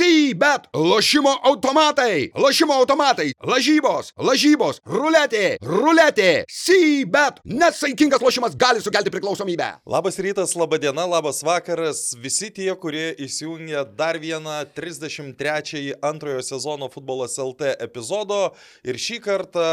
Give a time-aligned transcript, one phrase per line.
[0.00, 7.42] Sybet, lošimo automatai, lošimo automatai, lažybos, lažybos, ruletė, ruletė, Sybet.
[7.44, 9.66] Nesaikingas lošimas gali sukelti priklausomybę.
[9.84, 12.14] Labas rytas, laba diena, labas vakaras.
[12.16, 18.54] Visi tie, kurie įsijungia dar vieną 33-ąjį antrojo sezono futbolas LT epizodo.
[18.88, 19.66] Ir šį kartą,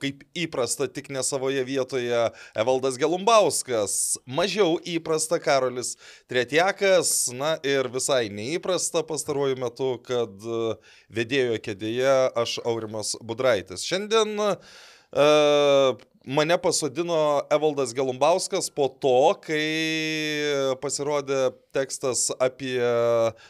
[0.00, 2.24] kaip įprasta, tik ne savoje vietoje,
[2.56, 4.16] Evaldas Gelumbauskas.
[4.24, 7.28] Mažiau įprasta Karolis Tretiakas.
[7.36, 10.76] Na ir visai neįprasta pastaruoju metu, kad e,
[11.10, 13.82] vedėjo kėdėje aš Aurimas Budraitis.
[13.82, 22.78] Šiandien uh, mane pasodino Evaldas Gelumbauskas po to, kai pasirodė tekstas apie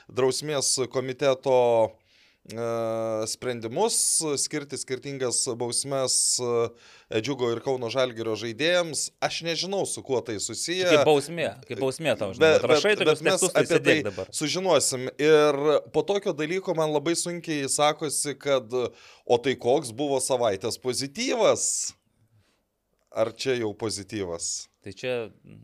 [0.09, 1.93] drausmės komiteto
[3.27, 6.39] sprendimus, skirti skirtingas bausmes
[7.11, 9.09] Džiugo ir Kauno Žalgirio žaidėjams.
[9.23, 10.87] Aš nežinau, su kuo tai susiję.
[10.93, 12.53] Kaip bausmė, kaip bausmė tau žinai.
[12.57, 14.31] Bet, rašai bet, bet mes tai apie tai dabar.
[14.35, 15.09] sužinosim.
[15.23, 15.59] Ir
[15.95, 21.67] po tokio dalyko man labai sunkiai sakosi, kad o tai koks buvo savaitės pozityvas?
[23.17, 24.69] Ar čia jau pozityvas?
[24.87, 25.13] Tai čia,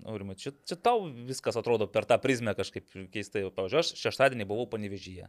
[0.09, 3.45] Aurimai, čia, čia tau viskas atrodo per tą prizmę kažkaip keistai.
[3.55, 5.29] Pavyzdžiui, aš šeštadienį buvau panevežyje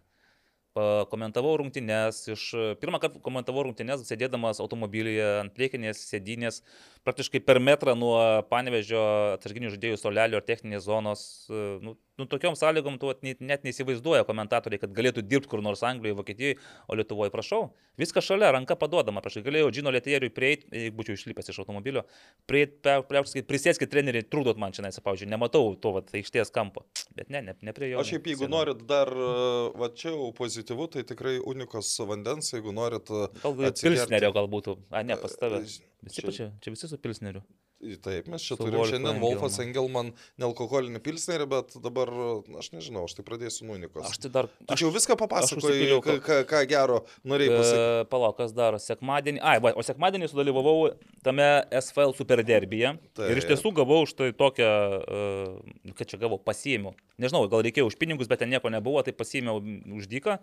[1.09, 2.47] komentavau rungtynes, iš
[2.81, 6.63] pirmą kartą komentavau rungtynes, sėdėdamas automobilyje ant priekinės sėdynės,
[7.03, 8.17] praktiškai per metrą nuo
[8.49, 9.01] panevežio
[9.35, 11.23] atsarginių žaidėjų solelio ar techninės zonos.
[11.83, 16.57] Nu, nu, tokiom sąlygom tu net, neįsivaizduoja komentatoriai, kad galėtų dirbti kur nors Anglijoje, Vokietijoje,
[16.87, 17.61] o Lietuvoje, prašau,
[17.99, 22.05] viskas šalia, ranka paduodama, prašau, galėjau Džino Lietėjeriui prieiti, jeigu būčiau išlipęs iš automobilio,
[22.49, 26.85] prieiti, prisėskit treneriai, trukdot man čia, pavyzdžiui, nematau to vat, aikštės kampo,
[27.17, 28.03] bet ne, ne, ne prie jo.
[28.03, 28.57] Aš šiaip, jeigu sėdam.
[28.57, 29.11] norit dar,
[29.79, 33.09] va čia jau pozityvu, tai tikrai unikos vandens, jeigu norit.
[33.41, 35.65] Galbūt pilsnerio gal būtų, a ne, pas tave.
[36.03, 37.43] Visi čia, čia, čia visi su pilsneriu.
[38.03, 42.09] Taip, mes čia turim šiandien Wolfas Engelman nealkoholinį pilsnerį, bet dabar,
[42.59, 44.07] aš nežinau, aš tai pradėsiu nuo Unikos.
[44.07, 44.47] Aš tai dar...
[44.69, 47.89] Tu čia jau viską papasakojai, ką, ką, ką gero norėjai pasakyti.
[48.03, 50.93] E, Palauk, kas dar, sekmadienį, ai, va, o sekmadienį sudalyvavau
[51.27, 51.49] tame
[51.81, 53.33] SFL Super derbyje tai.
[53.33, 54.72] ir iš tiesų gavau už tai tokią,
[55.03, 56.95] uh, kad čia gavau, pasiėmiau.
[57.19, 59.59] Nežinau, gal reikėjo už pinigus, bet ten nieko nebuvo, tai pasiėmiau
[59.99, 60.39] už dyką.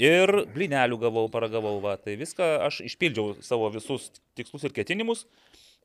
[0.00, 5.24] Ir blinelių gavau, paragavau, va, tai viską aš išpildžiau savo visus tikslus ir ketinimus.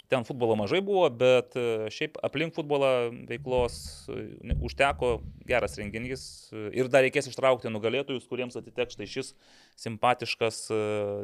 [0.10, 3.76] Ten futbolo mažai buvo, bet e, šiaip aplink futbolą veiklos
[4.10, 6.24] e, užteko geras renginys
[6.74, 9.30] ir dar reikės ištraukti nugalėtojus, kuriems atiteks štai šis
[9.78, 10.80] simpatiškas e,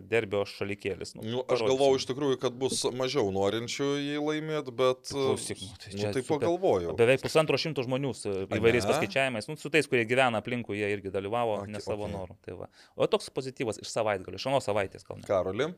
[0.06, 1.16] derbio šalikėlis.
[1.18, 5.09] Nu, nu, aš galvojau iš tikrųjų, kad bus mažiau norinčių jį laimėti, bet...
[5.09, 6.94] Klausyk, nu, tai, nu, tai pagalvojau.
[7.01, 8.13] Beveik pusantro šimto žmonių
[8.59, 12.18] įvairiais paskaičiavimais, nu, su tais, kurie gyvena aplinkui, jie irgi dalyvavo, okay, ne savo okay.
[12.19, 12.38] norų.
[12.45, 12.72] Tai va.
[12.94, 15.25] o toks pozityvas iš savaitgalio, iš anos savaitės gal.
[15.25, 15.74] Karoli.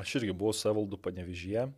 [0.00, 1.68] Aš irgi buvau savaldu panevižyje.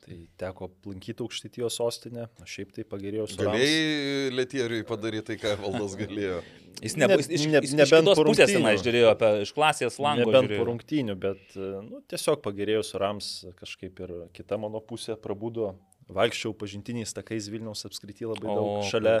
[0.00, 3.36] Tai teko aplankyti aukštytijos sostinę, aš šiaip tai pagerėjau su...
[3.36, 6.38] Galėjai Lietieriui padaryti tai, ką valdas galėjo.
[6.80, 10.24] Jis nebuvo, ne, iš, ne, iš, nebent iš pusės tenai žiūrėjo apie iš klasės langą.
[10.24, 10.62] Nebent žiūrėjo.
[10.62, 13.28] po rungtynių, bet nu, tiesiog pagerėjau su Rams,
[13.58, 15.74] kažkaip ir kita mano pusė prabudo.
[16.10, 19.20] Vaikščiau pažintiniais takais Vilniaus apskrity labai o, daug šalia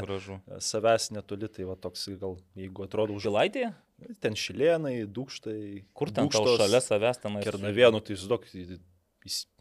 [0.64, 3.28] savęs netoli, tai va toks gal, jeigu atrodo už...
[3.28, 3.68] Žilaitė?
[4.24, 5.60] Ten šilėnai, dūkštai.
[5.96, 7.40] Kur ten tau šalia savęs ten?
[7.44, 8.46] Kernavienų, tai žinok,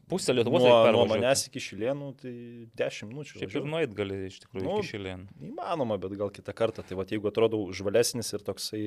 [0.09, 2.31] Pusę Lietuvos nuo, nuo manęs iki Šilienų, tai
[2.79, 3.35] 10 minučių.
[3.43, 5.35] Šiaip ir nueit gali iš tikrųjų nu, iki Šilienų.
[5.51, 6.81] Įmanoma, bet gal kitą kartą.
[6.81, 8.81] Tai va, jeigu atrodo žvalesnis ir toksai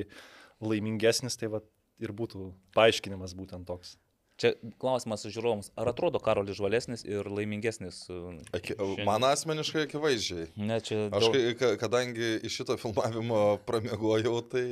[0.58, 1.62] laimingesnis, tai va,
[2.02, 3.94] ir būtų paaiškinimas būtent toks.
[4.41, 8.06] Čia klausimas žiūrovams, ar atrodo Karolis žvalesnis ir laimingesnis?
[8.56, 10.48] Aki, man asmeniškai akivaizdžiai.
[10.56, 11.65] Ne, čia Aš, daug...
[11.78, 14.65] kadangi iš šito filmavimo pramegojau, tai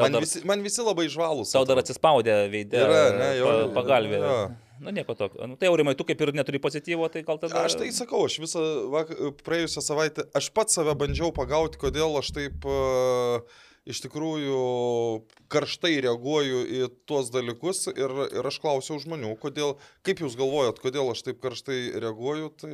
[0.00, 0.24] man, dar...
[0.24, 1.52] visi, man visi labai žvalus.
[1.54, 2.80] Tau dar atsispaudė veidė.
[2.82, 3.54] Yra, ne, jau.
[3.76, 4.22] Pagalbė.
[4.24, 4.36] Jo.
[4.82, 5.46] Na nu, nieko tokio.
[5.46, 7.60] Nu, tai aurimai, tu kaip ir neturi pozityvo, tai gal tada...
[7.68, 8.62] Aš tai sakau, aš visą
[9.46, 12.66] praėjusią savaitę, aš pats save bandžiau pagauti, kodėl aš taip...
[12.66, 14.58] Uh, iš tikrųjų
[15.50, 19.74] karštai reaguoju į tuos dalykus ir, ir aš klausiau žmonių, kodėl,
[20.06, 22.72] kaip jūs galvojat, kodėl aš taip karštai reaguoju, tai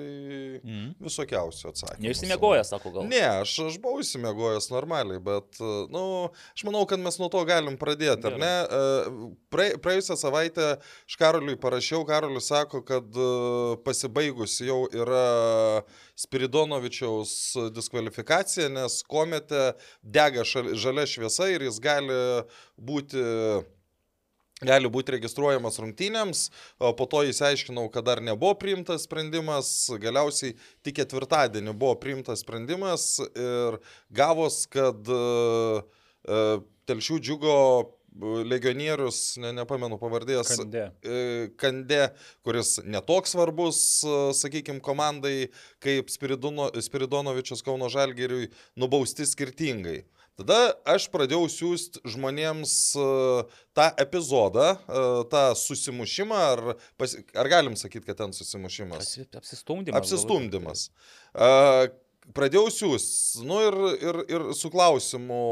[0.60, 0.90] mm.
[1.06, 2.04] visokiausių atsakymų.
[2.04, 3.08] Neišsimiegojęs, sako gal.
[3.08, 6.04] Ne, aš, aš buvau įsimiegojęs normaliai, bet, na, nu,
[6.52, 8.52] aš manau, kad mes nuo to galim pradėti, ar ne?
[8.68, 13.30] E, pra, praėjusią savaitę aš Karoliui parašiau, Karolius sako, kad e,
[13.86, 15.24] pasibaigus jau yra
[16.18, 17.32] Spiridonovičiaus
[17.70, 19.72] diskvalifikacija, nes komete
[20.02, 22.16] dega žalia šviesa ir jis gali
[22.76, 23.22] būti
[24.58, 26.40] gali būti registruojamas rungtynėms,
[26.78, 29.68] po to įsiaiškinau, kad dar nebuvo priimtas sprendimas,
[30.02, 33.78] galiausiai tik ketvirtadienį buvo priimtas sprendimas ir
[34.10, 35.86] gavos, kad uh,
[36.88, 37.54] Telšių džiugo
[38.18, 40.84] legionierius, ne, nepamenu pavardės, Kandė.
[41.02, 41.22] E,
[41.60, 42.02] Kandė,
[42.46, 45.50] kuris netoks svarbus, e, sakykime, komandai
[45.84, 50.02] kaip Spiridono, Spiridonovičius Kauno Žalgiriui, nubausti skirtingai.
[50.38, 54.68] Tada aš pradėjau siūsti žmonėms uh, tą epizodą,
[55.32, 56.62] tą susimušimą, ar,
[56.94, 59.16] pas, ar galim sakyti, kad ten susimušimas?
[59.34, 59.98] Apsistumdymas.
[59.98, 60.84] Apsistumdymas.
[61.34, 61.90] Uh,
[62.38, 65.42] pradėjau siūsti, nu ir, ir, ir su klausimu,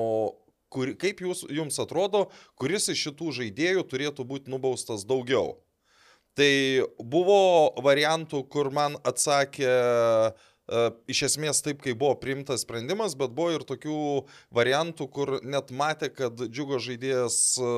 [0.73, 2.27] kur, kaip jūs, jums atrodo,
[2.61, 5.57] kuris iš šitų žaidėjų turėtų būti nubaustas daugiau.
[6.37, 6.53] Tai
[7.01, 9.73] buvo variantų, kur man atsakė
[10.67, 13.99] E, iš esmės taip, kaip buvo priimtas sprendimas, bet buvo ir tokių
[14.57, 17.75] variantų, kur net matė, kad džiugo žaidėjas e,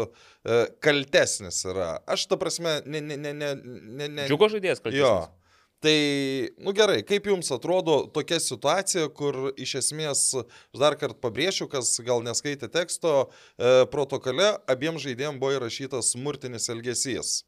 [0.84, 1.90] kaltesnis yra.
[2.08, 4.08] Aš ta prasme, ne, ne, ne, ne, ne.
[4.08, 5.04] ne džiugo žaidėjas kaltesnis.
[5.04, 5.37] Jo.
[5.78, 5.98] Tai,
[6.58, 10.22] nu gerai, kaip jums atrodo tokia situacija, kur iš esmės,
[10.74, 13.12] dar kartą pabrėšiu, kas gal neskaitė teksto,
[13.54, 17.44] e, protokole abiem žaidėjim buvo įrašytas smurtinis elgesys.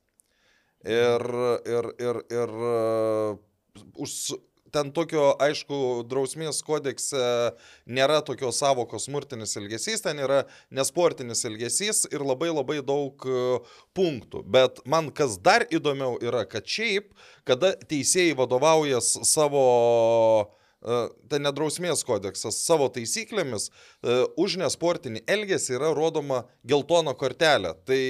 [0.86, 1.26] Ir,
[1.68, 3.34] ir, ir, ir uh,
[4.00, 4.14] už,
[4.72, 7.22] ten tokio, aišku, drausmės kodekse
[7.90, 10.44] nėra tokios savokos smurtinis elgesys, ten yra
[10.74, 13.42] nesportinis elgesys ir labai labai daug e,
[13.96, 14.44] punktų.
[14.46, 17.12] Bet man kas dar įdomiau yra, kad šiaip,
[17.48, 19.66] kada teisėjai vadovaujas savo
[20.80, 27.76] e, tai nedrausmės kodeksas savo taisyklėmis, e, už nesportinį elgesį yra rodoma geltona kortelė.
[27.84, 28.02] Tai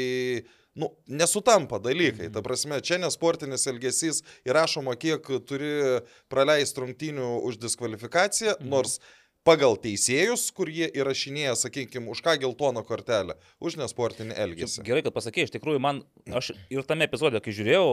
[0.81, 0.91] nu,
[1.21, 2.29] nesutampa dalykai.
[2.31, 2.47] Ta mhm.
[2.49, 8.71] prasme, čia nesportinis elgesys įrašoma, kiek turi praleisti rungtynių už diskvalifikaciją, mhm.
[8.73, 9.01] nors
[9.47, 14.85] pagal teisėjus, kur jie įrašinėja, sakykime, už ką geltoną kortelę, už nesportinį elgesį.
[14.87, 17.87] Gerai, kad pasakėjai, iš tikrųjų, man, aš ir tame epizode, kai žiūrėjau,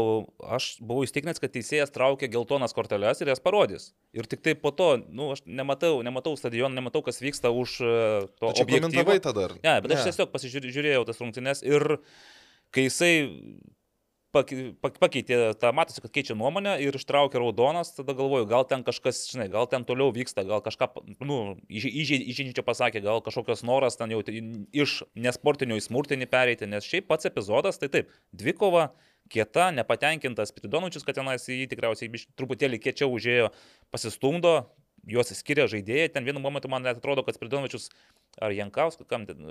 [0.58, 3.92] aš buvau įstikinęs, kad teisėjas traukia geltonas korteles ir jas parodys.
[4.18, 7.94] Ir tik tai po to, nu, aš nematau, nematau stadioną, nematau, kas vyksta už e,
[8.42, 8.52] to.
[8.58, 9.50] Čia komentavai tada?
[9.62, 10.00] Ne, bet ne.
[10.00, 12.02] aš tiesiog pasižiūrėjau tas rungtynes ir
[12.76, 13.14] kai jisai
[14.36, 19.48] pakeitė, tą matosi, kad keičia nuomonę ir ištraukė raudonas, tada galvoju, gal ten kažkas, žinai,
[19.54, 20.90] gal ten toliau vyksta, gal kažką,
[21.26, 24.22] nu, įžeidžiančio pasakė, gal kažkokios noras ten jau
[24.76, 28.92] iš nesportinio į smurtinį pereiti, nes šiaip pats epizodas, tai taip, dvikova,
[29.32, 33.50] kieta, nepatenkintas Pridonučius, kad tenais jį tikriausiai truputėlį kiečiau užėjo,
[33.94, 34.60] pasistumdo,
[35.08, 37.90] juos skiria žaidėjai, ten vienu momentu man net atrodo, kad Pridonovičius
[38.44, 39.08] ar Jankauskas,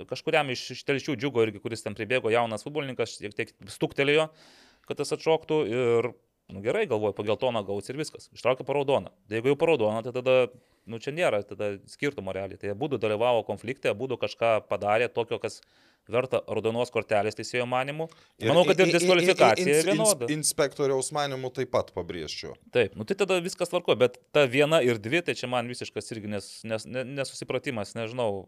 [0.09, 4.29] kažkuriam iš, iš telšių džiugo irgi, kuris ten pribėgo jaunas futbolininkas, šiek tiek stuktelėjo,
[4.87, 6.11] kad tas atšoktų ir,
[6.53, 9.11] nu gerai, galvoju, po geltoną gaus ir viskas, ištraukė paraudoną.
[9.27, 10.37] Tai jeigu jau paraudoną, tai tada,
[10.89, 12.59] nu čia nėra tada skirtumo realiai.
[12.61, 15.61] Tai būdų dalyvavo konflikte, būdų kažką padarė tokio, kas
[16.11, 18.07] verta raudonos kortelės teisėjo manimu.
[18.43, 20.29] Manau, kad ir diskvalifikacija in, vienoda.
[20.33, 22.55] Inspektoriaus manimu taip pat pabrėžčiau.
[22.75, 26.13] Taip, nu tai tada viskas tvarko, bet ta viena ir dvi, tai čia man visiškas
[26.15, 28.45] irgi nes, nes, nesusipratimas, nežinau.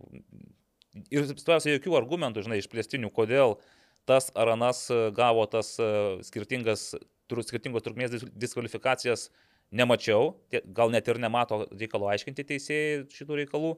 [1.13, 3.59] Ir situacija jokių argumentų, žinai, išplėstinių, kodėl
[4.09, 5.89] tas ar anas gavo tas e,
[6.25, 6.95] skirtingas,
[7.29, 9.27] skirtingos trukmės diskvalifikacijas,
[9.71, 10.33] nemačiau,
[10.75, 13.77] gal net ir nemato reikalo aiškinti teisėjai šitų reikalų.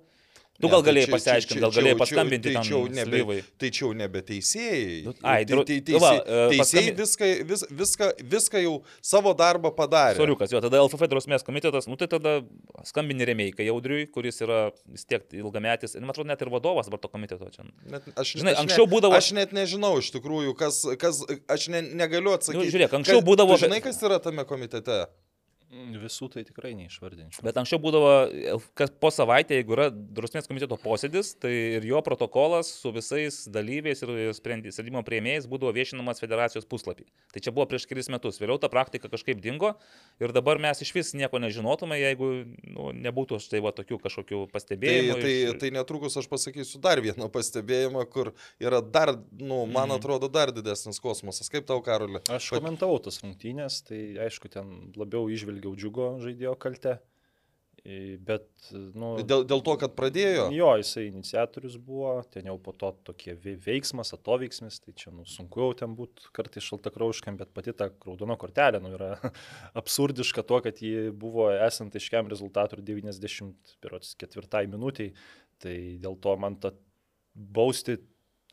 [0.62, 4.22] Tu gal galėjai tai pasiaiškinti, gal galėjai paskambinti tai tam nebe, tai čia jau nebe
[4.28, 4.98] teisėjai.
[5.08, 8.74] Nu, ai, tai, tai, teisėjai, va, uh, teisėjai viską, vis, viską, viską jau
[9.12, 10.20] savo darbą padarė.
[10.20, 12.36] Soriukas, jo, tada LFF drausmės komitetas, nu tai tada
[12.88, 17.10] skambini remėjai Jaudriui, kuris yra vis tiek ilgametis, man atrodo, net ir vadovas dabar to
[17.10, 17.66] komiteto čia.
[17.90, 19.18] Net, aš, Žinai, aš anksčiau ne, būdavo...
[19.18, 22.62] Aš net nežinau iš tikrųjų, kas, kas aš ne, negaliu atsakyti.
[22.62, 23.58] Nu, žiūrėk, anksčiau būdavo...
[23.62, 25.06] Žinai, kas yra tame komitete?
[25.72, 27.44] Visų tai tikrai neišvardinčiau.
[27.46, 28.10] Bet anksčiau būdavo,
[28.76, 34.04] kas po savaitę, jeigu yra drausmės komiteto posėdis, tai ir jo protokolas su visais dalyviais
[34.04, 37.08] ir sprendimo prieimėjais būdavo viešinamas federacijos puslapį.
[37.32, 38.40] Tai čia buvo prieš kelis metus.
[38.42, 39.74] Vėliau ta praktika kažkaip dingo
[40.20, 42.32] ir dabar mes iš vis nieko nežinotume, jeigu
[42.68, 45.16] nu, nebūtų štai va tokių kažkokių pastebėjimų.
[45.16, 45.56] Tai, tai, iš...
[45.64, 49.98] tai netrukus aš pasakysiu dar vieną pastebėjimą, kur yra dar, nu, man mm.
[50.02, 51.48] atrodo, dar didesnis kosmosas.
[51.54, 52.20] Kaip tau, Karoli?
[52.28, 56.98] Aš komentavau tas rungtynės, tai aišku, ten labiau išvelgiu ilgiau džiugo žaidėjo kaltę.
[57.82, 58.46] Bet,
[58.94, 60.44] nu, dėl, dėl to, kad pradėjo?
[60.54, 65.64] Jo, jisai iniciatorius buvo, ten jau po to tokie veiksmas, atoveiksmis, tai čia nu, sunku
[65.64, 69.16] jau ten būti kartais šaltakrauškam, bet pati ta raudono kortelė nu, yra
[69.82, 75.16] absurdiška to, kad ji buvo esant aiškiam rezultatui 94 minutiai,
[75.58, 75.76] tai
[76.06, 76.76] dėl to man ta
[77.34, 77.98] bausti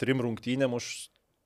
[0.00, 0.88] trim rungtynėm už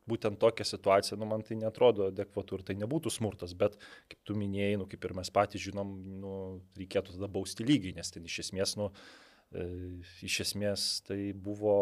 [0.08, 3.76] būtent tokia situacija, nu, man tai netrodo adekvatu ir tai nebūtų smurtas, bet
[4.10, 5.92] kaip tu minėjai, nu, kaip ir mes patys žinom,
[6.22, 6.32] nu,
[6.78, 8.90] reikėtų tada bausti lygiai, nes ten iš esmės, nu,
[9.54, 9.68] e,
[10.26, 11.76] iš esmės tai buvo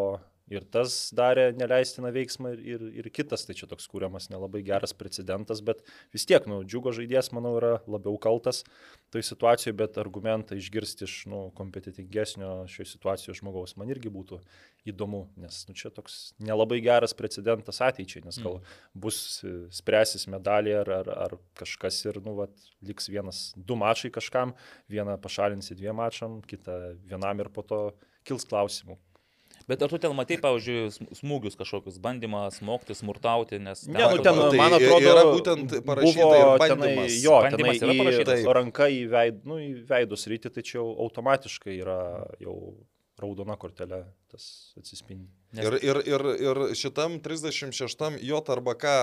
[0.51, 4.93] ir tas darė neleistiną veiksmą ir, ir, ir kitas, tai čia toks kūriamas nelabai geras
[4.97, 8.65] precedentas, bet vis tiek, nu, džiugo žaidėjas, manau, yra labiau kaltas
[9.15, 14.41] toj situacijoje, bet argumentą išgirsti iš, nu, kompetitingesnio šioje situacijoje žmogaus man irgi būtų
[14.91, 18.79] įdomu, nes, nu, čia toks nelabai geras precedentas ateičiai, nes gal mm.
[19.05, 19.21] bus
[19.77, 22.55] spręsis medalį ar, ar, ar kažkas ir, nu, vat,
[22.87, 24.55] liks vienas, du mačai kažkam,
[24.91, 27.83] vieną pašalinsi dviem mačam, kitą vienam ir po to
[28.27, 28.97] kils klausimų,
[29.71, 33.85] Bet ar tu ten matai, pavyzdžiui, smūgius kažkokius, bandymą smogti, smurtauti, nes...
[33.87, 36.31] Ne, nu ten, tai man atrodo, yra būtent parašyta
[36.65, 40.89] tenai, jo, tenai į, parašyta, ranka į, veid, nu, į veidus ryti, tai čia jau
[41.07, 42.01] automatiškai yra
[42.43, 42.57] jau
[43.21, 44.01] raudona kortelė
[44.33, 44.47] tas
[44.81, 45.29] atsispindi.
[45.55, 45.67] Nes...
[45.67, 48.95] Ir, ir, ir, ir šitam 36 J arba K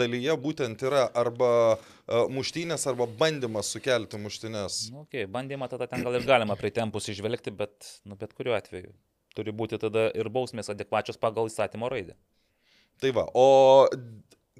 [0.00, 4.80] dalyje būtent yra arba uh, muštynės, arba bandymas sukelti muštynės.
[4.94, 8.58] Nu, okay, bandymą tada ten gal ir galima prie tempus išvelgti, bet, nu, bet kuriuo
[8.58, 8.94] atveju
[9.36, 12.16] turi būti tada ir bausmės adekvačios pagal įstatymo raidę.
[13.00, 13.88] Tai va, o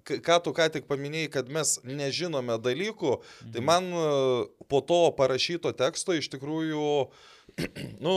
[0.04, 3.52] ką tu ką tik paminėjai, kad mes nežinome dalykų, tai mhm.
[3.56, 3.90] tai man
[4.70, 6.86] po to parašyto teksto iš tikrųjų,
[8.06, 8.16] nu,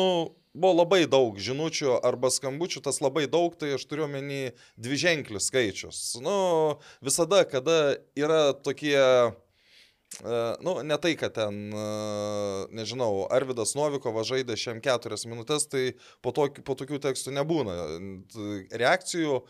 [0.54, 5.50] buvo labai daug žinučių arba skambučių, tas labai daug, tai aš turiu menį dvi ženklis
[5.50, 6.02] skaičius.
[6.24, 8.98] Nu, visada, kada yra tokie,
[10.64, 16.34] nu, ne tai, kad ten, uh, nežinau, Arvidas Novikovas žaidė šiam keturias minutės, tai po,
[16.36, 17.78] to, po tokių tekstų nebūna
[18.84, 19.44] reakcijų.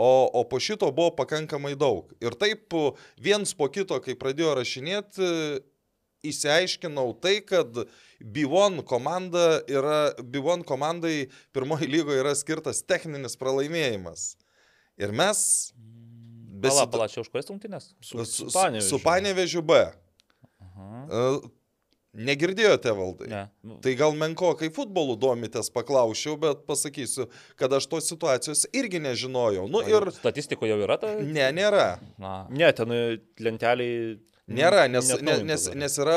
[0.00, 2.08] O, o po šito buvo pakankamai daug.
[2.24, 2.72] Ir taip
[3.20, 5.26] viens po kito, kai pradėjo rašinėti,
[6.26, 7.82] įsiaiškinau tai, kad
[8.20, 14.34] Bivon komanda yra, Bivon komandai pirmoji lygoje yra skirtas techninis pralaimėjimas.
[15.00, 15.40] Ir mes...
[16.60, 16.76] Besi...
[16.76, 17.92] Pala, pala, čia už kurias rungtynės?
[18.04, 19.78] Su, su, su, su Panevežiu B.
[20.80, 21.40] Aha.
[22.10, 23.28] Negirdėjote valdai?
[23.30, 23.42] Ne.
[23.84, 27.28] Tai gal menko, kai futbolu domitės, paklausiau, bet pasakysiu,
[27.60, 29.68] kad aš tos situacijos irgi nežinojau.
[29.70, 30.08] Nu, ir...
[30.16, 31.12] Statistikoje jau yra ta?
[31.22, 32.00] Ne, nėra.
[32.18, 32.34] Na.
[32.50, 32.96] Ne, ten
[33.38, 34.18] lenteliai
[34.50, 36.16] Nėra, nes, nes, nes, nes yra,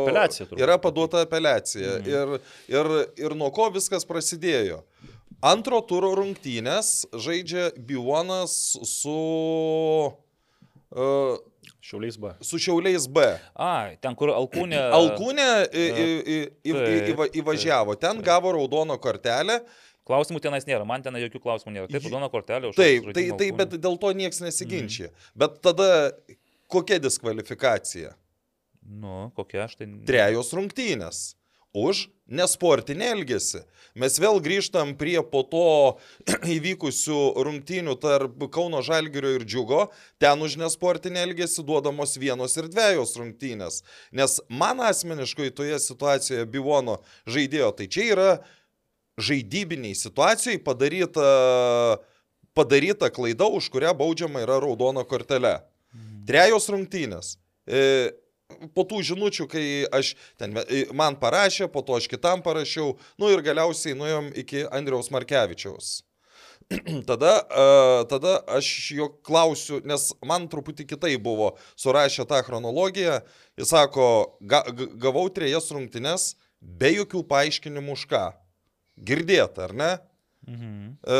[0.00, 1.98] apeliacija, yra paduota apeliacija.
[2.00, 2.06] Mhm.
[2.08, 2.90] Ir, ir,
[3.26, 4.80] ir nuo ko viskas prasidėjo.
[5.44, 8.54] Antro turo rungtynės žaidžia Bivonas
[8.88, 9.18] su...
[10.94, 11.36] Uh,
[11.84, 12.34] Šiauliais B.
[12.44, 13.24] Su Šiauliais B.
[13.60, 14.78] A, ten kur Alkūnė.
[15.00, 16.38] Alkūnė į, į, į,
[16.72, 19.60] į, įvažiavo, ten gavo raudono kortelę.
[20.04, 21.88] Klausimų tenais nėra, man ten jokių klausimų nėra.
[21.88, 25.08] Taip, raudona kortelė už Taip, tai, tai, bet dėl to niekas nesiginčia.
[25.08, 25.30] Mm.
[25.40, 25.86] Bet tada
[26.74, 28.14] Kokia diskvalifikacija?
[28.82, 29.88] Nu, kokia aš tai.
[30.08, 31.20] Trejos rungtynės.
[31.74, 33.64] Už nesportinį elgesį.
[33.98, 35.66] Mes vėl grįžtam prie po to
[36.56, 39.84] įvykusių rungtynių tarp Kauno Žalgirio ir Džiugo.
[40.22, 43.82] Ten už nesportinį elgesį duodamos vienos ir dviejos rungtynės.
[44.10, 48.30] Nes man asmeniškai toje situacijoje Bivono žaidėjo, tai čia yra
[49.20, 51.28] žaidybiniai situacijai padaryta,
[52.56, 55.60] padaryta klaida, už kurią baudžiama yra raudona kortelė.
[56.26, 57.36] Trejos rungtynės.
[57.66, 58.14] E,
[58.76, 60.56] po tų žinučių, kai aš ten
[60.96, 66.02] man parašė, po to aš kitam parašiau, nu ir galiausiai nuėjom iki Andriaus Markevičiaus.
[67.08, 73.20] tada, uh, tada aš jo klausiu, nes man truputį kitai buvo surašę tą chronologiją.
[73.58, 74.06] Jis sako,
[74.40, 74.62] ga,
[75.00, 78.24] gavau trejas rungtynes be jokių paaiškinimų už ką.
[78.96, 79.92] Girdėt, ar ne?
[80.46, 80.96] Mhm.
[81.00, 81.18] E,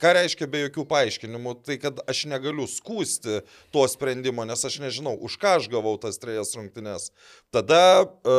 [0.00, 1.54] ką reiškia be jokių paaiškinimų?
[1.66, 3.42] Tai kad aš negaliu skūsti
[3.74, 7.10] to sprendimo, nes aš nežinau, už ką aš gavau tas trejas rungtynes.
[7.52, 7.82] Tada,
[8.24, 8.38] e,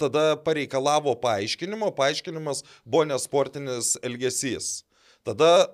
[0.00, 4.82] tada pareikalavo paaiškinimo, paaiškinimas buvo nesportinis elgesys.
[5.24, 5.66] Tada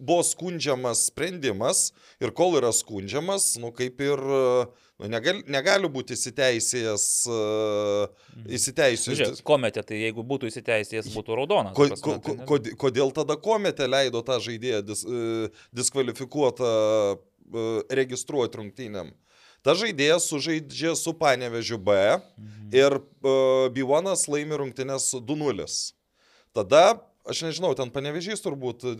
[0.00, 4.18] buvo skundžiamas sprendimas ir kol yra skundžiamas, nu kaip ir
[4.98, 7.04] nu, negali, negali būti įsiteisėjęs.
[7.30, 9.20] Uh, įsiteisėjęs.
[9.20, 11.76] Žiūrėk, kometė, tai jeigu būtų įsiteisėjęs, būtų raudonas.
[11.78, 16.72] Ko, ko, ko, ko, kodėl tada kometė leido tą žaidėją dis, uh, diskvalifikuotą
[17.14, 17.68] uh,
[18.00, 19.14] registruoti rungtynėm?
[19.62, 22.74] Ta žaidėjas sužaidžia su Panevežiu B mhm.
[22.74, 25.70] ir uh, Bivonas laimi rungtynės 2-0.
[26.56, 26.84] Tada
[27.28, 28.98] Aš nežinau, ten panevežys turbūt uh,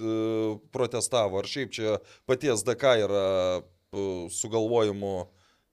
[0.75, 3.27] protestavo, ar šiaip čia paties DK yra
[3.65, 5.13] uh, sugalvojimu.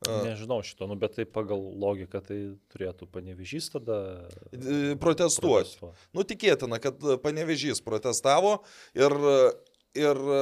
[0.05, 2.39] Uh, Nežinau šito, nu, bet tai pagal logiką tai
[2.71, 3.99] turėtų panevežys tada
[5.01, 5.91] protestuoti.
[6.15, 8.59] Nu, tikėtina, kad panevežys protestavo
[8.97, 9.15] ir
[9.97, 10.39] ir e,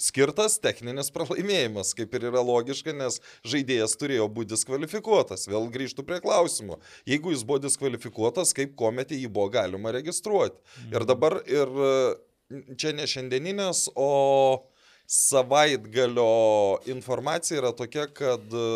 [0.00, 5.48] skirtas techninis pralaimėjimas, kaip ir yra logiška, nes žaidėjas turėjo būti diskvalifikuotas.
[5.50, 6.80] Vėl grįžtų prie klausimo.
[7.08, 10.60] Jeigu jis buvo diskvalifikuotas, kaip kometį jį buvo galima registruoti.
[10.92, 11.94] Ir dabar ir e,
[12.76, 14.10] čia ne šiandieninės, o
[15.10, 18.66] savaitgalio informacija yra tokia, kad e,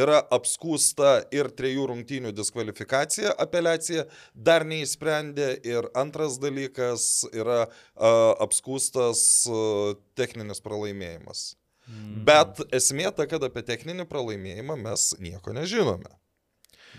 [0.00, 9.20] yra apskūsta ir trejų rungtynių diskvalifikacija, apeliacija dar neįsprendė ir antras dalykas yra uh, apskūstas
[9.52, 11.44] uh, techninis pralaimėjimas.
[11.84, 12.24] Mm.
[12.32, 16.16] Bet esmė ta, kad apie techninį pralaimėjimą mes nieko nežinome.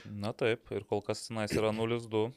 [0.05, 2.27] Na taip, ir kol kas tenais yra 0-2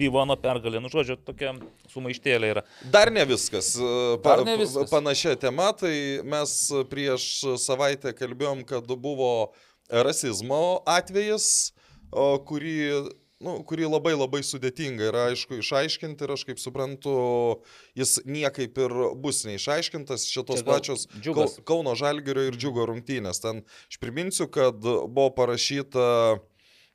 [0.00, 1.52] Bivono pergalė, nu žodžiu, tokia
[1.92, 2.62] sumaištėlė yra.
[2.92, 3.74] Dar ne viskas.
[4.24, 4.88] Pa, Dar ne viskas.
[4.88, 5.92] Panašia tema, tai
[6.24, 6.54] mes
[6.88, 7.26] prieš
[7.60, 9.52] savaitę kalbėjom, kad buvo
[9.92, 11.74] rasizmo atvejis,
[12.48, 12.78] kurį
[13.44, 17.14] nu, kurį labai labai sudėtinga yra aišku išaiškinti ir aš kaip suprantu,
[17.98, 21.58] jis niekaip ir bus neišaiškintas šitos pačios džiugos.
[21.68, 23.40] Kauno Žalgirio ir Džiugo rungtynės.
[23.42, 26.40] Ten aš priminsiu, kad buvo parašyta,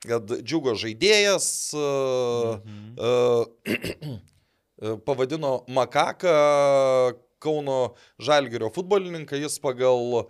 [0.08, 2.88] kad Džiugo žaidėjas mhm.
[2.98, 3.46] uh,
[4.16, 6.36] uh, pavadino Makaką
[7.46, 7.80] Kauno
[8.18, 10.26] Žalgirio futbolininką, jis pagal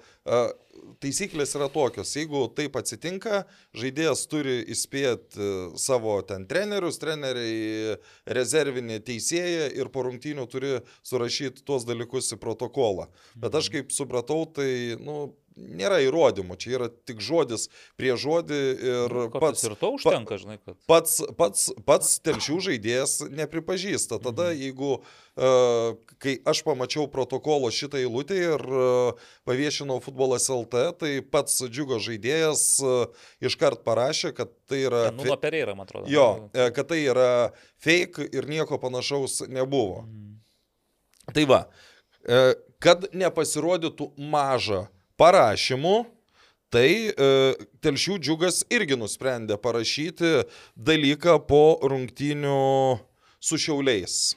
[1.03, 3.43] taisyklės yra tokios, jeigu taip atsitinka,
[3.77, 5.51] žaidėjas turi įspėti e,
[5.81, 7.95] savo ten trenerius, treneriai
[8.37, 13.09] rezervinį teisėją ir po rungtynių turi surašyti tuos dalykus į protokolą.
[13.39, 14.69] Bet aš kaip supratau, tai,
[15.01, 17.69] nu, nėra įrodymų, čia yra tik žodis
[17.99, 19.63] prie žodį ir nu, pats.
[19.67, 20.77] Ir to užtenka, žinai, kad.
[20.89, 24.19] Pats, pats, pats telšių žaidėjas nepripažįsta.
[24.23, 24.61] Tada, mhm.
[24.65, 31.63] jeigu, uh, kai aš pamačiau protokolo šitą eilutę ir uh, paviešinau futbolas LT, tai pats
[31.69, 35.07] džiugo žaidėjas uh, iškart parašė, kad tai yra...
[35.15, 36.11] Nu, nuo Pereira, man atrodo.
[36.11, 37.31] Jo, kad tai yra
[37.83, 40.03] fake ir nieko panašaus nebuvo.
[40.03, 40.33] Mhm.
[41.35, 41.63] Tai va,
[42.77, 44.83] kad nepasirodytų maža
[45.19, 45.95] parašymų,
[46.73, 47.29] tai e,
[47.85, 50.45] Telšių džiugas irgi nusprendė parašyti
[50.75, 52.57] dalyką po rungtynių
[53.39, 54.33] su šiauliais.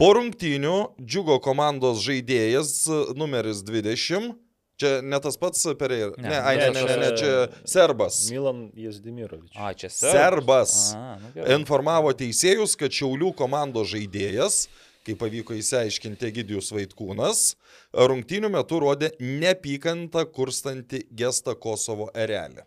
[0.00, 2.86] Po rungtynių džiugo komandos žaidėjas
[3.18, 4.38] numeris 20
[4.82, 6.10] Čia ne tas pats Pereira.
[6.18, 7.32] Ne, ne, ai, ne, ne, ne, ne, čia
[7.68, 8.24] Serbas.
[8.32, 9.52] Milan Jezdimirovič.
[9.54, 10.16] A, čia Serbas.
[10.16, 14.64] Serbas A, nu, informavo teisėjus, kad Šiaulių komandos žaidėjas
[15.06, 17.56] kaip pavyko įsiaiškinti Egidijus Vaitkūnas,
[17.92, 22.64] rungtynių metu rodė nepykantą kurstantį gestą Kosovo erelį.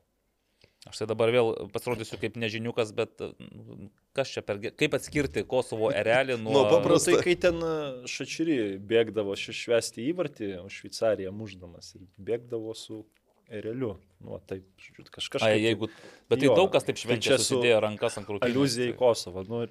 [0.85, 4.59] Aš tai dabar vėl pasirodysiu kaip nežiniukas, bet nu, kas čia per...
[4.77, 6.53] Kaip atskirti Kosovo erelį nuo...
[6.53, 7.71] Nu, paprastai, kai ten e,
[8.09, 13.01] Šačiri bėgdavo švesti įvartį, o Šveicariją muždamas ir bėgdavo su
[13.49, 13.95] ereliu.
[14.21, 14.67] Nu, taip,
[15.09, 15.41] kažkas.
[15.41, 15.89] A, jeigu...
[16.29, 18.53] Bet tai jo, daug kas taip tai švenčia, tai susidėjo rankas ant krūtinės.
[18.53, 19.45] Aliuzija į Kosovą.
[19.49, 19.65] Nu,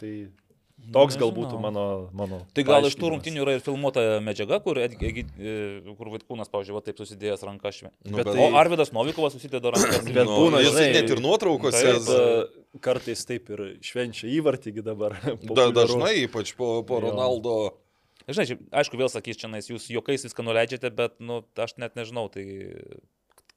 [0.00, 0.14] tai
[0.94, 1.84] Toks gal būtų mano,
[2.16, 2.40] mano.
[2.54, 4.90] Tai gal iš tų rungtinių yra ir filmuota medžiaga, kur, e,
[5.98, 7.90] kur Vaitkūnas, pavyzdžiui, va, taip susidėjęs rankas švė.
[8.06, 8.36] Nu, bet, tai...
[8.44, 10.04] O Arvidas Novikovas susideda rankas.
[10.06, 11.82] bet nu, būna, žinai, net ir nuotraukose.
[11.96, 15.18] Taip, e, kartais taip ir švenčia įvartį dabar.
[15.56, 17.56] Da, dažnai, ypač po, po Ronaldo.
[18.26, 22.44] Žinai, aišku, vėl sakys čia, jūs juokais viską nuleidžiate, bet, nu, aš net nežinau, tai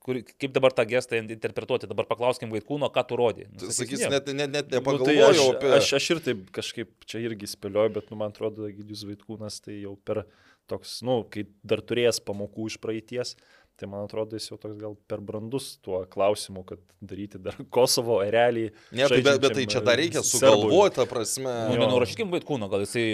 [0.03, 3.47] kur, kaip dabar tą gestą interpretuoti, dabar paklauskim vaikūno, ką tu rodai.
[3.51, 5.71] Nu, sakys, net, net, net nepagalvojau nu, tai aš, apie...
[5.77, 9.81] Aš, aš ir taip kažkaip čia irgi spėlioju, bet nu, man atrodo, Gidijus vaikūnas tai
[9.81, 10.23] jau per
[10.69, 13.35] toks, nu, kai dar turėjęs pamokų iš praeities,
[13.79, 18.17] Tai man atrodo, jis jau toks gal per brandus tuo klausimu, kad daryti dar Kosovo
[18.25, 18.65] erelį.
[18.91, 21.53] Ne, tai, bet, bet tai čia dar reikia sugalvoti, ta prasme.
[21.71, 23.05] Nu, nenurašykim vaikūno, gal jisai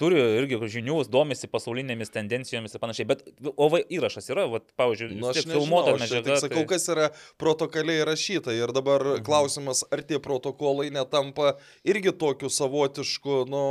[0.00, 5.16] turi irgi žinių, domisi pasaulinėmis tendencijomis ir panašiai, bet o va, įrašas yra, va, pavyzdžiui,
[5.22, 6.36] nu, filmuota medžiaga.
[6.36, 6.68] Aš sakau, tai...
[6.74, 7.08] kas yra
[7.40, 9.24] protokoliai rašyta ir dabar mhm.
[9.24, 11.56] klausimas, ar tie protokolai netampa
[11.88, 13.66] irgi tokiu savotišku, nu...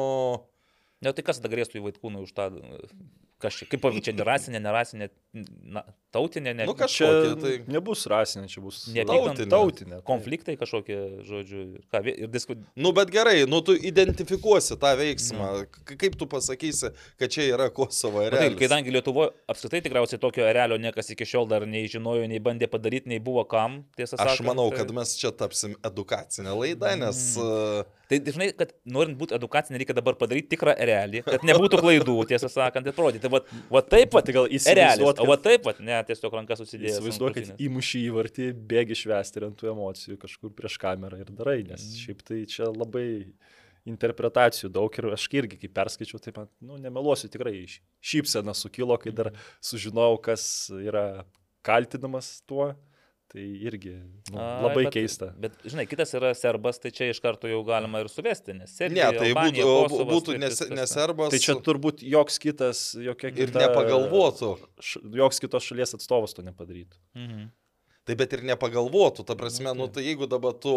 [1.05, 2.49] Ne, tai kas tada grėstų į vaikūną už tą
[3.39, 5.07] Čia, kaip čia, rasinė, nerasinė,
[5.71, 6.65] na, tautinė, ne.
[6.67, 9.45] Nu, kažkokia, tai nebus rasinė, čia bus tautinė.
[9.51, 9.99] tautinė.
[10.07, 10.97] Konfliktai kažkokie,
[11.27, 11.61] žodžiu.
[11.93, 12.57] Ką, ir disku...
[12.75, 15.51] Nu, bet gerai, nu, tu identifikuosi tą veiksmą.
[15.55, 15.83] Nu.
[15.93, 18.57] Kaip tu pasakysi, kad čia yra Kosovo erelis?
[18.57, 22.67] Tai, kadangi Lietuvoje apskritai tikriausiai tokio erelio niekas iki šiol dar nei žinojo, nei bandė
[22.71, 24.35] padaryti, nei buvo kam, tiesą sakant.
[24.35, 24.81] Aš manau, tai...
[24.81, 27.23] kad mes čia tapsim edukacinę laidą, nes...
[27.39, 27.95] Mm.
[28.09, 32.49] Tai dažnai, kad norint būti edukacinė, reikia dabar padaryti tikrą erelį, kad nebūtų klaidų, tiesą
[32.49, 32.95] sakant, ir
[33.31, 35.23] parodyti va, va taip pat, tai gal įsivaizduoti.
[35.23, 36.97] O va taip pat, ne, tiesiog rankas susidėjęs.
[36.97, 42.03] Įsivaizduokit, įmušį įvartį, bėgi švesti ant tų emocijų kažkur prieš kamerą ir darai, nes mm.
[42.03, 43.07] šiaip tai čia labai
[43.89, 47.55] interpretacijų daug ir aš irgi, kai perskaičiau, taip pat, nu, nemeluosiu, tikrai
[48.03, 49.47] šypsena sukilo, kai dar mm.
[49.71, 50.43] sužinojau, kas
[50.77, 51.07] yra
[51.65, 52.73] kaltinamas tuo.
[53.29, 53.91] Tai irgi
[54.31, 55.27] nu, A, labai bet, keista.
[55.37, 59.11] Bet, žinai, kitas yra serbas, tai čia iš karto jau galima ir suvesti, nes Serbija.
[59.11, 61.35] Ne, tai Albanija, būtų, Kosovas, būtų nes, neserbas.
[61.35, 63.45] Tai čia turbūt joks kitas, jokia kita.
[63.45, 64.49] Ir nepagalvotų.
[64.81, 66.97] Š, joks kitos šalies atstovas to nepadarytų.
[67.13, 67.49] Mhm
[68.07, 70.73] tai bet ir nepagalvotų, ta prasme, nu tai jeigu dabar tu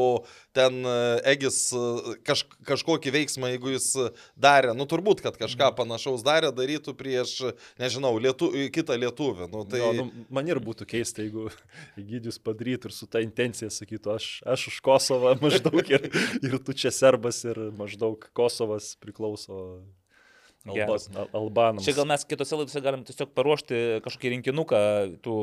[0.56, 0.96] ten e,
[1.32, 3.88] Egis e, kaž, kažkokį veiksmą, jeigu jis
[4.36, 5.78] darė, nu turbūt, kad kažką mhm.
[5.78, 7.38] panašaus darė, darytų prieš,
[7.80, 9.48] nežinau, lietu, kitą lietuvį.
[9.52, 9.80] Nu, tai...
[9.80, 11.48] jo, nu, man ir būtų keista, jeigu
[12.00, 16.10] Egidijus padarytų ir su ta intencija sakytų, aš, aš už Kosovą maždaug ir,
[16.42, 19.82] ir tu čia serbas ir maždaug Kosovas priklauso
[20.66, 21.08] Geras.
[21.10, 21.86] Alba, albanams.
[21.86, 24.82] Čia gal mes kitose laidose galim tiesiog paruošti kažkokį rinkinuką
[25.24, 25.36] tų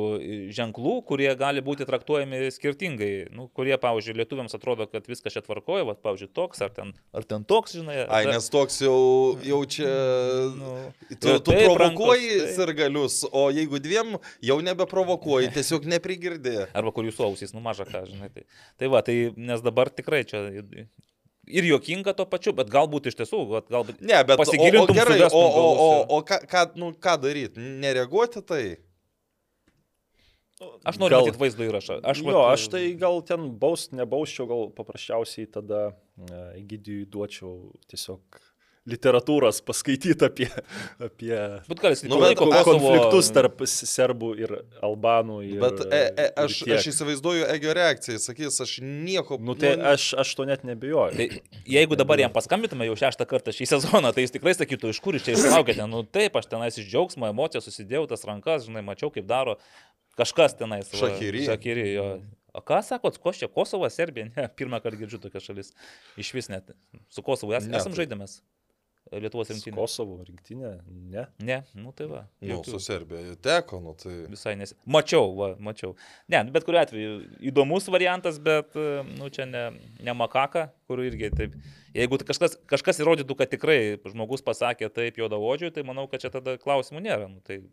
[0.55, 3.11] ženklų, kurie gali būti traktuojami skirtingai.
[3.35, 7.27] Nu, kurie, pavyzdžiui, lietuviams atrodo, kad viskas čia tvarkoja, va, pavyzdžiui, toks ar ten, ar
[7.27, 8.05] ten toks, žinai.
[8.07, 8.99] Ai, nes toks jau,
[9.43, 9.91] jau čia...
[10.55, 10.77] Nu,
[11.09, 12.55] Tu, tu taip, provokuoji rankos, taip.
[12.55, 16.69] sirgalius, o jeigu dviem jau nebeprovokuoji, tiesiog neprigirdė.
[16.77, 18.29] Arba kur jūsų ausys, nu maža ką, žinai.
[18.31, 18.45] Tai,
[18.79, 20.45] tai va, tai nes dabar tikrai čia
[21.49, 24.03] ir juokinga to pačiu, bet galbūt iš tiesų, vat galbūt...
[24.05, 27.65] Ne, bet o, o Pasigilintum, gerai, o, o, o, o ką, ką, nu, ką daryti?
[27.81, 28.63] Nereaguoti tai?
[30.83, 32.01] Aš noriu Gal- matyti vaizdo įrašą.
[32.03, 38.41] Aš, Jo, aš tai gal ten baust, nebausčiau, gal paprasčiausiai tada e, Egidijui duočiau tiesiog
[38.89, 40.47] literatūros paskaityti apie,
[40.99, 41.33] apie
[41.69, 44.53] Bet jis Nu, nu, bet konfliktus tarp s- serbų ir
[44.85, 45.37] albanų.
[45.47, 46.73] Ir, Bet e, e, ir aš, tiek.
[46.79, 49.37] aš įsivaizduoju Egio reakciją, jis sakys, aš nieko...
[49.39, 51.15] Nu, tai aš, aš to net nebijoju.
[51.19, 51.29] Tai
[51.77, 55.17] jeigu dabar jam paskambintume jau šeštą kartą šį sezoną, tai jis tikrai sakytų, iš kur
[55.17, 55.85] jūs čia išlaukėte.
[55.89, 59.55] Nu taip, aš tenais iš džiaugsmo, emocijos susidėjau tas rankas, žinai, mačiau, kaip daro
[60.19, 60.89] kažkas tenais.
[60.91, 61.45] Šakyry.
[61.47, 62.09] Šakyry, jo.
[62.57, 64.25] O ką sakot, ko čia, Kosovo, Serbija?
[64.35, 65.67] Ne, pirmą kartą girdžiu tokias šalis.
[66.19, 66.71] Iš vis net.
[67.13, 68.39] Su Kosovu es, Ne, esam tai- žaidėmės.
[69.09, 69.73] Lietuvos rinktinė.
[69.77, 70.71] Kosovo rinktinė,
[71.09, 71.23] ne.
[71.41, 72.21] Ne, nu tai va.
[72.43, 72.75] Nu, jokių.
[72.75, 74.13] su Serbija teko, nu tai...
[74.29, 74.75] Visai nes.
[74.85, 75.95] Mačiau, va, mačiau.
[76.29, 77.15] Ne, nu, bet kuriu atveju
[77.51, 79.65] įdomus variantas, bet, e, nu, čia ne,
[80.05, 81.57] ne makaka, kur irgi taip.
[81.97, 86.59] Jeigu kažkas, kažkas įrodytų, kad tikrai žmogus pasakė taip juodavodžiui, tai manau, kad čia tada
[86.61, 87.31] klausimų nėra.
[87.31, 87.63] Nu, tai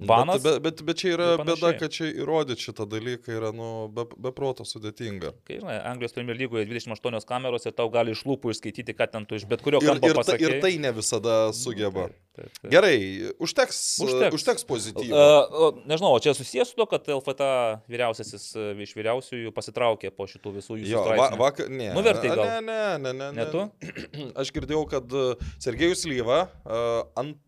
[0.00, 0.42] Vanas.
[0.42, 4.04] Bet, bet, bet čia yra ir bėda, kad čia įrodyti šitą dalyką yra, nu, be,
[4.16, 5.30] be proto sudėtinga.
[5.46, 9.26] kai, žinai, Anglijos Premier lygoje 28 kameros ir tau gali iš lūpų išskaityti, kad ten
[9.28, 10.48] tu iš bet kurio Ir, kampo ir, ta, pasakė.
[10.48, 12.08] ir tai ne visada sugeba.
[12.34, 12.70] Taip, taip.
[12.72, 12.96] Gerai,
[13.38, 14.34] užteks, Užteks.
[14.34, 14.64] užteks.
[14.66, 15.14] pozityvų.
[15.14, 17.46] Uh, nežinau, o čia susijęs su to, kad LFT
[17.92, 18.48] vyriausiasis
[18.82, 21.38] iš vyriausiųjų pasitraukė po šitų visų jūsų Jo, va, straipsnių.
[21.44, 21.92] vakar, ne.
[21.94, 22.42] Nuvertei gal?
[22.42, 23.30] Ne, ne, ne, ne.
[23.38, 23.62] Ne tu?
[24.42, 25.14] Aš girdėjau, kad
[25.62, 27.38] Sergejus Lyva uh, ant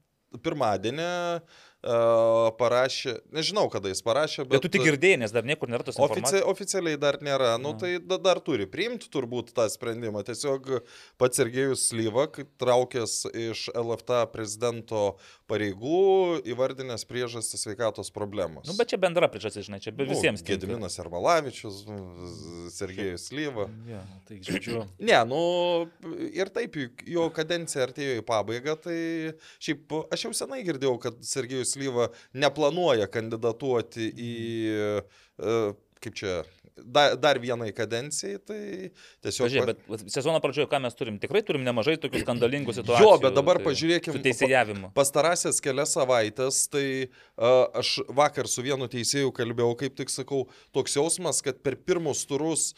[0.45, 1.59] pirmadienį uh,
[2.59, 4.57] parašė, nežinau kada jis parašė, bet...
[4.57, 6.49] Bet tu tik girdėjai, nes dar niekur nėra tos Ofici, informacijos.
[6.53, 7.81] oficialiai dar nėra, nu Na.
[7.83, 10.25] tai da, dar turi priimti turbūt tą sprendimą.
[10.27, 10.68] Tiesiog
[11.20, 15.05] pats Sergejus Lyva, kai traukęs iš LFT prezidento
[15.51, 18.66] pareigų, įvardinęs priežastį sveikatos problemos.
[18.66, 20.42] Nu, bet čia bendra priežastis, žinai, čia be visiems.
[20.46, 21.85] Gediminas Ermalavičius,
[22.75, 23.68] Sergejus Lyva.
[23.87, 24.03] Jo.
[24.27, 25.40] Tai žodžiu, Ne, nu
[26.35, 28.99] ir taip, jo kadencija artėjo į pabaigą, tai
[29.62, 34.33] šiaip aš jau senai girdėjau, kad Sergejus Lyva neplanuoja kandidatuoti į,
[34.73, 35.59] e,
[36.03, 36.41] kaip čia,
[36.77, 38.61] dar, dar vienai kadencijai, tai
[39.25, 39.47] tiesiog...
[39.47, 41.21] Pažiūrėk, bet sezono pradžioje ką mes turim?
[41.23, 43.07] Tikrai turim nemažai tokių skandalingų situacijų.
[43.07, 44.93] Jo, bet dabar tai pažiūrėkim, Su teisėjavimu.
[44.97, 50.45] Pastarąsias kelias savaitės, tai uh, aš vakar su vienu teisėju kalbėjau, kaip tik sakau,
[50.77, 52.73] toks jausmas, kad per pirmus turus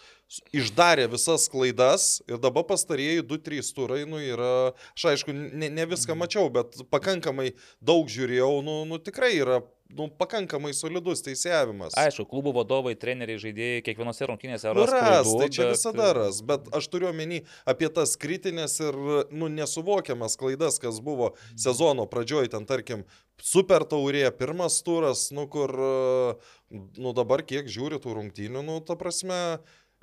[0.52, 6.12] išdarė visas klaidas ir dabar pastarėjai 2-3 turai, nu yra, aš aišku, ne, ne viską
[6.12, 6.20] Mhm.
[6.20, 11.94] mačiau, bet pakankamai daug žiūrėjau, nu, nu tikrai yra, nu, pakankamai solidus teisėjavimas.
[11.98, 14.92] Aišku, klubų vadovai, treneriai, žaidėjai kiekvienose rungtynėse Nu, ras.
[14.92, 18.98] ras, klaidų, tai čia bet- visada ras, bet aš turiu omeny apie tas kritinės ir,
[19.32, 23.06] nu, nesuvokiamas klaidas, kas buvo sezono pradžioj, ten, tarkim,
[23.40, 26.34] super taurė, pirmas turas, nu, kur, e,
[27.00, 29.58] nu, dabar kiek žiūri tų rungtynių, nu, ta prasme,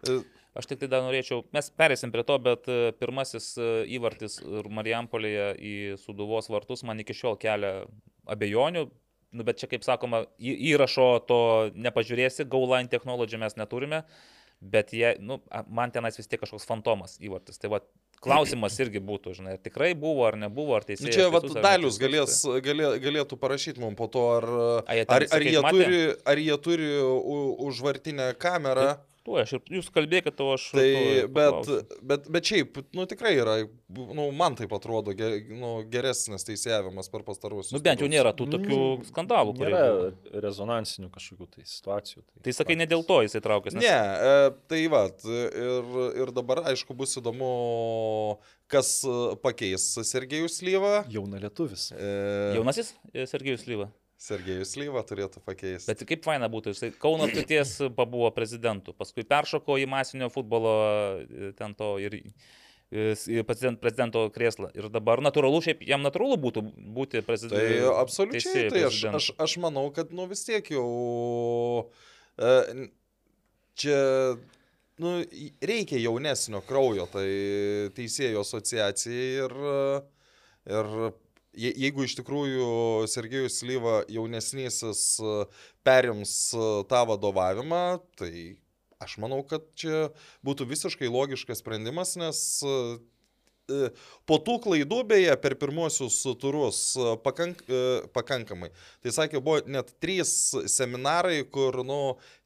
[0.08, 0.20] e,
[0.56, 3.66] Aš tik tai dar norėčiau, mes perėsim prie to, bet e, pirmasis e,
[3.98, 4.38] įvartis
[4.72, 7.82] Marijampolėje į Suduvos vartus man iki šiol kelia
[8.32, 8.86] abejonių.
[9.36, 11.42] Nu, bet čia, kaip sakoma, įrašo to
[11.76, 14.06] nepažiūrėsi, Gauline technology mes neturime,
[14.64, 17.60] bet jie, nu, man tenais vis tiek kažkoks fantomas įvartis.
[17.60, 17.82] Tai va,
[18.24, 21.16] klausimas irgi būtų, žinai, ar tikrai buvo ar nebuvo, ar nu, teisėjai.
[21.18, 24.48] čia, va, dalius galės, galė, galėtų parašyti mums po to, ar,
[24.86, 26.00] ar, ar, sakei, jie, turi,
[26.32, 26.94] ar jie turi
[27.68, 28.96] užvartinę kamerą.
[29.26, 30.68] Tu, aš ir jūs kalbėkite, o aš.
[30.76, 31.70] Tai, tuoj bet,
[32.12, 33.56] bet, bet šiaip, nu tikrai yra,
[33.90, 37.74] nu, man taip atrodo, ge, nu, geresnis teisėjavimas per pastaruosius.
[37.74, 39.74] Nu, bent jau nėra tų tokių skandalų, kurie.
[39.74, 40.44] nėra buvo.
[40.46, 42.22] rezonansinių kažkokių tai situacijų.
[42.46, 43.82] Tai sakai, ne dėl to jisai traukėsi.
[43.82, 47.52] Ne, e, tai va, ir, ir dabar aišku bus įdomu,
[48.70, 51.00] kas e, pakeis Sergejus Lyvą.
[51.10, 51.90] Jauna lietuvis.
[51.98, 52.16] E,
[52.60, 53.90] Jaunasis e, Sergejus Lyva.
[54.26, 55.90] Sergejus Lyvą turėtų pakeisti.
[55.92, 60.74] Bet kaip faina būtų, jisai Kauno apskrities pabuvo prezidentu, paskui peršoko į masinio futbolo
[61.22, 64.72] e, ten to ir e, prezident- prezidento krėslą.
[64.78, 66.66] Ir dabar natūralu, šiaip jam natūralu būtų
[66.98, 67.62] būti prezidentu.
[67.62, 70.88] Tai absoliučiai, tai aš, aš, aš manau, kad nu vis tiek jau
[72.42, 72.90] e,
[73.80, 74.00] čia
[75.02, 75.18] nu,
[75.62, 77.28] reikia jaunesnio kraujo, tai
[77.98, 79.56] teisėjų asociacijai ir,
[80.72, 80.92] ir
[81.58, 82.68] je- jeigu iš tikrųjų
[83.12, 85.34] Sergejus Lyva jaunesnysis e,
[85.88, 87.84] perims e, tą vadovavimą,
[88.20, 88.32] tai
[89.04, 90.10] aš manau, kad čia
[90.46, 92.86] būtų visiškai logiškas sprendimas, nes e,
[94.30, 96.80] po tų klaidų, beje, per pirmosius turus
[97.26, 97.64] pakank,
[98.14, 98.70] pakankamai.
[99.02, 101.98] Tai sakė, buvo net trys seminarai, kur, nu,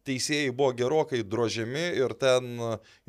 [0.08, 2.56] teisėjai buvo gerokai drožiami ir ten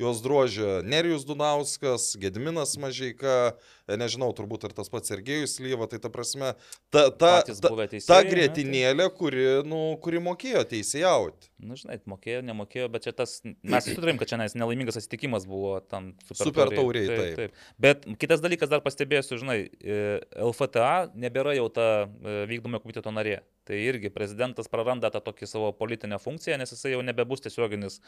[0.01, 3.55] juos drožė Nerijus Dunauskas, Gedminas Mažeika,
[3.99, 6.53] nežinau, turbūt ir tas pats Sergejus Lyva, tai ta prasme,
[6.93, 11.51] ta, ta, ta, teisėjai, ta grėtinėlė, kuri, nu, kuri mokėjo teisėjauti.
[11.61, 15.75] Na, nu, žinai, mokėjo, nemokėjo, bet čia tas, mes sutarėm, kad čia nelaimingas atsitikimas buvo
[15.85, 17.07] tam super, super tauriai.
[17.09, 17.37] Taip, taip.
[17.37, 17.65] taip.
[17.81, 20.01] Bet kitas dalykas dar pastebėsiu, žinai, e,
[20.41, 23.41] LFTA nebėra jau ta e, vykdomo komiteto narė.
[23.69, 27.99] Tai irgi prezidentas praranda tą tokį savo politinę funkciją, nes jisai jau nebebus tiesioginis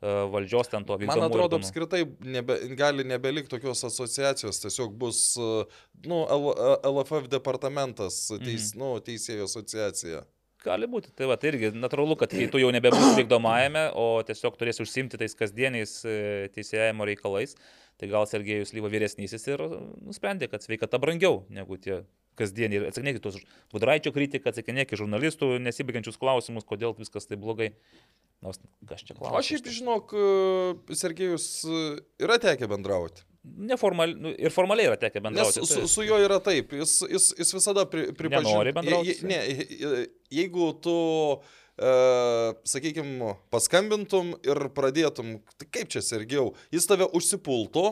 [0.00, 1.12] valdžios ten to vykdymo.
[1.20, 1.68] Man atrodo, organų.
[1.68, 2.00] apskritai
[2.32, 6.52] nebe, gali nebelikti tokios asociacijos, tiesiog bus nu, L,
[6.92, 8.78] LFF departamentas, teis, mm.
[8.82, 10.22] nu, teisėjų asociacija.
[10.62, 14.58] Gali būti, tai va, tai irgi natūralu, kad kai tu jau nebebūsi vykdomajame, o tiesiog
[14.58, 16.16] turėsi užsimti tais kasdieniais e,
[16.54, 17.56] teisėjimo reikalais,
[17.98, 19.62] tai gal Sergejus Lyva vyresnysis ir
[20.06, 22.02] nusprendė, kad sveikata brangiau negu tie
[22.38, 22.84] kasdienį.
[22.88, 23.40] Atsakinėkit tos
[23.74, 27.72] gudraičio kritiką, atsakinėkit žurnalistų nesibaigiančius klausimus, kodėl viskas taip blogai.
[28.42, 29.34] Nors kas čia klausia.
[29.38, 31.84] Aš šiaip žinok, e, Sergejus e,
[32.22, 33.26] yra tekę bendrauti.
[33.42, 35.58] Neformal, nu, ir formaliai yra tekę bendrauti.
[35.60, 38.52] Nes su, tai- su juo yra taip, jis, jis, jis visada pri, pripažįsta.
[38.54, 39.16] Nori bendrauti?
[39.18, 40.94] Je, ne, jeigu tu,
[41.74, 41.90] e,
[42.70, 47.84] sakykime, paskambintum ir pradėtum, tai kaip čia Sergejau, jis tave užsipultų,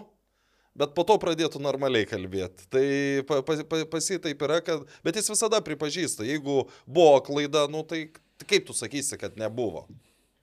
[0.79, 2.69] bet po to pradėtų normaliai kalbėti.
[2.71, 2.85] Tai
[3.27, 7.67] pa, pa, pa, pas jį taip yra, kad, bet jis visada pripažįsta, jeigu buvo klaida,
[7.73, 8.05] nu tai
[8.47, 9.89] kaip tu sakysi, kad nebuvo.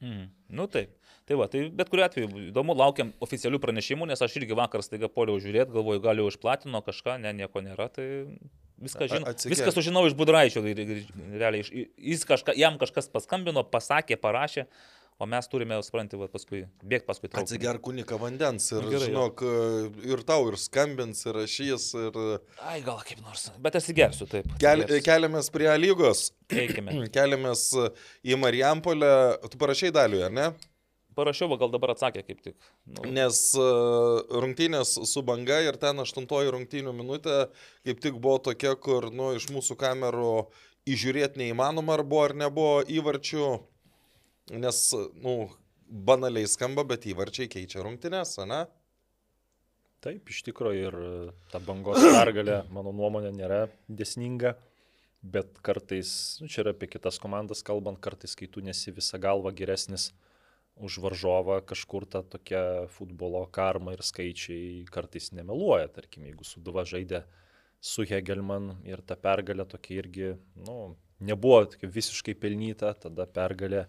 [0.03, 0.27] Mm.
[0.53, 0.91] Nu taip.
[1.27, 5.09] Tai va, tai bet kuriu atveju įdomu, laukiam oficialių pranešimų, nes aš irgi vakar staiga
[5.11, 8.05] poliau žiūrėti, galvoju, gal jau išplatino kažką, ne, nieko nėra, tai
[8.79, 9.33] viską žinau.
[9.51, 11.65] Viską sužinau iš Budraičio, realiai,
[11.99, 14.69] jis kažką, jam kažkas paskambino, pasakė, parašė.
[15.17, 17.41] O mes turime, supranti, va, paskui bėgti paskui tau.
[17.41, 19.87] Atsigerk kuniką vandens ir, Gerai, žinok, jau.
[20.13, 22.19] ir tau ir skambins, ir rašys, ir...
[22.61, 24.45] Ai, gal kaip nors, bet atsigersiu taip.
[24.61, 26.27] Kel, keliamės prie lygos.
[26.53, 26.93] Eikime.
[27.17, 27.65] Keliamės
[28.21, 29.11] į Marijampolę.
[29.49, 30.51] Tu parašai dalį, ar ne?
[31.17, 32.55] Parašiau, gal dabar atsakė kaip tik.
[32.85, 33.07] Nu.
[33.09, 37.37] Nes uh, rungtynės su banga ir ten aštuntoji rungtynių minutė
[37.87, 40.33] kaip tik buvo tokia, kur nu, iš mūsų kamerų
[40.87, 43.47] įžiūrėti neįmanoma, ar buvo ar nebuvo įvarčių.
[44.61, 44.83] Nes,
[45.23, 45.33] nu,
[45.87, 48.61] banaliai skamba, bet įvarčiai keičia rungtynės, ne?
[50.05, 50.95] Taip, iš tikrųjų ir
[51.51, 54.53] ta bangos pergalė, mano nuomonė, nėra desninga,
[55.25, 56.11] bet kartais,
[56.43, 60.11] nu, čia yra apie kitas komandas kalbant, kartais, kai tu nesi visą galvą geresnis
[60.83, 67.23] už varžovą, kažkur ta tokia futbolo karma ir skaičiai kartais nemeluoja, tarkim, jeigu Suduva žaidė
[67.81, 70.33] su Hegelman ir ta pergalė tokia irgi,
[70.67, 73.85] nu, nebuvo visiškai pelnyta, tada pergalė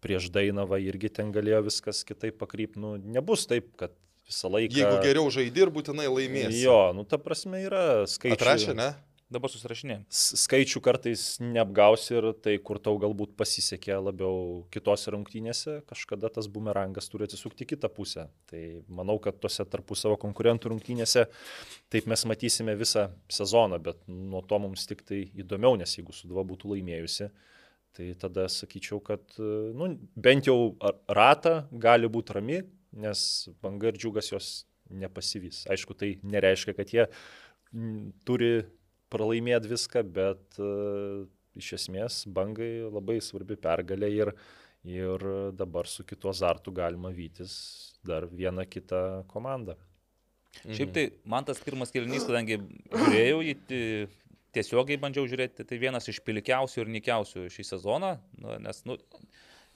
[0.00, 2.80] prieš Dainavą irgi ten galėjo viskas kitaip pakrypti.
[2.80, 3.92] Nu, nebus taip, kad
[4.28, 4.78] visą laiką.
[4.78, 6.62] Jeigu geriau žaidži ir būtinai laimėsi.
[6.64, 8.38] Jo, nu ta prasme yra skaičiai.
[8.38, 8.90] Atrašė, ne?
[9.30, 10.02] Dabar susirašinėjom.
[10.10, 17.06] Skaičių kartais neapgausi ir tai, kur tau galbūt pasisekė labiau kitose rungtynėse, kažkada tas bumerangas
[17.12, 18.26] turi atsisukti kitą pusę.
[18.50, 21.28] Tai manau, kad tose tarpusavo konkurentų rungtynėse
[21.94, 26.42] taip mes matysime visą sezoną, bet nuo to mums tik tai įdomiau, nes jeigu Suduva
[26.50, 27.30] būtų laimėjusi,
[27.90, 29.34] Tai tada sakyčiau, kad
[29.74, 30.76] nu, bent jau
[31.10, 32.60] ratą gali būti rami,
[33.02, 33.22] nes
[33.62, 34.50] banga ir džiugas jos
[34.90, 35.64] nepasivys.
[35.70, 37.08] Aišku, tai nereiškia, kad jie
[38.26, 38.52] turi
[39.12, 41.26] pralaimėti viską, bet uh,
[41.58, 44.32] iš esmės bangai labai svarbi pergalė ir,
[44.86, 45.26] ir
[45.58, 47.52] dabar su kitu azartu galima vytis
[48.06, 49.76] dar vieną kitą komandą.
[50.64, 50.74] Mhm.
[50.74, 52.58] Šiaip tai man tas pirmas kelnys, kadangi
[52.90, 53.54] žiūrėjau jį
[54.54, 58.96] tiesiogiai bandžiau žiūrėti, tai vienas iš pilkiausių ir nikiausių šį sezoną, nu, nes nu,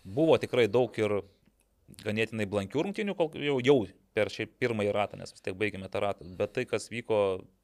[0.02, 1.20] buvo tikrai daug ir
[2.04, 3.78] ganėtinai blankių rungtinių, jau, jau
[4.14, 7.18] per šį pirmąjį ratą, nes vis tiek baigėme tą ratą, bet tai, kas vyko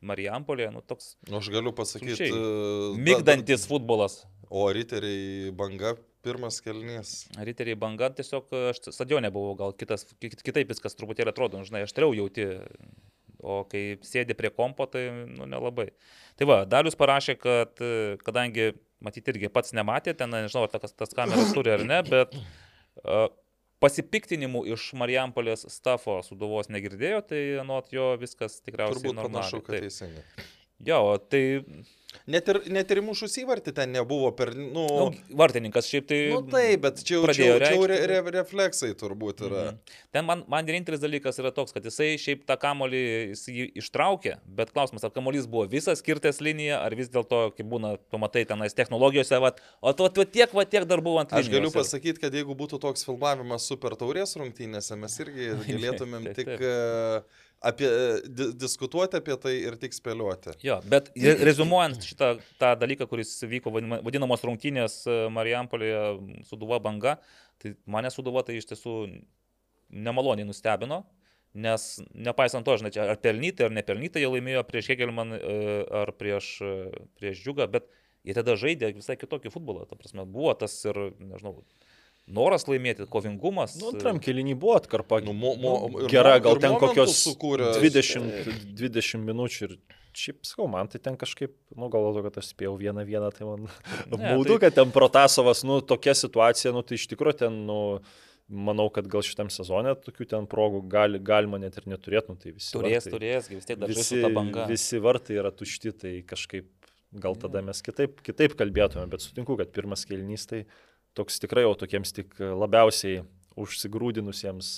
[0.07, 1.15] Marijampolėje, nu toks...
[1.29, 2.31] Nu, aš galiu pasakyti...
[2.35, 4.25] Uh, migdantis da, futbolas.
[4.51, 5.95] O riteriai banga
[6.27, 7.15] pirmas kelnys.
[7.39, 12.17] Riteriai banga, tiesiog aš stadione buvau, gal kitas, kitaip viskas truputėlį atrodo, nu, žinai, aštriau
[12.19, 12.51] jauti
[13.41, 15.91] o kai sėdi prie kompo, tai nu, nelabai.
[16.39, 17.83] Tai va, Dalius parašė, kad
[18.25, 18.73] kadangi,
[19.05, 23.31] matyti irgi pats nematė, ten nežinau, ar tas, tas kameras turi ar ne, bet uh,
[23.81, 29.49] pasipiktinimų iš Marijampolės stafo suduvos negirdėjo, tai nuot jo viskas tikriausiai Turbūt normaliai.
[29.49, 30.25] Panašu, kad teisingai.
[30.87, 31.43] Jo, tai
[32.31, 34.51] Net ir, net ir mušus įvartį ten nebuvo per...
[34.55, 35.05] Nu, nu,
[35.39, 36.19] vartininkas šiaip tai...
[36.33, 39.63] Nu taip, bet čia jau, čia, jau, čia jau re, re, refleksai turbūt yra.
[39.71, 39.99] Mhm.
[40.15, 43.03] Ten man, man vienintelis dalykas yra toks, kad jisai šiaip tą kamolį
[43.79, 48.43] ištraukė, bet klausimas, ar kamolys buvo visas skirtas linija, ar vis dėlto, kaip būna, pamatai
[48.49, 51.51] tenais technologijose, vat, o to, to tiek, va tiek dar buvo ant linijos.
[51.51, 56.43] Aš galiu pasakyti, kad jeigu būtų toks filmavimas super taurės rungtynėse, mes irgi galėtumėm taip,
[56.43, 56.57] tik...
[56.59, 57.47] Taip.
[57.61, 57.89] Apie,
[58.25, 60.55] di, diskutuoti apie tai ir tik spėlioti.
[60.65, 61.11] Jo, bet
[61.45, 66.01] rezumuojant šitą tą dalyką, kuris vyko vadinamos rungtynės e, Marijampolėje
[66.49, 67.19] Suduva banga,
[67.61, 68.95] tai mane Suduva tai iš tiesų
[69.93, 71.03] nemaloniai nustebino,
[71.53, 75.55] nes nepaisant to, žinai, ar pelnytai ar nepelnytai jie laimėjo prieš Hegelman e,
[76.01, 76.75] ar prieš, e,
[77.21, 77.93] prieš Džiugą, bet
[78.25, 81.59] jie tada žaidė visai kitokį futbolą, ta prasme, buvo tas ir, nežinau,
[82.35, 83.77] noras laimėti, kovingumas.
[83.81, 85.21] Nu, antram kelinį buvo atkarpa.
[85.25, 89.77] Nu, mo, mo, nu, gera, gal ten kokios sukūrė, 20, 20 minučių ir
[90.17, 93.47] šiaip sakau, man tai ten kažkaip, nu gal to, kad aš spėjau vieną vieną, tai
[93.47, 93.69] man
[94.11, 94.59] būtų, tai...
[94.65, 97.79] kad ten Protasovas, nu tokia situacija, nu tai iš tikrųjų ten, nu
[98.51, 102.55] manau, kad gal šitam sezonė tokių ten progų gali, galima net ir neturėtų, nu, tai
[102.57, 102.73] visi.
[102.75, 104.21] Turės, vartai, turės, vis tiek dar visi.
[104.73, 106.67] Visi vartai yra tušti, tai kažkaip
[107.23, 110.65] gal tada mes kitaip, kitaip kalbėtume, bet sutinku, kad pirmas kelnys tai
[111.19, 113.25] toks tikrai jau tokiems tik labiausiai
[113.59, 114.69] užsigrūdinusiems.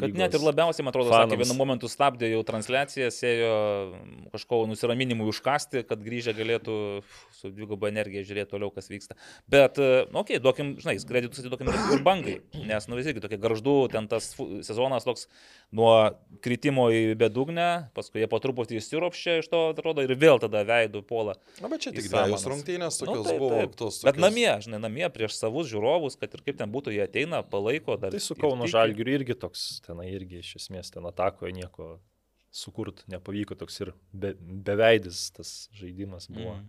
[0.00, 3.54] Kad net ir labiausiai, man atrodo, sakė, vienu momentu stabdė jau transliaciją, sėjo
[4.34, 6.76] kažko nusiraminimui užkasti, kad grįžę galėtų
[7.38, 9.16] su dviguba energija žiūrėti toliau, kas vyksta.
[9.50, 12.36] Bet, na, e, okei, okay, duokim, žinai, kreditus atiduokim ir bangai,
[12.68, 14.32] nes, nu, vis tiek tokie garždu, ten tas
[14.66, 15.26] sezonas toks
[15.72, 16.12] nuo
[16.44, 21.00] kritimo į bedugnę, paskui jie po truputį įsiropščia iš to, atrodo, ir vėl tada veidų
[21.08, 21.38] puola.
[21.64, 23.60] Na, bet čia tik dviejos rungtynės nu, tokios nu, taip, buvo.
[23.62, 23.76] Taip.
[23.78, 24.06] Tos, tokios...
[24.10, 27.96] Bet namie, žinai, namie prieš savus žiūrovus, kad ir kaip ten būtų, jie ateina, palaiko,
[28.02, 31.94] dar Tai su Kauno Žalgiriu irgi toks, tenai irgi iš esmės ten atakoje nieko
[32.52, 34.34] sukurt nepavyko, toks ir be,
[34.66, 36.58] beveidis tas žaidimas buvo.
[36.58, 36.68] Mm.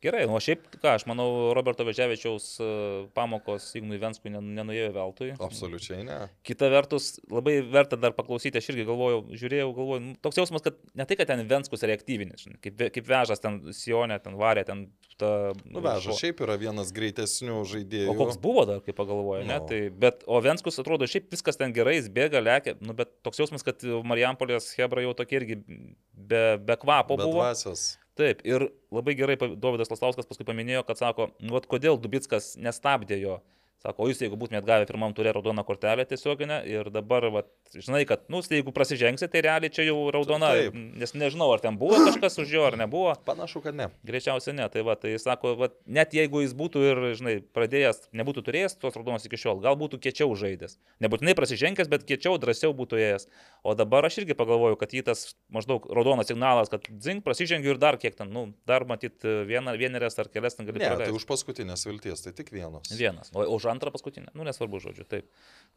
[0.00, 2.68] Gerai, nu, o šiaip, ką, aš manau, Roberto Veževičiaus e,
[3.16, 5.28] pamokos Ignui Venskui nenuėjo veltui.
[5.36, 6.16] Absoliučiai ne.
[6.46, 10.80] Kita vertus, labai verta dar paklausyti, aš irgi galvojau, žiūrėjau, galvojau, nu, toks jausmas, kad
[10.96, 14.86] ne tai, kad ten Venskus reaktyvinis, kaip, kaip vežas ten Sionė, ten varė, ten
[15.20, 15.52] ta...
[15.68, 18.10] Nu, vežas šiaip yra vienas greitesnių žaidėjų.
[18.14, 19.52] O koks buvo dar, kaip pagalvoju, no.
[19.52, 19.60] ne?
[19.68, 23.44] Tai, bet, o Venskus atrodo, šiaip viskas ten gerai, jis bėga, lėkia, nu, bet toks
[23.44, 27.42] jausmas, kad Marijampolės Hebra jau tokie irgi be, be kvapo be buvo.
[27.42, 27.90] Dvasios.
[28.20, 33.38] Taip, ir labai gerai Davidas Laslauskas paskui paminėjo, kad sako, nu, kodėl Dubitskas nestabdė jo
[33.80, 38.26] Sako, jūs jeigu būtumėt gavę pirmam turė raudoną kortelę tiesioginę ir dabar, va, žinai, kad,
[38.28, 40.74] nu, jeigu prasižengsit, tai realiai čia jau raudona, Taip.
[41.00, 43.14] nes nežinau, ar ten buvo kažkas už jo ar nebuvo.
[43.30, 43.88] Panašu, kad ne.
[44.04, 48.44] Greičiausiai ne, tai va, tai sako, va, net jeigu jis būtų ir, žinai, pradėjęs, nebūtų
[48.50, 50.76] turėjęs tos raudonos iki šiol, gal būtų kiečiau žaidęs.
[51.00, 53.26] Nebūtinai prasižengęs, bet kiečiau, drąsiau būtų ėjęs.
[53.64, 57.80] O dabar aš irgi pagalvoju, kad jį tas maždaug raudonas signalas, kad zink, prasižengiu ir
[57.80, 60.80] dar kiek ten, nu, dar matyt vieną, vienerias ar kelias ten gali.
[60.80, 61.10] Ne, praleisti.
[61.12, 62.92] tai už paskutinės vilties, tai tik vienas.
[62.96, 63.32] Vienas.
[63.36, 64.32] O už antrą paskutinę.
[64.34, 65.28] Nu, nesvarbu žodžiu, taip.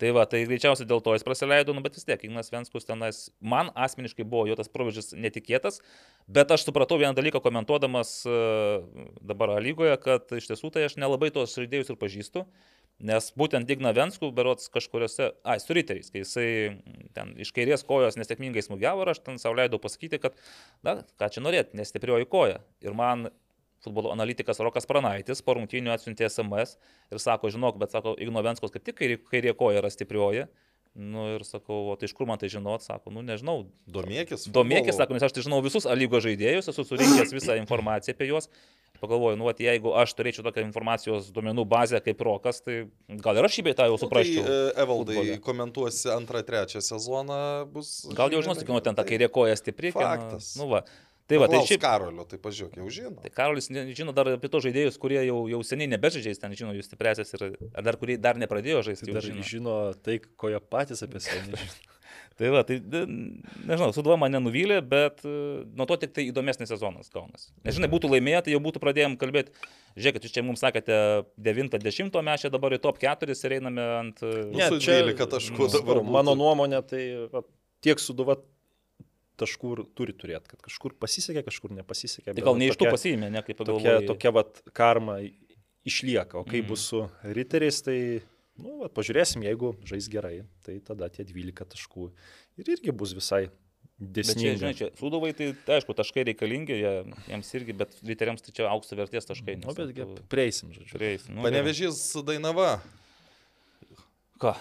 [0.02, 3.26] Tai va, tai greičiausiai dėl to jis praleido, nu, bet vis tiek, Ignas Venskus tenais,
[3.40, 5.82] man asmeniškai buvo jo tas proveržis netikėtas,
[6.28, 8.86] bet aš supratau vieną dalyką komentuodamas uh,
[9.22, 12.48] dabar lygoje, kad iš tiesų tai aš nelabai tos žaidėjus ir pažįstu.
[13.04, 16.50] Nes būtent Digna Venskų, berots kažkuriuose, ai, su riteriais, kai jisai
[17.18, 20.38] ten iš kairės kojos nesėkmingai smūgiavo ir aš ten savo leidau pasakyti, kad,
[20.86, 22.62] na, ką čia norėt, nestiprioji koja.
[22.86, 23.32] Ir man
[23.84, 26.78] futbolo analitikas Rokas Pranaitis po rungtynių atsiuntė SMS
[27.12, 30.48] ir sako, žinok, bet sako, Ignovenskos kaip tik kairė, kairė koja yra stiprioji.
[30.94, 33.64] Nu ir sakau, o tai iš kur man tai žinot, sako, nu nežinau.
[33.90, 34.46] Domėkis.
[34.54, 38.50] Domėkis, sako, nes aš tai žinau visus lygo žaidėjus, esu surinkęs visą informaciją apie juos.
[39.02, 42.84] Pagalvoju, nu, at, jeigu aš turėčiau tokią informacijos duomenų bazę kaip Rokas, tai
[43.26, 44.46] gal ir aš šį beitą jau suprasčiau.
[44.46, 45.40] Nu, tai, Evaldai, futbole.
[45.48, 47.40] komentuosi antrą, trečią sezoną
[47.74, 47.90] bus.
[48.14, 49.92] Gal jau žinosi, kieno ten ta kairė koja stipri.
[49.98, 50.54] Faktas.
[50.62, 50.86] Nu, va.
[51.28, 51.80] Tai va, tai šiaip...
[51.80, 53.16] Karolio, tai pažiūrėk, jau žino.
[53.24, 56.84] Tai Karolis žino dar apie tos žaidėjus, kurie jau, jau seniai nebežaidžiais, ten žino jų
[56.84, 59.08] stipresės ir ar dar kurie dar nepradėjo žaisti.
[59.08, 59.48] Tai dar žino.
[59.48, 61.96] žino tai, ko jie patys apie save nežino.
[62.42, 65.34] tai va, tai nežinau, Suduva mane nuvylė, bet e,
[65.72, 67.54] nuo to tik tai įdomesnis sezonas gaunas.
[67.64, 69.56] Nes žinai, būtų laimėję, tai jau būtų pradėjom kalbėti,
[69.96, 70.98] žiūrėkit, jūs čia mums sakėte
[71.40, 74.26] 90, mes čia dabar į top 4 ir einame ant...
[74.28, 76.04] E, ne, čia 12 taškų dabar.
[76.20, 77.48] Mano nuomonė, tai va,
[77.86, 78.42] tiek Suduva
[79.44, 82.34] taškų turi turėti, kad kažkur pasisekė, kažkur nepasisekė.
[82.34, 84.02] Tai gal ne iš tų pasiėmė, ne kaip pagalvojau.
[84.02, 85.20] Tokia, tokia vat karma
[85.88, 86.70] išlieka, o kai mm.
[86.70, 87.04] bus su
[87.36, 87.98] riteriais, tai,
[88.58, 92.08] nu, vat, pažiūrėsim, jeigu žais gerai, tai tada tie 12 taškų
[92.62, 93.46] ir irgi bus visai
[94.00, 96.94] čia, žinai, čia suduvai, tai, tai aišku, taškai reikalingi, jie,
[97.30, 99.58] jiems irgi, bet riteriams tai čia aukso vertės taškai.
[99.62, 100.26] Na, nu, bet tu...
[100.32, 100.98] prieisim, žodžiu.
[100.98, 101.38] Prieisim.
[101.38, 102.78] Nu, Panevežys Dainava.
[104.42, 104.56] Ką?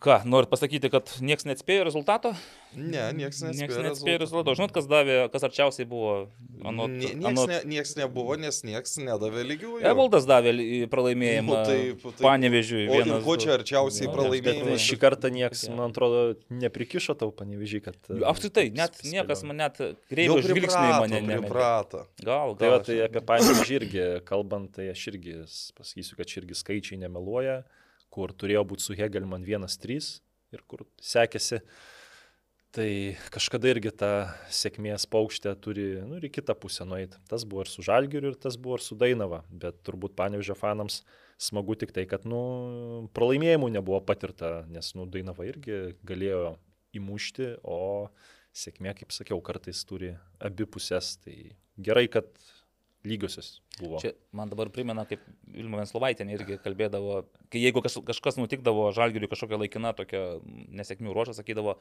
[0.00, 2.32] Ką, norit pasakyti, kad niekas neatspėjo rezultato?
[2.76, 4.54] Ne, niekas neatspėjo, nieks neatspėjo rezultato.
[4.58, 6.14] Žinot, kas davė, kas arčiausiai buvo?
[6.66, 7.50] Anot, nie, nieks, anot...
[7.52, 9.76] ne, nieks nebuvo, nes nieks nedavė lygių.
[9.86, 10.52] Evaldas davė
[10.92, 11.52] pralaimėjimą.
[11.52, 12.20] Nu, taip, taip.
[12.26, 12.82] Panevežiui.
[12.90, 14.76] Vienas, ko čia arčiausiai no, pralaimėjimą?
[14.86, 16.26] Šį kartą nieks, man atrodo,
[16.64, 17.96] neprikišo tau panevežiui, kad...
[18.32, 22.04] Apskritai, net niekas man net kreivio žvilgsnį mane nepriprato.
[22.20, 22.58] Gal, gal.
[22.60, 25.40] Tai, va, tai apie panevežį irgi kalbant, tai aš irgi
[25.78, 27.62] pasakysiu, kad čia irgi skaičiai nemeluoja
[28.12, 30.10] kur turėjo būti su Hegelman 1-3
[30.54, 31.62] ir kur sekėsi
[32.76, 34.08] Tai kažkada irgi ta
[34.52, 37.16] sėkmės paukštė turi, nu, ir į kitą pusę nueiti.
[37.30, 39.38] Tas buvo ir su Žalgiriu, ir tas buvo ir su Dainava.
[39.48, 40.98] Bet turbūt panevižio fanams
[41.40, 46.42] smagu tik tai, kad, nu, pralaimėjimų nebuvo patirta, nes, nu, Dainava irgi galėjo
[47.00, 48.10] įmušti, o
[48.52, 50.12] sėkmė, kaip sakiau, kartais turi
[50.44, 51.14] abi pusės.
[51.24, 51.38] Tai
[51.80, 52.28] gerai, kad
[53.08, 54.00] lygiosios buvo.
[54.02, 57.22] Čia man dabar primena, kaip Vilma Venslovaitinė irgi kalbėdavo,
[57.52, 60.24] kai jeigu kažkas nutikdavo žalgiriui kažkokia laikina tokia
[60.76, 61.76] nesėkmių ruožą, sakydavo,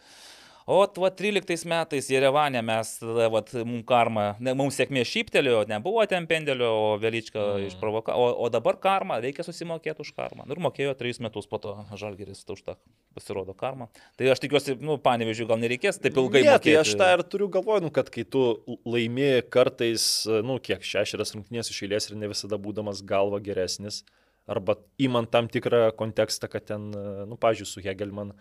[0.65, 2.95] O, va, 13 metais Jerevanė mes,
[3.29, 7.67] vat, mums karma, ne, mums sėkmė šyptelėjo, nebuvo ten pendelio, o Velyčka mm.
[7.69, 10.47] išprovokavo, o, o dabar karma, reikia susimokėti už karmą.
[10.47, 12.75] Nu, ir mokėjo 3 metus po to Žalgeris už tą
[13.13, 13.91] pasirodo karmą.
[14.17, 16.73] Tai aš tikiuosi, nu, panevežiu, gal nereikės taip ilgai ne, mokėti.
[16.73, 18.47] Tai aš tą ir turiu galvoju, nu, kad kai tu
[18.89, 20.07] laimi kartais,
[20.49, 24.03] nu, kiek šešias rungtynės iš eilės ir ne visada būdamas galva geresnis,
[24.45, 26.91] arba įmant tam tikrą kontekstą, kad ten,
[27.29, 28.36] nu, pažiūrėjau, su Hegelman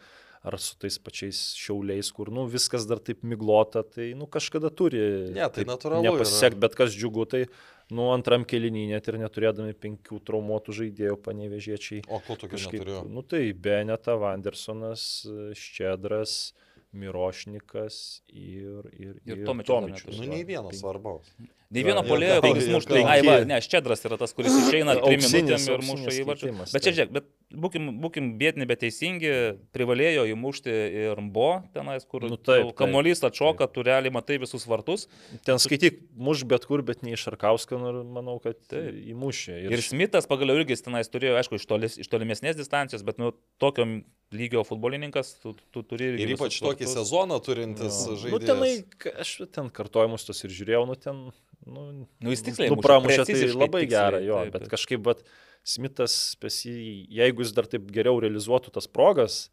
[0.45, 5.01] ar su tais pačiais šiauliais, kur, nu, viskas dar taip miglota, tai, nu, kažkada turi.
[5.33, 6.05] Ne, tai natūralu.
[6.05, 7.41] Nepasiek, bet kas džiugu, tai,
[7.89, 12.05] nu, antram kelinį net ir neturėdami penkių traumuotų žaidėjų panevežiečiai.
[12.13, 13.01] O ko tokių neturėjo?
[13.09, 15.09] Nu, tai Beneta, Vandersonas,
[15.57, 16.53] Ščedras.
[16.95, 17.97] Mirošnikas
[18.31, 20.15] ir, ir, ir, ir Tomičius.
[20.15, 21.27] Nu, nei vienas svarbaus.
[21.75, 23.01] Nei vieno polėjo, kuris muštų.
[23.03, 26.75] Ai, va, ne, Ščedras yra tas, kuris išeina trim minutėm ir muša įvarčius.
[26.75, 27.27] Bet čia, žiūrėk, bet
[27.65, 29.33] būkim, būkim bėdini, bet teisingi,
[29.75, 35.09] privalėjo įmušti ir Mbo tenais, kur nu, taip, kamuolys atšoka, tu realiai matai visus vartus.
[35.47, 38.95] Ten skaityk, muš bet kur, bet ne iš Arkauską, nu, manau, kad taip.
[39.15, 39.61] įmušė.
[39.67, 43.35] Ir, ir Smithas pagaliau irgi tenais turėjo, aišku, iš, tolis, iš tolimesnės distancijos, bet nu,
[43.63, 43.89] tokio
[44.35, 46.21] lygio futbolininkas, tu, tu turi ir...
[46.25, 48.17] Ir ypač tokį sezoną turintis no.
[48.19, 48.35] žaidėjas.
[48.35, 51.27] Nu, tenai, aš ten kartojimus tos ir žiūrėjau, nu ten...
[51.65, 51.89] Nu,
[52.21, 52.71] nu jis tiksliai.
[52.73, 55.27] Nu, pramušė tai labai gerą, jo, taip, bet kažkaip, bet...
[55.65, 56.37] Smithas,
[56.69, 59.47] jeigu jis dar taip geriau realizuotų tas progas,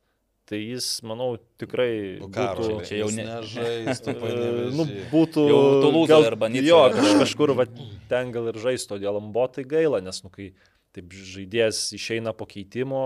[0.44, 2.88] tai jis, manau, tikrai nu, karo, būtų...
[2.90, 3.24] Čia jau ne...
[3.30, 4.16] nežaistų.
[4.78, 5.46] nu, būtų...
[5.48, 6.68] Jau Tulūza arba Nica.
[6.68, 7.68] Jo, kaž, kažkur va,
[8.12, 10.50] ten gal ir žaisto dėl ambotai gaila, nes, nu, kai
[10.92, 13.06] taip žaidėjas išeina po keitimo,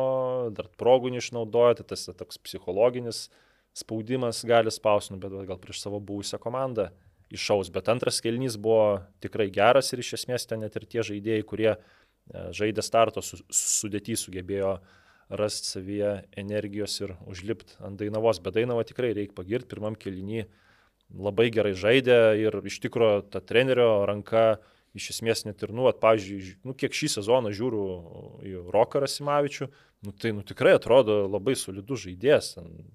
[0.57, 3.27] dar progų neišnaudoja, tai tas toks psichologinis
[3.77, 6.89] spaudimas gali spausnų, bet gal prieš savo buvusią komandą
[7.35, 7.69] išaus.
[7.73, 11.75] Bet antras kelnys buvo tikrai geras ir iš esmės ten net ir tie žaidėjai, kurie
[12.33, 14.75] E, žaidė starto su, sudėtį, sugebėjo
[15.37, 20.45] rasti savyje energijos ir užlipti ant Dainavos, bet Dainavo tikrai reikia pagirti, pirmam kelinį
[21.21, 24.55] labai gerai žaidė ir iš tikrųjų ta trenerio ranka
[24.97, 27.85] iš esmės net ir, nu, at, pavyzdžiui, nu, kiek šį sezoną žiūriu
[28.47, 29.67] į Roką Rasimavičių,
[30.07, 32.53] nu, tai nu, tikrai atrodo labai solidus žaidėjas,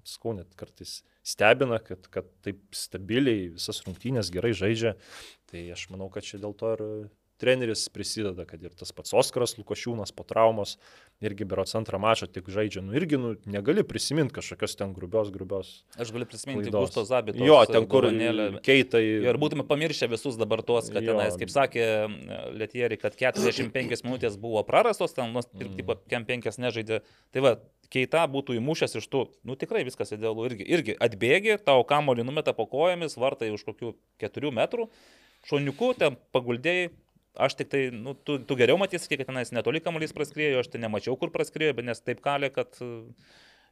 [0.09, 4.95] skau net kartais stebina, kad, kad taip stabiliai visas rungtynės gerai žaidžia,
[5.51, 6.83] tai aš manau, kad čia dėl to ir
[7.41, 10.77] treneris prisideda, kad ir tas pats Oskaras Lukošiūnas po traumos
[11.21, 15.73] irgi berots antrą mačą tik žaidžia, nu irgi nu, negali prisiminti kažkokios ten grubios, grubios.
[16.01, 17.43] Aš galiu prisiminti Gusto Zabito.
[17.45, 18.07] Jo, ten kur
[18.65, 19.03] keitai.
[19.27, 21.13] Ir būtume pamiršę visus dabar tuos, kad jo.
[21.13, 21.85] tenais, kaip sakė
[22.57, 26.01] Letieri, kad 45 minutės buvo prarastos, ten nu, ir mm.
[26.09, 27.01] kem 5 nežaidė.
[27.33, 27.55] Tai va,
[27.91, 32.55] keita būtų įmušęs iš tų, nu tikrai viskas idealu, irgi, irgi atbėgi, tau kamolį numeta
[32.57, 34.87] po kojomis, vartai už kokių 4 metrų,
[35.49, 36.91] šoniukų ten paguldėjai,
[37.39, 40.81] Aš tik tai, nu, tu, tu geriau matysi, kiek tenais netoli kamuolys praskrėjo, aš tai
[40.83, 42.75] nemačiau, kur praskrėjo, bet nes taip kalė, kad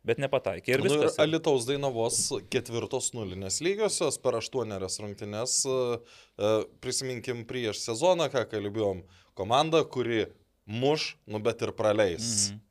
[0.08, 0.78] bet nepataikė.
[0.78, 1.02] Ir viskas.
[1.02, 2.22] Nu, ir Alitaus Dainavos
[2.54, 5.98] ketvirtos nulinės lygiosios per aštuonerias rungtynes, e,
[6.40, 9.04] e, prisiminkim prieš sezoną, ką kalbėjom,
[9.36, 10.30] komanda, kuri
[10.64, 12.50] muš, nu bet ir praleis.
[12.54, 12.66] Mhm.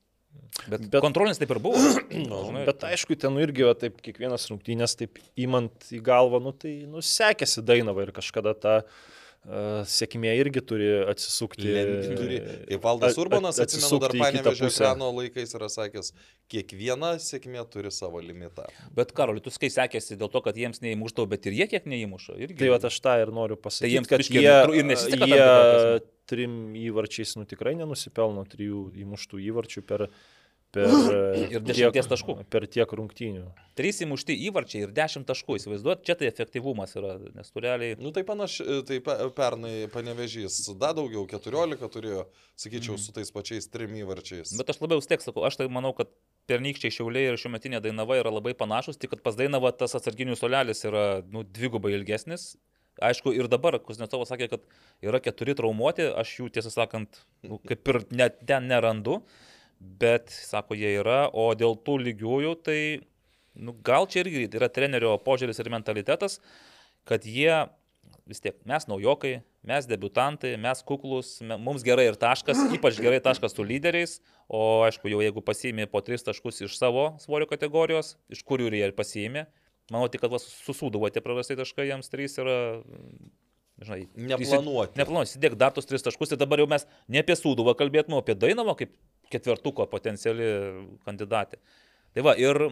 [0.72, 1.84] Bet, bet kontrolinis taip ir buvo.
[2.30, 6.40] nu, žinai, bet aišku, ten nu, irgi, va, taip, kiekvienas rungtynės, taip įmant į galvą,
[6.40, 8.80] nu, tai nusekėsi Dainava ir kažkada tą...
[8.88, 9.16] Ta
[9.88, 11.70] sėkmė irgi turi atsisukti.
[12.18, 12.40] Turi.
[12.68, 16.12] Kaip Valdas Urbanas, atsimenu, dar panevežė ekrano laikais yra sakęs,
[16.52, 18.66] kiekviena sėkmė turi savo limitą.
[18.96, 22.36] Bet Karoli, tu skai sekėsi dėl to, kad jiems neįmuštavo, bet ir jie kiek neįmušo.
[22.36, 22.58] Irgi.
[22.60, 23.86] Tai va aš tą ir noriu pasakyti.
[23.86, 25.30] Tai jiems, kad jie, ir nesiseka.
[25.32, 30.10] Jie trim įvarčiais, nu tikrai nenusipelno trijų įmuštų įvarčių per
[30.74, 30.88] per,
[31.54, 32.36] ir dešimties taškų.
[32.52, 33.44] Per tiek rungtynių.
[33.78, 35.58] Trys įmušti įvarčiai ir dešimt taškų.
[35.60, 37.98] Įsivaizduot, čia tai efektyvumas yra, nes tu realiai...
[38.02, 38.98] Nu tai panašiai, tai
[39.36, 42.26] pernai panevežys, da daugiau, 14 turėjo,
[42.58, 43.04] sakyčiau, mm.
[43.04, 44.56] su tais pačiais trim įvarčiais.
[44.58, 46.10] Bet aš labiau stek sakau, aš tai manau, kad
[46.48, 50.36] pernykščiai šiauliai ir šiuo metinė Dainava yra labai panašus, tik kad pas Dainava tas atsarginių
[50.38, 52.54] solelis yra nu, dvigubai ilgesnis.
[53.04, 54.64] Aišku, ir dabar Kuznecovas sakė, kad
[55.06, 59.20] yra keturi traumuoti, aš jų tiesą sakant, nu, kaip ir net ten nerandu
[59.78, 62.78] bet, sako, jie yra, o dėl tų lygiųjų, tai
[63.58, 66.38] nu, gal čia irgi yra trenerio požiūris ir mentalitetas,
[67.08, 67.66] kad jie
[68.28, 73.56] vis tiek, mes naujokai, mes debutantai, mes kuklus, mums gerai ir taškas, ypač gerai taškas
[73.56, 74.18] su lyderiais,
[74.48, 78.78] o aišku, jau jeigu pasiėmė po tris taškus iš savo svorio kategorijos, iš kurių ir
[78.82, 79.48] jie pasiėmė,
[79.88, 82.56] Manau, tik, kad susūduvo tie prarasti taškai jiems trys yra,
[83.80, 84.98] žinai, neplanuoti.
[85.00, 88.20] Neplanuoti, įsidėk dar tus tris taškus ir dabar jau mes ne apie Sūduvą kalbėtume, o
[88.20, 88.92] apie Dainavą kaip
[89.32, 90.46] ketvertuko potenciali
[91.06, 91.60] kandidatė.
[92.16, 92.70] Tai va, ir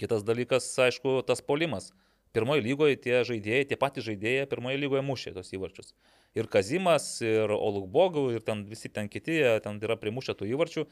[0.00, 1.92] kitas dalykas, aišku, tas polimas.
[2.32, 5.92] Pirmoje lygoje tie žaidėjai, tie patys žaidėjai pirmoje lygoje mušė tos įvarčius.
[6.38, 10.86] Ir Kazimas, ir Olukbogų, ir ten visi ten kiti, ten yra primušę tų įvarčių.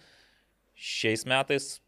[0.76, 1.78] Šiais metais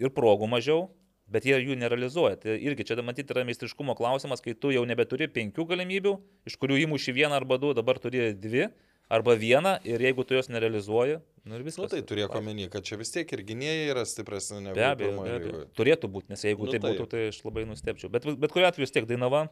[0.00, 0.86] ir progų mažiau,
[1.32, 2.38] bet jie jų nerealizuoja.
[2.40, 6.16] Tai irgi čia matyti yra meistriškumo klausimas, kai tu jau nebeturi penkių galimybių,
[6.48, 8.70] iš kurių įmuši vieną arba du, dabar turi dvi
[9.12, 11.84] arba vieną ir jeigu tu jos nerealizuoji, nu ir viskas.
[11.84, 15.14] Nu, tai turėk omeny, kad čia vis tiek ir gynėjai yra stipresni negu be abejo,
[15.20, 15.62] be abejo.
[15.78, 18.12] Turėtų būti, nes jeigu nu, tai būtų, tai aš labai nustepčiau.
[18.12, 19.46] Bet, bet kuriu atveju vis tiek Dainava,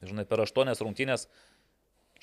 [0.00, 1.28] žinai, per aštuonias rungtynės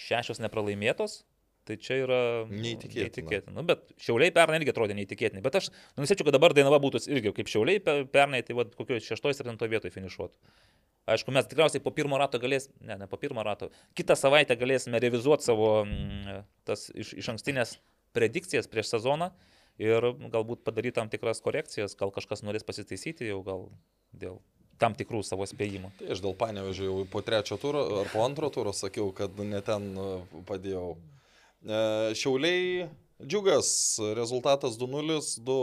[0.08, 1.22] šešios nepralaimėtos,
[1.68, 3.04] Tai čia yra neįtikėtina.
[3.04, 3.54] neįtikėtina.
[3.58, 5.42] Nu, bet šiauliai pernai irgi atrodė neįtikėtinai.
[5.44, 9.04] Bet aš nu, nusėčiau, kad dabar Dainava būtų irgi kaip šiauliai pernai, tai vad kokioje
[9.04, 10.40] šeštoje, septintoje vietoje finišuotų.
[11.08, 15.00] Aišku, mes tikriausiai po pirmo rato galėsime, ne, ne po pirmo rato, kitą savaitę galėsime
[15.04, 17.78] revizuoti savo mm, tas iš, iš ankstinės
[18.18, 19.32] predikcijas prieš sezoną
[19.82, 23.68] ir galbūt padaryti tam tikras korekcijas, gal kažkas norės pasitaisyti jau gal
[24.12, 24.42] dėl
[24.82, 25.94] tam tikrų savo spėjimų.
[25.98, 29.94] Tai aš dėl panevežėjau po trečio turo ar po antro turo sakiau, kad ne ten
[29.98, 30.10] e,
[30.46, 30.98] padėjau
[31.66, 32.88] E, Šiauliai
[33.18, 35.58] džiugas, rezultatas 2-0, du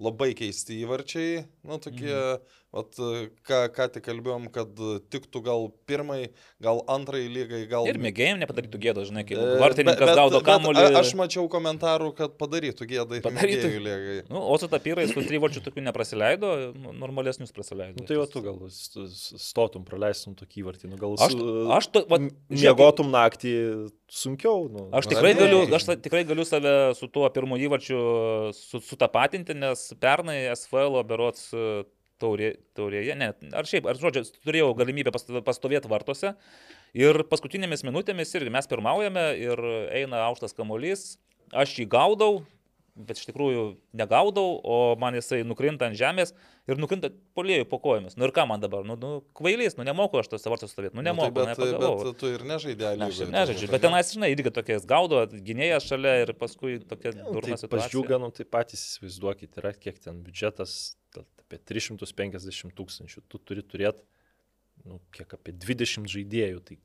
[0.00, 2.62] labai keisti įvarčiai, nu tokie, mhm.
[2.74, 2.98] Vat,
[3.46, 4.80] ką, ką tik kalbėjom, kad
[5.12, 6.18] tiktų gal pirmai,
[6.62, 7.88] gal antrai lygai, gal...
[7.90, 10.84] Ir mėgėjim nepadarytų gėdą, žinai, kai e, vartininkas gaudo kamuolį.
[11.00, 14.18] Aš mačiau komentarų, kad padarytų gėdą ir padarytų lygai.
[14.30, 18.00] Nu, o su tapyrais, su tryvarčių tokių neprasileido, nu, normalesnius prasileido.
[18.00, 21.38] Nu, tai va tu gal stotum, praleistum tokį vartį, nu, gal aš,
[21.78, 22.20] aš to, va,
[22.52, 23.54] mėgotum naktį
[24.10, 24.68] sunkiau.
[24.72, 24.88] Nu.
[24.94, 27.98] Aš tikrai galiu, aš tikrai galiu save su tuo pirmo įvarčiu
[28.54, 31.84] sutapatinti, nes pernai SFL berots e,
[32.24, 36.34] taurė, taurėje, ne, ar šiaip, ar žodžiu, turėjau galimybę pastovėti vartuose
[36.96, 39.62] ir paskutinėmis minutėmis irgi mes pirmaujame ir
[40.00, 41.14] eina aukštas kamuolys,
[41.52, 42.42] aš jį gaudau,
[42.94, 43.62] bet iš tikrųjų
[43.98, 46.30] negaudau, o man jisai nukrinta ant žemės
[46.70, 48.14] ir nukrinta polėjų po kojomis.
[48.18, 48.84] Nu ir ką man dabar?
[48.86, 51.32] Nu, nu kvailys, nu nemoku aš tos vartus stovėti, nu nemoku.
[51.34, 54.86] Nu, tai bet, bet tu ir nežaidė, ne, aš nežaidžiu, bet tenais, žinai, irgi tokias
[54.88, 57.90] gaudo, gynėjas šalia ir paskui tokia nu, durna tai situacija.
[57.90, 60.94] Pažiūrėjau, nu tai patys įsivaizduokit, yra kiek ten biudžetas,
[61.44, 64.02] apie 350 tūkstančių, tu turi turėti,
[64.88, 66.80] nu, kiek apie 20 žaidėjų, tai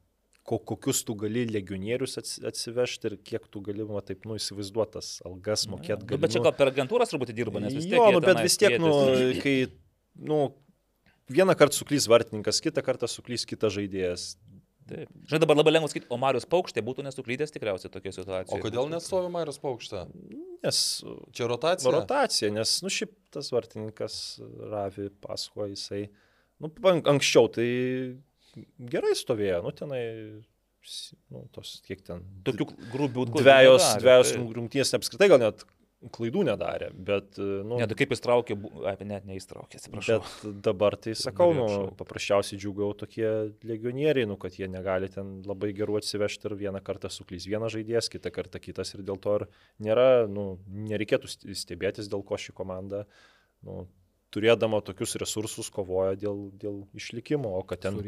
[0.49, 6.07] kokius tu gali legionierius atsivežti ir kiek tu gali, va, taip, nu, įsivaizduotas algas mokėti.
[6.09, 7.99] Nu, bet čia gal per agentūras turbūt dirba, nes vis tiek.
[7.99, 8.93] Jo, nu, bet vis tiek, nu,
[9.43, 9.55] kai,
[10.31, 10.39] nu,
[11.29, 14.31] vieną kartą suklys vartininkas, kitą kartą suklys kitas žaidėjas.
[14.89, 15.09] Taip.
[15.29, 18.57] Žinai, dabar labai lengva sakyti, o Marius Paukštė būtų nesuklydęs tikriausiai tokia situacija.
[18.57, 20.05] O kodėl nestovi Marius Paukštė?
[20.65, 20.81] Nes.
[21.35, 21.93] Čia rotacija?
[21.93, 24.17] Rotacija, nes, nu, šiaip tas vartininkas
[24.71, 26.03] Ravi pasakoja, jisai,
[26.63, 26.71] nu,
[27.13, 27.69] anksčiau tai
[28.91, 30.03] gerai stovėjo, nu tenai,
[31.29, 32.25] nu, tos kiek ten.
[32.47, 35.67] Tokių grubių dviejos, dviejos rungtynės apskritai gal net
[36.15, 37.35] klaidų nedarė, bet...
[37.39, 38.55] Nu, ne, tai kaip jis traukė,
[38.87, 40.19] apie net neįstraukė, atsiprašau.
[40.23, 41.67] Bet dabar tai sakau, nu,
[41.99, 43.27] paprasčiausiai džiugau tokie
[43.67, 48.11] legionieriai, nu, kad jie negali ten labai gerų atsivežti ir vieną kartą suklys vienas žaidėjas,
[48.13, 49.47] kitą kartą kitas ir dėl to ir
[49.89, 50.53] nėra, nu,
[50.87, 53.03] nereikėtų stebėtis, dėl ko ši komanda
[53.67, 53.83] nu,
[54.33, 57.99] turėdama tokius resursus kovoja dėl, dėl išlikimo, o kad ten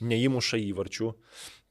[0.00, 1.12] neįmuša įvarčių,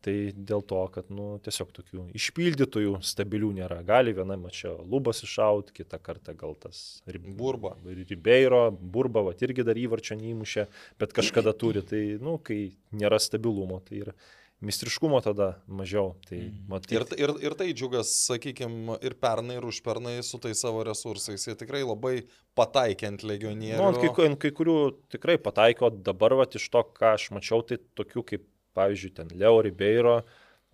[0.05, 3.79] tai dėl to, kad nu, tiesiog tokių išpildytojų stabilių nėra.
[3.87, 7.25] Gali viena mačia lubas iššaut, kitą kartą gal tas rib...
[7.39, 7.73] burba.
[7.85, 10.67] Ribeiro, burba, va, irgi dar įvarčio neįmušė,
[11.01, 12.59] bet kažkada turi, tai, nu, kai
[12.95, 14.17] nėra stabilumo, tai yra
[14.65, 16.15] mistriškumo tada mažiau.
[16.29, 16.65] Tai, mhm.
[16.71, 16.95] matyt...
[16.95, 21.47] ir, ir, ir tai džiugas, sakykime, ir pernai, ir užpernai su tais savo resursais.
[21.47, 22.15] Jie tikrai labai
[22.57, 23.79] pataikė ant legionierių.
[23.81, 24.79] Nu, ant kai, ant kai kurių
[25.13, 28.45] tikrai pataiko, dabar vat, iš to, ką aš mačiau, tai tokių kaip,
[28.75, 30.19] pavyzdžiui, ten Leo Ribeiro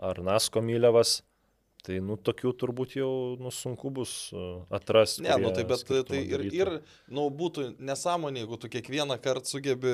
[0.01, 1.19] ar Nasko Mylevas
[1.81, 3.09] Tai, nu, tokių turbūt jau,
[3.41, 4.41] nu, sunku bus e,
[4.73, 5.23] atrasti.
[5.25, 6.71] Ne, nu, tai bet tai ir, ir,
[7.09, 9.93] nu, būtų nesąmonė, jeigu tu kiekvieną kartą sugebi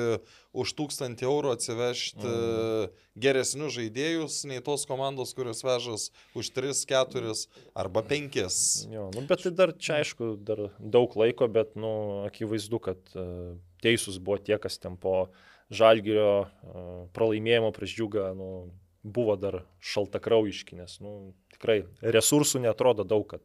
[0.52, 2.98] už tūkstantį eurų atsivežti mm.
[3.24, 7.32] geresnius žaidėjus, nei tos komandos, kurios vežas už 3, 4
[7.72, 8.40] arba 5.
[8.92, 11.94] Jo, nu, bet tai dar čia, aišku, dar daug laiko, bet, nu,
[12.28, 15.46] akivaizdu, kad uh, teisūs buvo tie, kas ten po žalgyrio
[16.40, 18.50] uh, pralaimėjimo prieš džiugą, nu,
[19.02, 21.12] buvo dar šaltakraujiški, nes nu,
[21.54, 23.44] tikrai resursų netrodo daug, kad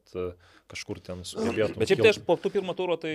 [0.71, 1.78] kažkur ten sugebėtų.
[1.82, 3.11] Bet šiaip tai aš po tų pirmo turo tai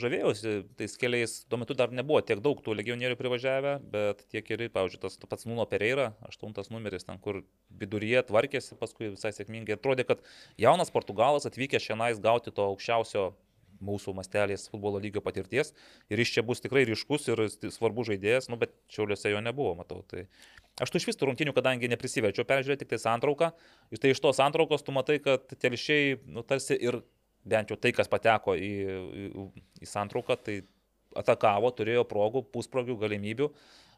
[0.00, 4.70] žavėjausi tais keliais, tuo metu dar nebuvo tiek daug tų legionierių privažiavę, bet tie keli,
[4.72, 7.42] pavyzdžiui, tas pats Nuno Pereira, aštuntas numeris, ten kur
[7.82, 9.76] viduryje tvarkėsi, paskui visai sėkmingai.
[9.76, 10.24] Atrodė, kad
[10.60, 13.32] jaunas portugalas atvykęs šiandien gauti to aukščiausio
[13.84, 15.72] mūsų mastelės futbolo lygio patirties
[16.12, 20.02] ir jis čia bus tikrai ryškus ir svarbus žaidėjas, nu, bet šiauliuose jo nebuvo, matau.
[20.08, 20.26] Tai
[20.82, 23.50] aš tu iš vis tų rungtinių, kadangi neprisiverčiau peržiūrėti tik tai santrauką,
[23.92, 27.02] ir tai iš tos santraukos tu matai, kad telšiai, nu, tarsi ir
[27.44, 28.72] bent jau tai, kas pateko į,
[29.26, 29.46] į,
[29.82, 30.60] į santrauką, tai
[31.18, 33.48] atakavo, turėjo progų, pusprogių, galimybių.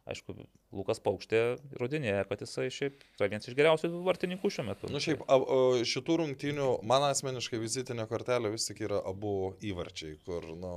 [0.05, 0.35] Aišku,
[0.77, 1.39] Lukas Paukštė
[1.73, 4.91] įrodinėja, kad jisai šiaip yra vienas iš geriausių vartininkų šiuo metu.
[4.91, 5.39] Na nu, šiaip, a,
[5.89, 10.75] šitų rungtynių, man asmeniškai vizitinė kortelė vis tik yra abu įvarčiai, kur, nu,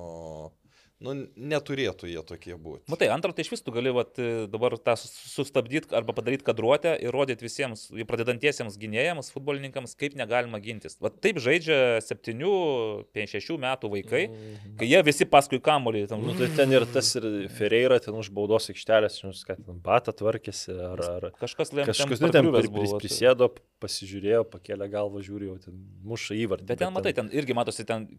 [0.98, 2.88] Nu, neturėtų jie tokie būti.
[2.90, 4.18] Matai, antrą tai iš vis tu gali vat,
[4.50, 10.98] dabar tą sustabdyti arba padaryti kadruotę ir rodyti visiems pradedantiesiems gynėjams, futbolininkams, kaip negalima gintis.
[11.04, 14.74] Vat taip žaidžia 7-6 metų vaikai, mhm.
[14.80, 16.08] kai jie visi paskui kamolį.
[16.10, 16.26] Tam...
[16.26, 20.74] Nu, tai ten ir tas ir Ferreira, ten už baudos aikštelės, žinus, kad batą tvarkėsi,
[20.96, 21.92] ar, ar kažkas lėmė.
[21.92, 23.52] Kažkas nu, ten pris, pris, prisėdo,
[23.86, 25.78] pasižiūrėjo, pakėlė galvą, žiūri, jau ten
[26.10, 26.72] muša įvartį.
[26.74, 28.10] Bet ten, bet matai, ten irgi matosi, ten,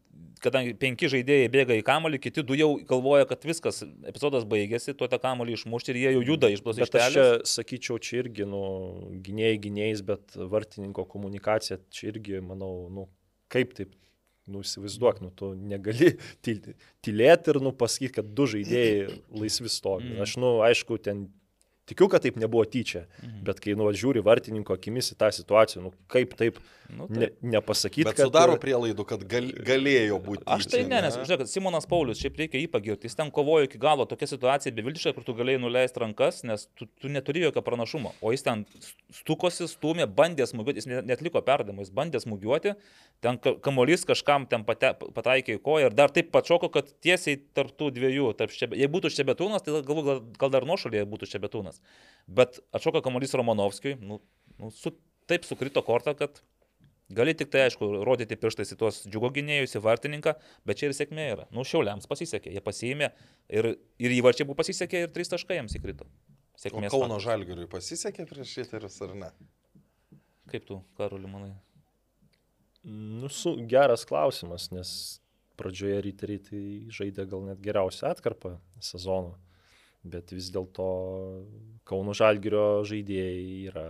[0.43, 5.09] kadangi penki žaidėjai bėga į kamolį, kiti du jau galvoja, kad viskas, epizodas baigėsi, tuo
[5.11, 7.07] tą kamuolį išmušti ir jie jau juda iš tos aikštelės.
[7.09, 8.63] Aš čia sakyčiau, čia irgi, nu,
[9.25, 13.09] gynėjai gynėjais, bet vartininko komunikacija čia irgi, manau, nu,
[13.53, 13.95] kaip taip,
[14.49, 16.15] nu, įsivaizduok, nu, tu negali
[16.45, 20.15] tylėti ir, nu, pasakyti, kad du žaidėjai laisvi stovi.
[20.15, 20.23] Mm.
[20.25, 21.27] Aš, nu, aišku, ten
[21.89, 23.45] Tikiu, kad taip nebuvo tyčia, mhm.
[23.47, 26.59] bet kai nu, žiūri vartininko akimis į tą situaciją, nu, kaip taip,
[26.93, 27.17] nu, taip.
[27.17, 28.05] Ne, nepasakyti.
[28.11, 30.45] Bet kad, sudaro prielaidų, kad gal, galėjo būti.
[30.53, 33.81] Aš tai ne, nes, žiūrėk, Simonas Paulius, šiaip reikia jį pagirti, jis ten kovojo iki
[33.81, 38.13] galo, tokia situacija beviltiška, kur tu galėjai nuleisti rankas, nes tu, tu neturi jokio pranašumo,
[38.21, 38.67] o jis ten
[39.23, 42.77] stukosi, stumė, bandė smūgiuoti, jis net liko perdavimo, jis bandė smūgiuoti,
[43.25, 47.73] ten kamuolys kažkam ten pate, pataikė į koją ir dar taip pačoko, kad tiesiai tarp
[47.81, 51.78] tų dviejų, tarp šebe, jei būtų šebetūnas, tai gal, gal, gal dar nuošalėje būtų šebetūnas
[51.79, 52.07] rungtynės.
[52.29, 54.21] Bet atšoka kamuolys Romanovskijui, nu,
[54.61, 54.93] nu, su,
[55.29, 56.43] taip sukrito kortą, kad
[57.09, 60.35] gali tik tai, aišku, rodyti pirštais į tuos džiugo gynėjus, į vartininką,
[60.69, 61.47] bet čia ir sėkmė yra.
[61.57, 63.09] Nu, šiauliams pasisekė, jie pasiėmė
[63.49, 66.09] ir, ir įvarčiai buvo pasisekė ir trys taškai jiems įkrito.
[66.59, 66.93] Sėkmės.
[66.93, 69.33] O Kauno Žalgiriui pasisekė prieš šiterius ar ne?
[70.53, 71.55] Kaip tu, Karoli, manai?
[72.85, 74.91] Nu, su, geras klausimas, nes
[75.59, 76.63] pradžioje ryteriai tai
[76.93, 79.37] žaidė gal net geriausią atkarpą sezono
[80.07, 80.87] bet vis dėlto
[81.89, 83.87] Kauno Žalgirio žaidėjai yra,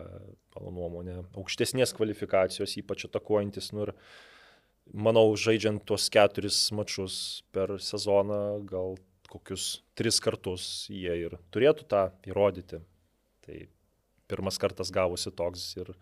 [0.55, 3.73] mano nuomonė, aukštesnės kvalifikacijos, ypač atakuojantis.
[3.75, 3.95] Nu, ir
[4.95, 8.97] manau, žaidžiant tuos keturis mačius per sezoną, gal
[9.29, 12.81] kokius tris kartus jie ir turėtų tą įrodyti.
[13.45, 13.59] Tai
[14.29, 15.93] pirmas kartas gavosi toks ir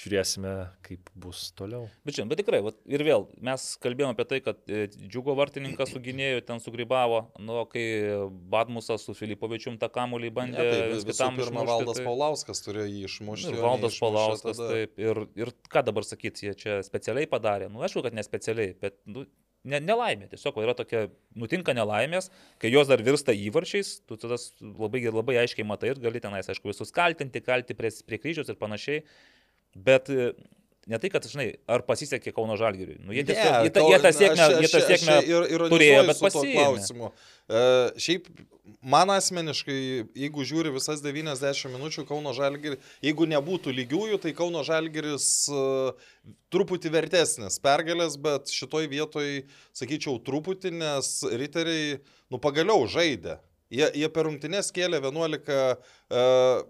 [0.00, 0.52] žiūrėsime,
[0.86, 1.86] kaip bus toliau.
[2.06, 5.92] Bet, žinoma, bet tikrai, vat, ir vėl, mes kalbėjome apie tai, kad e, džiugo vartininkas
[5.94, 7.84] su gynėju ten sugrybavo, nu, kai
[8.52, 10.64] Badmusas su Filipovičium tą kamulį bandė.
[10.64, 12.06] Ne, tai kitam pirmą Valdas tai...
[12.08, 13.52] Paulauskas turėjo jį išmušti.
[13.52, 14.72] Ir Valdas Paulauskas, tada...
[14.72, 14.96] taip.
[15.00, 17.70] Ir, ir ką dabar sakyti, jie čia specialiai padarė.
[17.72, 19.26] Nu, aišku, kad nespecialiai, bet nu,
[19.68, 20.28] ne, nelaimė.
[20.30, 21.06] Tiesiog yra tokia,
[21.38, 22.30] nutinka nelaimės,
[22.62, 26.70] kai jos dar virsta įvarčiais, tu tada labai, labai aiškiai matai ir gali tenais, aišku,
[26.72, 29.04] visus kaltinti, kalti prie, prie kryžius ir panašiai.
[29.74, 30.32] Bet e,
[30.90, 32.98] ne tai, kad, žinai, ar pasisekė Kauno Žalgiriui.
[33.04, 35.64] Nu, jie, tiesiog, ne, jie, jie tą sėkmę, aš, aš, jie tą sėkmę ir, ir
[35.70, 37.10] turėjo, bet pasiėmė.
[37.50, 38.26] Uh, šiaip,
[38.94, 39.76] man asmeniškai,
[40.18, 46.08] jeigu žiūri visas 90 minučių Kauno Žalgirį, jeigu nebūtų lygiųjų, tai Kauno Žalgiris uh,
[46.54, 49.44] truputį vertesnis pergalės, bet šitoj vietoj,
[49.76, 52.00] sakyčiau, truputį, nes riteriai,
[52.30, 53.38] nu, pagaliau žaidė.
[53.70, 56.64] Jie, jie per rungtynės kėlė 11 uh,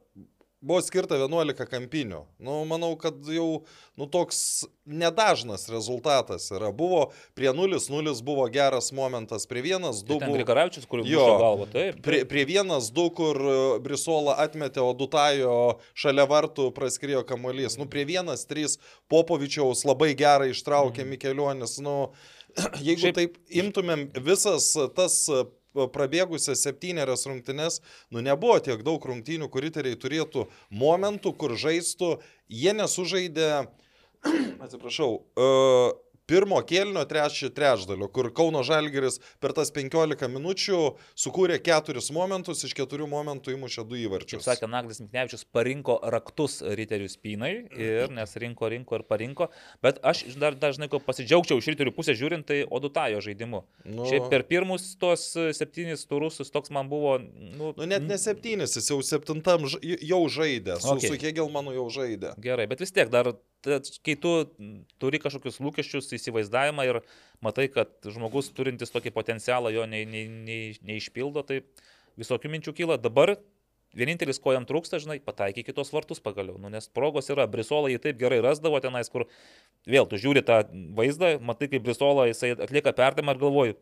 [0.61, 2.21] buvo skirta 11 kampinių.
[2.43, 3.63] Nu, manau, kad jau
[3.99, 6.71] nu, toks nedažnas rezultatas yra.
[6.77, 7.07] Buvo
[7.39, 10.37] prie 0-0 buvo geras momentas, prie 1-2 tai buvo...
[10.37, 11.97] Grigaravičius, kur jo galvo, taip.
[11.97, 12.03] taip.
[12.05, 13.55] Prie, prie 1-2, kur e,
[13.85, 15.55] Brisola atmetė, o Dutajo
[15.95, 17.79] šalia vartų praskrėjo kamuolys.
[17.81, 18.77] Nu, prie 1-3
[19.11, 21.15] Popovičiaus labai gerai ištraukė mm.
[21.17, 21.79] Mikelionis.
[21.85, 21.97] Nu,
[22.87, 23.17] jeigu Šiaip...
[23.17, 25.23] taip imtumėm visas tas
[25.75, 32.17] prabėgusias septynerias rungtynes, nu nebuvo tiek daug rungtynių, kur riteriai turėtų momentų, kur žaistų,
[32.51, 33.51] jie nesužaidė,
[34.65, 35.93] atsiprašau, uh,
[36.31, 40.81] pirmo kėlinio trečio trečdalio, kur Kauno Žalgeris per tas 15 minučių
[41.19, 44.45] sukūrė keturis momentus, iš keturių momentų įmušė du įvarčius.
[44.45, 49.51] Kaip sakė Naglis Miknevičius, parinko raktus riterių spynai ir nes rinko, rinko ir parinko,
[49.85, 53.65] bet aš dar dažnai pasidžiaugčiau iš riterių pusės žiūrint, tai Odutajo žaidimu.
[53.89, 57.19] Nu, Šiaip per pirmus tos septynis turus toks man buvo...
[57.21, 61.11] Nu, nu net ne septynis, jis jau septintam jau žaidė, su, okay.
[61.11, 62.35] su Hegelmanu jau žaidė.
[62.43, 63.33] Gerai, bet vis tiek dar
[63.67, 64.33] kai tu
[65.03, 67.01] turi kažkokius lūkesčius, įsivaizdavimą ir
[67.45, 71.63] matai, kad žmogus turintis tokį potencialą jo nei, nei, nei, neišpildo, tai
[72.21, 73.01] visokių minčių kyla.
[73.01, 73.37] Dabar
[73.97, 76.59] vienintelis, ko jam trūksta, žinai, pataiky kitos vartus pagaliau.
[76.63, 79.27] Nu, nes progos yra, Brisola jį taip gerai rasdavo tenais, kur
[79.89, 80.63] vėl tu žiūri tą
[80.97, 83.79] vaizdą, matai, kaip Brisola jisai atlieka perdamą ir galvoji,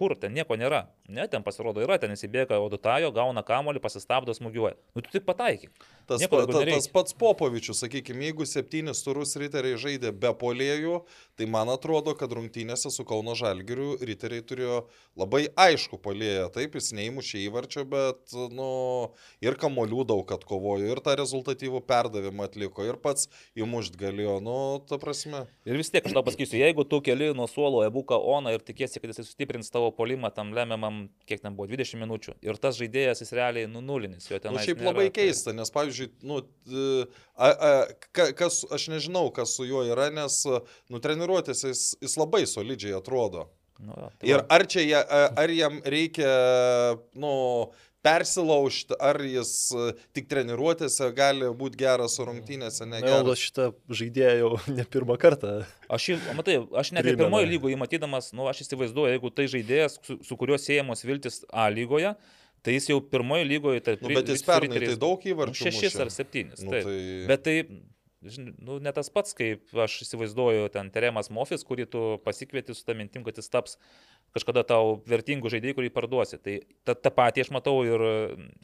[0.00, 0.86] kur ten nieko nėra.
[1.10, 4.76] Ne, ten pasirodo yra, ten įsibėga Odutajo, gauna kamolį, pasistabdo, smūgiuoja.
[4.94, 5.72] Nu, tu tik pataikyk.
[6.08, 11.00] Tas, pa, ta, tas pats Popovičius, sakykime, jeigu septynis turus riteriai žaidė be polėjų,
[11.38, 14.78] tai man atrodo, kad rungtynėse su Kauno Žalgiriu riteriai turėjo
[15.20, 16.48] labai aišku polėję.
[16.54, 18.70] Taip, jis neįmušė įvarčio, bet nu,
[19.44, 23.28] ir kamolių daug atkovojo, ir tą rezultatyvų perdavimą atliko, ir pats
[23.58, 24.38] įmušt galėjo.
[24.46, 24.56] Nu,
[24.88, 25.44] ta prasme.
[25.68, 29.02] Ir vis tiek, aš tau pasakysiu, jeigu tu keli nuo suolo ebuką Oną ir tikėsi,
[29.02, 32.36] kad jis sustiprins tavo polimą tam lemiamam kiek ten buvo, 20 minučių.
[32.46, 34.28] Ir tas žaidėjas jis realiai nunulinis.
[34.30, 34.54] Jo ten.
[34.54, 36.40] Na, nu, šiaip nėra, labai tai- keista, nes, pavyzdžiui, nu,
[37.36, 37.70] a, a,
[38.38, 40.42] kas, aš nežinau, kas su juo yra, nes,
[40.90, 43.48] nu, treniruotės jis, jis labai solidžiai atrodo.
[43.80, 45.00] Nu, ja, tai ir ar čia,
[45.40, 46.28] ar jam reikia,
[47.16, 47.30] nu,
[48.02, 53.02] persilaužti, ar jis e, tik treniruotėse gali būti geras, rungtynėse ne.
[53.04, 53.70] Na, šitą
[54.00, 55.60] žaidėją jau ne pirmą kartą.
[55.92, 60.00] Aš, jį, matai, aš net ir pirmojo lygoje matydamas, nu, aš įsivaizduoju, jeigu tai žaidėjas,
[60.06, 62.14] su, su kuriuo siejamos viltis A lygoje,
[62.64, 64.04] tai jis jau pirmojo lygoje tarp...
[64.04, 65.56] Nu, bet jis pernai tai daug įvarčių.
[65.56, 66.64] Nu, šešis ar septynis.
[66.64, 67.00] Nu, tai...
[67.28, 67.56] Bet tai
[68.60, 72.96] nu, ne tas pats, kaip aš įsivaizduoju ten Teremas Mofis, kurį tu pasikvieti su tą
[72.96, 73.78] mintim, kad jis taps
[74.36, 76.38] kažkada tau vertingų žaidėjų, kurį parduosi.
[76.42, 76.56] Tai
[76.86, 78.04] tą, tą patį aš matau ir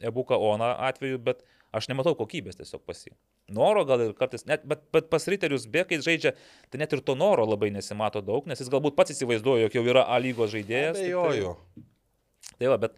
[0.05, 1.43] Ebuka Ona atveju, bet
[1.75, 3.13] aš nematau kokybės tiesiog pasi.
[3.53, 6.33] Noro gal ir kartais, net, bet, bet pas Riterius B, kai žaidžia,
[6.71, 9.85] tai net ir to noro labai nesimato daug, nes jis galbūt pats įsivaizduoja, jog jau
[9.91, 10.99] yra A lygos žaidėjas.
[11.03, 11.53] Abejoju.
[11.75, 12.97] Tai, tai va, bet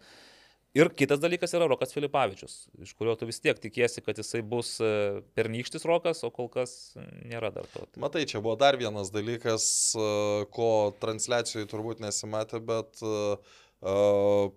[0.76, 4.76] Ir kitas dalykas yra Rokas Filipavičius, iš kurio tu vis tiek tikiesi, kad jisai bus
[4.78, 4.90] e,
[5.34, 6.94] pernykštis Rokas, o kol kas
[7.26, 7.82] nėra dar to.
[7.98, 9.64] Matai, čia buvo dar vienas dalykas,
[9.98, 10.04] e,
[10.54, 10.68] ko
[11.02, 14.52] transliacijoje turbūt nesimatė, bet uh,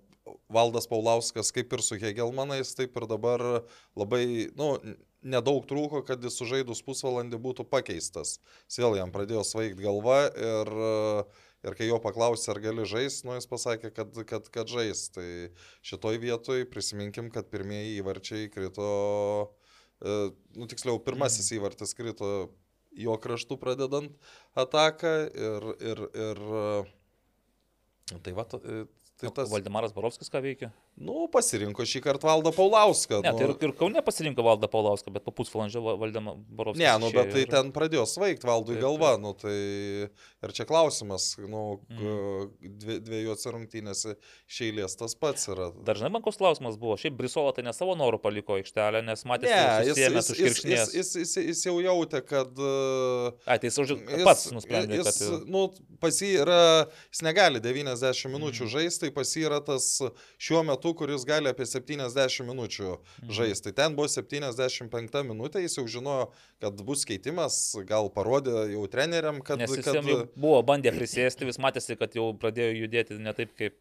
[0.54, 3.42] Valdas Paulauskas kaip ir su Hegelmanais, taip ir dabar
[3.98, 4.76] labai, nu,
[5.26, 8.38] nedaug trūko, kad jis sužaidus pusvalandį būtų pakeistas.
[8.70, 13.28] Jis vėl jam pradėjo svaigti galva ir uh, Ir kai jo paklausė, ar gali žaisti,
[13.28, 15.06] nu jis pasakė, kad, kad, kad žais.
[15.16, 15.28] Tai
[15.86, 18.90] šitoj vietoj prisiminkim, kad pirmieji įvarčiai krito,
[20.04, 20.18] e,
[20.60, 21.60] nu tiksliau, pirmasis mm.
[21.62, 22.34] įvartis krito
[22.94, 24.12] jo kraštų pradedant
[24.60, 26.44] ataką ir, ir, ir
[28.22, 28.46] tai va,
[29.24, 29.52] Tai tas...
[29.52, 30.72] Valdemaras Barovskis ką veikia?
[30.94, 33.24] Nu, pasirinko šį kartą Valdą Paulauską.
[33.24, 33.40] Ne, nu...
[33.40, 36.84] tai ir, ir Kaune pasirinko Valdą Paulauską, bet po pusvalandžio Valdemą Barovskį.
[36.84, 37.50] Ne, nu, bet tai ir...
[37.50, 39.24] ten pradėjo svaigti Valdui taip, galva, taip.
[39.24, 39.56] nu, tai
[40.46, 42.52] ir čia klausimas, nu, mm.
[42.84, 44.14] dvi, dviejose rungtynėse
[44.46, 45.72] šeilės tas pats yra.
[45.88, 49.50] Dažnai man koks klausimas buvo, šiaip Brisola tai ne savo norų paliko aikštelę, nes matė,
[49.50, 52.54] kad jis, jis, jis, jis, jis, jis, jis jau jautė, kad...
[53.48, 55.26] A, tai jis, jis pats nusprendė, jis, kad...
[55.26, 55.66] Jis, nu,
[56.04, 56.62] pas jį yra,
[57.10, 58.74] jis negali 90 minučių mm.
[58.78, 59.90] žaisti, tai pas jį yra tas
[60.38, 63.32] šiuo metu, kuris gali apie 70 minučių mhm.
[63.38, 63.70] žaisti.
[63.70, 66.28] Tai ten buvo 75 minutė, jis jau žinojo,
[66.64, 69.62] kad bus keitimas, gal parodė jau treneriam, kad...
[69.64, 70.12] Nes jis kad...
[70.36, 73.80] buvo bandę prisėsti, vis matėsi, kad jau pradėjo judėti ne taip kaip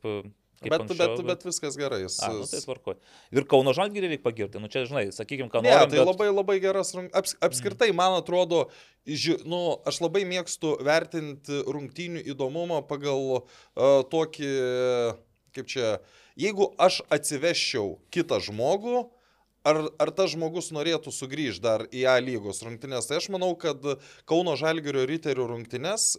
[0.63, 2.05] Bet, anksčiau, bet, bet viskas gerai.
[2.05, 2.19] Jis...
[2.23, 2.95] A, nu, tai tvarko.
[3.35, 4.63] Ir Kauno Žalgirį reikia pagirti.
[4.63, 5.75] Nu, čia, žinai, sakykime, ką nori.
[5.75, 6.07] Ne, tai bet...
[6.07, 6.95] labai labai geras.
[7.11, 7.99] Aps, apskritai, mm.
[7.99, 8.63] man atrodo,
[9.03, 13.43] ži, nu, aš labai mėgstu vertinti rungtynių įdomumą pagal uh,
[14.13, 14.55] tokį...
[14.63, 15.21] Uh,
[15.53, 15.97] kaip čia,
[16.39, 19.05] jeigu aš atsiveščiau kitą žmogų,
[19.68, 23.83] ar, ar tas žmogus norėtų sugrįžti dar į A lygos rungtynės, tai aš manau, kad
[24.28, 26.12] Kauno Žalgirio riterių rungtynės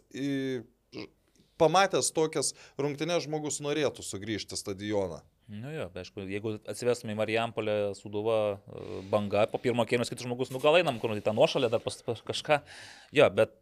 [1.61, 5.21] pamatęs tokias rungtynės žmogus norėtų sugrįžti stadioną.
[5.53, 10.49] Nu jo, aišku, jeigu atsivestume į Marijampolę, Suduva, e, banga, po pirmo kėlinio kitas žmogus,
[10.53, 12.59] nu gal einam kur į tą nuošalę dar pas, pas kažką.
[13.13, 13.53] Jo, bet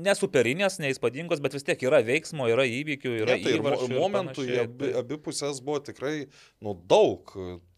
[0.00, 3.92] nesuperinės, neįspūdingos, bet vis tiek yra veiksmo, yra įvykių, yra ne, tai įvarčių.
[3.98, 6.16] Momentų į abi, abi pusės buvo tikrai,
[6.64, 7.36] nu, daug.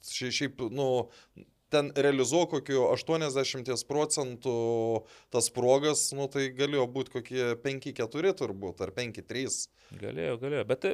[0.09, 0.89] Šiaip, nu,
[1.75, 4.59] ten realizuo kokiu 80 procentų
[5.35, 9.65] tas progas, nu tai galėjo būti kokie 5-4 turbūt, ar 5-3.
[9.99, 10.87] Galėjo, galėjo, bet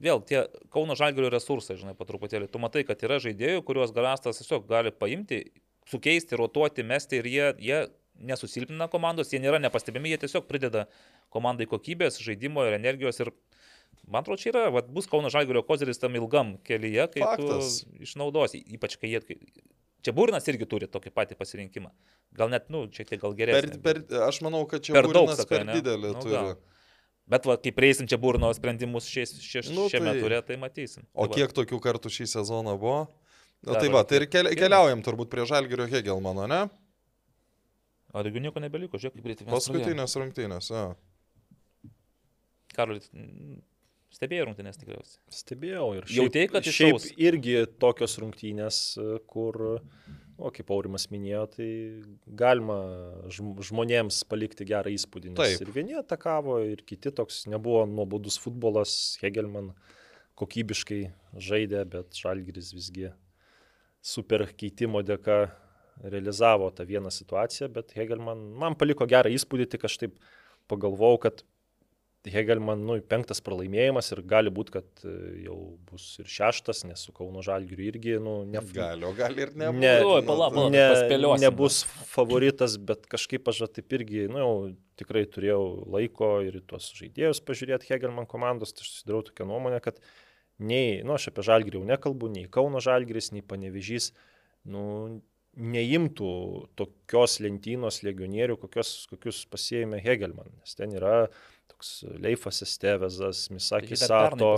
[0.00, 2.48] vėl tie Kauno Žalgirio resursai, žinai, po truputėlį.
[2.50, 5.44] Tu matai, kad yra žaidėjų, kuriuos Garastas tiesiog gali paimti,
[5.90, 7.80] sukeisti, rotuoti, mesti ir jie, jie
[8.30, 10.86] nesusilpnina komandos, jie nėra nepastebimi, jie tiesiog prideda
[11.32, 13.32] komandai kokybės, žaidimo ir energijos ir
[14.06, 17.82] man atrodo, čia yra, vat, bus Kauno Žalgirio kozeris tam ilgam kelyje, kai Faktas.
[17.84, 19.38] tu išnaudosi, ypač kai jie...
[20.00, 21.90] Čia Būrinas irgi turi tokį patį pasirinkimą.
[22.38, 23.76] Gal net, nu, šiek tiek gal geresnį.
[23.84, 26.32] Per, per, aš manau, kad čia per daug per didelį nu, turi.
[26.32, 26.54] Gal.
[27.30, 30.22] Bet va, kai prieisim čia burno sprendimus šiais, šiais, nu, šiame tai...
[30.24, 31.06] turė, tai matysim.
[31.14, 33.04] O tai kiek tokių kartų šį sezoną buvo?
[33.66, 36.64] Na, tai va, tai ir keli, keliaujam turbūt prie Žalgirio Hegelmano, ne?
[38.10, 39.46] O daugiau nieko nebeliko, žiūrėk, kaip greitai.
[39.50, 40.86] Paskutinės rungtynės, jo.
[42.74, 43.10] Karolis,
[44.10, 45.20] Stebėjau rungtynės tikriausiai.
[45.30, 47.04] Stebėjau ir šiaip, Jautėjai, kad šiaip išaus...
[47.22, 48.78] irgi tokios rungtynės,
[49.30, 49.58] kur,
[50.40, 51.68] o kaip Aurimas minėjo, tai
[52.40, 52.78] galima
[53.30, 55.34] žmonėms palikti gerą įspūdį.
[55.38, 55.64] Taip.
[55.64, 59.72] Ir vieni atakavo, ir kiti toks nebuvo nuobodus futbolas, Hegelman
[60.40, 61.02] kokybiškai
[61.36, 63.10] žaidė, bet Žalgiris visgi
[64.00, 65.42] super keitimo dėka
[66.00, 70.16] realizavo tą vieną situaciją, bet Hegelman man paliko gerą įspūdį, tik aš taip
[70.70, 71.44] pagalvojau, kad
[72.28, 75.12] Hegelman, nu, penktas pralaimėjimas ir gali būti, kad e,
[75.46, 75.54] jau
[75.88, 78.60] bus ir šeštas, nes su Kauno Žalgiriu irgi, nu, ne...
[78.76, 79.80] Gali, o gali ir nebus.
[79.80, 81.78] Ne, Oi, pala, pala, ne, nebus
[82.10, 84.52] favoritas, bet kažkaip aš taip irgi, nu, jau
[85.00, 85.62] tikrai turėjau
[85.96, 90.02] laiko ir tuos žaidėjus pažiūrėti Hegelman komandos, tai aš susidarau tokią nuomonę, kad
[90.60, 94.10] nei, nu, aš apie Žalgirį jau nekalbu, nei Kauno Žalgiris, nei Panevežys,
[94.68, 94.84] nu,
[95.56, 96.34] neimtų
[96.78, 101.30] tokios lentynos legionierių, kokios, kokius pasėjome Hegelman, nes ten yra
[101.80, 104.56] toks Leifas Estevezas, Misakis Sato,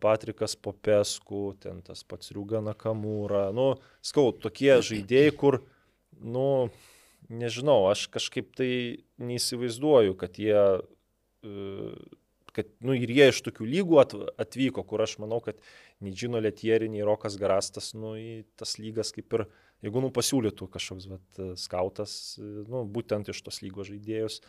[0.00, 5.62] Patrikas Popesku, ten tas pats Riugana Kamūra, nu, skau, tokie žaidėjai, kur,
[6.20, 6.68] nu,
[7.28, 8.70] nežinau, aš kažkaip tai
[9.18, 10.60] neįsivaizduoju, kad jie,
[11.44, 11.96] e,
[12.52, 14.02] kad, nu, ir jie iš tokių lygų
[14.38, 15.56] atvyko, kur aš manau, kad
[16.00, 19.48] nei Džino Letieri, nei Rokas Garastas, nu, į tas lygas kaip ir
[19.84, 24.42] jeigu nu pasiūlytų kažkoks vat, skautas, nu, būtent iš tos lygos žaidėjus.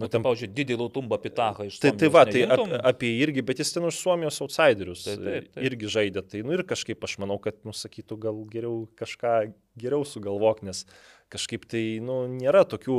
[0.00, 2.62] Nu, ten, pavyzdžiui, didį Lautumbą Pitachą iš tai, tai va, tai ap,
[2.92, 5.64] apie irgi, bet jis ten už Suomijos outsiderius taip, taip, taip.
[5.68, 6.22] irgi žaidė.
[6.32, 9.34] Tai, nu ir kažkaip aš manau, kad, nu, sakytų, gal geriau kažką
[9.82, 10.86] geriau sugalvok, nes
[11.32, 12.98] kažkaip tai, nu, nėra tokių,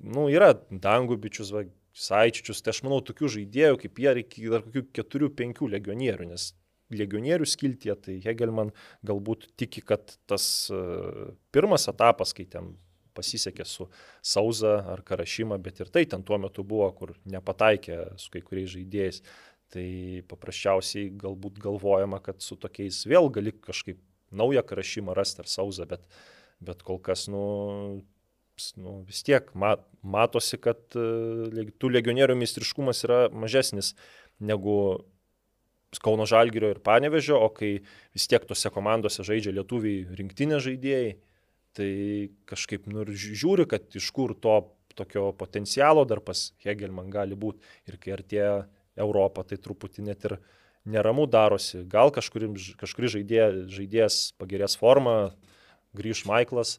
[0.00, 1.66] nu, yra dangubičius, va,
[2.00, 6.52] saičičius, tai aš manau, tokių žaidėjų kaip jie reikia dar kokių keturių, penkių legionierių, nes
[6.94, 8.72] legionierių skiltie, tai Hegelman
[9.06, 10.80] galbūt tiki, kad tas e,
[11.54, 12.72] pirmas etapas, kai ten
[13.16, 13.86] pasisekė su
[14.22, 18.72] Sauza ar Karašyma, bet ir tai ten tuo metu buvo, kur nepataikė su kai kuriais
[18.74, 19.22] žaidėjais.
[19.70, 19.86] Tai
[20.26, 24.00] paprasčiausiai galbūt galvojama, kad su tokiais vėl gali kažkaip
[24.34, 26.02] naują Karašymą rasti ar Sauzą, bet,
[26.62, 27.44] bet kol kas, nu,
[28.76, 33.94] nu, vis tiek mat, matosi, kad uh, tų legionierių meistriškumas yra mažesnis
[34.40, 34.76] negu
[35.98, 37.80] Kauno Žalgirio ir Panevežio, o kai
[38.14, 41.16] vis tiek tose komandose žaidžia lietuviai rinktinė žaidėjai,
[41.76, 41.92] tai
[42.50, 44.58] kažkaip nu, žiūri, kad iš kur to
[44.98, 47.62] tokio potencialo dar pas Hegelman gali būti.
[47.88, 48.54] Ir kai artėja
[49.00, 50.36] Europą, tai truputį net ir
[50.84, 51.84] neramu darosi.
[51.88, 52.50] Gal kažkuri,
[52.80, 55.32] kažkuri žaidėja, žaidėjas pagerės formą,
[55.96, 56.78] grįž Maiklas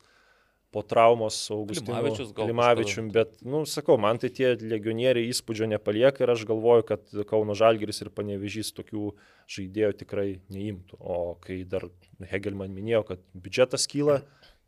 [0.72, 1.98] po traumos su Augustinu
[2.32, 7.58] Klimavičium, bet, nu, sakau, man tai tie legionieriai įspūdžio nepalieka ir aš galvoju, kad Kauno
[7.60, 9.10] Žalgiris ir Panevežys tokių
[9.52, 10.96] žaidėjų tikrai neimtų.
[10.96, 11.90] O kai dar
[12.32, 14.22] Hegelman minėjo, kad biudžetas kyla,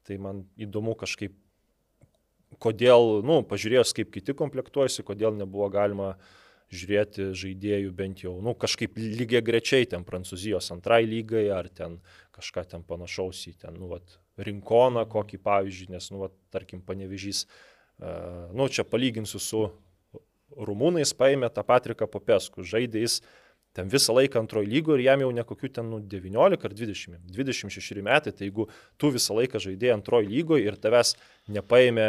[0.08, 1.36] tai man įdomu kažkaip,
[2.62, 6.14] kodėl, nu, pažiūrėjus, kaip kiti komplektuojasi, kodėl nebuvo galima
[6.74, 12.00] žiūrėti žaidėjų bent jau, nu, kažkaip lygiai grečiai ten Prancūzijos antrai lygai ar ten
[12.34, 17.46] kažką ten panašaus į ten, nu, vat, rinkoną kokį pavyzdžiui, nes, nu, va, tarkim, panevežys,
[17.46, 19.64] uh, nu, čia palyginsiu su
[20.58, 23.20] rumūnais, paėmė tą Patriką Popesku, žaidė jis
[23.74, 27.18] ten visą laiką antrojo lygo ir jam jau ne kokių ten nu, 19 ar 20,
[27.38, 28.68] 26 metai, tai jeigu
[29.02, 31.16] tu visą laiką žaidėjai antrojo lygo ir tavęs
[31.54, 32.08] nepaėmė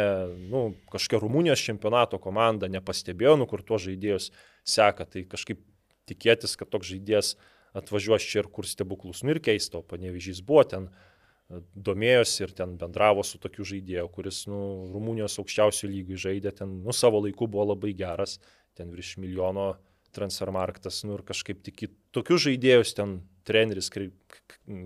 [0.51, 4.31] nu, kažkokia Rumunijos čempionato komanda, nepastebėjo, nu, kur tuos žaidėjus
[4.65, 5.63] seka, tai kažkaip
[6.09, 7.35] tikėtis, kad toks žaidėjas
[7.75, 11.03] atvažiuos čia ir kur stebuklus, nu ir keisto, panevežys buvo ten uh,
[11.49, 14.59] domėjosi ir ten bendravo su tokiu žaidėju, kuris, nu,
[14.93, 18.39] Rumunijos aukščiausių lygių žaidė, ten, nu, savo laiku buvo labai geras,
[18.77, 19.75] ten virš milijono
[20.15, 24.15] transfermarktas, nu, ir kažkaip tik į tokius žaidėjus ten treneris kreip,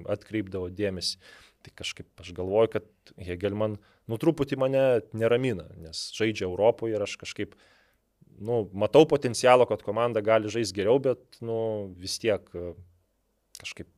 [0.10, 1.20] atkreipdavo dėmesį.
[1.66, 3.76] Tai kažkaip aš galvoju, kad Hegelman,
[4.08, 4.84] nu, truputį mane
[5.18, 7.58] neramina, nes žaidžia Europoje ir aš kažkaip,
[8.40, 11.60] nu, matau potencialo, kad komanda gali žaisti geriau, bet, nu,
[12.00, 12.48] vis tiek
[13.60, 13.92] kažkaip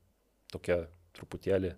[0.51, 0.85] tokia
[1.17, 1.75] truputėlį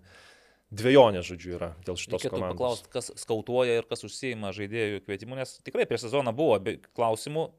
[0.74, 2.56] dviejonė, žodžiu, yra dėl šitos Reikėtų komandos.
[2.56, 6.58] paklausti, kas skautuoja ir kas užsieima žaidėjų kvietimu, nes tikrai prieš sezoną buvo
[6.96, 7.50] klausimų,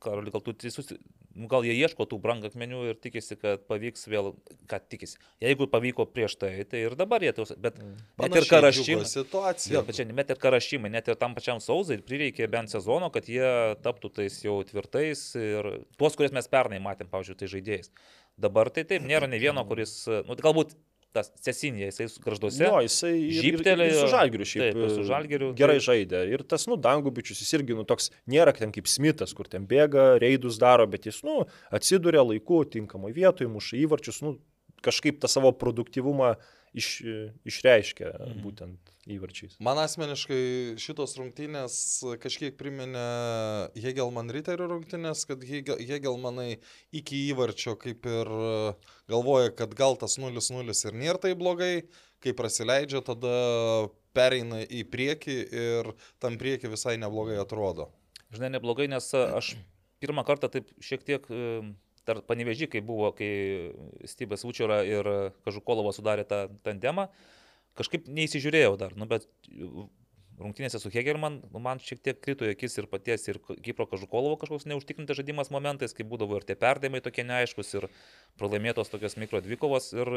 [0.00, 0.94] Karoli, gal tu teisus,
[1.48, 4.32] gal jie ieško tų brangakmenių ir tikisi, kad pavyks vėl,
[4.70, 5.18] kad tikisi.
[5.42, 7.96] Jeigu pavyko prieš tai, tai ir dabar jie tos, bet mm.
[8.24, 9.08] net ir karašymai.
[9.08, 9.84] Situacija.
[9.86, 13.76] Bet čia net ir karašymai, net ir tam pačiam sauzai prireikė bent sezono, kad jie
[13.84, 17.92] taptų tais jau tvirtais ir tuos, kuriuos mes pernai matėm, pavyzdžiui, tai žaidėjais.
[18.40, 20.76] Dabar tai taip, nėra ne vieno, kuris, nu, galbūt
[21.16, 22.62] tas Cesinė, jisai garžduose.
[22.64, 24.04] Jo, jisai žyptelėjo.
[24.04, 24.76] Su žalgiriu šiaip.
[24.76, 25.50] Taip, su žalgiriu.
[25.58, 25.86] Gerai tai...
[25.88, 26.22] žaidė.
[26.34, 30.12] Ir tas, nu, Dangubičius, jis irgi, nu, toks nėra ten kaip Smithas, kur ten bėga,
[30.22, 31.42] reidus daro, bet jis, nu,
[31.74, 34.36] atsiduria laiku, tinkamoje vietoje, muša įvarčius, nu,
[34.84, 36.34] kažkaip tą savo produktivumą
[36.76, 37.00] iš,
[37.48, 38.40] išreiškia mhm.
[38.44, 39.56] būtent įvarčiais.
[39.64, 41.74] Man asmeniškai šitos rungtynės
[42.22, 43.06] kažkiek priminė
[43.78, 46.60] Hegelman Riterio rungtynės, kad Hegelmanai
[46.96, 48.30] iki įvarčio kaip ir
[49.10, 51.74] galvoja, kad gal tas 0-0 ir nėra tai blogai,
[52.20, 53.34] kai prasileidžia, tada
[54.16, 55.92] pereina į priekį ir
[56.22, 57.90] tam priekį visai neblogai atrodo.
[58.34, 59.54] Žinai, neblogai, nes aš
[60.02, 61.26] pirmą kartą taip šiek tiek
[62.08, 63.30] dar panevežį, kai buvo, kai
[64.08, 65.06] Stybės Vučiora ir
[65.46, 67.08] Kažukolovas sudarė tą tandemą,
[67.80, 69.26] kažkaip neįsižiūrėjau dar, nu, bet
[70.40, 74.38] rungtynėse su Hegelman, nu, man šiek tiek krito į akis ir paties, ir Kipro Kažukolovo
[74.40, 77.88] kažkoks neužtikrintas žaidimas momentais, kai būdavo ir tie perdėmai tokie neaiškus, ir
[78.40, 80.12] pralaimėtos tokios mikro dvikovos, ir,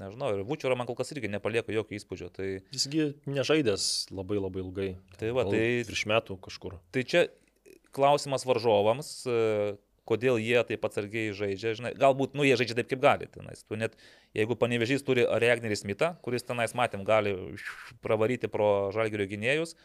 [0.00, 2.30] nežinau, ir Vučiora man kol kas irgi nepalieka jokio įspūdžio.
[2.36, 2.50] Tai...
[2.76, 4.90] Jisgi nežaidęs labai labai ilgai.
[5.20, 5.64] Tai va, tai...
[5.88, 6.78] Prieš metų kažkur.
[6.94, 7.26] Tai čia
[7.96, 9.12] klausimas varžovams,
[10.08, 13.28] kodėl jie taip atsargiai žaidžia, žinai, galbūt, nu, jie žaidžia taip, kaip gali.
[13.32, 13.62] Tenais.
[13.66, 13.98] Tu net,
[14.36, 17.34] jeigu panevežys turi Reagnerį Smithą, kuris tenais, matėm, gali
[18.04, 19.76] pravaryti pro žalgerio gynėjus,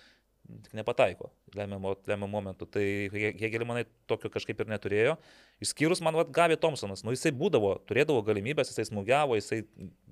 [0.66, 2.68] tik nepataiko lemiamų momentų.
[2.74, 5.16] Tai Hegelį manai tokio kažkaip ir neturėjo.
[5.64, 9.62] Išskyrus man, vad, Gavi Thompsonas, nu jisai būdavo, turėdavo galimybės, jisai smūgiavo, jisai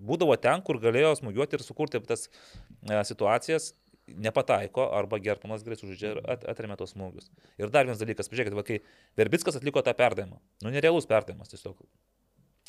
[0.10, 3.74] būdavo ten, kur galėjo smūgiuoti ir sukurti tas e, situacijas
[4.18, 7.30] nepataiko arba Gertonas greit sužaidžia ir at, atremė tos smūgius.
[7.62, 8.80] Ir dar vienas dalykas, pažiūrėkit, va, kai
[9.20, 11.78] Verbickas atliko tą perdavimą, nu nerealus perdavimas tiesiog.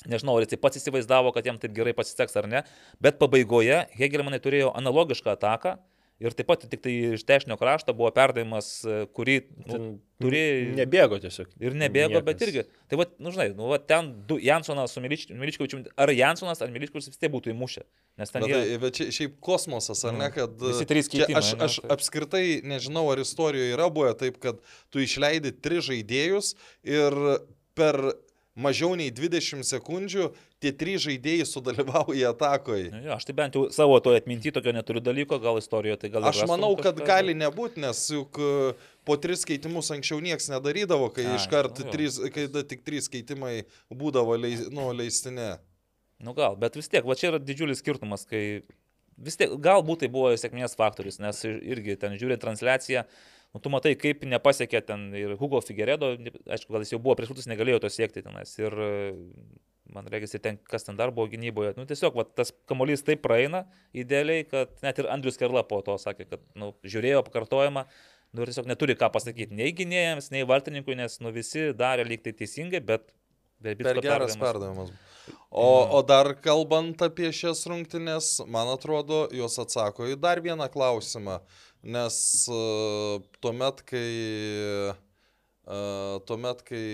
[0.08, 2.62] Nežinau, ar jis pats įsivaizdavo, kad jam taip gerai pasiseks ar ne,
[3.04, 5.76] bet pabaigoje Hegelmanai turėjo analogišką ataką,
[6.20, 9.38] Ir taip pat tik tai iš dešinio krašto buvo perdavimas, e, kurį
[9.70, 9.78] nu,
[10.20, 10.42] turi...
[10.76, 11.48] Nebėgo tiesiog.
[11.64, 12.26] Ir nebėgo, Niekas.
[12.26, 12.64] bet irgi.
[12.92, 17.14] Tai va, nu žinai, nu, va, ten du, Jansonas su Miličkovičiu, ar Jansonas, ar Miličkovičius
[17.14, 17.86] vis tiek būtų įmušę.
[18.20, 18.44] Nes ten...
[18.44, 18.60] Bet, jie...
[18.60, 20.36] tai, bet čia, šiaip kosmosas, ar ne, mm.
[20.36, 20.60] kad...
[20.66, 21.40] Visi trys keitimai.
[21.40, 21.92] Aš, aš tai...
[21.96, 24.60] apskritai nežinau, ar istorijoje yra buvę taip, kad
[24.92, 26.52] tu išleidi tris žaidėjus
[26.84, 27.16] ir
[27.80, 27.96] per
[28.58, 30.30] mažiau nei 20 sekundžių
[30.62, 32.90] tie trys žaidėjai sudalyvauja atakoje.
[33.04, 36.26] Jo, aš tai bent jau savo toje atminti tokio neturiu dalyko, gal istorijoje tai gal...
[36.30, 38.74] Aš manau, kad kažką, gali nebūti, nes juk e,
[39.08, 43.54] po tris keitimus anksčiau niekas nedarydavo, kai A, iškart nu, trys, kai tik trys keitimai
[43.88, 45.54] būdavo leis, nu, leistinė.
[46.20, 48.62] Nu gal, bet vis tiek, va čia yra didžiulis skirtumas, kai
[49.20, 53.06] vis tiek galbūt tai buvo sėkmės faktorius, nes irgi ten žiūri transliaciją,
[53.54, 56.12] nu, tu matai, kaip nepasiekė ten ir Hugo Figueredo,
[56.46, 58.52] aišku, gal jis jau buvo prieš metus, negalėjo to siekti tenais.
[58.60, 58.76] Ir
[59.90, 61.74] man reikia, ten, kas ten dar buvo gynyboje.
[61.78, 63.64] Nu, tiesiog va, tas kamuolys taip praeina
[63.96, 67.86] idealiai, kad net ir Andrius Kerla po to sakė, kad nu, žiūrėjo pakartojimą.
[68.30, 72.22] Nu, ir tiesiog neturi ką pasakyti nei gynėjams, nei vartininkui, nes nu, visi darė lyg
[72.22, 73.10] tai teisingai, bet
[73.60, 74.88] Per geras perdavimas.
[75.50, 81.40] O, o dar kalbant apie šias rungtynes, man atrodo, jos atsako į dar vieną klausimą.
[81.82, 82.16] Nes
[82.52, 84.10] uh, tuomet, kai,
[85.64, 86.84] uh, tuomet, kai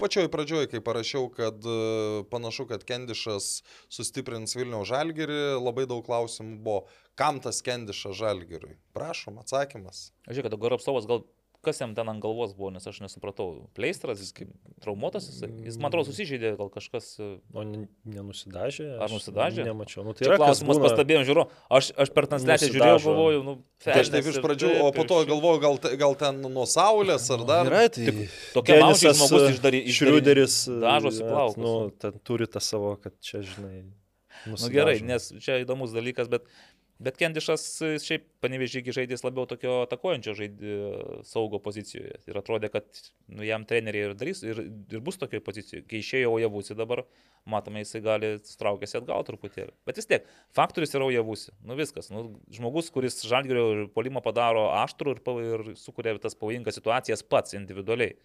[0.00, 3.60] pačioj pradžioj, kai parašiau, kad uh, panašu, kad Kendišas
[3.92, 6.86] sustiprins Vilniaus žalgerį, labai daug klausimų buvo,
[7.18, 8.78] kam tas Kendišas žalgeriui.
[8.96, 10.10] Prašom, atsakymas.
[10.30, 11.26] Žiūrėk, Goropsovas gal
[11.66, 13.66] kas jam ten ant galvos buvo, nes aš nesupratau.
[13.76, 14.52] Pleistras, jis kaip
[14.84, 17.08] traumuotas, jis, jis man atrodo susižeidė, gal kažkas.
[17.18, 18.88] E, o nenusidažė?
[19.02, 19.66] Ar nusidažė?
[19.66, 20.06] Nemačiau.
[20.06, 20.86] Nu, tai yra klausimas, būna...
[20.86, 21.46] pastebėjom, žiūriu,
[21.80, 25.20] aš, aš per transliaciją žiūrėjau, galvoju, nu, tai aš taip iš pradžių, o po to
[25.32, 27.70] galvoju, gal, gal ten nuo saulės ar dar.
[27.70, 29.84] Gerai, tai Tik, tokia laužė žmogus išdarė.
[29.98, 30.58] Šriuderis.
[30.86, 31.60] Dažosi plaukus.
[31.60, 33.86] Nu, ten turi tą savo, kad čia, žinai.
[34.46, 36.46] Na nu, gerai, nes čia įdomus dalykas, bet
[36.96, 37.64] Bet Kendišas
[38.00, 40.76] šiaip panevežygi žaidės labiau tokio atakuojančio žaidė
[41.28, 42.22] saugo pozicijoje.
[42.24, 42.88] Ir atrodė, kad
[43.28, 45.84] nu, jam treneriai ir darys, ir, ir bus tokioje pozicijoje.
[45.90, 47.02] Kai išėjo Ojavusi dabar,
[47.44, 49.76] matome, jisai gali traukėsi atgal truputėlį.
[49.88, 50.24] Bet vis tiek,
[50.56, 51.52] faktorius yra Ojavusi.
[51.68, 52.08] Nu viskas.
[52.14, 52.24] Nu,
[52.56, 58.16] žmogus, kuris žalgerio polimą padaro aštrų ir, ir sukuria tas pavojingas situacijas pats individualiai.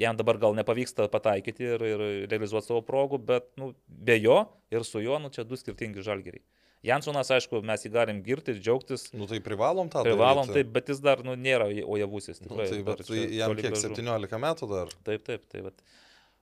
[0.00, 4.42] Jam dabar gal nepavyksta pataikyti ir, ir realizuoti savo progų, bet nu, be jo
[4.74, 6.42] ir su juo, nu, čia du skirtingi žalgeriai.
[6.86, 9.10] Jansonas, aišku, mes jį galim girti ir džiaugtis.
[9.12, 10.16] Nu tai privalom tą daryti.
[10.16, 12.40] Privalom, taip, bet jis dar nu, nėra ojavusis.
[12.40, 13.90] Nu, tai, bet tai jam kiek gražu.
[13.92, 14.94] 17 metų dar.
[15.04, 15.66] Taip, taip, taip.
[15.68, 15.84] Bet...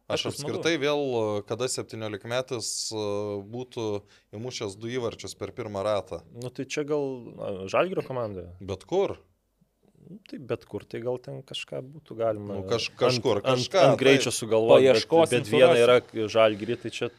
[0.08, 1.02] Aš apskritai vėl,
[1.48, 3.02] kada 17 metais e,
[3.50, 3.88] būtų
[4.38, 6.22] įmušęs du įvarčius per pirmą ratą.
[6.38, 8.46] Nu tai čia gal Žalgiro komanda.
[8.62, 9.18] Bet kur?
[10.08, 12.62] Nu, tai bet kur, tai gal ten kažką būtų galima.
[12.62, 13.82] Nu, kaž, kažkur, ant, kažką.
[13.82, 14.86] Ant, ant greičio sugalvoti.
[14.94, 15.98] Bet, bet viena yra
[16.30, 17.10] Žalgiri, tai čia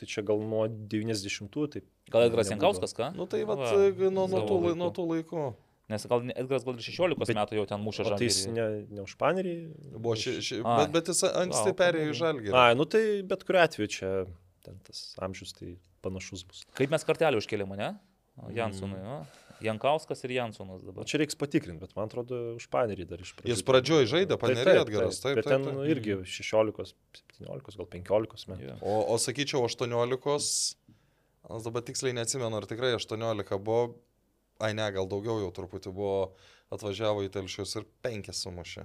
[0.00, 1.66] Tai čia gal nuo 90-ųjų.
[1.74, 1.82] Tai
[2.14, 3.10] gal Edgaras Jankauskas, ką?
[3.16, 5.50] Nu tai vat, Va, e, nuo, nuo, tų, nuo tų laikų.
[5.90, 8.20] Nes gal Edgaras gal 16 bet, metų jau ten muša žalgį.
[8.22, 9.54] Tai jis ne, ne už panerį?
[9.98, 12.52] Buvo ši, ši, A, bet, bet jis anksti perėjo į žalgį.
[12.54, 14.12] A, nu tai bet kuriu atveju čia
[14.64, 15.74] ten tas amžius tai
[16.04, 16.64] panašus bus.
[16.78, 17.90] Kaip mes kartelį užkėlėme, ne?
[18.56, 19.39] Jansonui, mm.
[19.64, 21.06] Jankauskas ir Jansonas dabar.
[21.08, 23.52] Čia reiks patikrinti, bet man atrodo, už panerį dar iš pradžių.
[23.52, 25.34] Jis pradžioje žaidė, panerį atgaras, taip.
[25.34, 25.90] taip, bet ten taip, taip.
[25.94, 26.94] irgi 16,
[27.40, 28.68] 17, gal 15 metų.
[28.70, 28.80] Yeah.
[28.80, 30.80] O, o sakyčiau, 18
[31.50, 33.96] Aš dabar tiksliai neatsimenu, ar tikrai 18 buvo,
[34.62, 36.34] ai ne, gal daugiau jau truputį buvo,
[36.70, 38.84] atvažiavo į telšius ir 5 sumušė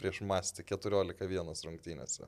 [0.00, 2.26] prieš mąstį 14-1 rungtynėse.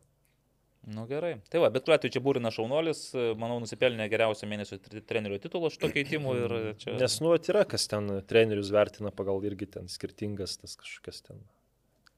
[0.86, 1.32] Nu gerai.
[1.50, 3.00] Tai va, bet kuriuo atveju čia būrina šaunuolis,
[3.40, 4.78] manau, nusipelnė geriausio mėnesio
[5.08, 6.34] trenerio titulo šito keitimu
[6.78, 6.94] čia...
[7.00, 11.42] Nes, nu, yra, kas ten trenerius vertina pagal irgi ten skirtingas tas kažkokias ten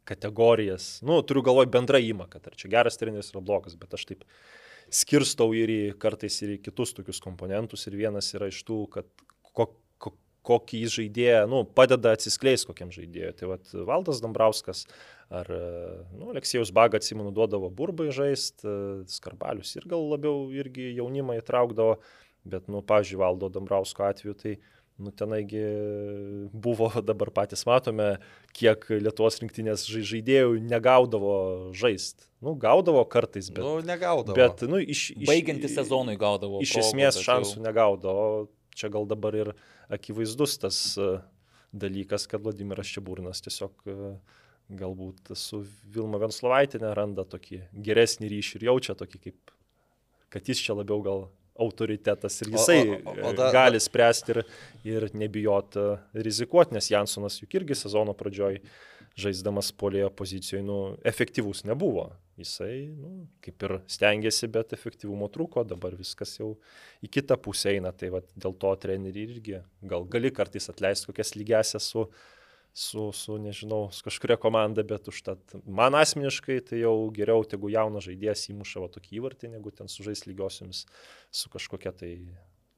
[0.08, 0.98] kategorijas.
[1.04, 4.28] Nu, turiu galvoj bendrą įmoką, ar čia geras treneris yra blogas, bet aš taip
[5.00, 9.08] skirstau ir į kartais ir į kitus tokius komponentus ir vienas yra iš tų, kad
[9.48, 9.70] ko, ko,
[10.49, 13.34] kokį žaidėją, nu, padeda atsiskleisti kokiam žaidėjui.
[13.38, 14.86] Tai vad Valdas Dambrauskas
[15.28, 15.51] ar,
[16.14, 18.64] nu, Aleksijus Baga atsimenu duodavo burbai žaisti,
[19.12, 21.99] Skarbalius ir gal labiau irgi jaunimą įtraukdavo,
[22.49, 24.59] bet, nu, pažiūrėjau, Valdo Dambrausko atveju tai
[24.99, 25.62] Nu, tenaigi
[26.53, 28.16] buvo, dabar patys matome,
[28.59, 31.34] kiek Lietuvos rinktinės žaidėjų negaudavo
[31.70, 32.26] žaisti.
[32.42, 33.62] Nu, gaudavo kartais, bet...
[33.62, 34.34] Nu, negaudavo.
[34.34, 35.12] Bet, nu, iš...
[35.14, 36.59] iš Baigiantis sezonui gaudavo.
[36.66, 38.49] Iš esmės šansų negaudavo.
[38.78, 39.52] Čia gal dabar ir
[39.90, 41.08] akivaizdus tas e,
[41.74, 44.12] dalykas, kad Vladimiras Čiabūrinas tiesiog e,
[44.78, 45.62] galbūt su
[45.94, 49.52] Vilma Venslovaitinė randa tokį geresnį ryšį ir jaučia tokį kaip,
[50.32, 51.26] kad jis čia labiau gal
[51.58, 54.42] autoritetas ir jisai o, o, o, o da, gali spręsti ir,
[54.86, 55.88] ir nebijot e,
[56.22, 58.60] rizikuoti, nes Jansonas juk irgi sezono pradžioj
[59.18, 62.08] žaisdamas polėjo pozicijoje, nu, efektyvus nebuvo.
[62.38, 66.52] Jisai, nu, kaip ir stengiasi, bet efektyvumo trūko, dabar viskas jau
[67.02, 71.34] į kitą pusę eina, tai va, dėl to treneriai irgi gal gali kartais atleisti kokias
[71.34, 72.06] lygesias su
[72.78, 78.06] su, su nežinau, su kažkuria komanda, bet užtat man asmeniškai tai jau geriau, jeigu jaunas
[78.06, 80.84] žaidėjas įmuša va tokį įvartį, negu ten sužais lygiosiomis
[81.34, 82.12] su kažkokia tai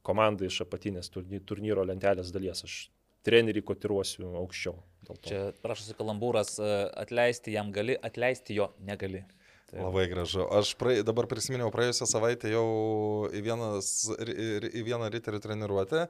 [0.06, 2.64] komanda iš apatinės turnyro lentelės dalies.
[2.64, 2.78] Aš
[3.26, 4.78] trenerį kotiruosiu aukščiau.
[5.26, 9.24] Čia prašosi kalambūras, atleisti jam gali, atleisti jo negali.
[9.70, 9.84] Taip.
[9.84, 10.42] Labai gražu.
[10.50, 12.64] Aš prae, dabar prisiminiau praėjusią savaitę jau
[13.30, 16.00] į, vienas, į vieną riterių treniruotę.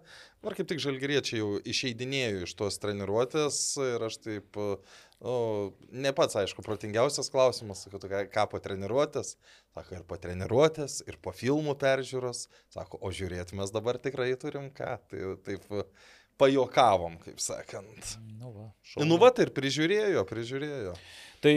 [0.49, 4.57] Ar kaip tik žalgeriečiai jau išeidinėjo iš tos treniruotės ir aš taip,
[5.21, 5.35] nu,
[5.93, 9.35] ne pats aišku, protingiausias klausimas, sakau, ką, ką po treniruotės,
[9.75, 14.73] sako, ir po treniruotės, ir po filmų peržiūros, sako, o žiūrėti mes dabar tikrai turim
[14.73, 14.97] ką.
[15.13, 15.69] Tai taip
[16.41, 18.15] pajokavom, kaip sakant.
[18.41, 18.69] Nu va,
[19.05, 20.95] nu va, tai ir prižiūrėjo, prižiūrėjo.
[21.41, 21.55] Tai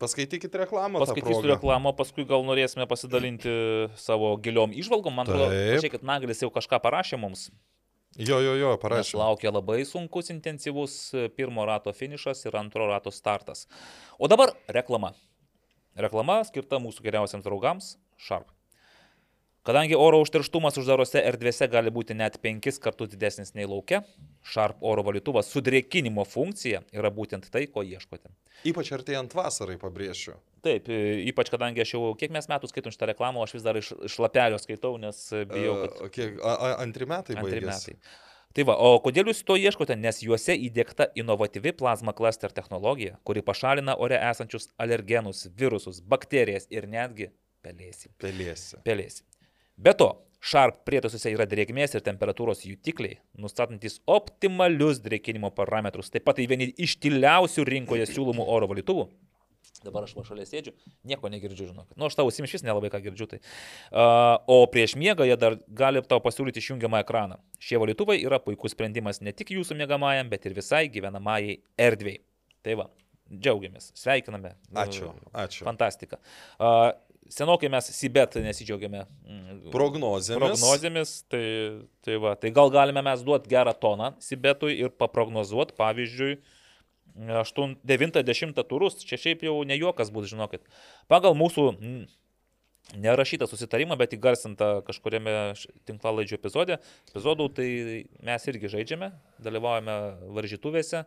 [0.00, 1.00] paskaitykite reklamą.
[1.02, 3.52] Paskaitysiu reklamą, paskui gal norėsime pasidalinti
[4.00, 5.16] savo giliom išvalgom.
[5.20, 7.50] Man atrodo, kad Naglis jau kažką parašė mums.
[8.20, 9.14] Jo, jo, jo, parašė.
[9.14, 10.96] Nes laukia labai sunkus, intensyvus
[11.36, 13.64] pirmo rato finišas ir antro rato startas.
[14.20, 15.14] O dabar reklama.
[15.96, 17.94] Reklama skirta mūsų geriausiams draugams-
[18.26, 18.48] Sharp.
[19.62, 24.00] Kadangi oro užterštumas uždarose erdvėse gali būti net penkis kartus didesnis nei laukia,
[24.42, 28.32] Sharp oro valytuvas su drėkinimo funkcija yra būtent tai, ko ieškote.
[28.66, 30.34] Ypač artėjant vasarai, pabrėšiu.
[30.66, 33.78] Taip, e, ypač kadangi aš jau kiek mes metų skaitom šitą reklamą, aš vis dar
[33.78, 35.96] iš, iš lapelio skaitau, nes bijau, kad...
[36.00, 37.62] Uh, kiek, a, a, antri metai baigėsi.
[37.62, 38.20] Antri metai.
[38.52, 39.94] Tai va, o kodėl jūs to ieškote?
[39.96, 46.90] Nes juose įdėkta inovatyvi plazma cluster technologija, kuri pašalina ore esančius alergenus, virusus, bakterijas ir
[46.90, 47.30] netgi
[47.64, 48.10] pelėsi.
[48.20, 48.82] Pelėsi.
[48.84, 49.22] Pelėsi.
[49.76, 50.10] Be to,
[50.42, 56.10] Sharp prietaisuose yra drėgmės ir temperatūros jutikliai, nustatantis optimalius drėkinimo parametrus.
[56.10, 59.04] Taip pat tai vieni iš tyliausių rinkoje siūlomų oro valytuvų.
[59.82, 60.72] Dabar aš šalia sėdžiu,
[61.06, 61.94] nieko negirdžiu, žinok.
[61.98, 63.28] Nu, aš tau simšys nelabai ką girdžiu.
[63.30, 63.38] Tai.
[63.90, 67.38] Uh, o prieš miegą jie dar gali tau pasiūlyti išjungiamą ekraną.
[67.62, 71.56] Šie valytuvai yra puikus sprendimas ne tik jūsų miegamajam, bet ir visai gyvenamajai
[71.86, 72.22] erdvėjai.
[72.62, 72.88] Tai va,
[73.30, 74.54] džiaugiamės, sveikiname.
[74.84, 75.66] Ačiū, ačiū.
[75.66, 76.22] Fantastika.
[76.58, 76.92] Uh,
[77.32, 79.04] senokai mes Sibet nesidžiaugiame.
[79.26, 80.40] Mm, prognozėmis.
[80.40, 81.44] Prognozėmis, tai,
[82.04, 86.36] tai, va, tai gal galime mes duoti gerą toną Sibetui ir paprognozuoti, pavyzdžiui,
[87.12, 90.64] 9-10 turus, čia šiaip jau ne juokas bus, žinokit.
[91.12, 92.06] Pagal mūsų mm,
[93.02, 95.52] nerašytą susitarimą, bet įgarsintą kažkuriame
[95.88, 96.78] tinklalaidžio epizode,
[97.10, 97.68] epizodų, tai
[98.24, 99.12] mes irgi žaidžiame,
[99.44, 99.98] dalyvaujame
[100.38, 101.04] varžytuvėse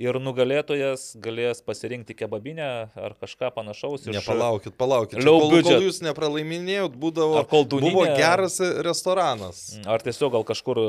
[0.00, 4.06] ir nugalėtojas galės pasirinkti kebabinę ar kažką panašaus.
[4.06, 4.16] Iš...
[4.16, 5.18] Nepalaukit, palaukit.
[5.20, 9.64] Čia, kol, kol jūs nepralaiminėjot, būdavo, koldūninė, buvo geras restoranas.
[9.84, 10.82] Ar tiesiog gal kažkur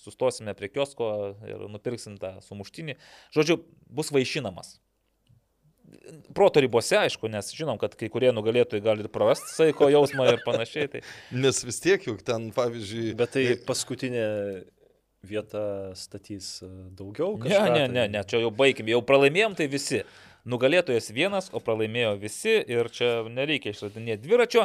[0.00, 1.10] sustosime prie kiosko
[1.48, 2.96] ir nupirksim tą sumuštinį.
[3.36, 3.60] Žodžiu,
[3.92, 4.78] bus vaišinamas.
[6.34, 10.38] Proto ribose, aišku, nes žinom, kad kai kurie nugalėtojai gali ir prarasti saiko jausmą ir
[10.46, 10.88] panašiai.
[10.90, 11.00] Tai...
[11.44, 13.10] Nes vis tiek juk ten, pavyzdžiui.
[13.18, 14.26] Bet tai paskutinė
[15.22, 17.36] vietą statys e, daugiau?
[17.40, 20.02] Kažką, ne, ne, ne, ne, čia jau baigim, jau pralaimėjom tai visi.
[20.48, 24.64] Nugalėtojas vienas, o pralaimėjo visi ir čia nereikia išradinėti dviračio.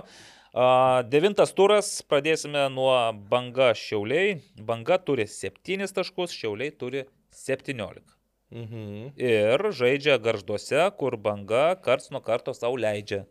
[1.11, 2.95] Devintas turas, pradėsime nuo
[3.27, 4.38] banga šiauliai.
[4.56, 7.03] Banga turi 7 taškus, šiauliai turi
[7.36, 8.15] 17.
[8.56, 9.18] Mhm.
[9.19, 13.26] Ir žaidžia garžduose, kur banga karts nuo karto savo leidžia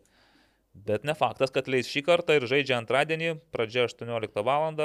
[0.75, 4.75] Bet ne faktas, kad leis šį kartą ir žaidžia antradienį, pradžia 18 val.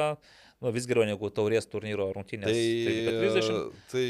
[0.60, 2.52] Nu, vis geriau negu taurės turnyro rungtynės.
[2.52, 3.78] Tai, tai 30.
[3.88, 4.02] tai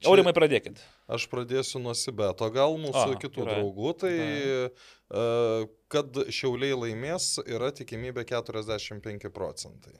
[0.00, 0.06] čia...
[0.08, 0.80] Aurimai pradėkit.
[1.12, 3.56] Aš pradėsiu nuo Sibeto, gal mūsų A, kitų yra.
[3.58, 3.92] draugų.
[4.00, 9.92] Tai uh, kad šiauliai laimės yra tikimybė 45 procentai.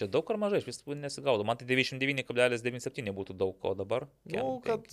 [0.00, 1.46] Čia daug ar mažai, aš vis nesigaudu.
[1.46, 4.08] Man tai 99,97 būtų daug, o dabar?
[4.26, 4.90] Na, nu, kad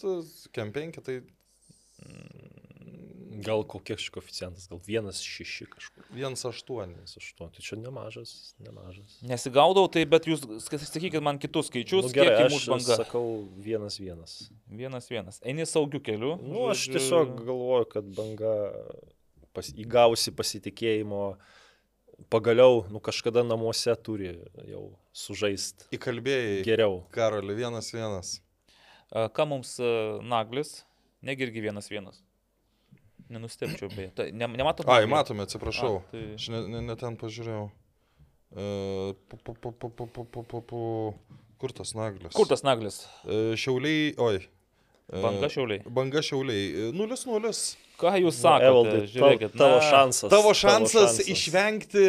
[0.53, 1.21] kem 5 tai...
[3.39, 5.98] Gal kokie šis koficijantas, gal 1,6 kažkur.
[6.15, 6.95] 1,8.
[7.05, 9.19] 1,8, tai čia nemažas, nemažas.
[9.25, 12.97] Nesigaudau, tai bet jūs sakykit man kitus skaičius, nu, gerai, kiek aš banga.
[13.03, 13.25] sakau
[13.61, 14.49] 1,1.
[14.73, 15.39] 1,1.
[15.45, 16.33] Eini saugiu keliu.
[16.41, 18.53] Nu, aš tiesiog galvoju, kad banga
[19.53, 21.23] pas, įgausi pasitikėjimo
[22.33, 24.33] pagaliau, nu kažkada namuose turi
[24.67, 25.87] jau sužaist.
[25.95, 26.63] Įkalbėjai.
[26.67, 27.03] Geriau.
[27.15, 28.37] Karoli, vienas vienas.
[29.09, 29.77] Ką mums
[30.25, 30.79] Naglis?
[31.25, 32.21] Negi irgi vienas vienas.
[33.29, 34.09] Nenustepčiau, beje.
[34.17, 34.89] Tai ne, nematome.
[34.89, 35.99] Ai, matome, atsiprašau.
[36.01, 36.23] A, tai...
[36.37, 37.67] Aš ne, ne, ne ten pažiūrėjau.
[38.49, 39.73] Uh, pu, pu,
[40.65, 40.79] pu,
[41.59, 42.31] Kur tas naglis?
[42.33, 43.03] Kur tas naglis?
[43.27, 44.39] Uh, šiauliai, oi.
[45.11, 45.83] Uh, Banga šiauliai.
[45.91, 46.89] Banga šiauliai.
[46.95, 47.53] 0-0.
[47.99, 48.67] Ką jūs sakote?
[48.69, 50.29] Evaldai, Žiūrėkit, tavo na, šansas.
[50.31, 52.03] Tavo šansas, tavo šansas išvengti,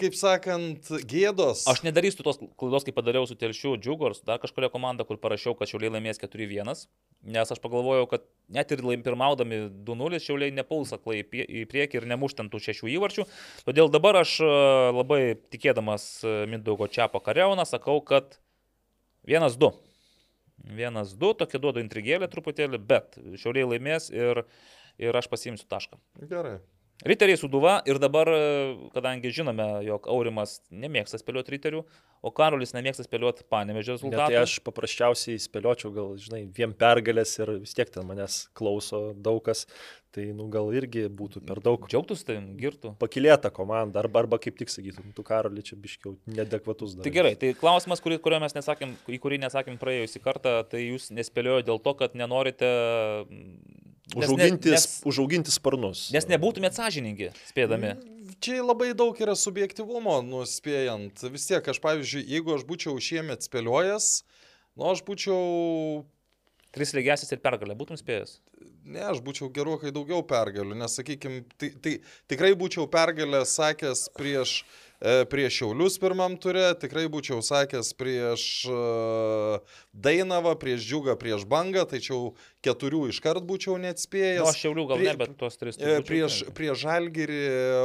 [0.00, 1.62] kaip sakant, gėdos.
[1.70, 5.70] Aš nedarysiu tos klaidos, kaip padariau su Telšiu Džiugors, dar kažkuria komanda, kur parašiau, kad
[5.70, 6.82] Šiauliai laimės 4-1,
[7.30, 12.62] nes aš pagalvojau, kad net ir pirmaudami 2-0 Šiauliai nepuls aklai į priekį ir nemuštantų
[12.66, 13.26] šešių įvarčių.
[13.68, 14.48] Todėl dabar aš e,
[14.96, 15.20] labai
[15.54, 18.40] tikėdamas e, Mindaugo Čiapo kareuną sakau, kad
[19.30, 19.70] 1-2.
[20.66, 24.42] 1-2, tokia duodu intrigėlę truputėlį, bet Šiauliai laimės ir
[24.98, 26.00] ir aš pasiimsiu tašką.
[26.28, 26.58] Gerai.
[27.06, 28.26] Riteriai suduva ir dabar,
[28.90, 31.84] kadangi žinome, jog Aurimas nemėgsta spėlioti riterių,
[32.26, 34.24] o Karolis nemėgsta spėlioti panevežio rezultatą.
[34.24, 39.12] Ne, tai aš paprasčiausiai spėliočiau, gal, žinai, vien pergalės ir vis tiek ten manęs klauso
[39.14, 39.62] daug kas,
[40.10, 41.86] tai, nu, gal irgi būtų per daug.
[41.86, 42.96] Džiaugtųsi, tai girtų.
[42.98, 47.06] Pakilėta komanda, arba, arba kaip tik sakytum, tu Karolį čia biškiau nedekvatus dar.
[47.06, 51.12] Tai gerai, tai klausimas, kurį, kurio mes nesakėm, į kurį nesakėm praėjusį kartą, tai jūs
[51.14, 52.74] nespėliojo dėl to, kad nenorite
[54.16, 56.06] Užauginti, nes, užauginti sparnus.
[56.14, 57.92] Nes nebūtumėt sąžiningi, spėdami.
[57.98, 61.26] Mm, čia labai daug yra subjektivumo, nuspėjant.
[61.34, 64.12] Vis tiek, aš pavyzdžiui, jeigu aš būčiau šiemet spėliojęs,
[64.80, 65.42] nu aš būčiau...
[66.72, 68.38] Tris lygiasis ir pergalę būtum spėjęs?
[68.88, 71.94] Ne, aš būčiau gerokai daugiau pergalių, nes, sakykime, tai, tai
[72.28, 78.78] tikrai būčiau pergalę sakęs prieš uh, prieš Šiaulius pirmam turė, tikrai būčiau sakęs prieš e,
[79.94, 82.32] Dainavą, prieš Džiugą, prieš Bangą, tačiau
[82.66, 84.42] keturių iškart būčiau neatspėjęs.
[84.42, 85.78] Nu, aš Šiaulių gal prie, ne, bet tos tris.
[85.78, 87.44] E, prieš, prieš Žalgirį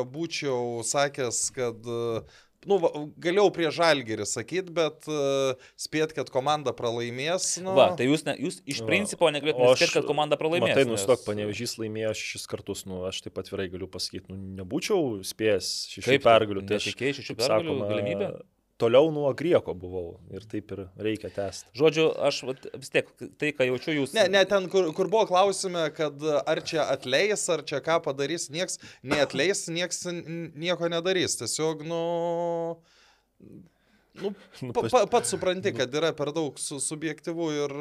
[0.09, 1.93] būčiau sakęs, kad
[2.69, 2.79] nu,
[3.23, 7.49] galėjau prie žalgerį sakyti, bet uh, spėt, kad komanda pralaimės.
[7.63, 7.75] Nu...
[7.77, 8.89] Va, tai jūs, ne, jūs iš Va.
[8.91, 10.75] principo negalėtumėte spėti, kad komanda pralaimės.
[10.77, 11.27] Tai nustok, nes...
[11.27, 16.65] panevežys laimėjo šešis kartus, nu, aš taip atvirai galiu pasakyti, nu, nebūčiau spėjęs šešių pergalių.
[16.69, 18.33] Tai aš tikėjau šešių pergalių galimybę
[18.81, 21.71] toliau nuo grieko buvau ir taip ir reikia tęsti.
[21.77, 23.09] Žodžiu, aš vis tiek
[23.39, 24.15] tai, ką jaučiu jūs.
[24.17, 28.49] Ne, ne ten, kur, kur buvo klausime, kad ar čia atleis, ar čia ką padarys,
[28.53, 31.37] nieks neatleis, nieks nieko nedarys.
[31.41, 32.01] Tiesiog, nu...
[34.21, 34.29] Nu,
[34.61, 37.71] nu, pa, pa, pats supranti, kad yra per daug su, subjektivu ir...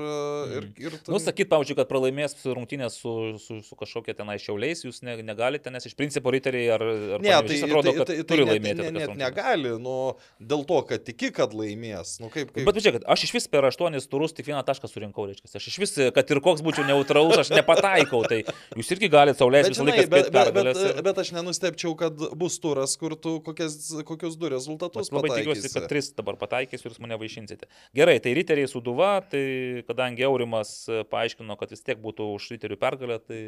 [0.56, 1.12] ir, ir tu...
[1.12, 5.68] Nu, sakyt, pavyzdžiui, kad pralaimės rungtynės su, su, su kažkokia tenai šiauliais, jūs ne, negalite,
[5.74, 6.84] nes iš principo riteriai ar...
[7.18, 8.80] ar ne, tai atrodo, tai, kad tai, tai, turi laimėti.
[8.80, 9.96] Ne, net negali, nu,
[10.40, 12.14] dėl to, kad tiki, kad laimės.
[12.24, 12.64] Nu, kaip, kaip...
[12.64, 15.52] Bet žiūrėkit, aš iš vis per aštuonis turus tik vieną tašką surinkau, reiškia.
[15.60, 18.40] Aš iš vis, kad ir koks būčiau neutralus, aš nepataikau, tai
[18.80, 20.09] jūs irgi galite saulės visą laiką.
[20.16, 21.04] Bet, bet, bet, ir...
[21.04, 23.76] bet aš nenustepčiau, kad bus turas, kur tu kokias,
[24.09, 25.20] kokius du rezultatus pataikysi.
[25.20, 27.69] Labai tikiuosi, kad tris dabar pataikysiu ir mane vaišinsite.
[27.99, 32.78] Gerai, tai riteriai suduva, tai kadangi Aurimas e, paaiškino, kad vis tiek būtų už riterių
[32.81, 33.40] pergalę, tai...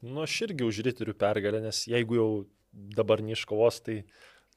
[0.00, 2.30] Nu, aš irgi už riterių pergalę, nes jeigu jau
[2.72, 4.00] dabar neiškovos, tai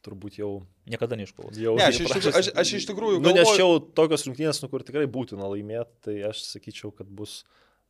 [0.06, 0.52] turbūt jau...
[0.88, 1.58] Niekada neiškovos.
[1.60, 3.20] Jau ne, aš, iš, tikrųjų, aš, aš iš tikrųjų...
[3.20, 3.28] Galvoju...
[3.28, 7.10] Nu, nes čia jau tokios rungtynės, nu, kur tikrai būtina laimėti, tai aš sakyčiau, kad
[7.10, 7.42] bus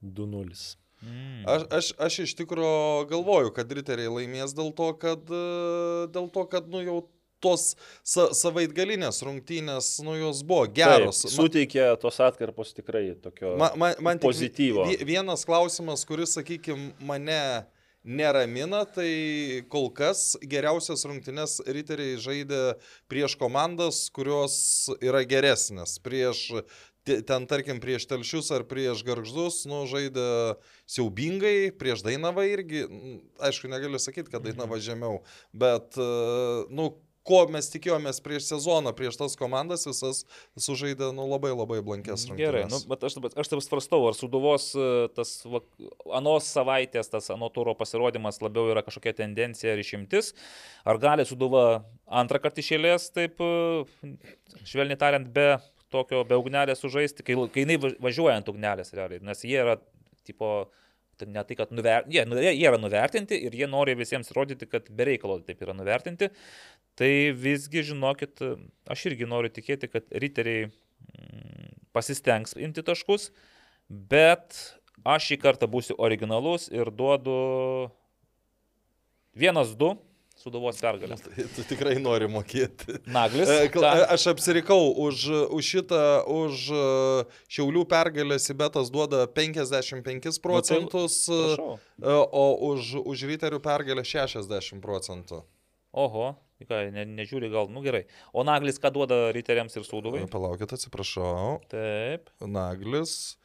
[0.02, 0.78] 2-0.
[1.06, 1.44] Mm.
[1.46, 6.46] Aš, aš, aš iš tikrųjų galvoju, kad riteriai laimės dėl to, kad, e, dėl to,
[6.50, 6.98] kad nu, jau
[7.44, 7.72] tos
[8.06, 11.24] sa savaitgalinės rungtynės, nu jos buvo geros.
[11.26, 14.88] Taip, suteikė tos atkarpos tikrai tokio man, man, man pozityvo.
[15.08, 17.42] Vienas klausimas, kuris, sakykime, mane
[18.08, 22.62] neramina, tai kol kas geriausias rungtynes riteriai žaidė
[23.12, 25.98] prieš komandas, kurios yra geresnės.
[26.04, 26.46] Prieš
[27.28, 30.58] ten, tarkim, prieš telšius ar prieš garždus, nu, žaidė
[30.90, 32.86] siaubingai, prieš Dainavą irgi,
[33.44, 35.22] aišku, negaliu sakyti, kad Dainava žemiau,
[35.56, 36.00] bet,
[36.72, 36.90] nu,
[37.28, 40.24] ko mes tikėjomės prieš sezoną, prieš tas komandas visas
[40.60, 42.42] sužaidė nu, labai labai blankės rungtynės.
[42.42, 45.62] Gerai, nu, bet aš, aš taip svarstau, ar suduvos e, tas va,
[46.20, 50.34] anos savaitės, tas ano turo pasirodymas labiau yra kažkokia tendencija ar išimtis,
[50.88, 51.66] ar gali suduva
[52.08, 54.16] antrą kartą išėlės, taip e,
[54.64, 55.58] švelniai tariant, be
[55.94, 59.78] tokio be ugnelės sužaisti, kai, kai jinai važiuoja ant ugnelės realiai, nes jie yra,
[60.28, 60.68] tipo,
[61.18, 62.06] Tai ne tai, kad nuver...
[62.14, 66.30] jie, nu, jie yra nuvertinti ir jie nori visiems rodyti, kad bereikalo taip yra nuvertinti.
[66.98, 68.42] Tai visgi, žinokit,
[68.90, 73.32] aš irgi noriu tikėti, kad riteriai mm, pasistengs imti taškus,
[73.90, 74.58] bet
[75.08, 77.38] aš šį kartą būsiu originalus ir duodu
[79.38, 79.94] 1-2
[80.48, 81.18] sudavos pergalę.
[81.20, 82.98] Nu, tai tu tikrai nori mokėti.
[83.12, 83.52] Naglis.
[83.52, 83.92] E, Ta.
[84.16, 86.02] Aš apsirikau už, už šitą,
[86.32, 86.86] už e,
[87.52, 91.78] Šiaulių pergalę Sibetas duoda 55 procentus, nu, tai, e, prašau.
[92.32, 95.44] o už, už Ryterių pergalę 60 procentų.
[95.98, 96.30] Oho,
[96.68, 98.06] ką, ne, nežiūri gal, nu gerai.
[98.34, 100.24] O Naglis ką duoda Ryteriams ir Sūduvai?
[100.32, 101.60] Palaukit, atsiprašau.
[101.72, 102.30] Taip.
[102.44, 103.38] Naglis,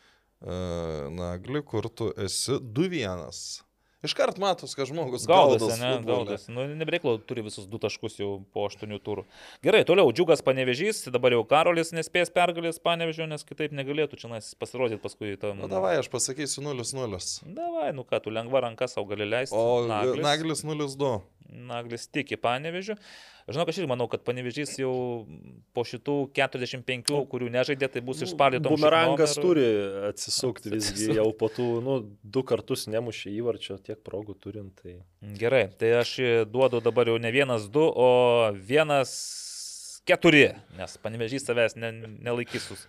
[0.45, 2.59] uh, Nagli, kur tu esi?
[2.61, 3.62] 2-1.
[4.03, 5.77] Iškart matos, kad žmogus gaudosi.
[5.79, 6.51] Ne, gaudosi.
[6.51, 9.23] Nu, Nebreiklau turi visus du taškus jau po aštuonių turų.
[9.62, 14.99] Gerai, toliau Džiugas panevežys, dabar jau Karolis nespės pergalės panevežio, nes kitaip negalėtų čia pasirodyti
[15.03, 15.62] paskui tam.
[15.62, 17.23] Na, davai, aš pasakysiu 0-0.
[17.55, 19.55] Davai, nu ką, tu lengva ranka savo gali leisti.
[19.55, 21.15] O Naglis 0-2.
[21.51, 22.97] Naglis tiki panevežiu.
[23.51, 24.93] Žinau, aš irgi manau, kad panevežys jau
[25.74, 28.70] po šitų 45, kurių nežaidė, tai bus išspalytas.
[28.70, 29.66] Bumerangas turi
[30.12, 34.78] atsisukti visgi jau po tų, nu, du kartus nemušė įvarčio, tiek progų turint.
[34.78, 35.01] Tai...
[35.40, 36.14] Gerai, tai aš
[36.52, 38.10] duodu dabar jau ne vienas du, o
[38.55, 39.16] vienas
[40.09, 41.93] keturi, nes panevežys savęs ne,
[42.23, 42.86] nelaikysus.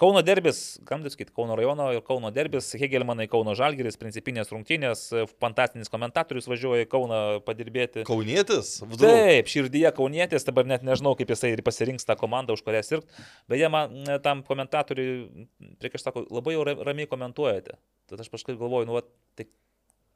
[0.00, 5.04] Kauno derbis, kam tai sakyti, Kauno rajono ir Kauno derbis, Hegelmanai Kauno Žalgeris, principinės rungtynės,
[5.42, 8.02] fantastinis komentatorius važiuoja į Kauną padirbėti.
[8.08, 8.76] Kaunietis?
[8.82, 9.04] Vdu.
[9.06, 13.22] Taip, širdyje Kaunietis, dabar net nežinau, kaip jisai pasirinks tą komandą, už kurią sirgt.
[13.50, 15.46] Beje, man tam komentatoriui,
[15.78, 17.78] prieš sakau, labai jau ramiai komentuojate.
[18.10, 19.06] Tad aš kažkaip galvoju, nu, va,
[19.38, 19.46] tai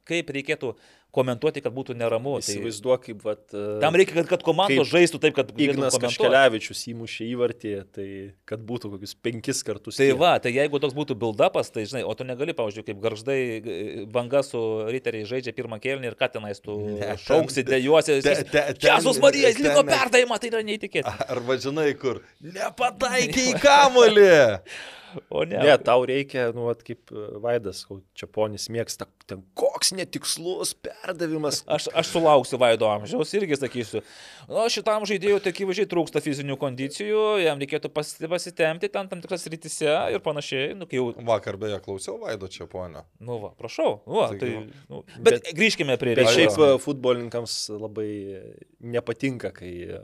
[0.09, 0.73] kaip reikėtų
[1.15, 2.35] komentuoti, kad būtų neramu.
[2.37, 3.21] Tai Įsivaizduok, kaip...
[3.25, 3.41] Vat,
[3.81, 5.49] tam reikia, kad, kad komandos žaistų taip, kad...
[5.59, 8.07] Ignas Kaškelevičius įmušė įvartį, tai
[8.49, 9.97] kad būtų kokius penkis kartus.
[9.97, 10.17] Tai tie.
[10.17, 13.39] va, tai jeigu toks būtų build-upas, tai žinai, o tu negali, pavyzdžiui, kaip garždai
[14.13, 18.19] banga su riteriai žaidžia pirmą kėlinį ir ką tenais tu ne, šauksi, dėjuosi.
[18.85, 21.17] Jėzus Marijas, liko perdavimą, tai yra neįtikėtina.
[21.29, 22.21] Arba žinai kur,
[22.59, 24.31] nepataikiai kamolį.
[25.29, 25.57] O ne.
[25.63, 27.83] Ne, tau reikia, nu, at, kaip e, Vaidas,
[28.17, 31.61] čia ponis mėgsta, ten koks netikslus perdavimas.
[31.69, 34.01] Aš, aš sulauksiu Vaido amžiaus irgi sakysiu,
[34.49, 39.89] nu, šitam žaidėjui tik įvažiai trūksta fizinių kondicijų, jam reikėtų pasitemti ten tam tikras rytise
[40.13, 40.73] ir panašiai.
[40.77, 41.09] Nu, jau...
[41.29, 43.05] Vakar beje klausiau Vaido čia ponio.
[43.21, 43.99] Nu, va, prašau.
[44.05, 44.51] Nu, va, tai,
[44.91, 46.35] nu, bet, bet grįžkime prie reikalų.
[46.35, 48.09] Bet šiaip e, futbolininkams labai
[48.79, 50.01] nepatinka, kai, e,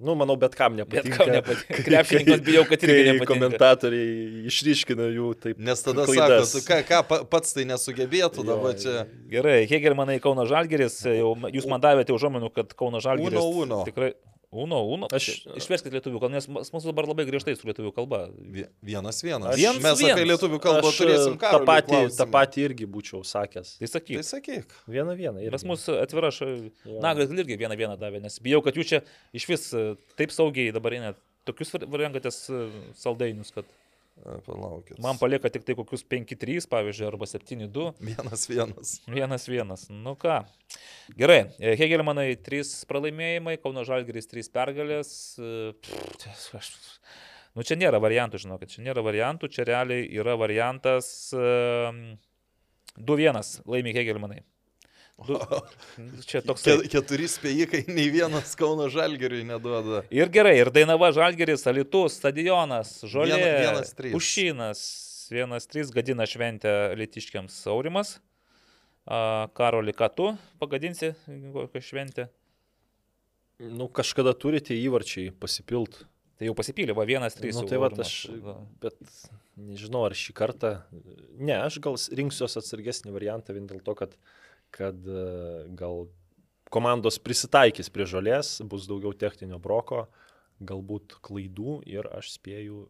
[0.00, 1.14] nu, manau, bet kam nepatinka.
[1.14, 1.84] Bet kam nepatinka.
[1.88, 3.28] Krepšininkas bijau, kad irgi nepatinka.
[3.28, 5.60] Komentatoriai išryškina jų taip.
[5.62, 9.04] Nes tada sako, ką, ką pats tai nesugebėtų dabar čia.
[9.30, 13.38] Gerai, Hegelmanai Kauno Žalgeris, jau, jūs man davėte užuomenų, kad Kauno Žalgeris.
[13.38, 13.84] Uno, uno.
[13.88, 14.14] Tikrai.
[14.50, 15.08] Uno, uno.
[15.12, 18.22] Aš išverskit lietuvių kalbą, nes mūsų dabar labai griežtai su lietuvių kalba.
[18.80, 19.50] Vienas vienas.
[19.52, 20.14] Aš, vienas mes vienas.
[20.14, 21.50] apie lietuvių kalbą aš, turėsim ką.
[21.52, 23.74] Ta pati, ta pati irgi būčiau sakęs.
[23.82, 24.22] Tai sakyk.
[24.22, 24.72] Tai sakyk.
[24.88, 25.44] Vieną vieną.
[25.52, 26.40] Pas mus atvira, aš,
[26.88, 29.02] na, gal irgi vieną vieną davė, nes bijau, kad jūs čia
[29.36, 29.68] iš vis
[30.16, 32.46] taip saugiai dabar einat tokius variantės
[32.96, 33.68] saldainius, kad...
[34.46, 34.98] Palaukit.
[35.02, 37.92] Man palieka tik tai kokius 5-3, pavyzdžiui, arba 7-2.
[38.02, 38.88] Vienas vienas.
[39.06, 39.88] Vienas vienas.
[39.88, 40.44] Nu ką.
[41.16, 41.44] Gerai.
[41.58, 45.08] Hegelmanai 3 pralaimėjimai, Kauno Žalgeris 3 pergalės.
[45.38, 46.66] Pff, aš...
[47.56, 52.16] Nu čia nėra variantų, žinokit, čia nėra variantų, čia realiai yra variantas 2-1
[53.66, 54.40] laimi Hegelmanai.
[55.26, 55.38] Du,
[56.28, 56.62] čia toks.
[56.92, 60.04] Keturi spėjikai, nei vienas Kauno Žalgeriui neduoda.
[60.14, 64.84] Ir gerai, ir Dainava Žalgeris, Alitus, stadionas, Žolė, vienas, vienas,
[65.34, 68.18] vienas trys gadina šventę Litiškiams Saurimas.
[69.58, 70.30] Karoli, ką tu
[70.62, 72.28] pagadinsi kokią šventę?
[73.58, 76.04] Nu, kažkada turite įvarčiai pasipilt.
[76.38, 77.56] Tai jau pasipylė, va vienas, trys.
[77.58, 78.28] Nu, tai va, aš,
[78.78, 78.94] bet
[79.58, 80.76] nežinau, ar šį kartą,
[81.34, 84.36] ne, aš gal rinksiuosi atsargesnį variantą vien dėl to, kad uh,
[84.74, 85.24] kad e,
[85.78, 86.06] gal
[86.72, 90.06] komandos prisitaikys prie žolės, bus daugiau techninio broko,
[90.60, 92.86] galbūt klaidų ir aš spėju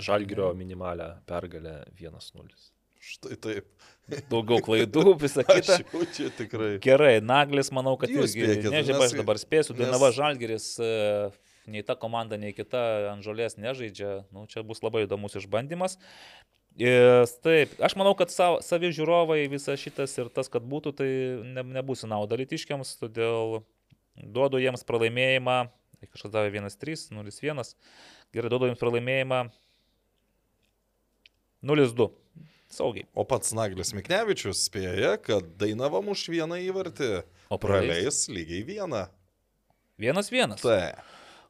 [0.00, 2.46] Žalgirio minimalę pergalę 1-0.
[3.02, 3.66] Štai taip.
[4.30, 5.78] Daugiau klaidų, visą kitą.
[6.14, 6.76] Čia tikrai.
[6.82, 8.70] Gerai, Naglis, manau, kad jūs irgi.
[8.70, 9.82] Nežinau, aš dabar spėsiu, nes...
[9.82, 10.92] Dainava Žalgiris, e,
[11.66, 14.22] nei ta komanda, nei kita ant žolės nežaidžia.
[14.34, 15.98] Nu, čia bus labai įdomus išbandymas.
[16.80, 21.10] Ir, taip, aš manau, kad sav, savi žiūrovai visas šitas ir tas, kad būtų, tai
[21.44, 23.60] ne, nebus nauda litiškiams, todėl
[24.16, 25.58] duodu jiems pralaimėjimą,
[26.14, 27.74] kažkas davė 1-3, 0-1,
[28.32, 29.44] gerai, duodu jiems pralaimėjimą
[31.68, 32.08] 0-2.
[32.72, 33.04] Saugiai.
[33.12, 37.18] O pats Naglis Miknevičius spėja, kad Dainava muš vieną įvartį,
[37.52, 39.02] O praleis lygiai vieną.
[40.00, 40.62] Vienas vienas.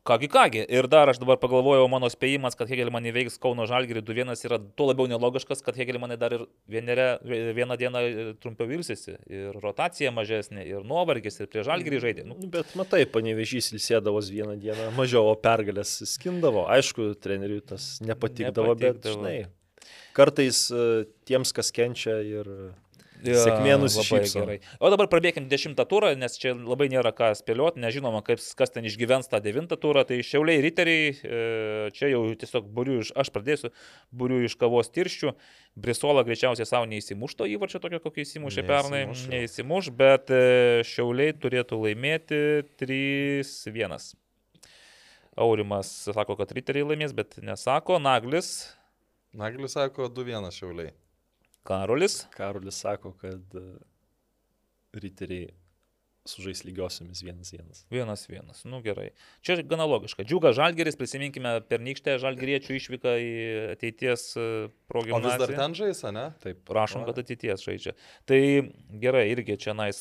[0.03, 0.65] Kągi, kągi.
[0.67, 4.89] Ir dar aš dabar pagalvojau, mano spėjimas, kad Hegelman įveiks Kauno Žalgirį 2-1 yra tuo
[4.89, 7.05] labiau nelogiškas, kad Hegelmanai dar ir vienerę,
[7.55, 8.03] vieną dieną
[8.43, 9.15] trumpiau vilsisi.
[9.31, 12.25] Ir rotacija mažesnė, ir nuovargis, ir prie Žalgirį žaidė.
[12.27, 16.67] Nu, Nu, Bet matai, panevežys ilsėdavos vieną dieną, mažiau, o pergalės skindavo.
[16.75, 19.21] Aišku, treneriui tas nepatikdavo, bet Nepatikdavo.
[19.23, 22.51] žinai, kartais e, tiems, kas kenčia ir
[23.23, 24.43] Sėkmė nusišypso.
[24.83, 28.87] O dabar pradėkim dešimtą turą, nes čia labai nėra ką spėlioti, nežinoma, kaip, kas ten
[28.89, 30.05] išgyvens tą devintą turą.
[30.09, 31.43] Tai šiauliai riteriai, e,
[31.97, 33.73] čia jau tiesiog būriu iš, aš pradėsiu,
[34.11, 35.35] būriu iš kavos tirščių.
[35.83, 39.05] Brisola greičiausiai savo neįsimuš to įvarčio tokio, kokį įsimušė pernai.
[39.33, 42.43] Neįsimuš, bet e, šiauliai turėtų laimėti
[42.83, 44.13] 3-1.
[45.41, 47.97] Aurimas sako, kad riteriai laimės, bet nesako.
[48.03, 48.73] Naglis,
[49.33, 50.93] Naglis sako 2-1 šiauliai.
[51.63, 52.27] Karolis.
[52.37, 53.67] Karolis sako, kad e,
[54.93, 55.51] riteriai
[56.25, 57.85] sužais lygiosiomis vienas vienas.
[57.91, 59.11] Vienas vienas, nu gerai.
[59.43, 60.23] Čia gana logiška.
[60.23, 63.33] Džiuga Žalgeris, prisiminkime pernykštę Žalgeriečių išvyką į
[63.75, 64.47] ateities e,
[64.93, 66.27] O vis dar ten žais, ne?
[66.45, 66.59] Taip.
[66.69, 67.95] Prašom, kad ateities žaidžia.
[68.29, 68.39] Tai
[69.03, 69.99] gerai, irgi čia nais.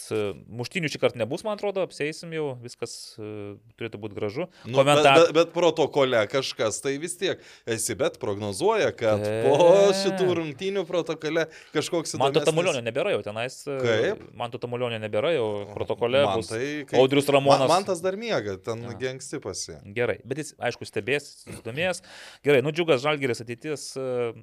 [0.51, 4.49] Muštinių šį kartą nebus, man atrodo, apseisim jau, viskas e, turėtų būti gražu.
[4.67, 9.41] Nu, Komentar- bet, bet, bet protokole kažkas tai vis tiek esi, bet prognozuoja, kad E.
[9.47, 13.61] po šitų rungtynių protokole kažkoks Man to tamulionio nebėra jau tenais.
[13.65, 14.27] e, Kaip?
[14.35, 16.10] Man to tamulionio nebėra jau protokole.
[16.25, 17.59] Man bus tai kaip- Audrius Ramonas.
[17.63, 18.93] Man, man tas dar miega, ten A.
[18.99, 19.77] gengsti pasi.
[19.95, 22.01] Gerai, bet jis, aišku, stebės, susidomės.
[22.43, 23.95] Gerai, nu džiugas Žalgeris ateitis.
[23.97, 24.33] e,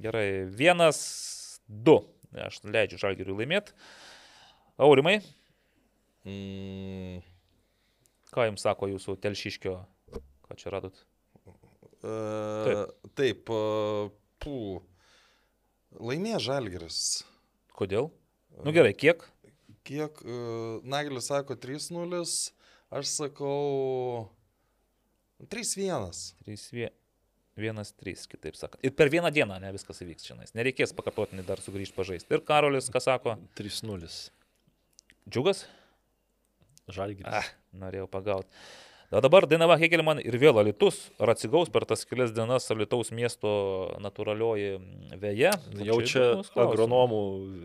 [0.00, 2.00] Gerai, vienas, du.
[2.34, 3.72] Aš leidžiu Žalgeriui laimėti.
[4.78, 5.20] Aurimai,
[6.24, 7.20] Mm,
[8.32, 9.74] ką jums sako jūsų telšiškio,
[10.48, 10.96] ką čia radot?
[12.02, 14.10] e, taip, e,
[14.40, 14.80] pū.
[16.00, 17.22] Laimė Žalgeris.
[17.76, 18.10] Kodėl?
[18.64, 19.22] Nu gerai, kiek?
[19.84, 22.20] Kiek uh, Nagelis sako 3-0,
[22.94, 24.28] aš sakau
[25.52, 26.08] 3-1.
[26.46, 26.88] 3,
[27.56, 28.80] 1, 3, kitaip sakant.
[28.82, 30.38] Ir per vieną dieną ne viskas įvyks čia.
[30.56, 32.32] Nereikės pakartotinai dar sugrįžti pažaisti.
[32.34, 33.36] Ir Karolis, ką sako?
[33.60, 34.08] 3-0.
[35.28, 35.66] Džiugas?
[36.90, 37.30] Žalgiris.
[37.30, 37.46] Ah,
[37.78, 38.50] norėjau pagauti.
[39.14, 43.50] O dabar Dainava Hegelman ir vėl Alitus ar atsigaus per tas kelias dienas Alitaus miesto
[44.02, 44.72] natūralioji
[45.22, 45.52] veja.
[45.86, 46.24] Jau čia
[46.64, 47.20] agronomų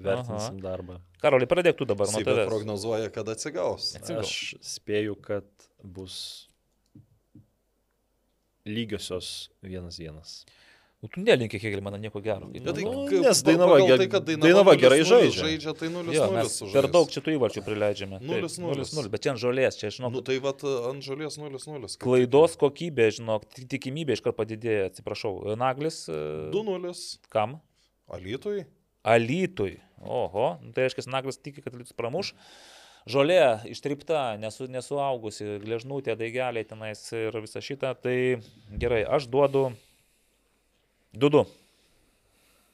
[0.05, 0.99] vertinsim darbą.
[1.23, 2.45] Karoli, pradėk tu dabar nuo tavęs.
[2.51, 3.95] prognozuoja, kad atsigaus.
[3.97, 4.29] Atsigaus.
[4.29, 5.49] Aš spėju, kad
[5.81, 6.19] bus
[8.69, 10.43] lygiosios vienas vienas.
[11.01, 12.47] Nu, Tu nelinki Hegelmaną nieko gero.
[12.51, 15.43] Bet tai, Nu, nes Dainava tai, kad Dainava 0-0 gerai žaidžia.
[15.45, 16.73] žaidžia, tai 0-0 Jo, mes sužais.
[16.75, 18.19] per daug šitų įvarčių prileidžiame.
[18.19, 18.83] Taip, 0-0.
[18.83, 21.95] 0-0, Bet čia ant žolės, čia žinok, Nu, tai vat ant žalies 0-0.
[21.95, 25.55] kaip klaidos kokybė, žinok, ti- tikimybė iš karto padidėja, atsiprašau.
[25.55, 26.09] Naglis.
[26.11, 27.19] e, tik 2-0.
[27.31, 27.61] Kam?
[28.11, 28.65] Alytui.
[29.05, 29.79] Alytui.
[30.03, 32.33] Oho, nu, tai reiškia, Naglis tiki, kad Alytus pramuš.
[33.07, 37.95] Žolė ištripta, nesu, nesuaugusi, gležnutė, daigeliai tenais ir visa šita.
[37.95, 38.41] Tai
[38.77, 39.71] gerai, aš duodu
[41.17, 41.45] 2-2.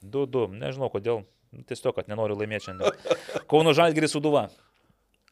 [0.05, 1.23] 2-2, nežinau kodėl.
[1.55, 2.95] Nu, Tiesiog, kad nenoriu laimėti šiandien.
[3.51, 4.47] Kauno Žalgiris suduva.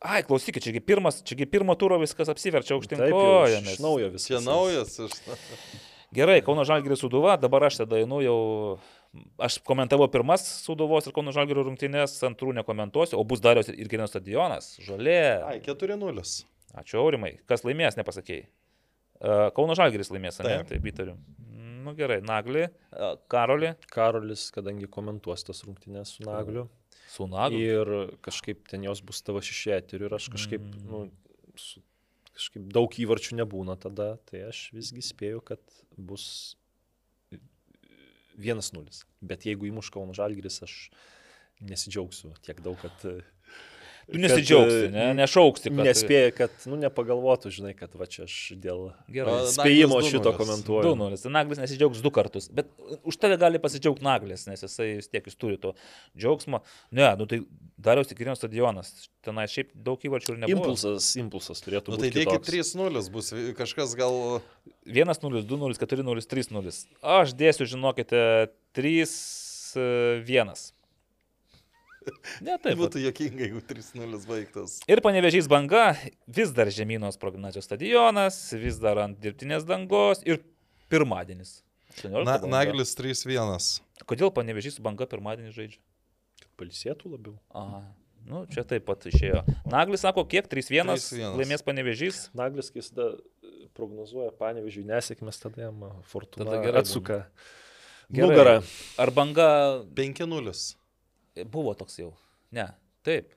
[0.04, 3.78] Ai, klausykit, čiagi pirmas, čiagi pirmo turo viskas apsiverčia aukštyn kojomis.
[3.78, 4.28] iš naujo viskas.
[4.28, 4.98] Čia naujas.
[5.00, 5.14] Iš...
[6.14, 8.40] Gerai, Kauno Žalgiris suduva, dabar aš tada einu jau,
[9.42, 14.12] aš komentavau pirmas suduvos ir Kauno Žalgirio rungtynės, antrų nekomentuosiu, o bus darios ir Gerinos
[14.14, 15.22] stadionas, žolė.
[15.48, 16.28] Ai, 4-0.
[16.84, 18.44] Ačiū Aurimai, kas laimės, nepasakėjai.
[18.44, 20.60] E, Kauno Žalgiris laimės, ne?
[20.70, 20.92] Taip.
[20.92, 21.16] Įtariu.
[21.84, 26.68] Nu gerai, Nagli, e, Karoli, Karolis, kadangi komentuos tas rungtynės su Nagliu.
[27.14, 27.64] su Nagli.
[27.76, 27.92] Ir
[28.26, 30.88] kažkaip ten jos bus tavo šešėtiriu ir aš kažkaip, Mm.
[30.90, 31.12] nu,
[31.60, 31.82] su,
[32.34, 35.60] kažkaip daug įvarčių nebūna tada, tai aš visgi spėju, kad
[35.98, 36.56] bus
[38.38, 39.04] 1-0.
[39.22, 40.90] Bet jeigu įmuš Kauno Žalgiris, aš
[41.62, 43.06] nesidžiaugsiu tiek daug, kad...
[44.12, 45.04] Tu nesidžiaugsi, kad, ne?
[45.12, 45.70] e, nešauksi.
[45.70, 45.86] Kad...
[45.88, 49.38] Nespėja, kad, nu, nepagalvotų, žinai, kad va čia aš dėl Gerai.
[49.54, 50.38] Spėjimo Naglis šito 2:0.
[50.42, 50.84] komentuoju.
[50.92, 51.20] 2-0.
[51.24, 52.50] Tai Naglis nesidžiaugs du kartus.
[52.52, 52.68] Bet
[53.08, 55.72] už tave gali pasidžiaugti Naglis, nes jisai vis tiek jis turi to
[56.20, 56.60] džiaugsmo.
[56.92, 57.40] Ne, nu tai
[57.80, 58.92] dariausi Kirino stadionas.
[59.24, 60.60] Tenai šiaip daug įvarčių ir nebuvo.
[60.60, 62.20] Impulsas, impulsas turėtų Nu, tai būti.
[62.20, 62.76] dėkit kitoks.
[62.76, 64.44] 3-0, bus kažkas gal...
[64.84, 66.76] 1-0, 2-0, 4-0, 3-0.
[67.16, 70.56] Aš dėsiu, žinokite, 3-1.
[72.46, 72.78] Ne, taip.
[72.80, 74.78] Būtų jokinga, jeigu 3-0 baigtas.
[74.92, 75.94] Ir panevežys banga,
[76.28, 80.42] vis dar žemynos progymnazijos stadionas, vis dar ant dirbtinės dangos ir
[80.94, 81.62] pirmadienis.
[81.98, 82.38] 18 Na.
[82.60, 83.82] Naglis 3-1.
[84.10, 85.82] Kodėl panevežys banga pirmadienį žaidžia?
[86.60, 87.36] Palsėtų labiau.
[87.54, 87.84] Aha.
[88.24, 89.42] Nu, čia taip pat išėjo.
[89.68, 91.34] Naglis sako, kiek 3-1 3:1.
[91.42, 92.28] laimės panevežys.
[92.38, 92.94] Naglis, kai jis
[93.76, 97.18] prognozuoja panevežiui nesėkmės, tada jam fortuna Tada gerai atsuka.
[98.14, 98.30] Gerai.
[98.30, 98.56] Nugarą.
[99.02, 99.50] Ar banga
[99.98, 100.76] 5-0.
[101.50, 102.12] Buvo toks jau?
[102.54, 102.70] Ne,
[103.06, 103.32] taip.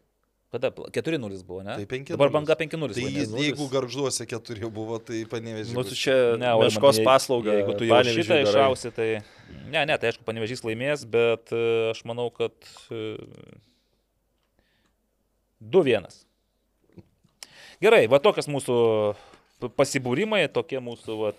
[0.53, 0.71] Kada?
[0.71, 1.75] 4-0 buvo, ne?
[1.75, 2.15] Tai 5:0.
[2.15, 2.95] Dabar banga 5-0.
[2.95, 3.33] Tai laimės.
[3.43, 5.75] jeigu garžduose 4 buvo, tai panevežė.
[5.75, 7.57] Nu, tu čia Ne, meškos paslaugą.
[7.59, 9.09] Jeigu tu jau šitą išausi, tai...
[9.67, 12.55] Ne, ne, tai aišku, panevežys laimės, bet e, aš manau, kad...
[12.95, 13.17] e,
[15.61, 16.07] 2-1.
[17.83, 18.77] Gerai, va tokias mūsų
[19.77, 21.33] pasibūrimai, tokie mūsų, va...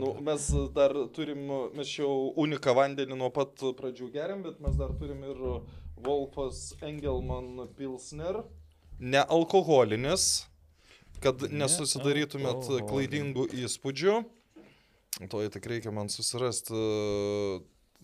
[0.00, 4.92] Nu, mes dar turim, mes jau uniką vandenį nuo pat pradžių geriam, bet mes dar
[5.00, 5.42] turim ir
[5.96, 8.42] Wolfas Engelman Pilsner,
[8.98, 10.44] nealkoholinis,
[11.24, 14.16] kad nesusidarytumėt klaidingų įspūdžių.
[15.30, 16.74] To tik reikia man susirasti.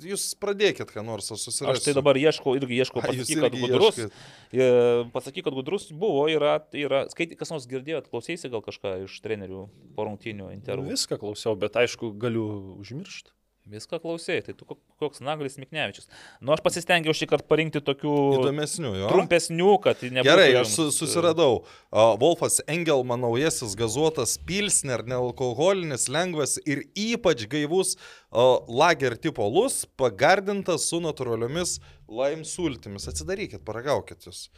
[0.00, 1.76] Jūs pradėkit, ką nors, aš susirasiu.
[1.76, 3.98] Aš tai dabar ieškau, irgi ieškau, pasakyk, kad gudrus.
[4.00, 4.68] E,
[5.12, 9.66] Pasakyk, kad gudrus buvo, yra, yra skaitai, kas nors girdėjot, klausėsi gal kažką iš trenerių
[9.96, 10.88] po rungtinių Nu, intervų.
[10.94, 12.46] Viską klausiau, bet aišku, galiu
[12.80, 13.34] užmiršti.
[13.70, 16.08] Viską klausėjai, tai tu ko- koks Naglis Miknevičius.
[16.42, 19.10] Nu, aš pasistengiau šį kartą parinkti tokių Įdomesnių, jo.
[19.12, 20.26] trumpesnių, kad nebūtų...
[20.26, 21.60] Gerai, aš su, e, susiradau.
[21.92, 29.84] Uh, Wolfas Engelman naujasis gazuotas Pilsner, nealkoholinis, lengvas ir ypač gaivus uh, lager tipo lus,
[30.00, 31.78] pagardintas su natūraliomis
[32.10, 33.06] laim sultimis.
[33.12, 34.48] Atsidarykit, paragaukit jūs.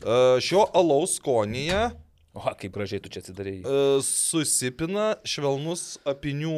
[0.00, 1.90] Uh, šio alaus skonyje
[2.32, 3.60] O, kaip gražiai tu čia atsidarėjai.
[3.68, 6.54] uh, susipina švelnus apinių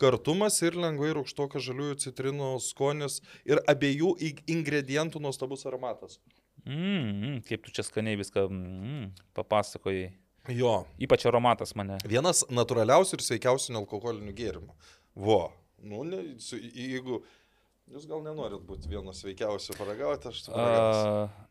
[0.00, 6.18] kartumas ir lengvai rūkštokas žaliųjų citrinų skonis ir abiejų ing- ingredientų nuostabus aromatas.
[6.64, 9.06] Mm, mm, kaip tu čia skaniai viską mm,
[9.36, 10.10] papasakojai.
[10.56, 11.98] Jo, Ypač aromatas mane.
[12.08, 14.72] Vienas natūraliausių ir sveikiausių nealkoholinių gėrimų.
[15.20, 15.42] Vo.
[15.84, 17.20] Nu, ne, su, jeigu
[17.90, 21.46] jūs gal nenorit būti vienas sveikiausių paragauti, aš tai paragausiu.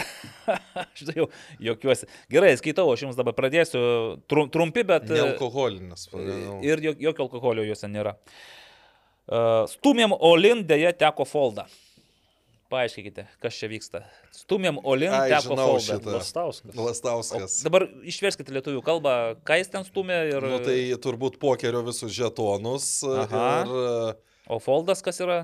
[0.00, 0.58] A...
[0.82, 1.26] Aš tai jau
[1.60, 2.08] jokiuosi.
[2.32, 3.82] Gerai, skaitau, aš jums dabar pradėsiu.
[4.30, 5.06] Trum, trumpi, bet...
[5.10, 6.08] e, Nealkoholinis.
[6.12, 6.58] pagaliau.
[6.64, 8.16] Ir jo- jokio alkoholio juose nėra.
[9.32, 11.68] Uh, Stumėm Olin, dėja teko foldą.
[12.72, 14.00] Paaiškinkite, kas čia vyksta.
[14.32, 15.82] Stumėm Olin, Ai, teko foldą.
[15.84, 16.14] šitą.
[16.16, 16.72] Lastauskas.
[16.80, 17.56] O Lastauskas.
[17.66, 19.12] dabar išverskite lietuvių kalbą,
[19.44, 20.46] ką jis ten stumė ir...
[20.48, 22.86] Nu, tai turbūt pokerio visus žetonus.
[23.04, 23.46] Aha.
[23.66, 23.74] Ir,
[24.16, 25.42] e, O foldas kas yra?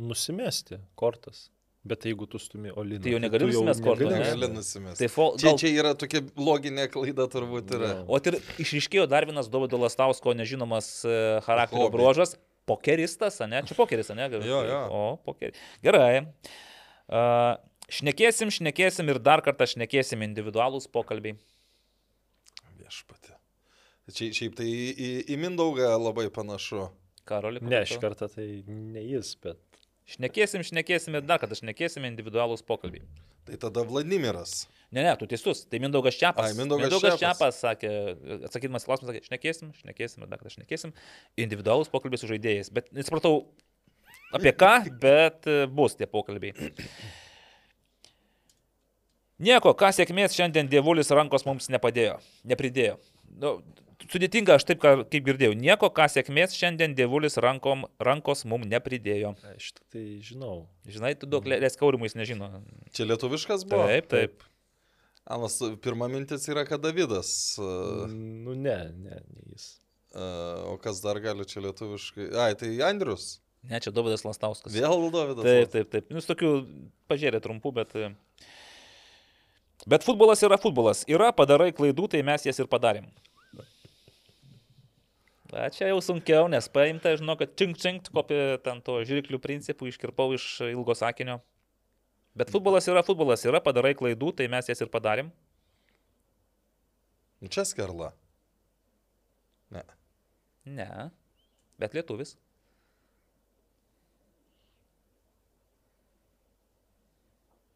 [0.00, 1.48] Nusimesti kortas.
[1.82, 3.02] Bet jeigu tu stumi Oliną.
[3.02, 4.26] Tai jau negali nusimest kortų, negali ne?
[4.28, 4.68] negali nusimest.
[4.70, 5.02] nusimesti.
[5.02, 5.32] Tai fol...
[5.34, 7.88] Čia, gal- čia yra tokia loginė klaida turbūt yra.
[7.96, 8.04] Jo.
[8.06, 11.96] O ir išryškėjo dar vienas Dovydo Lastausko nežinomas e, charakterio Hobi.
[11.96, 12.36] bruožas-
[12.70, 13.64] pokeristas, ne?
[13.66, 14.28] Čia pokeris, ne?
[14.46, 14.78] Jo, jo.
[14.94, 15.58] O, pokeris.
[15.82, 16.22] Gerai.
[17.10, 17.58] Uh,
[17.90, 21.34] šnekėsim, šnekėsim ir dar kartą šnekėsim individualūs pokalbiai.
[22.78, 23.34] Viešpatė.
[24.12, 26.86] Čia, šiaip tai į, į, Mindaugą labai panašu.
[27.26, 27.58] Karoli.
[27.66, 29.58] Ne, šį kartą tai ne jis, bet
[30.10, 33.04] Šnekėsim, šnekėsim ir dar kartą šnekėsim individualūs pokalbiai.
[33.46, 34.66] Tai tada Vladimiras.
[34.92, 35.64] Ne, ne, tu teisus.
[35.70, 36.50] Tai Mindaugas Čiapas.
[36.50, 37.58] Ai, Mindaugas Mindaugas Čiapas.
[37.58, 37.92] Čiapas sakė,
[38.48, 40.92] atsakydamas klausimą, sakė, šnekėsim, šnekėsim dar kartą šnekėsim.
[41.40, 42.70] Individualūs pokalbiai su žaidėjais.
[42.74, 43.46] Bet nesupratau
[44.36, 44.72] apie ką,
[45.06, 46.70] bet e, bus tie pokalbiai.
[49.42, 52.98] Nieko, ką sėkmės šiandien dievulis rankos mums nepadėjo, nepridėjo.
[53.42, 53.56] Nu,
[54.10, 55.52] sudėtinga, aš taip kaip girdėjau.
[55.58, 59.34] Nieko, ką sėkmės šiandien dievulis rankom, rankos mums nepridėjo.
[59.54, 60.66] aš tai žinau.
[60.88, 62.48] Žinai, tu daug leskaurimų jis nežino.
[62.96, 63.86] Čia lietuviškas buvo?
[63.90, 64.48] Taip, taip.
[65.30, 67.30] Anas, pirma mintis yra, kad Davidas.
[67.60, 69.68] Nu ne, ne, ne jis.
[70.66, 72.32] o kas dar gali čia lietuviškai?
[72.42, 73.36] Ai, tai Andrius.
[73.62, 74.74] Ne, čia Dovydas Lastauskas.
[74.74, 75.46] Vėl Davidas.
[75.46, 76.10] Taip, taip, taip.
[76.10, 76.56] Nu, su tokiu
[77.12, 77.94] pažiūrė trumpų, bet...
[77.94, 78.10] e,
[79.86, 81.02] Bet futbolas yra futbolas.
[81.10, 83.08] Yra, padarai klaidų, tai mes jas ir padarėm.
[85.52, 89.90] Na, čia jau sunkiau, nes paimta, žinau, kad čink čink, kopė ten to žirklių principų,
[89.90, 91.42] iškirpau iš ilgo sakinio.
[92.32, 93.44] Bet futbolas yra futbolas.
[93.44, 95.28] Yra, padarai klaidų, tai mes jas ir padarėm.
[97.52, 98.12] Čia skerla.
[99.74, 99.82] Ne.
[100.64, 100.88] Ne.
[101.82, 102.32] Bet lietuvis.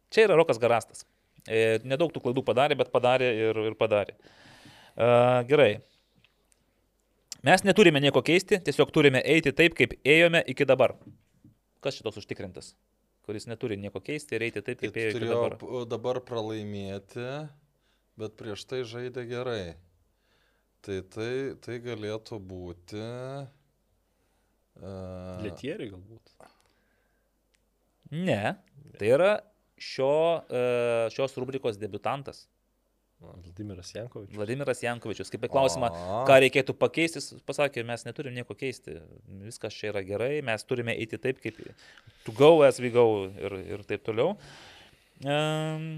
[0.09, 1.05] Čia yra Rokas Garastas.
[1.45, 4.17] E, nedaug tų klaidų padarė, bet padarė ir, ir padarė.
[4.97, 5.11] E,
[5.51, 5.69] gerai.
[7.45, 10.95] Mes neturime nieko keisti, tiesiog turime eiti taip, kaip ėjome iki dabar.
[11.83, 12.71] Kas šitos užtikrintas?
[13.27, 15.57] Kuris neturi nieko keisti ir eiti taip, Tai kaip ėjo iki dabar.
[15.91, 17.27] dabar pralaimėti,
[18.17, 19.75] bet prieš tai žaidė gerai.
[20.85, 21.31] Tai tai,
[21.61, 23.03] tai galėtų būti.
[24.77, 26.33] Uh, Lietieriai galbūt.
[28.13, 28.55] Ne.
[28.97, 29.31] Tai yra
[29.77, 30.13] šio,
[30.49, 30.61] e,
[31.13, 32.45] šios rubrikos debutantas.
[33.17, 34.35] Vladimiras Jankovičius.
[34.37, 36.19] Vladimiras Jankovičius, kaip į klausimą, A.
[36.29, 38.99] ką reikėtų pakeisti, pasakė, mes neturim nieko keisti,
[39.41, 41.57] viskas čia yra gerai, mes turime eiti taip, kaip
[42.27, 44.35] to go as we go ir, ir taip toliau.
[45.25, 45.97] Um,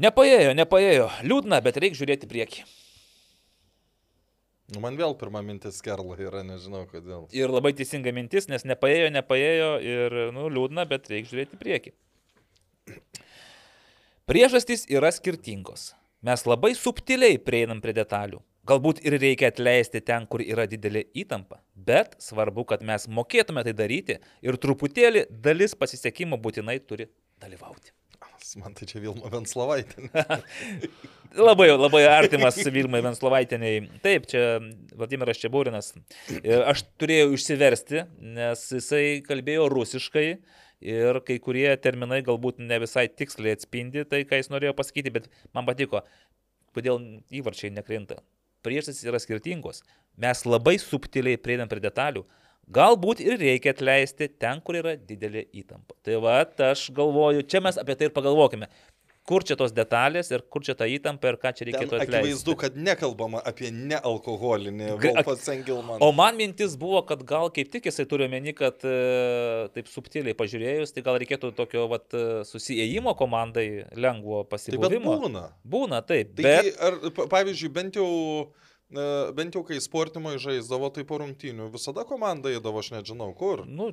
[0.00, 1.08] Nepaėjo, nepaėjo.
[1.28, 2.62] Liūdna, bet reikia žiūrėti prieki.
[4.72, 7.26] Nu, man vėl pirma mintis Kerla yra, nežinau kodėl.
[7.36, 11.92] Ir labai teisinga mintis, nes nepaėjo, nepaėjo ir, nu, liūdna, bet reikia žiūrėti prieki.
[14.22, 15.96] Priežastys yra skirtingos.
[16.22, 18.38] Mes labai subtiliai prieinam prie detalių.
[18.70, 23.72] Galbūt ir reikia atleisti ten, kur yra didelė įtampa, bet svarbu, kad mes mokėtume tai
[23.74, 27.08] daryti ir truputėlį dalis pasisekimo būtinai turi
[27.42, 27.90] dalyvauti.
[28.62, 30.06] Man tai čia Vilma Venslovaitė.
[31.48, 33.82] labai, labai artimas Vilmai Venslovaitiniai.
[34.06, 34.60] Taip, čia
[34.94, 35.94] Vladimiras Čiabūrinas.
[36.70, 38.06] Aš turėjau išsiversti,
[38.38, 40.28] nes jisai kalbėjo rusiškai
[40.82, 45.30] ir kai kurie terminai galbūt ne visai tiksliai atspindi tai, ką jis norėjo pasakyti, bet
[45.54, 46.02] man patiko,
[46.76, 47.00] kodėl
[47.32, 48.20] įvarčiai nekrinta.
[48.62, 49.82] Priežastys yra skirtingos.
[50.22, 52.22] Mes labai subtiliai prieinam prie detalių.
[52.72, 55.96] Galbūt ir reikia atleisti ten, kur yra didelė įtampa.
[56.06, 56.36] Tai va,
[56.70, 58.68] aš galvoju, čia mes apie tai ir pagalvokime.
[59.22, 62.16] Kur čia tos detalės ir kur čia ta įtampa ir ką čia reikėtų atleisti.
[62.18, 66.02] Akivaizdu, kad nekalbama apie nealkoholinį Wolfas Engelman.
[66.02, 68.96] O man mintis buvo, kad gal kaip tik jisai turi omeny, kad e,
[69.76, 75.14] taip subtiliai pažiūrėjus, tai gal reikėtų tokio vat, e, susijėjimo komandai lengvo pasibuvimo.
[75.14, 75.46] Tai būna.
[75.62, 76.34] Būna, taip.
[76.40, 76.82] Taigi, bet...
[76.82, 78.10] ar, pavyzdžiui, bent jau
[79.32, 83.64] bent jau kai sportimai žaisdavo, tai po rungtynių visada komanda įdavo, aš nežinau kur.
[83.64, 83.92] Nu,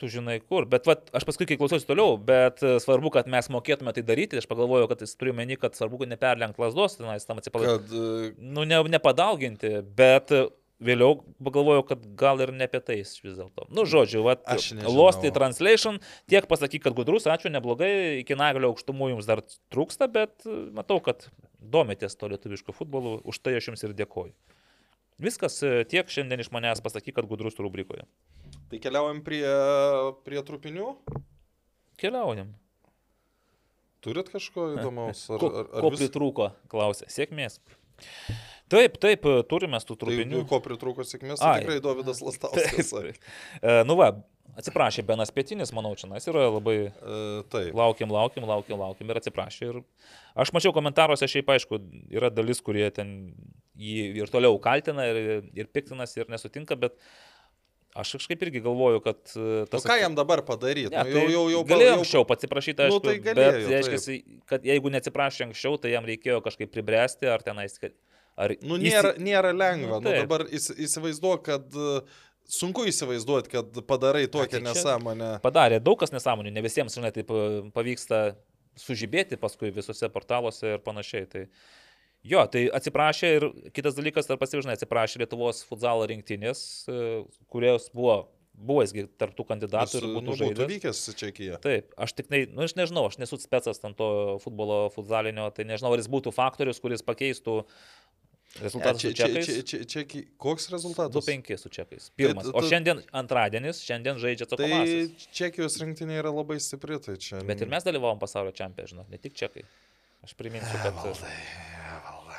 [0.00, 0.66] tu žinai kur.
[0.70, 4.40] Bet vat, aš paskui, kai klausiausi toliau, bet e, svarbu, kad mes mokėtume tai daryti.
[4.40, 7.88] Aš pagalvojau, kad jis turi meni, kad svarbu, kad neperlenkt lasdos, tenais tam atsipalaiduoti.
[7.88, 8.34] Kad...
[8.34, 10.34] E, nu, ne, nepadauginti, bet
[10.84, 13.68] vėliau pagalvojau, kad gal ir ne apie tai vis dėlto.
[13.74, 14.42] Nu, žodžiu, vat,
[14.90, 16.00] Lost in Translation,
[16.30, 19.44] tiek pasakyk, kad gudrus, ačiū, neblogai, iki naglio aukštumų jums dar
[19.74, 21.28] trūksta, bet e, matau, kad
[21.64, 24.34] domitės to lietuviško futbolu, už tai aš jums ir dėkoju.
[25.22, 28.08] Viskas e, tiek šiandien iš manęs pasakyk, kad gudrus rubrikoje.
[28.70, 29.44] Tai keliaujam prie,
[30.26, 30.90] prie trupinių?
[32.00, 32.54] Keliaujam.
[34.04, 35.24] Turit kažko įdomaus?
[35.32, 36.02] Ar, ko ar, ar ko vis...
[36.02, 37.08] pritrūko, klausė.
[37.12, 37.60] Sėkmės.
[38.72, 40.42] Taip, taip, turime tų trupinių.
[40.42, 42.92] Tai, ko pritrūko sėkmės, tai tikrai Davidas Lastauskas.
[43.60, 44.08] E, nu va,
[44.60, 46.76] atsiprašė Benas Pietinis, manau, čia nes yra labai...
[46.88, 47.18] E,
[47.52, 47.70] taip.
[47.76, 49.68] Laukiam, laukiam, laukiam, laukiam ir atsiprašė.
[49.70, 49.82] Ir
[50.44, 51.80] aš mačiau komentaruose, šiaip aišku,
[52.16, 53.14] yra dalis, kurie ten
[53.78, 56.96] jį ir toliau kaltina ir, ir piktinas ir nesutinka, bet
[57.94, 59.84] Aš kažkaip irgi galvoju, kad e, tas...
[59.84, 60.90] O ką jam dabar padaryti?
[60.90, 61.98] Ne, nu, jau, jau, jau, galėjo jau...
[62.00, 64.16] anksčiau atsiprašyti, aišku, nu, tai galėjo, bet reiškia,
[64.50, 67.78] kad jeigu neatsiprašė anksčiau, tai jam reikėjo kažkaip pribręsti, ar tenais.
[68.34, 69.22] Ar nu, nėra, įsi...
[69.28, 70.00] nėra lengva.
[70.02, 72.00] Nu, nu, dabar įsivaizduok, kad e,
[72.50, 75.30] sunku įsivaizduoti, kad padarai tokią tai nesąmonę.
[75.46, 77.46] Padarė daug kas nesąmonių, ne visiems, žinai, taip e,
[77.78, 78.24] pavyksta
[78.74, 81.30] sužibėti paskui visose portaluose ir panašiai.
[81.30, 81.46] Tai...
[82.24, 87.02] Jo, tai atsiprašė ir kitas dalykas, ar pasivažinai, atsiprašė Lietuvos futzalo rinktinės, e,
[87.52, 88.22] kurios buvo
[88.54, 90.68] buvo jisgi tarptų kandidatų ir būtų nu, žaidęs.
[90.70, 91.58] vykęs Čekija.
[91.62, 94.08] Taip, aš tik, tai, nu, aš nežinau, aš nesu specas tam to
[94.44, 97.56] futbolo futzalinio, tai nežinau, ar jis būtų faktorius, kuris pakeistų
[98.62, 99.10] rezultatą čia.
[99.18, 101.26] Čia, čia, čia, čia, koks rezultatas?
[101.26, 102.10] 2-5 su čekais.
[102.18, 102.52] Pirmas.
[102.54, 105.10] O šiandien antradienis, šiandien žaidžia atsakomasis.
[105.10, 107.42] Tai Čekijos rinktinė yra labai stipri, tai čia.
[107.48, 109.66] Bet ir mes dalyvavom pasaulio čempionė, žinot, ne tik čekai.
[110.24, 110.96] Aš priminsiu, kad...
[110.96, 111.36] Valdai.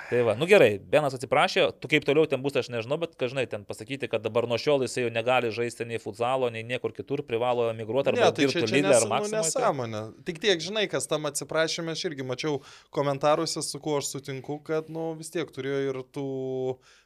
[0.09, 3.47] Tai va, nu gerai, Benas atsiprašė, tu kaip toliau ten bus, aš nežinau, bet, kažinai,
[3.49, 7.23] ten pasakyti, kad dabar nuo šiol jisai jau negali žaisti nei futzalo, nei niekur kitur,
[7.25, 9.41] privalo emigruoti arba ne, tai dirbti lygą ar maksimumą.
[9.41, 10.03] Tai- nesąmonė.
[10.27, 12.59] Tik tiek, žinai, kas tam atsiprašėme, aš irgi mačiau
[12.93, 16.27] komentaruose, su kuo aš sutinku, kad, nu, vis tiek turėjo ir tų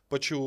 [0.10, 0.40] pačių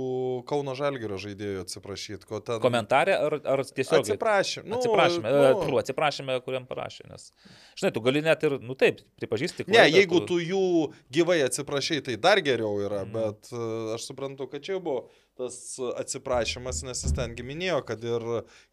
[0.48, 2.26] Kauno Žalgirio žaidėjų atsiprašyti.
[2.28, 2.58] Ten...
[2.62, 4.02] Komentarė ar, ar tiesiog?
[4.02, 4.66] Atsiprašym.
[4.66, 5.66] Nu, atsiprašymė, nu...
[5.68, 7.06] E, atsiprašymė, kuriam parašė.
[7.10, 7.28] Nes,
[7.78, 9.68] žinai, tu gali net ir, nu taip, pripažįsti.
[9.70, 10.34] Ne, jeigu tu...
[10.34, 10.62] tu jų
[11.14, 13.12] gyvai atsiprašai, tai dar geriau yra, mm.
[13.14, 15.06] bet uh, aš suprantu, kad čia buvo
[15.38, 15.56] tas
[15.96, 18.26] atsiprašymas, nes jis ten giminėjo, kad ir,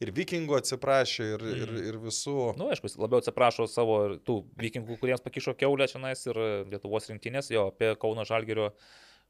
[0.03, 1.59] ir vikingų atsiprašė, ir, mm.
[1.65, 2.37] ir, ir visų.
[2.55, 6.41] Na, nu, aišku, labiau atsiprašo savo tų vikingų, kuriems pakišo keulę čia nais ir
[6.73, 8.73] Lietuvos rinktinės, jo, apie Kauno Žalgerio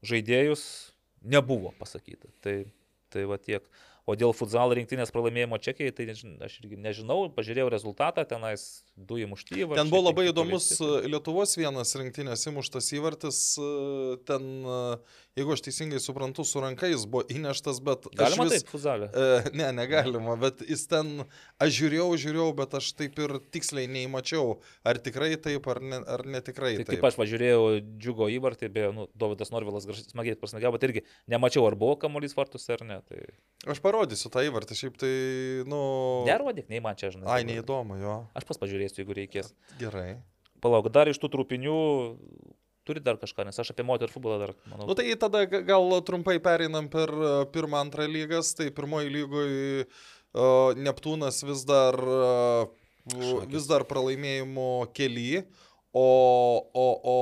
[0.06, 0.64] žaidėjus
[1.22, 2.30] nebuvo pasakyta.
[2.44, 2.56] Tai,
[3.12, 3.64] tai va tiek.
[4.08, 8.64] O dėl futzalo rinktinės pralaimėjimo Čekijai, tai aš irgi nežinau, pažiūrėjau rezultatą, tenais
[8.96, 9.82] du įmušti įvarčiai.
[9.82, 10.70] Ten buvo labai įdomus.
[11.06, 13.42] Lietuvos vienas rinktinės įmuštas įvartis,
[14.26, 14.48] ten,
[15.40, 18.06] jeigu aš teisingai suprantu, su rankais buvo įneštas, bet...
[18.18, 19.08] Galima vis, taip, futzalė?
[19.10, 21.24] E, ne, negalima, bet jis ten,
[21.62, 26.24] aš žiūrėjau, žiūrėjau, bet aš taip ir tiksliai neįmačiau, ar tikrai taip, ar, ne, ar
[26.36, 26.94] netikrai tai taip.
[26.94, 31.78] Kaip aš važiuojau džiugo įvartį, beje, nu, Dovydas Norvilas smagiai prasnagavo, bet irgi nemačiau, ar
[31.80, 33.00] buvo kamuolys vartus ar ne.
[33.08, 33.22] Tai...
[33.74, 35.14] Aš parodysiu tą įvartį, šiaip tai,
[35.70, 35.80] nu...
[36.28, 37.28] Nerodyk, nei man čia, žinai.
[37.32, 38.20] Ai, neįdomu, jo.
[38.38, 39.54] Aš pas pažiūrėsiu, jeigu reikės.
[39.80, 40.20] Gerai.
[40.60, 41.76] Palauk, dar iš tų trupinių
[42.88, 44.88] turi dar kažką, nes aš apie moterų futbolą dar manau.
[44.88, 48.54] Nu tai tada gal trumpai pereinam per e, pirmą, antrą lygas.
[48.58, 52.70] Tai pirmoji lygoje uh, Neptūnas vis dar, uh,
[53.50, 55.42] vis dar pralaimėjimo keli,
[55.90, 57.14] O, o, o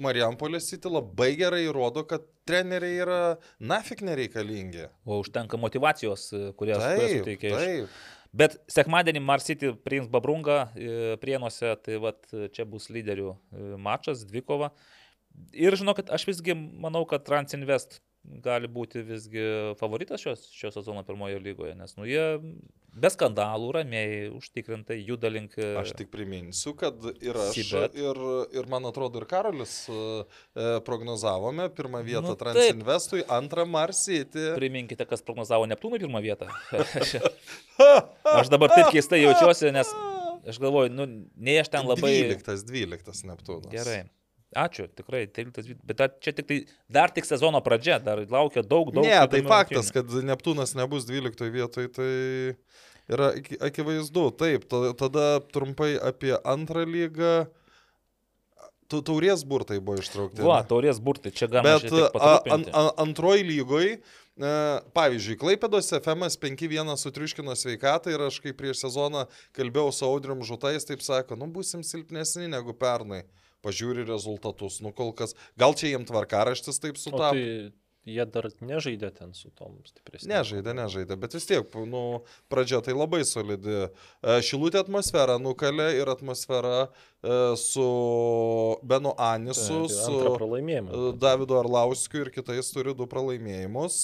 [0.00, 3.18] Marijampolės City labai gerai įrodo, kad treneriai yra
[3.60, 4.86] nafik nereikalingi.
[5.04, 7.52] O užtenka motivacijos, kurias, kurias suteikia.
[7.52, 7.98] Taip.
[8.34, 10.64] Bet sekmadienį Marsity priims Babrungą
[11.22, 12.24] prienuose, tai vat,
[12.56, 14.72] čia bus lyderių e, mačas, dvikova.
[15.54, 18.00] Ir žinokit, aš visgi manau, kad Transinvest
[18.44, 19.42] gali būti visgi
[19.78, 22.22] favoritas šios, šio sezono pirmojo lygoje, nes nu, jie
[22.94, 25.56] be skandalų ramiai, užtikrintai juda link.
[25.58, 27.98] E, aš tik priminsiu, kad ir aš, Sibet.
[27.98, 28.20] ir,
[28.56, 30.00] ir man atrodo, ir Karolis e,
[30.86, 34.50] prognozavome pirmą vietą nu, Transinvestui, antrą Marsyti.
[34.56, 36.48] Priminkite, kas prognozavo Neptūnui pirmą vietą.
[38.38, 39.90] aš dabar taip keistai jaučiuosi, nes
[40.48, 42.14] aš galvoju, nu, nei aš ten labai...
[42.32, 43.72] 12, 12 Neptūnas.
[43.72, 44.04] Gerai.
[44.54, 46.58] Ačiū, tikrai, 13, bet čia tik tai
[46.92, 49.02] dar tik sezono pradžia, dar laukia daug, daug.
[49.02, 52.10] Ne, tai faktas, kad Neptūnas nebus 12 vietoje, tai
[53.10, 53.32] yra
[53.66, 54.28] akivaizdu.
[54.38, 54.66] Taip,
[55.00, 57.36] tada trumpai apie antrą lygą.
[58.94, 60.44] Taurės burtai buvo ištraukti.
[60.46, 61.80] Va, taurės burtai, čia galima.
[61.82, 62.18] Bet
[62.54, 63.96] an, an, antroji lygoje,
[64.94, 69.24] pavyzdžiui, Klaipėdos FM 5-1 sutriuškino sveikatą ir aš kaip prieš sezoną
[69.56, 73.24] kalbėjau su Audrium Žutais, taip sako, nu busim silpnesni negu pernai
[73.64, 77.32] pažiūri rezultatus, nu kol kas, gal čia jiems tvarkaraštis taip sutapo.
[77.34, 77.72] Tai
[78.04, 80.28] jie dar nežaidė ten su tom stipresnėmis.
[80.30, 82.02] Nežaidė, nežaidė, bet vis tiek, nu,
[82.52, 83.88] pradžia tai labai solidi.
[83.88, 87.86] E, šilutė atmosfera nukalė ir atmosfera e, su
[88.84, 90.00] Benu Anisu, tai,
[90.56, 94.02] tai su Davidu Arlauskiu ir kitais turi du pralaimėjimus.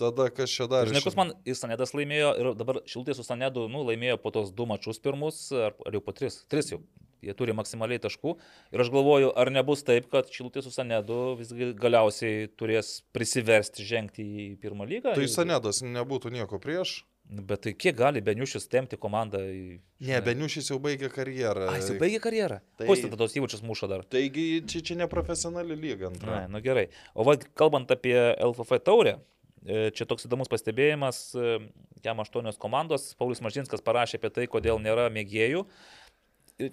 [0.00, 0.88] Tada kas čia dar?
[0.88, 4.64] Žinai, kas man Isanedas laimėjo ir dabar Šilutė su Sanedu nu, laimėjo po tos du
[4.70, 6.80] mačius pirmus, ar, ar jau po tris, tris jau
[7.24, 8.34] jie turi maksimaliai taškų.
[8.74, 14.24] Ir aš galvoju, ar nebus taip, kad Šilutė su Sanedu visgi galiausiai turės prisiversti žengti
[14.24, 15.14] į pirmą lygą.
[15.18, 17.00] Tai Sanedas nebūtų nieko prieš.
[17.30, 19.38] Bet tai kiek gali Beniušis temti komandą?
[19.38, 19.76] Į...
[20.08, 21.68] Ne, Beniušis jau baigė karjerą.
[21.70, 22.58] A, jis jau baigė karjerą.
[22.74, 22.88] Tai...
[22.88, 24.02] Ko jis tada tos įvačius muša dar?
[24.02, 26.10] Taigi čia, čia neprofesionali lyga.
[26.24, 26.88] Na, nu gerai.
[27.14, 29.14] O va, kalbant apie LFF taurę,
[29.62, 31.54] e, čia toks įdomus pastebėjimas, e,
[32.02, 35.62] jam aštuonios komandos, Paulius Mažinskas parašė apie tai, kodėl nėra mėgėjų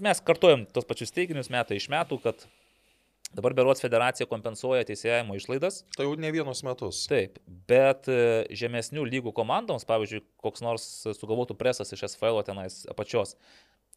[0.04, 2.48] mes kartuojam tos pačius teiginius metai iš metų, kad
[3.36, 5.82] Dabar Berots federacija kompensuoja teisėjimo išlaidas.
[5.98, 7.02] Tai jau ne vienus metus.
[7.12, 7.36] Taip,
[7.68, 13.36] bet e, žemesnių lygų komandoms, pavyzdžiui, koks nors sugalvotų presas iš SFL tenais apačios,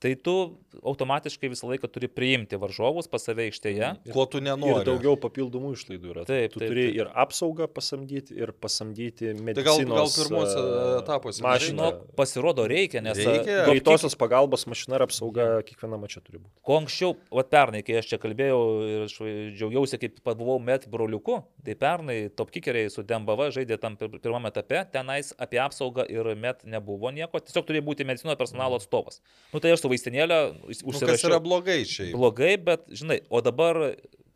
[0.01, 0.35] tai tu
[0.81, 3.91] automatiškai visą laiką turi priimti varžovus pas save aikštėje.
[4.15, 4.81] Ko tu nenori.
[4.81, 6.25] Ir daugiau papildomų išlaidų yra.
[6.29, 7.01] Taip, tu taip, turi taip.
[7.03, 9.59] ir apsaugą pasamdyti, ir pasamdyti medicinos.
[9.59, 10.63] Tai gal, gal pirmuose
[11.03, 11.45] etapuose.
[11.45, 13.59] Mašino pasirodo reikia, nes reikia.
[13.69, 16.55] greitosios pagalbos mašina ir apsauga kiekviena mačia turi būti.
[16.65, 19.19] Ko anksčiau, va pernai, kai aš čia kalbėjau ir aš
[19.59, 24.81] džiaugiausi, kaip buvau met broliuku, tai pernai top kickeriai su Dembava žaidė tam pirmame etape,
[24.95, 29.21] tenais apie apsaugą ir met nebuvo nieko, tiesiog turėjo būti medicino personalo atstovas.
[29.53, 30.39] Nu, tai aš su vaistinėlę
[30.71, 31.03] užsirašiau.
[31.03, 32.09] Nu, kas yra blogai čia?
[32.15, 33.81] Blogai, bet žinai, o dabar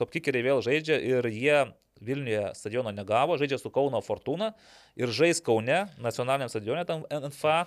[0.00, 1.64] topkikeriai vėl žaidžia ir jie
[2.04, 4.50] Vilniuje stadiono negavo, žaidžia su Kauno Fortuna
[4.98, 7.62] ir žais Kaune, nacionaliniam stadione, tam NFA,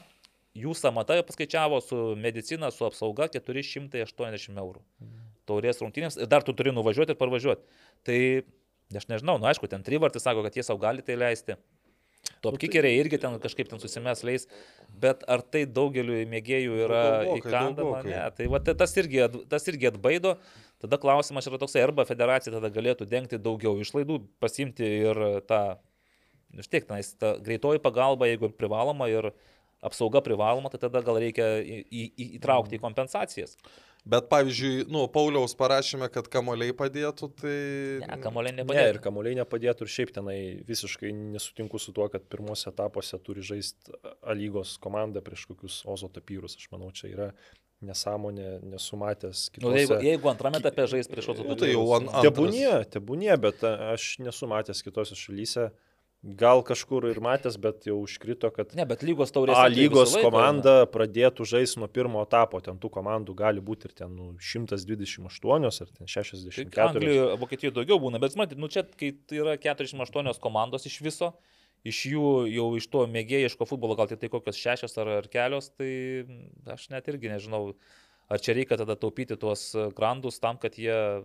[0.57, 4.83] jų samata paskaičiavo su medicina, su apsauga 480 eurų.
[5.47, 7.81] Taurės rungtynėms ir dar tu turi nuvažiuoti ir parvažiuoti.
[8.05, 8.19] Tai
[8.99, 11.55] aš nežinau, nu aišku, ten trivartis sako, kad jie savo gali tai leisti.
[12.47, 14.47] Topkikeriai irgi ten kažkaip ten susimės leis,
[15.01, 17.03] bet ar tai daugeliu mėgėjų yra
[17.35, 18.01] įkandama?
[18.07, 20.37] Ne, tai va, tas, irgi, tas irgi atbaido.
[20.81, 25.61] Tada klausimas yra toksai, arba federacija tada galėtų dengti daugiau išlaidų, pasimti ir tą,
[26.53, 29.31] vis tiek, tenais, ta greitoji pagalba, jeigu privaloma ir
[29.85, 33.57] apsauga privaloma, tai tada gal reikia į, į, įtraukti į kompensacijas.
[34.07, 37.55] Bet pavyzdžiui, nu, Pauliaus parašėme, kad kamoliai padėtų, tai...
[38.05, 38.79] Ne, kamoliai nepadėtų.
[38.79, 40.37] Ne, ir kamoliai nepadėtų ir šiaip tenai
[40.67, 46.07] visiškai nesutinku su tuo, kad pirmose etapuose turi žaisti A lygos komanda prieš kokius Ozo
[46.13, 46.55] tapyrus.
[46.55, 47.27] Aš manau, čia yra
[47.83, 49.67] nesąmonė, nesumatęs kitose...
[49.67, 51.57] Nu, jeigu, jeigu antrame etape žais prieš Ozo tapyrus.
[51.57, 52.13] Nu, tai jau ant...
[52.23, 55.67] Tebūnie, tebūnie, bet aš nesu matęs kitose šalyse.
[56.27, 58.73] Gal kažkur ir matęs, bet jau užkrito, kad...
[58.75, 59.55] Ne, bet lygos taurės.
[59.55, 60.87] A lygos laiko, komanda ne?
[60.91, 65.93] pradėtų žaisti nuo pirmo etapo, ten tų komandų gali būti ir ten nu, 128 ar
[65.93, 66.73] ten 64.
[66.73, 70.99] Tai Anglijoje, Vokietijoje daugiau būna, bet matyt, nu čia, kai tai yra 48 komandos iš
[71.05, 71.31] viso,
[71.87, 75.71] iš jų jau iš to mėgėjiško futbolo gal tik tai kokios šešios ar, ar kelios,
[75.79, 75.91] tai
[76.75, 77.69] aš net irgi nežinau,
[78.27, 81.23] ar čia reikia tada taupyti tuos grandus tam, kad jie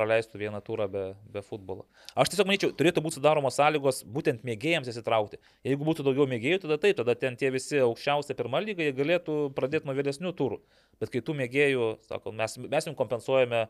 [0.00, 1.84] praleistų vieną turą be, be futbolo.
[2.18, 5.40] Aš tiesiog manyčiau, turėtų būti sudaromos sąlygos būtent mėgėjams įsitraukti.
[5.68, 9.38] Jeigu būtų daugiau mėgėjų, tada taip, tada ten tie visi aukščiausia pirmą lygą, jie galėtų
[9.56, 10.62] pradėti nuo vėlesnių turų.
[11.02, 13.66] Bet kai tų mėgėjų, sako, mes, mes jums kompensuojame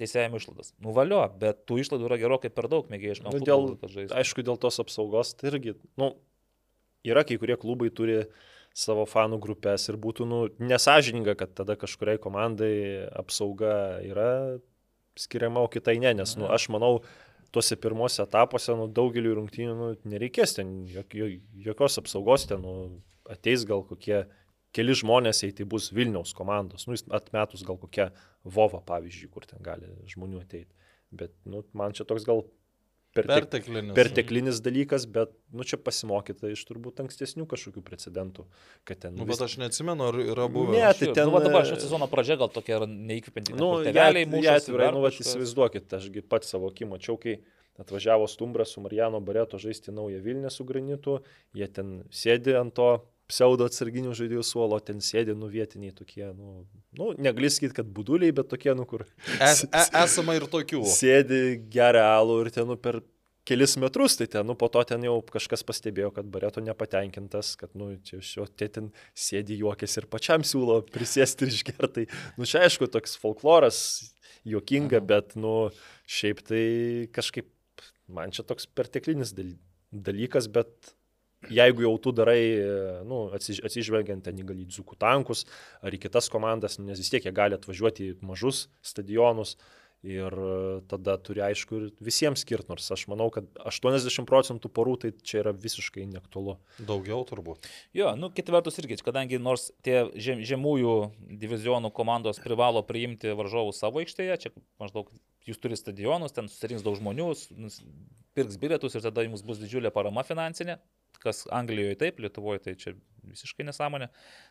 [0.00, 0.74] teisėjimo išlaidas.
[0.84, 3.32] Nuvalio, bet tų išlaidų yra gerokai per daug mėgėjiškam.
[3.32, 3.70] Nu, dėl,
[4.12, 6.12] aišku, dėl tos apsaugos tai irgi, nu,
[7.06, 8.24] yra kai kurie klubai turi
[8.76, 12.74] savo fanų grupės ir būtų nu, nesažininga, kad tada kažkuriai komandai
[13.18, 13.72] apsauga
[14.06, 14.30] yra
[15.20, 17.00] skiriama, o kitai ne, nes nu, aš manau,
[17.54, 21.16] tuose pirmose etapuose nu, daugeliu rungtynių nu, nereikės ten jok,
[21.66, 22.74] jokios apsaugos, ten nu,
[23.30, 24.24] ateis gal kokie
[24.76, 28.10] keli žmonės, jei tai bus Vilniaus komandos, nu, atmetus gal kokią
[28.46, 30.70] Vovą, pavyzdžiui, kur ten gali žmonių ateiti.
[31.10, 32.44] Bet nu, man čia toks gal
[33.16, 33.94] pertek, perteklinis.
[33.96, 38.46] perteklinis dalykas, bet nu, čia pasimokyta iš turbūt ankstesnių kažkokių precedentų.
[38.90, 39.34] Ten, nu, vis...
[39.34, 40.76] Bet aš neatsimenu, ar yra buvę.
[40.78, 41.30] Ne, tai ten...
[41.30, 43.56] Nu, dabar šio sezono pradžia gal tokia neįkvepianti.
[43.58, 44.44] Nu, teveliai mūsų.
[44.46, 47.40] Ja, atvirai, nu, įsivaizduokit, ašgi pats savo akį mačiau, kai
[47.80, 51.20] atvažiavo Stumbras su Marijano Bareto žaisti naują Vilnių su granitu,
[51.56, 52.90] jie ten sėdi ant to
[53.30, 56.64] pseudo atsarginių žaidėjų suolo, ten sėdi nuvietiniai tokie, nu,
[56.98, 59.06] nu negali sakyti, kad buduliai, bet tokie, nu kur.
[59.38, 60.82] Es, e, esama ir tokių.
[60.90, 61.40] Sėdi
[61.72, 63.00] geria alų ir ten, nu, per
[63.48, 67.72] kelis metrus, tai ten, nu, po to ten jau kažkas pastebėjo, kad Bareto nepatenkintas, kad,
[67.78, 72.06] nu, čia šio tėtin sėdi juokės ir pačiam siūlo prisėsti ir išgertai.
[72.38, 73.80] Nu, čia aišku, toks folkloras,
[74.48, 75.72] juokinga, bet, nu,
[76.10, 76.64] šiaip tai
[77.16, 77.50] kažkaip,
[78.10, 79.34] man čia toks perteklinis
[79.90, 80.94] dalykas, bet
[81.48, 82.42] jeigu jau tu darai,
[83.08, 85.46] nu, atsižvelgiant ten į dzukų tankus
[85.80, 89.56] ar į kitas komandas, nes vis tiek jie gali atvažiuoti į mažus stadionus
[90.06, 90.32] ir
[90.88, 95.42] tada turi aišku ir visiems skirti, nors aš manau, kad 80 procentų porų tai čia
[95.42, 96.56] yra visiškai neaktualu.
[96.88, 97.68] Daugiau turbūt.
[97.96, 100.94] Jo, nu, kita vertus irgi, kadangi nors tie žem, žemųjų
[101.42, 105.12] divizionų komandos privalo priimti varžovus savo aikštėje, čia maždaug
[105.48, 107.30] jūs turite stadionus, ten susirinks daug žmonių,
[108.36, 110.78] pirks bilietus ir tada jums bus didžiulė parama finansinė,
[111.20, 112.94] kas Anglijoje taip, Lietuvoje tai čia
[113.30, 114.08] visiškai nesąmonė.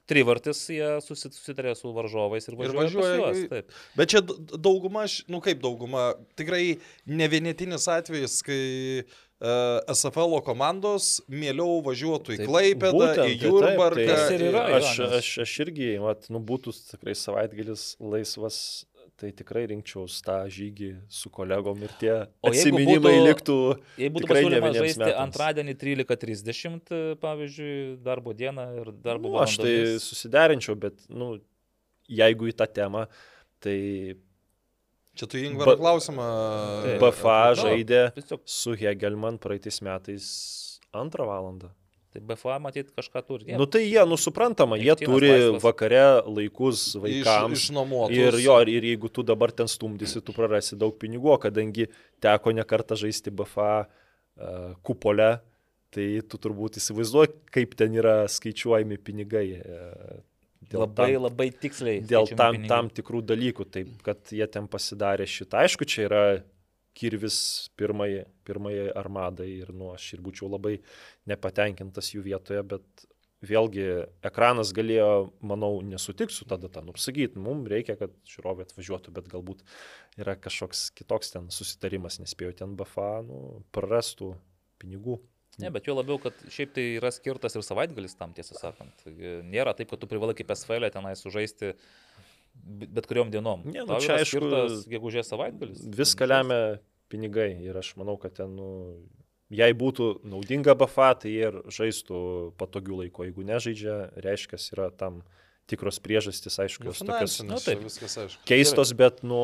[0.09, 2.75] Trivartis jie susitarė su varžovais ir važiuoja.
[2.75, 3.73] Ir važiuoja juos, taip.
[3.97, 4.21] Bet čia
[4.53, 6.77] dauguma, nu kaip dauguma, tikrai
[7.09, 8.59] ne vienetinis atvejis, kai
[9.01, 14.05] uh, e, SFL komandos mieliau važiuotų į Klaipėdą, į Jurbarką.
[14.05, 18.61] Tai, tai, tai, aš, aš, aš irgi, mat, nu, būtų tikrai savaitgalis laisvas
[19.19, 23.57] tai tikrai rinkčiaus tą žygį su kolegom ir tie o atsiminimai būtų, liktų.
[23.99, 25.19] Jei būtų pasiūlymas žaisti metams.
[25.25, 26.93] antradienį 13.30,
[27.23, 27.73] pavyzdžiui,
[28.05, 29.49] darbo dieną ir darbo nu, valandą.
[29.49, 31.33] Aš tai susiderinčiau, bet, nu,
[32.21, 33.05] jeigu į tą temą,
[33.63, 33.77] tai...
[35.19, 36.25] Čia tu Ingvarą klausimą.
[37.01, 38.05] BFA žaidė
[38.47, 40.29] su Hegelman praeitais metais
[40.95, 41.73] antrą valandą.
[42.09, 43.45] Tai BFA matyt kažką turi.
[43.51, 43.57] Jie.
[43.59, 45.61] Nu tai jie, nu suprantama, jie turi laisvas.
[45.61, 47.53] vakare laikus vaikams.
[47.53, 48.17] Iš, išnuomotus.
[48.17, 51.85] Ir jo, ir jeigu tu dabar ten stumdysi, tu prarasi daug pinigų, kadangi
[52.23, 55.35] teko nekartą žaisti BFA uh, kupolę,
[55.93, 59.45] tai tu turbūt įsivaizduoji, kaip ten yra skaičiuojami pinigai.
[59.61, 60.17] Uh,
[60.69, 62.01] Dėl labai, tam, labai tiksliai.
[62.05, 62.69] Dėl tam, pinigų.
[62.73, 65.61] tam tikrų dalykų, taip kad jie ten pasidarė šitą.
[65.61, 66.23] Aišku, čia yra
[66.97, 70.79] kirvis pirmai, pirmai armadai ir nu, aš ir būčiau labai
[71.29, 73.07] nepatenkintas jų vietoje, bet
[73.45, 73.85] vėlgi
[74.25, 76.83] ekranas galėjo, manau, nesutikti su ta data.
[76.83, 79.63] Nu, sakyti, mums reikia, kad žiūrovai atvažiuotų, bet galbūt
[80.19, 84.33] yra kažkoks kitoks ten susitarimas, nespėjo ten BFA, nu, prarastų
[84.81, 85.19] pinigų.
[85.59, 89.01] Ne, bet jo labiau, kad šiaip tai yra skirtas ir savaitgalis tam, tiesą sakant.
[89.47, 91.73] Nėra taip, kad tu privalai kaip SFL e tenai sužaisti
[92.63, 93.63] bet kuriuom dienom.
[93.67, 94.51] Ne, nu, čia aišku,
[94.91, 95.81] gegužės savaitgalis.
[95.99, 96.59] Viską lemia
[97.09, 98.69] pinigai ir aš manau, kad ten, nu,
[99.53, 102.21] jei būtų naudinga BFA, tai jie ir žaistų
[102.59, 103.25] patogių laiko.
[103.27, 105.23] Jeigu nežaidžia, reiškia, yra tam
[105.69, 108.41] tikros priežastys, aišku, jos tokios nu, taip, viskas aišku.
[108.49, 109.41] keistos, bet, nu,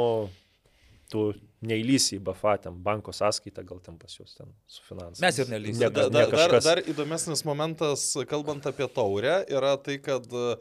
[1.11, 1.25] tu
[1.65, 5.21] neįlysi į BFA, ten banko sąskaitą, gal ten pas jūs ten su finansais.
[5.23, 5.81] Mes ir neįlysim.
[5.83, 10.55] Ne, da, da, dar, dar įdomesnis momentas, kalbant apie taurę, yra tai, kad e,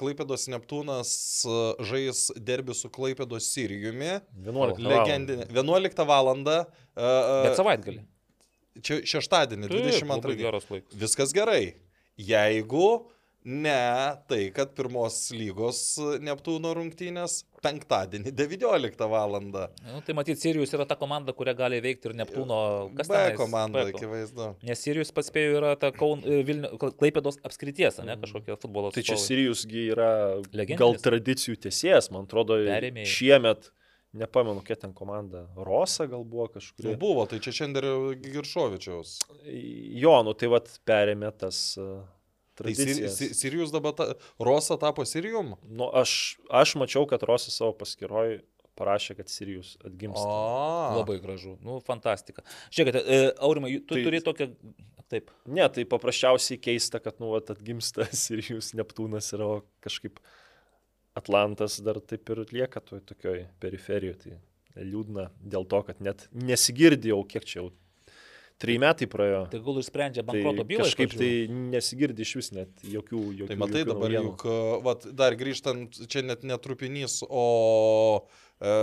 [0.00, 1.14] Klaipėdos Neptūnas
[1.46, 1.60] e,
[1.90, 4.18] žais derbi su Klaipėdos Sirijumi.
[4.46, 5.48] 11 legendinė.
[5.54, 6.32] 11 val.
[6.34, 8.04] Bet savaitgalį.
[8.84, 10.80] Čia šeštadienį, 22 dieną.
[10.98, 11.76] Viskas gerai.
[12.18, 12.88] Jeigu
[13.44, 15.78] Ne, tai kad pirmos lygos
[16.24, 19.36] Neptūno rungtynės penktadienį 19 val.
[19.44, 22.60] Nu, tai matyt, Sirijus yra ta komanda, kurią gali veikti ir Neptūno.
[22.96, 24.54] Kas B komanda, akivaizdu.
[24.64, 28.94] Nes Sirijus pats spėjau yra ta Kaun, e, Vilnių, Klaipėdos apskrities, ne kažkokia futbolo.
[28.96, 30.10] Tai čia Sirijusgi yra
[30.48, 30.80] Legendinis.
[30.80, 33.12] gal tradicijų tiesėjas, man atrodo, Perėmėjai.
[33.12, 33.70] šiemet
[34.16, 36.86] nepamenu, kiek ten komanda, Rosa gal buvo kažkur.
[36.86, 39.18] Nu, buvo, tai čia šiandien Giršovičiaus.
[40.00, 42.04] Jo, nu tai vad perėmė tas uh.
[42.54, 45.54] Tai Sirijus dabar, ta, Rosa tapo Sirijum?
[45.66, 48.38] Nu, aš, aš mačiau, kad Rosa savo paskiroj
[48.78, 50.24] parašė, kad Sirijus atgimsta.
[50.26, 52.44] O, labai gražu, nu, fantastika.
[52.74, 54.50] Žiūrėkite, e, Aurimai, tu tai, turi tokią...
[55.12, 55.28] Taip.
[55.52, 59.50] Ne, tai paprasčiausiai keista, kad, nu, vat, atgimsta Sirijus, Neptūnas yra
[59.84, 60.18] kažkaip
[61.14, 64.40] Atlantas dar taip ir lieka toj tokioj periferijoje.
[64.74, 67.68] Tai liūdna dėl to, kad net nesigirdėjau, kiek čia jau
[68.62, 69.40] Trijai metai praėjo.
[69.50, 70.86] Tai gal išsprendžia bankroto tai bylą.
[70.86, 71.30] Kažkaip tai
[71.72, 73.48] nesigirdi iš vis net jokių, jokių.
[73.50, 74.30] Tai matai jokių dabar naujienų.
[74.30, 77.44] juk, e, vat, dar grįžtant, čia net netrupinys, o,
[78.62, 78.76] e,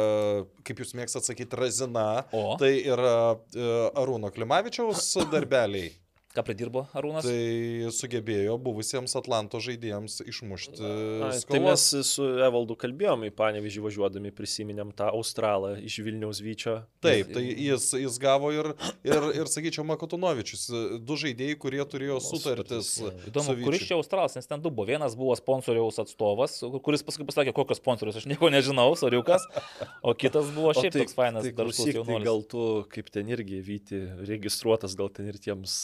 [0.68, 2.06] kaip jūs mėgstate sakyti, razina.
[2.36, 2.58] O?
[2.60, 3.16] Tai yra
[3.56, 3.72] e,
[4.04, 5.94] Arūno Klimavičiaus darbeliai.
[6.32, 7.26] Ką pridirbo Arūnas?
[7.28, 11.44] Tai sugebėjo buvusiems Atlanto žaidėjams išmušti skolas.
[11.50, 16.78] Tai mes su Evaldu kalbėjom į Panevižį važiuodami, prisiminėm tą Australą iš Vilniaus Vyčio.
[17.04, 18.72] Taip, tai jis, jis gavo ir,
[19.08, 20.70] ir, ir sakyčiau, Makotunovičius,
[21.04, 22.94] du žaidėjai, kurie turėjo sutartis.
[23.28, 24.88] Įdomu, su kuris čia Australas, nes ten du buvo.
[24.88, 29.44] Vienas buvo sponsoriaus atstovas, kuris paskui pasakė, kokios sponsorius, aš nieko nežinau, soriukas,
[30.00, 34.02] o kitas buvo šiaip toks fainas, tai, klausyk, tai gal tu, kaip ten irgi vyti,
[34.32, 35.76] registruotas, gal ten ir tiems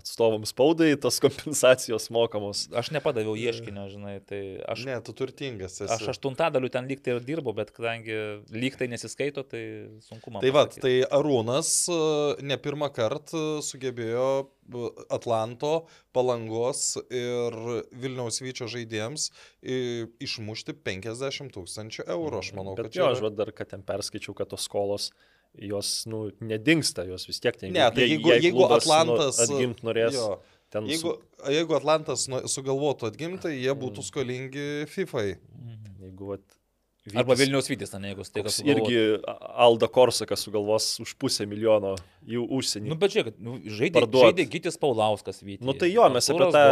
[0.00, 2.64] atstovams spaudai tos kompensacijos mokamos.
[2.76, 5.90] Aš nepadaviau ieškinio, žinai, tai aš, Ne, tu turtingas esi.
[5.94, 8.16] aš aštuntadaliu ten lygtai ir dirbau, bet kadangi
[8.52, 9.62] lygtai nesiskaito, tai
[10.06, 10.42] sunku man.
[10.44, 11.98] Tai va, tai Arūnas e,
[12.46, 15.74] ne pirmą kartą sugebėjo e, Atlanto,
[16.12, 17.56] Palangos ir
[17.92, 19.30] Vilniaus Vyčio žaidėjams
[20.22, 22.40] išmušti 50 tūkstančių eurų.
[22.42, 23.16] Aš manau, Bet kad jo, čia...
[23.28, 25.10] aš dar, kad ten perskaičiau, kad tos skolos,
[25.58, 27.72] jos, nu, nedingsta, jos vis tiek ten.
[27.72, 29.40] Ne, tai jeigu, jeigu Atlantas...
[29.44, 30.38] Atgimt norės, Jo,
[30.72, 31.16] ten jeigu,
[31.52, 35.26] jeigu Atlantas nu- sugalvotų atgimti, jie būtų skolingi FIFA.
[35.36, 36.44] Su, jeigu, vat,
[37.16, 38.98] Arba Vytis- Vilniaus Vytis, ten jeigu tai kas irgi
[39.58, 41.96] Alda Korsakas sugalvos už pusę milijono
[42.30, 42.86] į užsienį.
[42.92, 45.66] Nu, bet žiūrėk, nu, žaidė, žaidė Gytis Paulauskas Vytis.
[45.66, 46.62] Nu tai jo, mes apie tą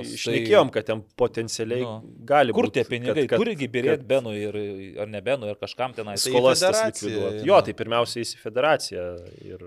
[0.00, 1.92] išnekėjom, kad ten potencialiai Nu.
[2.24, 2.72] gali Kur būti.
[2.80, 3.26] tie pinigai?
[3.28, 4.56] kad- Kurgi birėt kad- Benui ir,
[4.98, 6.24] ar ne Benui, ar kažkam tenais.
[6.24, 7.32] Tai į skolas tas federaciją likviduot.
[7.36, 7.44] eina.
[7.46, 9.04] Jo, tai pirmiausia į federaciją.
[9.44, 9.58] Ir,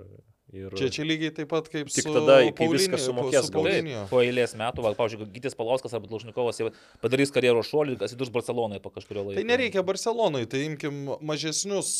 [0.53, 0.73] ir...
[0.77, 4.03] Čia, čia lygiai taip pat kaip Tik su tada, kai Paulinio- viską sumokės, su Paulinio.
[4.11, 6.61] Po eilės metų, va, pavyzdžiui, Gytis Palauskas arba Dlušnikovas
[7.03, 9.37] padarys karjeros šuolį, atsidurs Barcelonoje po kažkurio laiko.
[9.39, 11.93] Tai nereikia Barcelonai, tai imkim mažesnius,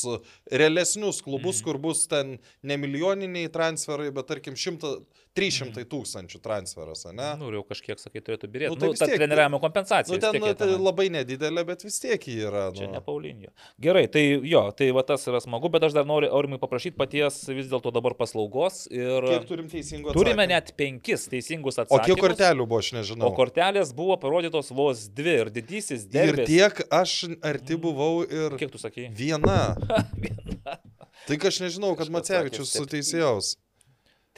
[0.52, 1.68] realesnius klubus, mm.
[1.68, 4.98] kur bus ten ne milijoniniai transferai, bet tarkim 100,
[5.38, 7.28] 300 tūkstančių transferas, ne?
[7.40, 8.72] Nu, ir jau kažkiek, sakai, turėtų birėti.
[8.74, 10.12] Nu, tai nu, ta tiek- treniravimo kompensacija.
[10.16, 10.80] Nu, ten tiek nu, tai tenai.
[10.84, 12.64] labai nedidelė, bet vis tiek ji yra.
[12.76, 12.96] Čia nu.
[12.98, 13.52] ne Paulinio.
[13.80, 17.38] Gerai, tai jo, tai va tas yra smagu, bet aš dar noriu Aurimai paprašyti paties
[17.54, 18.88] vis dėlto dabar paslaugos.
[18.92, 20.50] Ir Kiek turim teisingų turime atsakymų?
[20.50, 22.10] net penkis teisingus O atsakymus.
[22.10, 23.30] kiek kortelių buvo, aš nežinau.
[23.30, 26.50] O kortelės buvo parodytos vos dvi ir didysis Ir derbis.
[26.50, 27.16] tiek aš
[27.46, 29.08] arti buvau ir Kiek tu sakai?
[29.14, 29.76] viena.
[31.30, 33.56] Tai ką aš nežinau, kad Macevičius sakė su teisėjaus.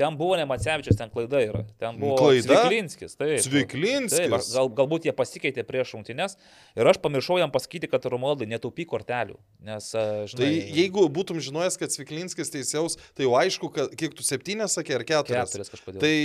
[0.01, 1.61] Ten buvo ne Macevičius, ten klaida yra.
[1.77, 2.55] Ten buvo Klaida?
[2.63, 3.13] Cviklinskis.
[3.19, 4.17] Taip, Cviklinskis?
[4.23, 6.37] Taip, gal, galbūt jie pasikeitė prieš rungtynes
[6.79, 9.37] ir aš pamiršau jam pasakyti, kad Romualdai netaupy kortelių.
[9.67, 14.15] Nes, a, žinai, Tai jeigu būtum žinojęs, kad Sviklinskis teisėjaus, tai jau aišku, kad kiek
[14.17, 15.51] tu septynės sakė ar keturias.
[15.53, 16.01] keturias kažkodėl.
[16.01, 16.15] Tai,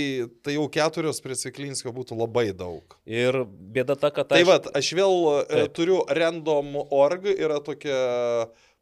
[0.47, 2.97] tai jau keturios prie Sviklinskio būtų labai daug.
[3.05, 4.49] Ir bėda ta, kad Tai aš...
[4.49, 5.75] vad, aš vėl e, Taip.
[5.77, 8.01] turiu random.org, yra tokia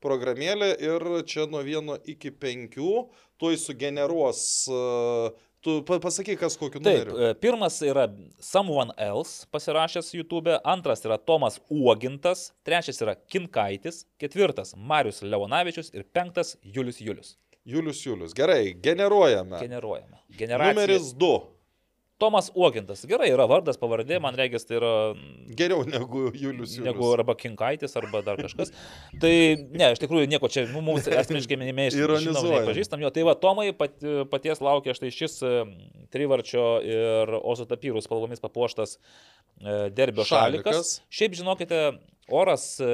[0.05, 3.05] programėlė ir čia nuo vieno iki penkių
[3.37, 4.67] tuoj sugeneruos.
[4.67, 5.31] e,
[5.65, 7.29] Tu pa- pasakyk, kas kokiu Taip, numeriu.
[7.29, 8.03] e, pirmas yra
[8.39, 16.03] Someone Else pasirašęs YouTube, antras yra Tomas Uogintas, trečias yra Kinkaitis, ketvirtas Marius Leonavičius ir
[16.13, 17.37] penktas Julius Julius.
[17.65, 18.33] Julius Julius.
[18.33, 19.57] Gerai, generuojame.
[19.59, 20.17] Generuojame.
[20.37, 20.73] Generacija.
[20.73, 21.41] Numeris 2.
[22.17, 23.01] Tomas Uogintas.
[23.09, 24.91] Gerai, yra vardas, pavardė, man regis, tai yra
[25.59, 26.85] Geriau negu Julius Julius.
[26.85, 28.71] negu arba Kinkaitis, arba dar kažkas.
[29.19, 29.31] Tai
[29.75, 32.69] ne, iš tikrųjų nieko čia nu, mums asmeniškai minimėjai Ironizuojam.
[32.69, 33.11] pažįstam jo.
[33.11, 33.99] Tai va, Tomai pat,
[34.31, 35.53] paties laukia štai šis e,
[36.15, 40.71] trivarčio ir Ozo tapyrų spalvomis papuoštas e, derbio šalikas.
[40.71, 40.93] Šalikas.
[41.19, 41.81] Šiaip žinokite,
[42.31, 42.93] oras e,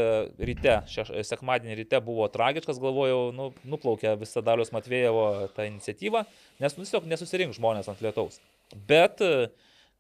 [0.50, 6.26] ryte, šeš, sekmadienį ryte buvo tragiškas, galvojau, nu, nuplaukė visą Dalios Matvėjevo tą iniciatyvą,
[6.64, 8.42] nes nu, tiesiog nesusirink žmonės ant lietaus.
[8.88, 9.50] Bet e,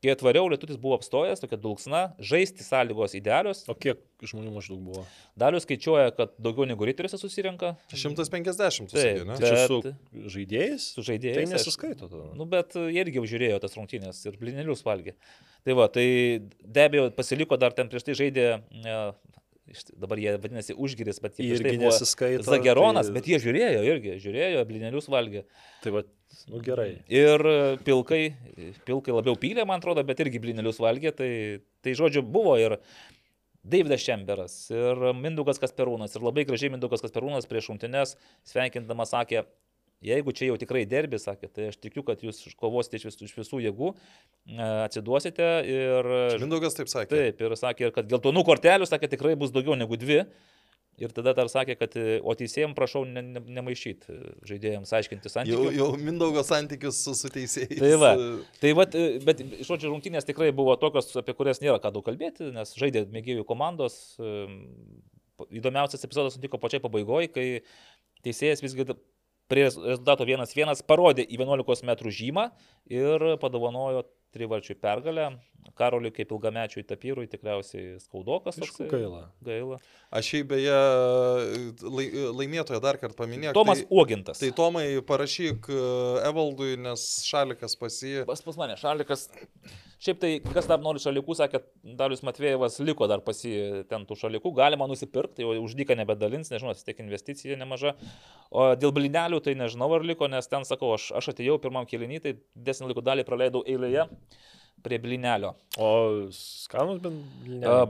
[0.01, 3.63] kai atvariau, lietutis buvo apstojęs, tokia dulksna, žaisti sąlygos idealios.
[3.69, 5.03] O kiek žmonių maždaug buvo?
[5.37, 7.75] Dalius skaičiuoja, kad daugiau negu riteriuose susirenka.
[7.93, 9.35] 150, tu Taip, sakei, ne?
[9.35, 10.87] Bet- Tai čia su žaidėjais?
[10.97, 11.37] Su žaidėjais.
[11.37, 12.29] Tai nesiskaito tada.
[12.37, 15.13] Nu, bet jie irgi žiūrėjo tas rungtynės ir blinelius valgė.
[15.65, 16.07] Tai va, tai
[16.65, 18.47] be abejo pasiliko dar ten prieš tai žaidė,
[18.81, 18.95] e,
[19.73, 22.47] iš- dabar jie vadinasi užgiris, bet jie tai Irgi buvo nesiskaito.
[22.49, 23.13] Zageronas, tai...
[23.19, 25.45] bet jie žiūrėjo irgi, žiūrėjo, blinelius valgė.
[25.85, 26.03] Tai va,
[26.51, 26.91] nu gerai.
[27.11, 27.43] Ir
[27.85, 28.21] pilkai,
[28.87, 31.31] pilkai labiau pylė, man atrodo, bet irgi blinelius valgė, tai,
[31.85, 32.77] tai žodžiu buvo ir
[33.61, 38.15] Davidas Šemberas, ir Mindugas Kasperūnas, ir labai gražiai Mindugas Kasperūnas prieš rungtynes
[38.49, 39.43] sveikindamas sakė,
[40.01, 43.35] jeigu čia jau tikrai derbis, sakė, tai aš tikiu, kad jūs kovosite iš visų, iš
[43.37, 46.09] visų jėgų, e, atsiduosite ir...
[46.41, 47.11] Mindaugas taip sakė.
[47.13, 50.23] Taip, ir sakė, kad geltonų kortelių, sakė, tikrai bus daugiau negu dvi.
[51.01, 54.17] Ir tada dar sakė, kad, e, o teisėjams prašau ne, ne, nemaišyti
[54.49, 55.77] žaidėjams, aiškinti Jau, santykius.
[55.79, 57.79] jau Mindaugo santykius su, su teisėjais.
[57.81, 58.11] Tai va.
[58.61, 62.51] Tai vat, e, bet, žodžiu, rungtynės tikrai buvo tokios, apie kurias nėra ką daug kalbėti,
[62.53, 63.97] nes žaidė mėgėjų komandos.
[64.21, 64.45] e,
[65.57, 67.45] Įdomiausias epizodas nutiko pačiai pabaigoje, kai
[68.21, 68.85] teisėjas visgi
[69.49, 72.43] prie rezultato 1-1 parodė į 11 m žymą
[72.93, 74.05] ir padovanojo
[74.35, 75.31] trivarčių pergalę.
[75.77, 78.57] Karoliui kaip ilgamečiui tapyrui tikriausiai skaudokas.
[78.59, 79.21] Toks, gaila.
[79.45, 79.77] Gaila.
[80.17, 80.79] Aš jį beje
[81.85, 82.07] lai,
[82.39, 83.53] laimėtoją dar kartą paminėjau.
[83.55, 84.41] Tomas tai, Uogintas.
[84.41, 85.85] Tai Tomai parašyk e,
[86.27, 88.19] Evaldui, nes Šalikas pasi...
[88.27, 89.29] Pas, pas mane, Šalikas.
[90.01, 91.59] Šiaip tai, kas dar nori šalikų, sakė,
[91.97, 93.51] Dalius Matvėjevas liko dar pasi
[93.89, 97.93] ten tų šalikų, galima nusipirkti, jau už dyką nebedalins, nežinau, vis tiek investicija nemaža.
[98.49, 102.17] O dėl blinelių tai nežinau ar liko, nes ten sakau, aš, aš atėjau pirmam kilinį,
[102.23, 104.07] tai desnį laiko dalį praleidau eilėje
[104.83, 105.53] prie blinelio.
[105.79, 107.21] O skanus bent.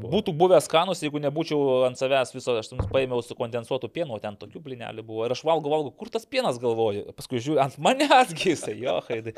[0.02, 4.38] Būtų buvęs skanus, jeigu nebūčiau ant savęs viso, aš ten paėmiau su kondensuotu pienu, ten
[4.38, 5.26] tokių blinelių buvo.
[5.26, 7.08] Ir aš valgau, valgau, kur tas pienas galvoju.
[7.18, 9.34] Paskui žiūriu, ant manęs gysai, jo, haidai.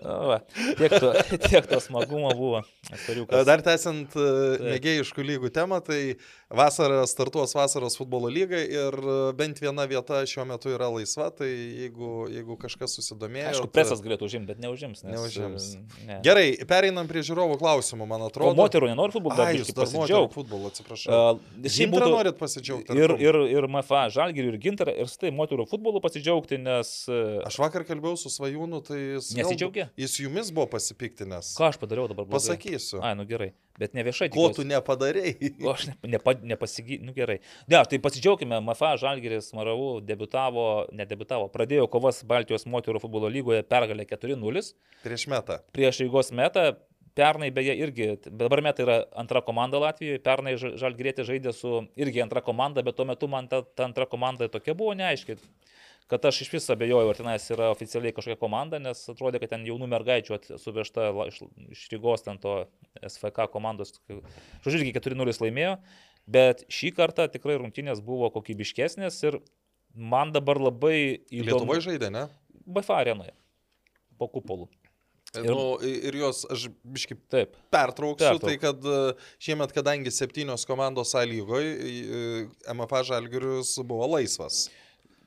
[0.00, 0.40] Nu, va,
[0.80, 1.12] tiek, to,
[1.48, 2.64] tiek to smagumo buvo.
[2.90, 3.46] Astoriukas.
[3.46, 4.18] Dar tęsiant
[4.64, 6.16] mėgėjiškų lygų temą, tai
[6.54, 8.98] vasarą startuos vasaros futbolo lyga ir
[9.38, 13.54] bent viena vieta šiuo metu yra laisva, tai jeigu, jeigu kažkas susidomėjo.
[13.54, 15.02] Aišku, presas galėtų užimti, bet neužims.
[15.06, 15.70] Nes, neužims.
[16.06, 16.20] Ne.
[16.26, 18.52] Gerai, pereinam prie žiūrovų klausimų, man atrodo.
[18.54, 21.18] O moterų nenori futbolo, dar jūs moterų futbolo, atsiprašau.
[21.34, 22.96] Uh, Šiaip būtų norit pasidžiaugti.
[22.98, 26.94] Ir, ir, ir MFA Žalgirių, ir Gintarą, ir štai moterų futbolu pasidžiaugti, nes...
[27.44, 29.34] Aš vakar kalbėjau su Svajūnu, tai jis...
[29.40, 29.90] Nesidžiaugia?
[30.00, 31.56] Jis jumis buvo pasipiktinęs.
[31.58, 32.28] Ką aš padariau dabar?
[32.28, 32.38] Blogai?
[32.38, 33.02] Pasakysiu.
[33.02, 33.52] Ai, nu gerai.
[33.78, 34.28] Bet ne viešai.
[34.30, 35.50] Ko tu nepadarėjai?
[35.66, 37.00] O aš ne, nepa, nepasigy...
[37.02, 37.40] Nu gerai.
[37.66, 44.06] Ne, tai pasidžiaugime, MFA Žalgiris Maravų debutavo, nedebutavo, pradėjo kovas Baltijos moterų futbolo lygoje pergalę
[44.06, 44.62] 4-0.
[45.02, 45.58] Prieš metą.
[45.74, 46.68] Prieš eigos metą.
[47.14, 52.42] Pernai beje irgi, dabar metai yra antra komanda Latvijoje, pernai Žalgirėtė žaidė su irgi antra
[52.42, 55.36] komanda, bet tuo metu man ta, ta antra komanda tokia buvo neaiški
[56.06, 59.64] kad aš iš viso abejoju, ar tenais yra oficialiai kažkokia komanda, nes atrodė, kad ten
[59.68, 61.40] jaunų mergaičių suvežta iš,
[61.72, 62.56] iš Rygos, ten to
[63.00, 63.94] SFK komandos,
[64.64, 65.78] žodžiu, irgi 4-0 laimėjo,
[66.36, 69.40] bet šį kartą tikrai rungtynės buvo kokybiškesnės ir
[69.94, 70.96] man dabar labai
[71.30, 71.50] įdomu.
[71.50, 72.26] Lietuvoje žaidė, ne?
[72.64, 73.32] BFA arenoje,
[74.20, 74.68] po kupolų.
[75.40, 78.46] Ir, nu, ir jos, aš biškai taip, pertrauksiu, Pertrauk.
[78.46, 78.98] tai kad e,
[79.42, 81.74] šiemet, kadangi septynios komandos A lygoje,
[82.70, 84.68] MFA Žalgirius buvo laisvas.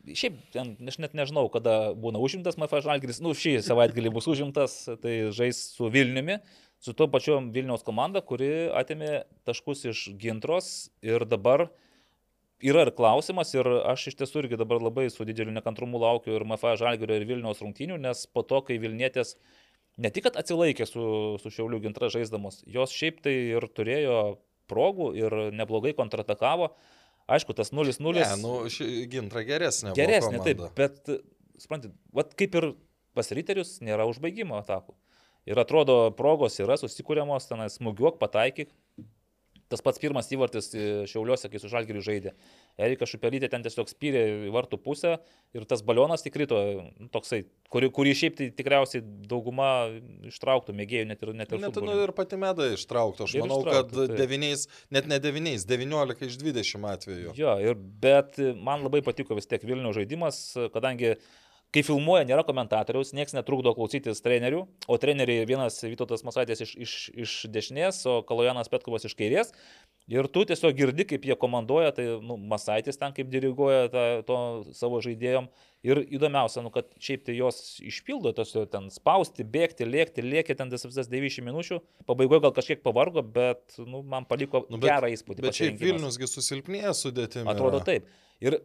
[0.07, 4.79] Šiaip, ten, aš net nežinau, kada būna užimtas MFA Žalgiris, nu šį savaitgalį bus užimtas,
[5.03, 6.38] tai žais su Vilniumi,
[6.79, 11.67] su to pačiu Vilniaus komanda, kuri atėmė taškus iš Gintros ir dabar
[12.63, 16.45] yra ir klausimas ir aš iš tiesų irgi dabar labai su dideliu nekantrumu laukiu ir
[16.47, 19.35] MFA Žalgirio ir Vilniaus rungtynių, nes po to, kai Vilnietės
[20.01, 21.05] ne tik atsilaikė su,
[21.41, 24.37] su Šiaulių Gintra žaisdamos, jos šiaip tai ir turėjo
[24.71, 26.73] progų ir neblogai kontratakavo.
[27.27, 28.13] Aišku, tas 0-0.
[28.15, 28.53] Ne, nu,
[29.11, 29.91] gintra geresnė.
[29.97, 31.09] Geresnė, taip, bet,
[31.59, 31.95] suprantate,
[32.39, 32.69] kaip ir
[33.17, 34.95] pas riterius nėra užbaigimo atakų.
[35.47, 38.71] Ir atrodo, progos yra susikūriamos, ten smūgiuok, pataikyk.
[39.68, 40.69] Tas pats pirmas įvartis
[41.11, 42.31] Šiauliuose, kai su Žalgiriu žaidė.
[42.80, 45.18] Erika Šupelytė ten tiesiog spyrė į vartų pusę
[45.57, 46.60] ir tas balionas tik krito,
[46.95, 47.41] nu, toksai,
[47.73, 49.72] kurį, kurį šiaip tai tikriausiai dauguma
[50.30, 51.64] ištrauktų, mėgėjų net ir net ir.
[51.64, 54.19] Net nu, ir pati meda ištrauktų, aš ir manau, ištrauktų, kad tai.
[54.22, 57.35] devyniais, net ne devyniais, devyniolika iš dvidešimt atvejų.
[57.39, 60.39] Jo, ir, bet man labai patiko vis tiek Vilnių žaidimas,
[60.72, 61.18] kadangi
[61.76, 66.94] Kai filmuoja, nėra komentatoriaus, niekas netrukdo klausytis trenerių, o treneriai vienas Vytautas Masaitis iš, iš,
[67.11, 69.52] iš dešinės, o Kalojanas Petkovas iš kairės.
[70.07, 74.38] Ir tu tiesiog girdi, kaip jie komanduoja, tai nu, Masaitis ten kaip diriguoja tą, to
[74.77, 75.49] savo žaidėjom.
[75.84, 80.72] Ir įdomiausia, nu, kad šiaip tai jos išpildo, tos ten spausti, bėgti, lėkti, lėkti ten
[80.72, 81.81] tas visas 90 minučių.
[82.07, 85.44] Pabaigoje gal kažkiek pavargo, bet nu, man paliko nu, bet, gerą įspūdį.
[85.49, 87.52] Bet šiaip Vilniusgi susilpnėja sudėtimi.
[87.52, 88.07] Atrodo taip.
[88.39, 88.61] Ir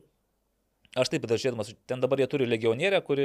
[0.92, 3.24] Aš taip pat žiūrėdamas, ten dabar jie turi legionierę, kuri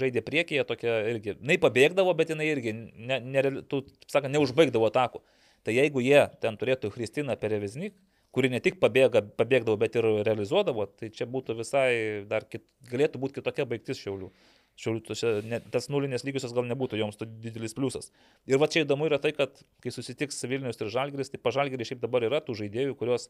[0.00, 5.22] žaidė priekyje, tokia irgi, jinai pabėgdavo, bet jinai irgi, ne, ne, tu, sakant, neužbaigdavo atakų.
[5.62, 7.94] Tai jeigu jie ten turėtų Kristiną Pereviznik,
[8.34, 11.90] kuri ne tik pabėga, pabėgdavo, bet ir realizuodavo, tai čia būtų visai
[12.30, 14.32] dar kit, galėtų būti kitokia baigtis šiaulių.
[14.78, 18.12] Šiaulių tose, ne, tas nulinės lygiosios gal nebūtų joms didelis pliusas.
[18.46, 22.04] Ir va čia įdomu yra tai, kad kai susitiks Vilnius ir Žalgris, tai pažalgris šiaip
[22.04, 23.26] dabar yra tų žaidėjų, kurios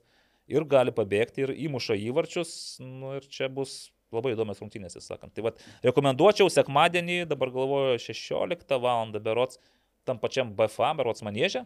[0.53, 2.53] ir gali pabėgti ir įmuša įvarčius.
[2.85, 5.33] Nu, ir čia bus labai įdomios rungtynės, sakant.
[5.37, 9.17] Tai vad, rekomenduočiau sekmadienį, dabar galvoju, 16 val.
[9.17, 9.61] berots
[10.09, 11.65] tam pačiam BFA, berots manėžė,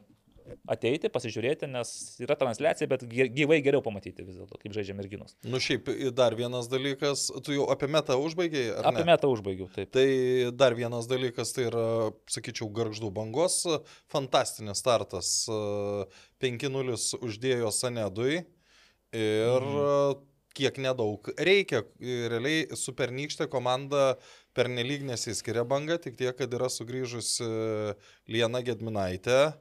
[0.71, 1.91] ateiti, pasižiūrėti, nes
[2.23, 5.37] yra transliacija, bet gyvai geriau pamatyti vis dėlto, kaip žaidžia merginos.
[5.47, 8.73] Nu šiaip dar vienas dalykas, tu jau apie metą užbaigiai?
[8.83, 9.11] Apie ne?
[9.13, 9.93] metą užbaigiau, taip.
[9.95, 10.07] Tai
[10.57, 11.87] dar vienas dalykas, tai yra,
[12.33, 13.63] sakyčiau, garždų bangos,
[14.13, 15.33] fantastinis startas,
[16.43, 18.43] 5-0 uždėjo Sanedui.
[19.13, 20.23] Ir mhm.
[20.57, 21.83] kiek nedaug reikia.
[22.01, 24.15] Realiai su pernykštė komanda
[24.57, 27.49] pernelyg nesiskiria banga, tik tiek, kad yra sugrįžusi
[28.33, 29.53] Liena Gedminaitė,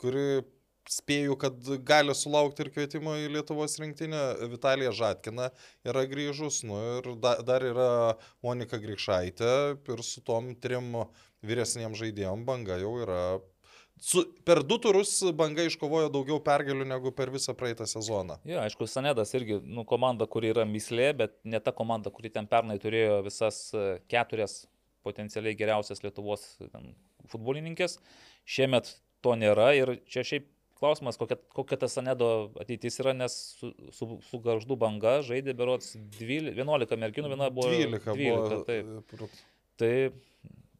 [0.00, 0.44] kuri
[0.90, 4.22] spėju, kad gali sulaukti ir kvietimo į Lietuvos rinktinę.
[4.52, 5.50] Vitalija Žatkina
[5.86, 7.90] yra grįžus, nu ir da, dar yra
[8.44, 9.50] Monika Grikšaitė
[9.82, 10.94] ir su tom trim
[11.46, 13.20] vyresniem žaidėjom banga jau yra
[13.96, 18.36] Su, per du turus banga iškovojo daugiau pergalių negu per visą praeitą sezoną.
[18.44, 22.44] Jo, aišku, Sanedas irgi nu, komanda, kuri yra mislė, bet ne ta komanda, kuri ten
[22.50, 24.66] pernai turėjo visas e, keturias
[25.06, 26.92] potencialiai geriausias Lietuvos ten,
[27.32, 27.96] futbolininkės.
[28.44, 28.92] Šiemet
[29.26, 30.46] to nėra ir čia šiaip
[30.76, 32.30] klausimas, kokia, kokia ta Sanedo
[32.60, 37.72] ateitis yra, nes su, su, su garždu banga žaidė berots 12, 11 merginų, viena buvo
[37.72, 38.04] 12.
[38.12, 39.36] 12 buvo, taip.
[39.80, 39.92] Tai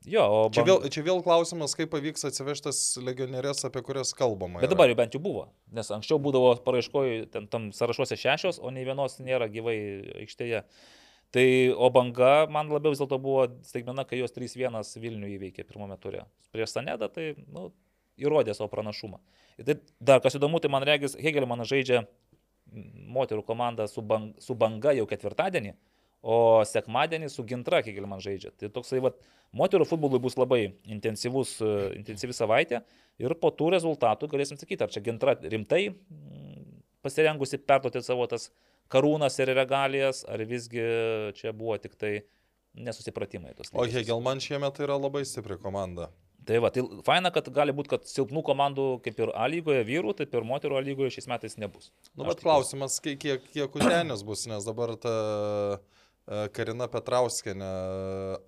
[0.06, 0.55] Jo, bang...
[0.55, 4.60] čia, vėl, čia vėl klausimas, kaip pavyks atsivežtas legionierės, apie kurias kalbama.
[4.60, 4.77] Bet yra.
[4.77, 8.86] dabar jau bent jau buvo, nes anksčiau būdavo paraiškoju, ten tam sąrašuose šešios, o nei
[8.86, 9.74] vienos nėra gyvai
[10.23, 10.62] aikštėje.
[11.35, 15.98] Tai o banga man labiau vis dėlto buvo staigmena, kai jos 3-1 Vilnių įveikė pirmame
[15.98, 16.23] ture.
[16.55, 17.73] Prieš Sanedą tai nu,
[18.21, 19.21] įrodė savo pranašumą.
[19.61, 22.05] Ir tai dar kas įdomu, tai man regis, Hegelmanas žaidžia
[23.17, 25.77] moterų komandą su, bang, su banga jau ketvirtadienį
[26.27, 28.53] o sekmadienį su Gintra Kegelman žaidžia.
[28.59, 29.13] Tai toksai, va,
[29.57, 31.57] moterų futbolui bus labai intensyvus,
[31.95, 32.83] intensyvi savaitė
[33.23, 38.51] ir po tų rezultatų galėsim sakyti, ar čia Gintra rimtai mm, pasirengusi perduoti savo tas
[38.93, 40.83] karūnas ir regalijas, ar visgi
[41.39, 42.17] čia buvo tik tai
[42.77, 43.55] nesusipratimai.
[43.73, 46.11] O Hegelman šiemet yra labai stipri komanda.
[46.47, 50.14] Tai va, tai faina, kad gali būti, kad silpnų komandų kaip ir A lygoje vyrų,
[50.20, 51.90] taip ir moterų A lygoje šiais metais nebus.
[52.14, 55.14] Nu, bet klausimas, kiek, kiek, kiek uždenės bus, nes dabar ta...
[56.27, 57.66] E, Karina Petrauskenė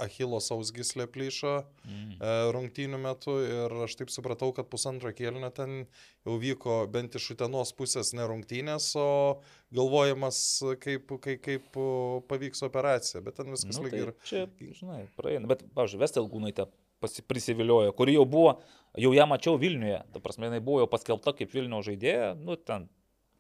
[0.03, 1.53] Achilo sausgyslė plyšo
[1.87, 2.17] mm.
[2.19, 5.85] E, rungtynių metu ir aš taip supratau, kad pusantro kėlinio ten
[6.27, 9.39] jau vyko bent iš utenos pusės ne rungtynės, o
[9.75, 10.41] galvojimas,
[10.83, 11.81] kaip, kaip, kaip
[12.31, 14.15] pavyks operacija, bet ten viskas nu, lygiai tai ir...
[14.27, 14.45] Čia,
[14.81, 16.67] žinai, praeina, bet, pavyzdžiui, Vestelgūnaitė
[17.01, 18.55] prisiviliojo, kuri jau buvo,
[18.99, 22.89] jau ją mačiau Vilniuje, ta prasme, jinai buvo jau paskelbta kaip Vilnių žaidėja, nu ten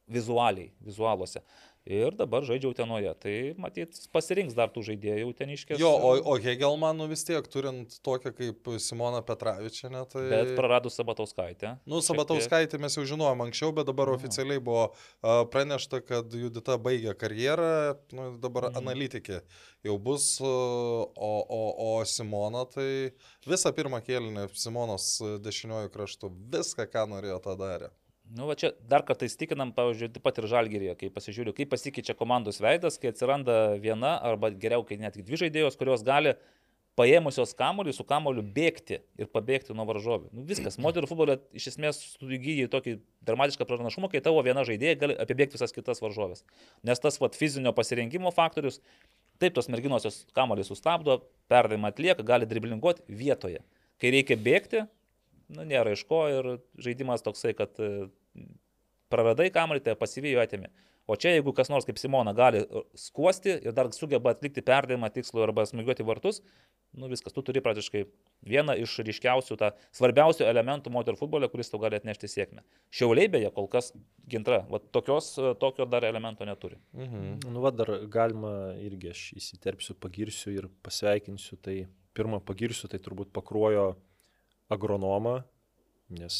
[0.08, 1.42] vizualiai, vizualuose
[1.88, 3.12] ir dabar žaidžia Utenoje.
[3.22, 5.80] Tai matyt, pasirinks dar tų žaidėjų Uteniškės.
[5.80, 10.04] Jo, o, o Hegelmanų vis tiek turint tokią kaip Simona Petravičiane.
[10.12, 10.24] Tai...
[10.30, 11.76] Bet praradus Sabatauskaitę.
[11.88, 14.20] Nu, Sabatauskaitę mes jau žinojom anksčiau, bet dabar mhm.
[14.20, 14.90] oficialiai buvo
[15.52, 17.72] pranešta, kad Judita baigė karjerą,
[18.14, 18.80] nu, dabar mm.
[18.82, 19.40] analitikė
[19.86, 23.14] jau bus, o, o, o Simona tai
[23.48, 27.90] visą pirmą kėlinį Simonos dešiniojų kraštų viską, ką norėjo, tą darė.
[28.36, 32.16] Nu, va čia dar kartą įstikinam, pavyzdžiui, taip pat ir žalgerėje, kai pasižiūriu, kaip pasikeičia
[32.18, 36.34] komandos veidas, kai atsiranda viena arba geriau, kai net dvi žaidėjos, kurios gali
[36.98, 40.32] paėmusios kamuolį su kamuoliu bėgti ir pabėgti nuo varžovių.
[40.34, 42.98] Nu, viskas, moterų futbolė iš esmės įgyja tokį
[43.28, 46.44] dramatišką pranašumą, kai tavo viena žaidėja gali apibėgti visas kitas varžovės.
[46.84, 48.82] Nes tas vat, fizinio pasirinkimo faktorius,
[49.40, 53.62] taip tos merginos jos kamuolį sustabdo, perdavimą atlieka, gali driblinguoti vietoje.
[54.02, 54.84] Kai reikia bėgti,
[55.54, 56.50] nu, nėra iš ko ir
[56.80, 58.08] žaidimas toksai, kad e,
[59.12, 60.70] praradai kamuolį, tai pasyviai atėmė.
[61.08, 65.08] O čia jeigu kas nors kaip Simona gali e, skuosti ir dar sugeba atlikti perdavimą
[65.14, 66.42] tikslų arba smūgiuoti vartus,
[66.98, 68.04] nu viskas, tu turi praktiškai
[68.48, 72.64] vieną iš ryškiausių, tą svarbiausių elementų moterų futbole, kuris tau gali atnešti sėkmę.
[72.94, 73.90] Šiauliai beje kol kas
[74.28, 76.76] gintra, va, tokios, e, tokio dar elemento neturi.
[76.96, 77.48] Mhm.
[77.48, 78.52] Nu, va, dar galima
[78.84, 81.56] irgi aš įsiterpsiu, pagirsiu ir pasveikinsiu.
[81.64, 81.78] Tai
[82.18, 83.94] pirmą pagirsiu, tai turbūt pakruojo
[84.72, 85.40] agronomą,
[86.14, 86.36] nes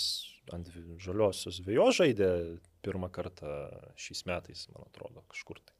[0.55, 0.69] ant
[1.03, 2.29] žaliosios vėjos žaidė
[2.85, 3.53] pirmą kartą
[4.01, 5.77] šiais metais, man atrodo, kažkur tai.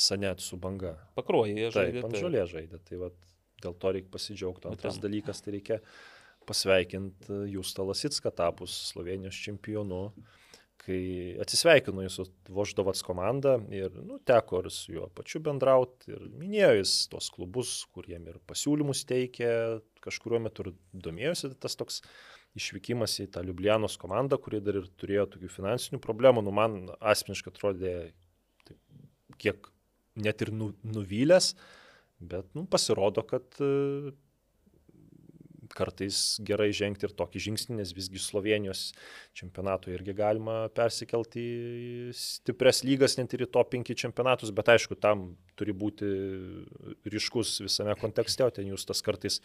[0.00, 0.94] Sanet su banga.
[1.16, 2.00] Pakruojai žaidė.
[2.00, 2.22] Taip, ant tai.
[2.24, 2.80] žolė žaidė.
[2.88, 3.16] Tai vat,
[3.60, 4.70] dėl to reikia pasidžiaugti.
[4.70, 5.80] Antras dalykas, tai reikia
[6.48, 10.06] pasveikinti Justą Lasitską tapus Slovenijos čempionu
[10.90, 16.26] kai atsisveikino jis su Voždovats komanda ir nu, teko ir su juo pačiu bendrauti ir
[16.40, 19.52] minėjo jis tos klubus, kur jiem ir pasiūlymus teikė,
[20.02, 20.72] kažkuriuo metu ir
[21.06, 22.00] domėjosi tas toks
[22.58, 27.52] išvykimas į tą Liublianos komandą, kuri dar ir turėjo tokių finansinių problemų, nu man asmeniškai
[27.52, 27.92] atrodė
[28.66, 28.80] taip,
[29.38, 29.70] kiek
[30.18, 31.52] net ir nu, nuvylęs,
[32.32, 33.54] bet nu, pasirodo, kad
[35.80, 38.90] kartais gerai žengti ir tokį žingsnį, nes visgi Slovenijos
[39.36, 44.98] čempionato irgi galima persikelti į stipres lygas, net ir į top 5 čempionatus, bet aišku,
[45.00, 46.08] tam turi būti
[47.10, 49.40] ryškus visame kontekste, o ten jūs tas kartais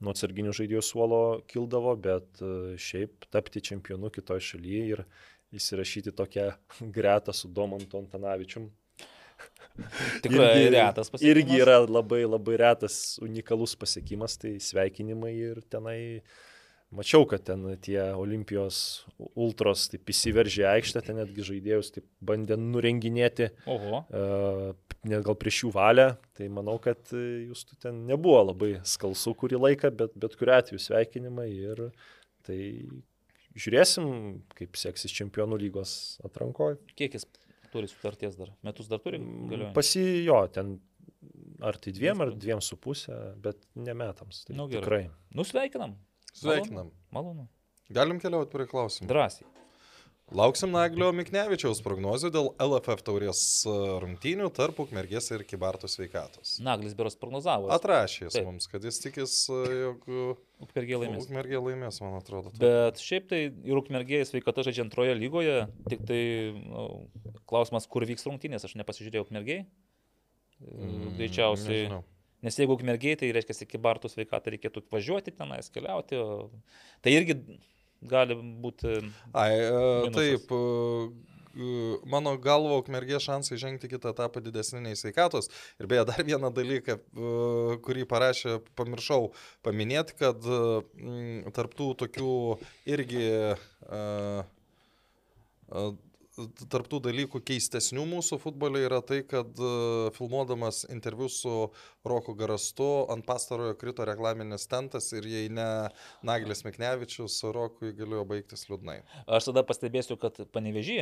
[0.00, 5.04] nuo atsarginių žaidėjų suolo kildavo, bet e, šiaip tapti čempionu kitoje šalyje ir
[5.56, 6.50] įsirašyti tokią
[6.96, 8.68] gretą su Domantu Antanavičium
[10.24, 11.36] Tikrai irgi, retas pasiekimas.
[11.36, 15.98] Irgi yra labai labai retas, unikalus pasiekimas, tai sveikinimai ir tenai
[16.96, 18.78] mačiau, kad ten tie Olimpijos
[19.34, 24.04] ultros taip įsiveržė aikštę, ten netgi žaidėjus taip bandė nurenginėti, Oho.
[24.06, 24.70] Uh,
[25.06, 26.08] net gal prieš jų valią,
[26.38, 31.50] tai manau, kad jūs ten nebuvo labai skalsu kurį laiką, bet bet kuriu atveju sveikinimai
[31.52, 31.88] ir
[32.46, 32.60] tai
[33.56, 34.08] žiūrėsim,
[34.56, 35.92] kaip seksis čempionų lygos
[36.26, 36.78] atrankoje.
[36.98, 37.26] Kiek jis
[37.76, 38.50] turi sutarties dar?
[38.66, 39.20] Metus dar turi?
[39.22, 39.72] Galiuoja.
[39.76, 40.78] Pasijo, ten
[41.64, 44.42] ar tai dviem, ar dviem su pusė, bet ne metams.
[44.48, 44.82] Tai Nu, gerai.
[44.82, 45.02] tikrai.
[45.38, 45.94] Nusveikinam.
[46.36, 46.90] Sveikinam.
[47.14, 47.46] Malonu.
[47.96, 49.08] Galim keliauti prie klausimų.
[49.12, 49.46] Drąsiai.
[50.34, 56.56] Lauksim Naglio Miknevičiaus prognozių dėl LFF taurės e, rungtynių tarp Ukmergės ir Kibartų sveikatos.
[56.66, 57.70] Naglis Beros prognozavo.
[57.70, 60.08] Atrašė jis mums, kad jis tikis, e, jog
[60.62, 61.26] Ukmergė laimės.
[61.26, 62.52] Ukmergė laimės, man atrodo.
[62.56, 65.56] Bet šiaip tai ir Ukmergėjai sveikata žaidžia antroje lygoje,
[65.90, 66.20] tik tai
[66.56, 66.86] nu,
[67.50, 69.66] klausimas, kur vyks rungtynės, aš nepasižiūrėjau Ukmergėjai.
[70.64, 71.82] Mm, Greičiausiai.
[71.84, 72.04] nežinau.
[72.46, 76.20] Nes jeigu Ukmergėjai, tai reiškia, iki Bartų sveikatą reikėtų važiuoti tenais, keliauti.
[76.20, 76.48] O...
[77.04, 77.36] Tai irgi
[78.06, 78.98] gali būti...
[79.32, 79.70] Ai, e,
[80.06, 80.16] Minusas.
[80.16, 81.35] taip, e,
[82.08, 85.50] mano galvo, ukmergė šansai žengti kitą etapą didesnį nei sveikatos.
[85.80, 89.30] Ir beje, dar vieną dalyką, e, kurį parašė, pamiršau
[89.66, 90.60] paminėti, kad e,
[91.56, 92.34] tarptų tokių
[92.96, 93.24] irgi...
[93.26, 94.42] e,
[95.70, 95.88] e,
[96.36, 99.68] Tarptų dalykų keistesnių mūsų futbole yra tai, kad e,
[100.12, 101.52] filmuodamas interviu su
[102.04, 105.64] Roku Garastu ant pastarojo krito reklaminis tentas ir jei ne
[106.26, 108.98] Naglis Miknevičius, Rokui galėjo baigtis liūdnai.
[109.38, 110.98] Aš tada pastebėsiu, kad panevežį,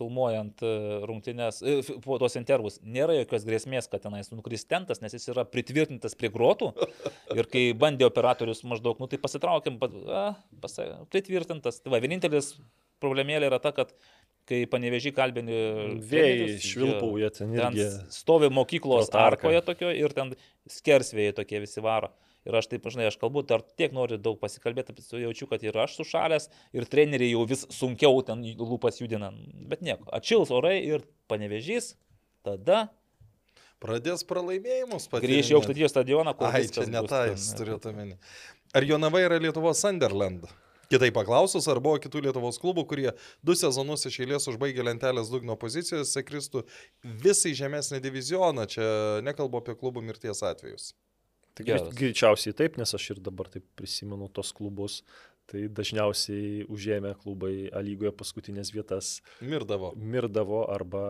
[0.00, 0.74] filmuojant e,
[1.06, 5.46] rungtynės, e, po tos intervus, nėra jokios grėsmės, kad tenais nukris tentas, nes jis yra
[5.46, 6.72] pritvirtintas prie grotų.
[7.38, 10.28] Ir kai bandė operatorius maždaug, nu tai pasitraukiam, pat, a,
[10.64, 11.84] pasa, pritvirtintas.
[11.84, 12.56] Tai va, vienintelis
[13.02, 13.94] problemėlė yra ta, kad
[14.48, 15.60] kai panevežį kalbini...
[16.10, 17.78] Vėjai švilpauja ten Ten
[18.12, 19.48] stovi mokyklos pro tarką.
[19.48, 20.34] arkoje tokio ir ten
[20.70, 22.12] skersvėjai tokie visi varo.
[22.42, 25.94] Ir aš taip, žinai, aš kalbu, dar tiek noriu daug pasikalbėti, jaučiu, kad ir aš
[26.00, 29.30] sušalęs, ir treneriai jau vis sunkiau ten lūpas judina.
[29.70, 31.94] Bet nieko, atšils orai ir panevežys,
[32.42, 32.88] tada
[33.82, 36.46] Pradės pralaimėjimus grįš į aukštatijos stadioną, kur...
[36.54, 38.12] Ai, viskas čia ne tai, ten, jis turėtų omeny.
[38.78, 40.46] Ar Jonava yra Lietuvos Sunderland?
[40.92, 43.08] Kitaip paklausus, ar buvo kitų Lietuvos klubų, kurie
[43.40, 46.66] du sezonus iš eilės užbaigė lentelės dugno pozicijose, kristų
[47.24, 48.66] visai žemesnį divizioną.
[48.68, 48.84] Čia
[49.24, 50.92] nekalbu apie klubų mirties atvejus.
[51.56, 51.64] Tai
[51.96, 55.00] greičiausiai taip, nes aš ir dabar taip prisimenu tos klubus.
[55.50, 59.90] Tai dažniausiai užėmę klubai A lygoje paskutinės vietas Mirdavo.
[59.98, 61.02] mirdavo arba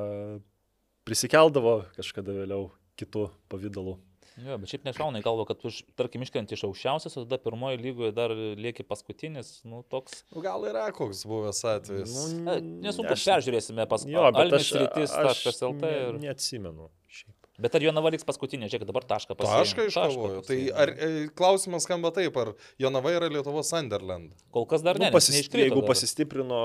[1.06, 3.98] prisikeldavo kažkada vėliau kitų pavydalų.
[4.43, 7.78] Jo, bet šiaip nešauna į galvą, kad už, tarkim, iškrenti iš aukščiausios, o tada pirmoji
[7.82, 10.24] lygoje dar lieki paskutinis, nu toks...
[10.35, 12.16] Nu, Gal yra koks buvęs atvejis.
[12.16, 12.56] Nu, Na,
[12.89, 15.85] Nesunku, aš- peržiūrėsime pas Jo, bet aš, Almis aš rytis.lt.
[15.85, 16.19] ne, Ir...
[16.27, 16.89] neatsimenu.
[17.12, 17.36] Šiaip.
[17.62, 19.59] Bet ar Jonava liks paskutinė, žiūrėk, dabar tašką pasiekė.
[19.60, 20.39] Tašką iškovojo.
[20.48, 24.32] Tai ar, e, klausimas skamba taip, ar Jonava yra Lietuvos Sunderland?
[24.56, 25.10] Kol kas dar Nu, ne.
[25.10, 25.90] nes pasis, neiškrito jeigu dar.
[25.93, 26.62] pasistiprino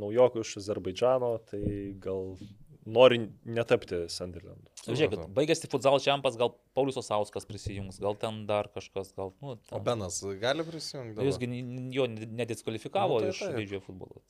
[0.00, 1.62] naujokų iš Azerbaidžano, tai
[2.02, 2.32] gal
[2.86, 4.66] nori netapti Sunderlandu.
[4.86, 9.30] Žiūrėkit, baigėsi futsal čempas, gal Paulius Osauskas prisijungs, gal ten dar kažkas, gal...
[9.42, 9.82] Nu, O ten.
[9.86, 11.22] Benas gali prisijungti?
[11.28, 11.50] Jūsgi
[11.94, 14.22] jo nediskvalifikavo Nu, tai iš didžiojo futbolo.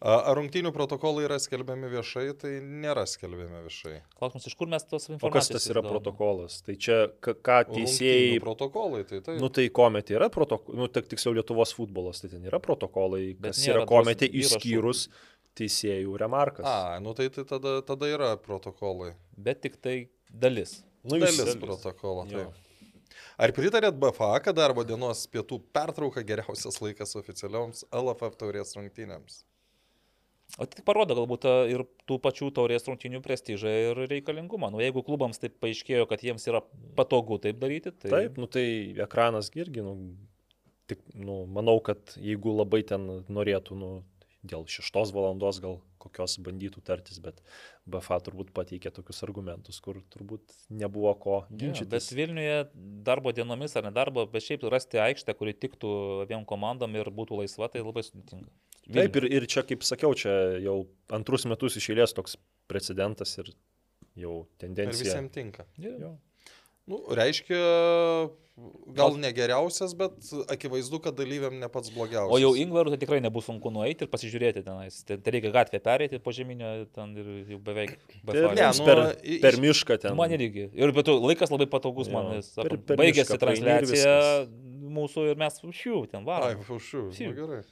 [0.00, 3.98] A- Ar rungtynių protokolai yra skelbiami viešai, tai nėra skelbiami viešai.
[4.16, 5.50] Klausimas, iš kur mes tos O informacijos...
[5.50, 5.92] kas tas yra gaunam?
[5.98, 6.54] protokolas?
[6.64, 8.38] Tai čia ka- ką Rungtynių teisėjai...
[8.40, 9.34] protokolai, tai tai.
[9.42, 13.60] Nu tai kometė yra protokolai, nu tik tiksliau Lietuvos futbolas, tai ten yra protokolai, kas
[13.68, 14.96] yra kometė įrašų.
[15.58, 16.66] Teisėjų remarkas.
[16.66, 19.12] A, nu tai, tai tada, tada yra protokolai.
[19.36, 19.96] Bet tik tai
[20.30, 20.80] dalis.
[21.02, 22.26] nu, Dalis jis- protokolo.
[22.30, 22.46] Jo.
[22.50, 22.66] taip.
[23.40, 29.40] Ar pritarėt BFA, kad darbo dienos pietų pertrauka geriausias laikas oficialioms LFF taurės rungtynėms?
[30.58, 34.68] O tai parodo galbūt a, ir tų pačių taurės rungtinių prestižą ir reikalingumą.
[34.74, 36.60] Nu, jeigu klubams taip paaiškėjo, kad jiems yra
[36.98, 38.10] patogu taip daryti, tai...
[38.12, 38.64] Taip, nu tai
[39.06, 39.94] ekranas gi irgi, nu,
[40.90, 43.90] tik, nu, manau, kad jeigu labai ten norėtų, nu,
[44.46, 47.42] dėl šeštos valandos gal kokios bandytų tartis, bet
[47.90, 52.08] BFA turbūt pateikė tokius argumentus, kur turbūt nebuvo ko Jo, bet ginčytis.
[52.16, 52.56] Vilniuje
[53.04, 55.92] darbo dienomis ar nedarbo, bet šiaip rasti aikštę, kuri tiktų
[56.24, 58.48] abiem komandom ir būtų laisva, tai labai sudėtinga.
[58.90, 60.32] Taip, ir, ir čia, kaip sakiau, čia
[60.64, 60.78] jau
[61.14, 62.38] antrus metus iš eilės toks
[62.70, 63.52] precedentas ir
[64.18, 65.04] jau Ir tendencija.
[65.04, 65.66] visiems tinka.
[65.78, 65.92] Jo.
[66.00, 66.10] Jo.
[66.88, 67.58] Nu, reiškia,
[68.96, 70.16] gal ne geriausias, bet
[70.52, 72.32] akivaizdu, kad dalyviam ne pats blogiausias.
[72.34, 74.98] O jau Ingvarų tai tikrai nebus sunku nueiti ir pasižiūrėti tenais.
[75.08, 77.94] Tai reikia gatvę perėti po žeminio ten ir jau beveik.
[78.24, 79.02] be Per, ne, nu, per,
[79.44, 80.16] per iš- mišką ten.
[80.18, 80.68] Man irgi.
[80.74, 82.32] Ir bet laikas labai patogus man.
[82.90, 84.16] Baigėsi transliacija
[84.90, 86.62] mūsų ir mes šių ten Ai, varom.
[86.66, 87.30] fušiu, Psiu.
[87.30, 87.62] nu, gerai.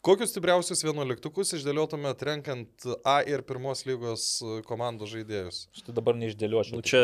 [0.00, 4.22] Kokius stipriausius vienuoliktukus išdėliotumėt renkant A ir pirmos lygos
[4.64, 5.58] komandų žaidėjus?
[5.76, 6.78] Štai dabar neišdėliočiau.
[6.78, 7.02] Nu, čia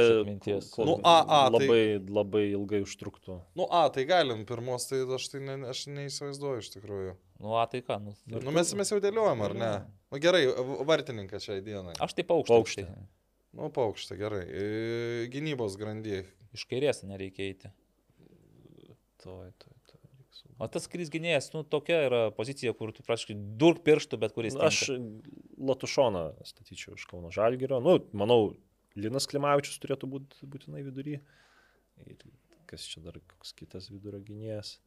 [0.73, 3.37] kol- Nu, A, A, tai- labai, labai ilgai užtruktų.
[3.55, 7.13] Nu, A, tai galim, pirmos, tai aš tai ne, aš neįsivaizduoju iš tikrųjų.
[7.45, 8.15] Nu, a, tai ką, nu.
[8.33, 9.71] Nu, mes, mes jau dėliojam, ar ne?
[10.11, 10.47] Nu, gerai,
[10.89, 11.93] vartininkas šiai dienai.
[12.01, 12.57] Aš taip aukštą.
[12.63, 12.87] Aukštą.
[13.53, 14.45] Nu, paukštė, gerai.
[14.49, 16.25] E, Gynybos grandyje.
[16.57, 17.69] Iš kairės nereikia eiti.
[19.21, 19.76] Toj, toj.
[20.57, 24.57] O tas kairys gynėjas, nu, tokia yra pozicija, kur tu praškai durk pirštų, bet kuris.
[24.57, 24.87] Aš
[25.61, 27.83] Latušoną statyčiau iš Kauno Žalgirio.
[27.85, 28.55] Nu, manau,
[28.97, 31.19] Linas Klimavičius turėtų būti būtinai vidury.
[32.01, 32.25] Ir
[32.69, 34.79] kas čia dar koks kitas vidurio gynėjas.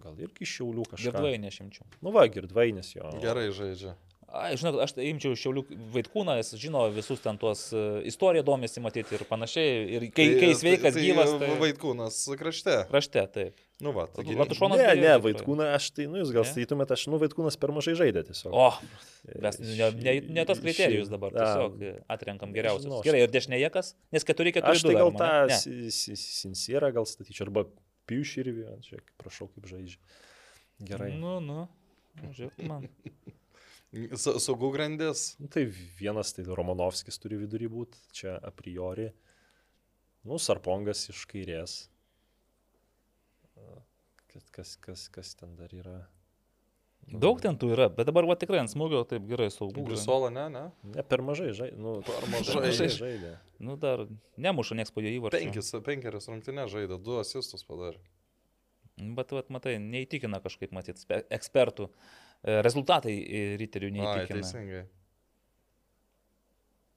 [0.00, 1.10] Gal irgi iš Šiaulių kažkas.
[1.10, 1.86] Girdvainė šimčių.
[2.04, 3.10] Nu va, girdvainės jo.
[3.22, 3.96] Gerai žaidžia.
[4.30, 8.82] A, žinok, aš tai imčiau Šiaulių Vaitkūną, jis žino visus ten tuos uh, istoriją domisi
[8.82, 9.80] matyti ir panašiai.
[9.96, 11.32] Ir kai, tai, kai sveikas, tai, gyvas.
[11.40, 11.48] Tai...
[11.58, 12.76] Vaitkūnas krašte.
[12.92, 13.64] Krašte, taip.
[13.82, 14.36] Nu, va, taigi...
[14.38, 14.78] Latušonas.
[14.78, 18.22] Ne, ne, Vaitkūną aš tai, nu, jūs gal skaitytumėte, aš, nu, Vaitkūnas per mažai žaidė
[18.28, 18.54] tiesiog.
[18.54, 18.68] O,
[19.46, 22.86] mes ne, ne, ne tos kriterijus dabar, tiesiog atrenkam geriausius.
[22.86, 23.94] Žinau, Gerai, ir dešinėje kas?
[24.14, 24.76] Nes keturi keturi.
[24.76, 25.32] Aš tai gal tą
[25.90, 27.66] Sincierą gal statyčiau, arba
[28.10, 30.00] Piuširvį, čia prašau, kaip žaidžia.
[30.86, 31.12] Gerai.
[31.16, 31.64] Nu, nu,
[32.36, 32.90] žiūrėk man.
[33.90, 35.32] Saugų grandis.
[35.42, 35.64] Nu, tai
[35.98, 39.08] vienas, tai Romanovskis turi vidury būti, čia a priori.
[40.22, 41.80] Nu, Sarpongas iš kairės.
[44.30, 45.98] Kas, kas, kas, kas ten dar yra?
[47.10, 49.82] Daug ten tų yra, bet dabar va tikrai ant smūgio taip gerai saugų.
[49.88, 50.64] Brisola, ne, ne?
[50.92, 51.78] Ne, per mažai žaidė.
[51.80, 53.34] Nu, per mažai, žaidė.
[53.58, 54.04] Nu, dar
[54.38, 55.40] nemuša nieks po jo įvarčių.
[55.48, 57.98] Penkis, penkerias rungtynės žaidė, du asistus padarė.
[59.00, 61.02] Bet, vat, matai, neįtikina kažkaip, matyt,
[61.32, 61.88] ekspertų.
[61.88, 63.14] E, rezultatai
[63.60, 64.22] riterių neįtikina.
[64.22, 64.84] Ai, teisingai.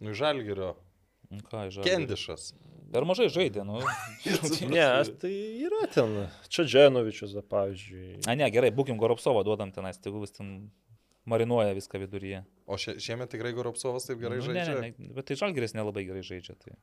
[0.03, 0.73] Nu, žalgerio.
[1.49, 1.87] Ką, žalgerio.
[1.87, 2.53] Kendišas.
[2.93, 3.79] Per mažai žaidė, nu.
[4.69, 4.87] ne,
[5.21, 5.33] tai
[5.65, 6.11] yra ten.
[6.53, 8.19] Čia Dženovičius, pavyzdžiui.
[8.29, 10.51] A, ne, gerai, būkim Goropsovą duodam tenais, tegul jis ten
[11.25, 12.43] marinuoja viską viduryje.
[12.69, 14.75] O šie, šiemet tikrai Goropsovas taip gerai nu, žaidžia?
[14.77, 16.55] Ne, ne, bet tai Žalgeris nelabai gerai žaidžia.
[16.59, 16.75] Tai.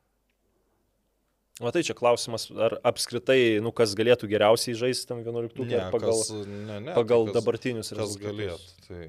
[1.61, 6.31] Matai, čia klausimas, ar apskritai, nu, kas galėtų geriausiai žaisti tam 11 ne, pagal, kas,
[6.45, 8.23] ne, ne, pagal tai kas, dabartinius rezultatus.
[8.23, 9.03] Kas galėtų, tai.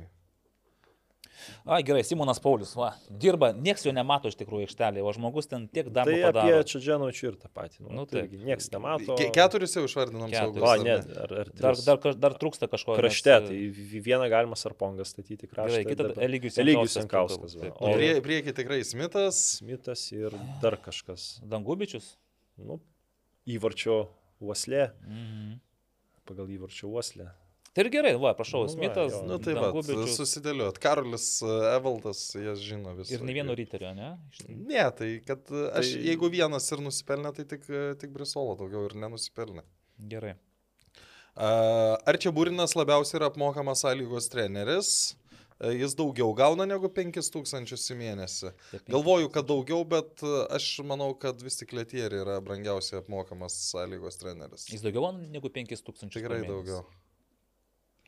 [1.65, 5.69] A, gerai, Simonas Paulius, va, dirba, nieks jo nemato iš tikrųjų aikštelėje, o žmogus ten
[5.71, 6.57] tiek darbo tai padaro.
[6.59, 7.83] apie Čiadžianovičių ir tą patį.
[7.85, 9.17] Nu, nu, tai nieks nemato.
[9.19, 10.63] Ke keturis jau išvardinom saugus.
[10.63, 12.97] O, ne, ar, ar dar, dar, dar trūksta kažko.
[12.99, 13.79] Krašte, nes...
[13.79, 15.83] tai vieną galima Sarpongą statyti krašte.
[15.83, 16.11] Gerai, kitą
[16.63, 17.59] Eligijus Jankauskas.
[17.79, 19.43] O prie, prieki tikrai Smithas.
[19.61, 21.37] Smithas ir dar kažkas.
[21.47, 22.17] Dangubičius.
[22.61, 22.81] Nu,
[23.49, 24.03] įvarčio
[24.43, 24.91] uoslė.
[25.07, 25.55] Mhm.
[26.29, 27.31] Pagal įvarčio uoslę.
[27.73, 29.15] Tai ir gerai, va, prašau, nu, Smithas.
[29.25, 29.71] Na nu, tai va,
[30.13, 30.77] susidėliot.
[30.83, 33.15] Karolis e, Evaldas, jas žino visą.
[33.17, 34.11] Ir ne vieno ryterio, ne?
[34.51, 36.03] Ne, tai kad e, aš, tai...
[36.11, 39.65] jeigu vienas ir nusipelnė, tai tik, e, tik Brisolo daugiau ir nenusipelnė.
[40.13, 40.35] Gerai.
[41.33, 44.93] Ar čia Būrinas labiausiai yra apmokamas sąlygos treneris?
[45.71, 48.53] Jis daugiau gauna negu 5000 į mėnesį.
[48.91, 54.67] Galvoju, kad daugiau, bet aš manau, kad vis tik Letieri yra brangiausiai apmokamas sąlygos treneris.
[54.73, 56.11] Jis daugiau negu 5000.
[56.17, 56.83] Tikrai daugiau.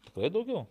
[0.08, 0.66] Tikrai daugiau.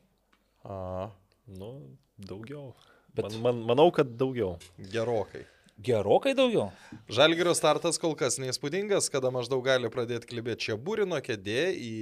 [0.64, 1.10] A,
[1.48, 1.72] nu,
[2.18, 2.74] daugiau.
[3.14, 4.58] Bet man, man, manau, kad daugiau.
[4.92, 5.46] Gerokai.
[5.82, 6.68] Gerokai daugiau.
[7.10, 11.94] Žalgirio startas kol kas neįspūdingas, kada maždaug gali pradėti klibėti čia būrino kėdė, į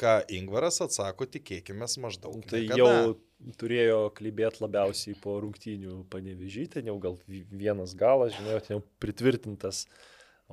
[0.00, 2.42] ką Ingvaras atsako, tikėkime, maždaug.
[2.50, 2.76] Tai niekada.
[2.76, 9.86] jau turėjo klibėti labiausiai po rungtynių panevežyti, jau gal vienas galas, žinai, jau pritvirtintas,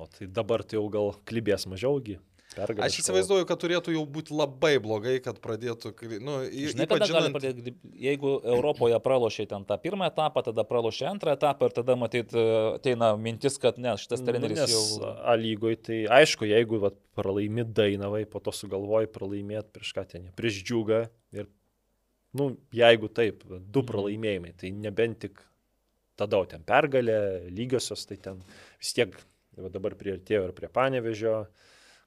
[0.00, 2.18] o tai dabar tai jau gal klibės mažiaugi.
[2.54, 5.92] Pergalė Aš įsivaizduoju, kad turėtų jau būti labai blogai, kad pradėtų...
[6.22, 7.34] Nu, Žinai, kada žinant...
[7.34, 7.74] pradėti,
[8.06, 13.12] jeigu Europoje pralošė ten tą pirmą etapą, tada pralošė antrą etapą ir tada matyt ateina
[13.20, 15.10] mintis, kad ne, šitas nu, treneris nu, jau...
[15.24, 20.30] A lygoj, tai aišku, jeigu vat, pralaimi Dainavai, po to sugalvoji pralaimėti prieš ką ten,
[20.38, 21.04] prieš džiugą
[21.36, 21.50] ir,
[22.38, 23.90] nu, jeigu taip, du mhm.
[23.90, 25.42] pralaimėjimai, tai nebent tik
[26.18, 27.18] tada ten pergalė,
[27.54, 28.42] lygiosios, tai ten
[28.78, 29.14] vis tiek
[29.74, 31.44] dabar prieartėjo ir prie Panevežio.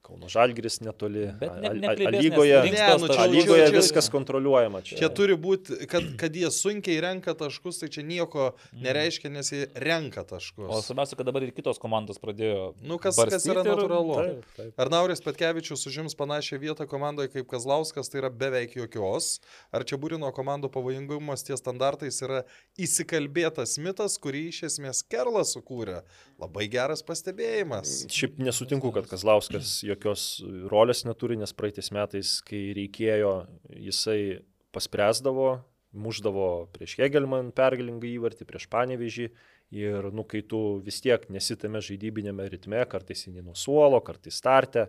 [0.07, 1.25] Kauno Žalgris netoli.
[1.39, 4.79] Bet ne, ne, ne, lygoje, ne, nu, čia, lygoje čia, viskas kontroliuojama.
[4.88, 8.85] Čia, čia turi būti, kad, kad jie sunkiai renka taškus, tai čia nieko mm.
[8.85, 10.69] nereiškia, nes jie renka taškus.
[10.71, 12.69] O svarbiausia, kad dabar ir kitos komandos pradėjo.
[12.88, 14.15] Nu, kas, kas yra natūralu.
[14.21, 14.69] Taip, taip.
[14.79, 19.41] Ar Nauris Petkevičius užims panašią vietą komandoje kaip Kazlauskas, tai yra beveik jokios.
[19.75, 22.45] Ar čia būrino komandų pavojingumas ties standartais yra
[22.79, 25.99] įsikalbėtas mitas, kurį iš esmės Kerlas sukūrė.
[26.39, 28.05] Labai geras pastebėjimas.
[28.13, 29.97] Šiaip nesutinku, kad Kazlauskas jokios
[30.72, 33.34] rolės neturi, nes praeitais metais, kai reikėjo,
[33.88, 34.19] jisai
[34.76, 35.49] paspręsdavo,
[35.98, 39.30] muždavo prieš Hegelman pergalingą įvartį, prieš Panevežį
[39.76, 44.85] Ir, nu, kai tu vis tiek nesitame žaidybinėme ritme, kartais įni nuo suolo, kartais starte,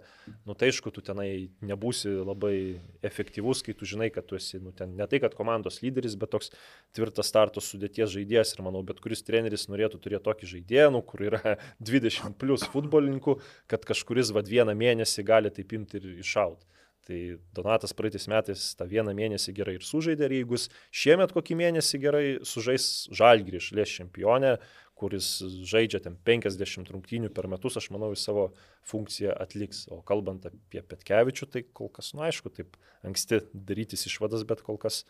[0.47, 4.71] nu, tai aišku, tu tenai nebūsi labai efektyvus, kai tu žinai, kad tu esi, nu,
[4.71, 6.55] ten ne tai, kad komandos lyderis, bet toks
[6.95, 8.55] tvirtas starto sudėties žaidėjas.
[8.55, 11.59] Ir manau, bet kuris treneris norėtų turėti tokį žaidėją, nu, kur yra
[11.91, 16.78] 20 plus futbolininkų, kad kažkuris vad vieną mėnesį gali taip imti ir iššauti.
[17.09, 20.59] Tai Donatas praeitais metais tą vieną mėnesį gerai ir sužaidė, ir jeigu
[20.93, 24.59] šiemet kokį mėnesį gerai sužais Žalgrį išlės čempionę,
[24.99, 25.31] kuris
[25.71, 28.49] žaidžia ten 50 rungtynių per metus, aš manau, jis savo
[28.91, 29.87] funkciją atliks.
[29.95, 32.77] O kalbant apie Petkevičių, tai kol kas, nu aišku, taip
[33.07, 35.07] anksti darytis išvadas, bet kol kas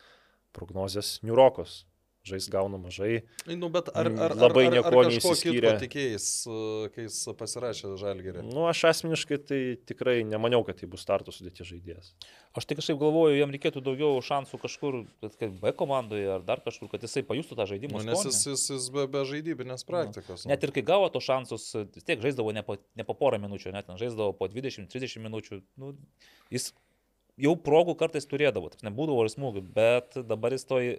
[0.54, 1.80] prognozijas Niurokos
[2.26, 3.22] žais gauna mažai.
[3.46, 5.74] Nu, bet ar, ar, labai ar, nieko ar neįsiskyrė.
[5.82, 6.26] Tikėjais,
[6.94, 8.44] kai jis pasirašė žalgerį.
[8.48, 12.12] Nu, aš asmeniškai tai tikrai nemaniau, kad tai bus starto sudėti žaidėjas.
[12.58, 14.98] Aš tik kažkaip galvoju, jam reikėtų daugiau šansų kažkur,
[15.38, 18.02] kad B komandoje ar dar kažkur, kad jisai pajustų tą žaidimą.
[18.02, 20.44] Nu, nes jis, jis, jis be, be žaidybinės nu, praktikos.
[20.44, 20.52] Nu.
[20.52, 23.72] Net ir kai gavo to šansus, vis tiek žaisdavo ne po, ne po porą minučių,
[23.76, 25.62] net žaisdavo po 20-30 minučių.
[25.80, 25.94] Nu,
[26.54, 26.72] jis
[27.38, 30.90] jau progų kartais turėdavo, nebūdavo ir smūgių, bet dabar jis toj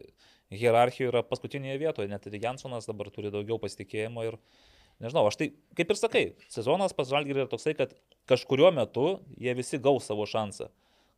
[0.53, 4.37] hierarchijoje yra paskutinėje vietoje, net ir Jansonas dabar turi daugiau pasitikėjimo ir
[5.03, 7.93] nežinau, aš tai kaip ir sakai, sezonas pas Žalgirį yra toksai, kad
[8.29, 10.69] kažkuriuo metu jie visi gaus savo šansą.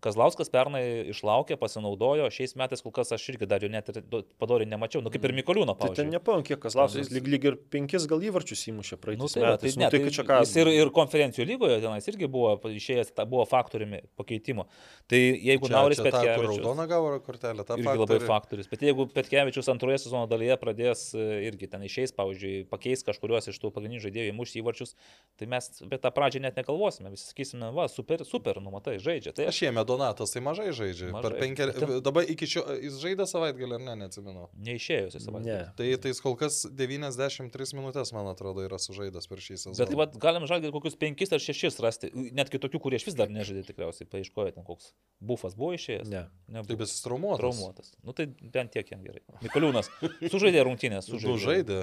[0.02, 4.00] Kazlauskas pernai išlaukė, pasinaudojo, šiais metais kol kas aš irgi dar jo net ir
[4.42, 5.98] padoriai nemačiau, nu kaip ir Mikoliūno pavyzdžiui.
[6.00, 9.44] Tai ten nepamenu, kiek Kazlauskas, lyg, lyg ir penkis gal įvarčius įmušė praeitais nu, tai,
[9.46, 9.76] metais.
[9.76, 10.40] Tai, ne, nu, tai, tai čia ką?
[10.42, 14.66] Jis ir, ir konferencijų lygoje tenais irgi buvo išėjęs, ta, buvo faktoriumi pakeitimo.
[15.12, 16.58] Tai jeigu Nauris Petkevičius...
[16.58, 18.72] Raudoną gavo kortelę, tą irgi labai faktorius.
[18.72, 23.62] Bet jeigu Petkevičius antroje sezono dalyje pradės e, irgi ten išeis, pavyzdžiui, pakeis kažkuriuos iš
[23.62, 24.96] tų pagrindinių žaidėjų įmušti įvarčius,
[25.38, 27.12] tai mes apie tą pradžią net nekalvosime.
[27.14, 29.36] Visi sakysime, va, super, super, numatai, žaidžia.
[29.38, 31.12] Tai aš jėmė Donatas, tai mažai žaidžia.
[31.14, 31.24] Mažai.
[31.28, 31.74] Per penker...
[31.76, 31.94] Ten...
[32.06, 34.48] Dabar iki šio, jis žaidė savaitgalį ar ne, neatsimenu.
[34.68, 35.52] Neišėjus į savaitgalį.
[35.52, 35.76] Ne.
[35.78, 39.78] Tai, tai jis kol kas 93 minutės, man atrodo, yra sužaidęs per šį sezoną.
[39.78, 43.20] Bet taip pat galim žalgyti kokius 5 ar 6 rasti, net kitokių, kurie iš vis
[43.20, 46.10] dar nežaidė tikriausiai, paaiškojo ten koks bufas buvo išėjęs.
[46.12, 46.26] Ne.
[46.48, 46.72] Nebuvo.
[46.72, 47.44] Taip jis traumuotas.
[47.44, 47.94] Traumuotas.
[48.06, 49.24] Nu tai bent tiek jam gerai.
[49.44, 49.92] Mikoliūnas
[50.32, 51.32] sužaidė rungtynės, sužaidė.
[51.32, 51.80] Du žaidė.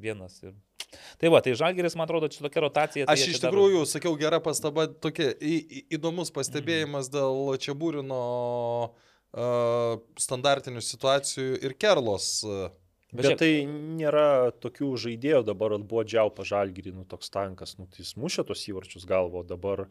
[0.00, 0.54] Vienas ir
[1.20, 3.06] Tai va, tai Žalgeris, man atrodo, čia tokia rotacija.
[3.06, 3.90] Tai Aš iš tikrųjų, dar...
[3.92, 7.14] sakiau, gera pastaba, tokia į, į, įdomus pastebėjimas mm.
[7.14, 8.20] dėl Čiabūrino
[8.90, 9.96] uh,
[10.26, 12.30] standartinių situacijų ir Kerlos.
[13.10, 18.04] Bet, Bet tai nėra tokių žaidėjų, dabar buvo džiaupa Žalgerį, nu toks tankas, nu tai
[18.04, 19.88] jis mušė tos įvarčius galvo, dabar e,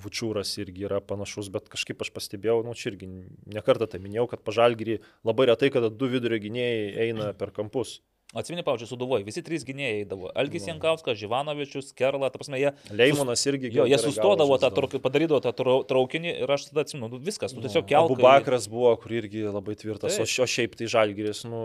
[0.00, 3.10] Vučiūras irgi yra panašus, bet kažkaip aš pastebėjau, nu čia irgi
[3.52, 4.96] nekartą tai minėjau, kad pažalgyrį
[5.28, 7.98] labai retai, kada du vidurio gynėjai eina per kampus.
[8.34, 10.32] Atsimeni, pavyzdžiui, Suduvoj, visi trys gynėjai eidavo.
[10.34, 10.72] Algis no.
[10.72, 12.72] Jankauskas, Živanovičius, Kerla, ta prasme, jie...
[12.90, 13.70] Leimonas irgi.
[13.70, 15.52] Jo, jie sustodavo, tą, trau, padarydavo tą
[15.86, 18.16] traukinį ir aš tada atsimenu, nu, viskas, tu tiesiog keltų.
[18.18, 20.26] Abu Bakras buvo, kur irgi labai tvirtas, tai.
[20.26, 21.62] o, šiaip tai Žalgiris, nu,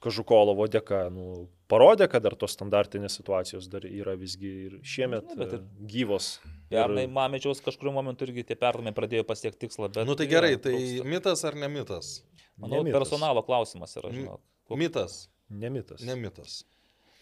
[0.00, 1.24] Kažukolovo dėka, nu,
[1.68, 6.38] parodė, kad dar tos standartinės situacijos dar yra visgi ir šiemet Na, ir gyvos.
[6.72, 7.10] Pernai ir...
[7.12, 10.00] Mamečiaus kažkuriuo momentu irgi tie perdamai pradėjo pasiekti tikslą, bet...
[10.00, 11.04] Na nu, tai gerai, tai trūksta.
[11.12, 12.14] mitas ar ne mitas?
[12.56, 14.40] Manau, ne personalo klausimas yra, žinok.
[14.80, 15.26] Mitas.
[15.50, 16.02] Nemitas.
[16.06, 16.60] Nemitas.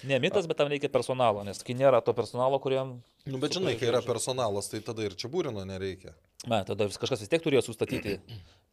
[0.07, 2.99] Ne mitas, bet tam reikia personalo, nes kai nėra to personalo, kuriam...
[3.27, 6.13] Nu, bet žinai, kai yra personalas, tai tada ir čia būrino nereikia.
[6.47, 8.21] Na, tada kažkas vis tiek turėjo sustatyti.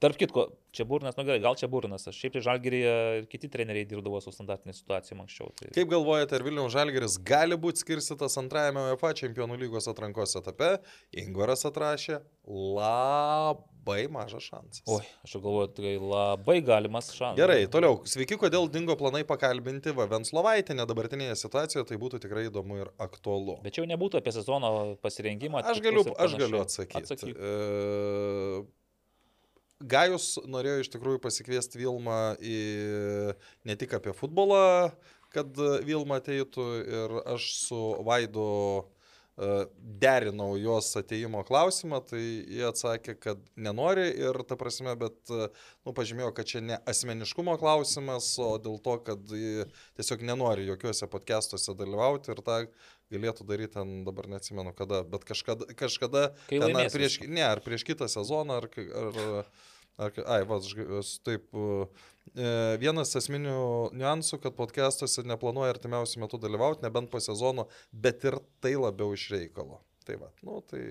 [0.03, 3.47] Tarp kitko, čia būrinas, nu gerai, gal čia būrinas, aš šiaip tai žalgerėje ir kiti
[3.51, 5.53] treneriai dirbdavo su standartinė situacija anksčiau.
[5.55, 5.69] Tai...
[5.77, 10.73] Kaip galvojate, ar Vilniaus žalgeris gali būti skirstytas antrajame UEFA čempionų lygos atrankos etape?
[11.15, 14.83] Ingvaras atrašė labai mažas šansas.
[14.91, 17.39] Oi, aš galvoju, tai labai galimas šansas.
[17.39, 18.03] Gerai, toliau.
[18.03, 23.61] Sveiki, kodėl dingo planai pakalbinti Vavenslovaitį, dabartinėje situacijoje tai būtų tikrai įdomu ir aktualu.
[23.63, 25.63] Bet čia jau nebūtų apie sezono pasirengimą.
[25.63, 27.05] Aš galiu, aš galiu atsakyti.
[27.05, 27.37] Atsakyk.
[27.39, 28.83] E...
[29.83, 32.59] Gajus norėjo iš tikrųjų pasikviesti Vilmą į
[33.67, 34.91] ne tik apie futbolą,
[35.35, 38.45] kad Vilma ateitų ir aš su Vaidu
[39.35, 39.47] E,
[39.99, 45.49] derinau jos ateimo klausimą, tai jie atsakė, kad nenori ir ta prasme, bet, e,
[45.83, 49.33] nu, pažymėjo, kad čia ne asmeniškumo klausimas, o dėl to, kad
[49.99, 52.61] tiesiog nenori jokiuose podcastuose dalyvauti ir tą
[53.13, 57.85] galėtų daryti ten, dabar neatsimenu kada, bet kažkada, kažkada ten, ar prieš, ne, ar prieš
[57.87, 59.49] kitą sezoną, ar, ar
[59.95, 60.57] Ar, ai, va,
[60.99, 61.53] aš taip.
[62.35, 62.49] E,
[62.81, 68.73] vienas esminių niuansų, kad podcastuose neplanuoja artimiausių metų dalyvauti, nebent po sezono, bet ir tai
[68.75, 69.79] labiau iš reikalo.
[70.05, 70.81] Tai va, nu, tai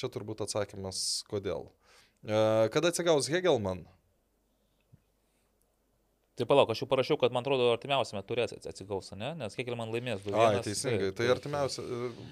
[0.00, 1.68] čia turbūt atsakymas, kodėl.
[2.24, 2.40] E,
[2.72, 3.84] kada atsigaus Hegelman?
[6.40, 9.34] Tai palauk, aš jau parašiau, kad man atrodo artimiausiame turės atsigaus, ne?
[9.36, 10.32] Nes Hegelman laimės du.
[10.32, 11.84] Ai, teisingai, tai artimiausia.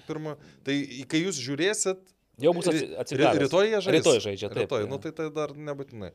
[0.07, 0.33] Pirma,
[0.65, 0.79] tai
[1.11, 3.41] kai jūs žiūrėsit, Jau bus atsigavęs.
[3.43, 3.95] Rytoj jie žaidžia.
[3.97, 4.61] Rytoj žaidžia, taip.
[4.63, 6.13] Rytoj, nu tai tai dar nebūtinai.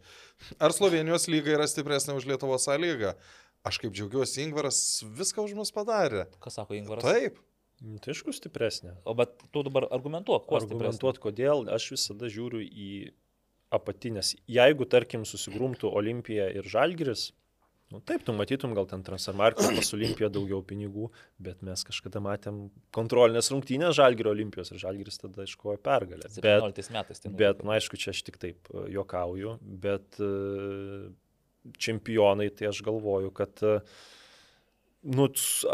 [0.57, 3.13] Ar Slovenijos lyga yra stipresnė už Lietuvos A lygą?
[3.65, 4.79] Aš kaip džiaugiuosi, Ingvaras
[5.19, 6.25] viską už mus padarė.
[6.41, 7.05] Ką sako Ingvaras?
[7.05, 7.37] Taip.
[7.85, 8.95] Nu, tai aišku, stipresnė.
[9.05, 12.91] O bet tu dabar argumentuok, kuo argumentuot, kodėl aš visada žiūriu į
[13.75, 14.35] apatinės.
[14.49, 17.33] Jeigu, tarkim, susigrumtų Olimpija ir Žalgiris,
[17.95, 21.11] Nu, taip, tu matytum gal ten Transfermarkės pas Olimpiją daugiau pinigų,
[21.47, 22.65] bet mes kažkada matėm
[22.95, 26.27] kontrolinės rungtynės Žalgirio Olimpijos ir Žalgiris tada iškovojo pergalę.
[26.35, 27.31] 17 metais tai.
[27.39, 29.55] Bet, na, aišku, čia aš tik taip e, juokauju,
[29.85, 30.33] bet e,
[31.79, 34.03] čempionai, tai aš galvoju, kad uh,
[35.05, 35.27] Nu,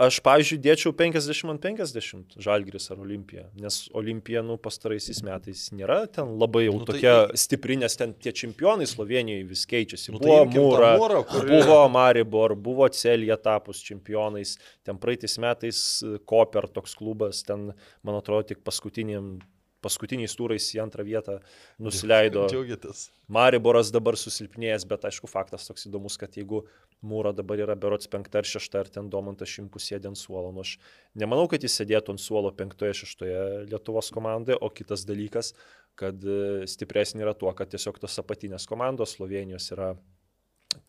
[0.02, 6.00] aš, pavyzdžiui, dėčiau 50 ant 50 Žalgris ar Olimpija, nes Olimpija, nu, pastaraisiais metais nėra
[6.10, 7.38] ten labai jau nu, tai tokia tai...
[7.38, 10.16] stipri, nes ten tie čempionai Slovenijoje vis keičiasi.
[10.16, 11.52] Nu, tai buvo tai Mūra, Mūra kuri...
[11.52, 15.84] buvo Maribor, buvo Celija tapus čempionais, ten praeitais metais
[16.26, 17.70] Koper toks klubas, ten,
[18.02, 19.36] man atrodo, tik paskutiniam
[19.84, 21.38] paskutiniais turais į antrą vietą
[21.82, 22.46] nusileido.
[22.50, 23.08] Džiaugiatės.
[23.32, 26.64] Mariboras dabar susilpnėjęs, bet aišku faktas toks įdomus, kad jeigu
[27.00, 30.60] Mūra dabar yra berots penkta ar šešta, ar ten Domantas Šimkus sėdė ant suolo, nu
[30.60, 30.74] aš
[31.16, 33.38] nemanau, kad jis sėdėtų ant suolo penktoje, šeštoje
[33.70, 35.54] Lietuvos komandoje, o kitas dalykas,
[35.96, 39.94] kad e, stipresnė yra tuo, kad tiesiog tos apatinės komandos Slovenijos yra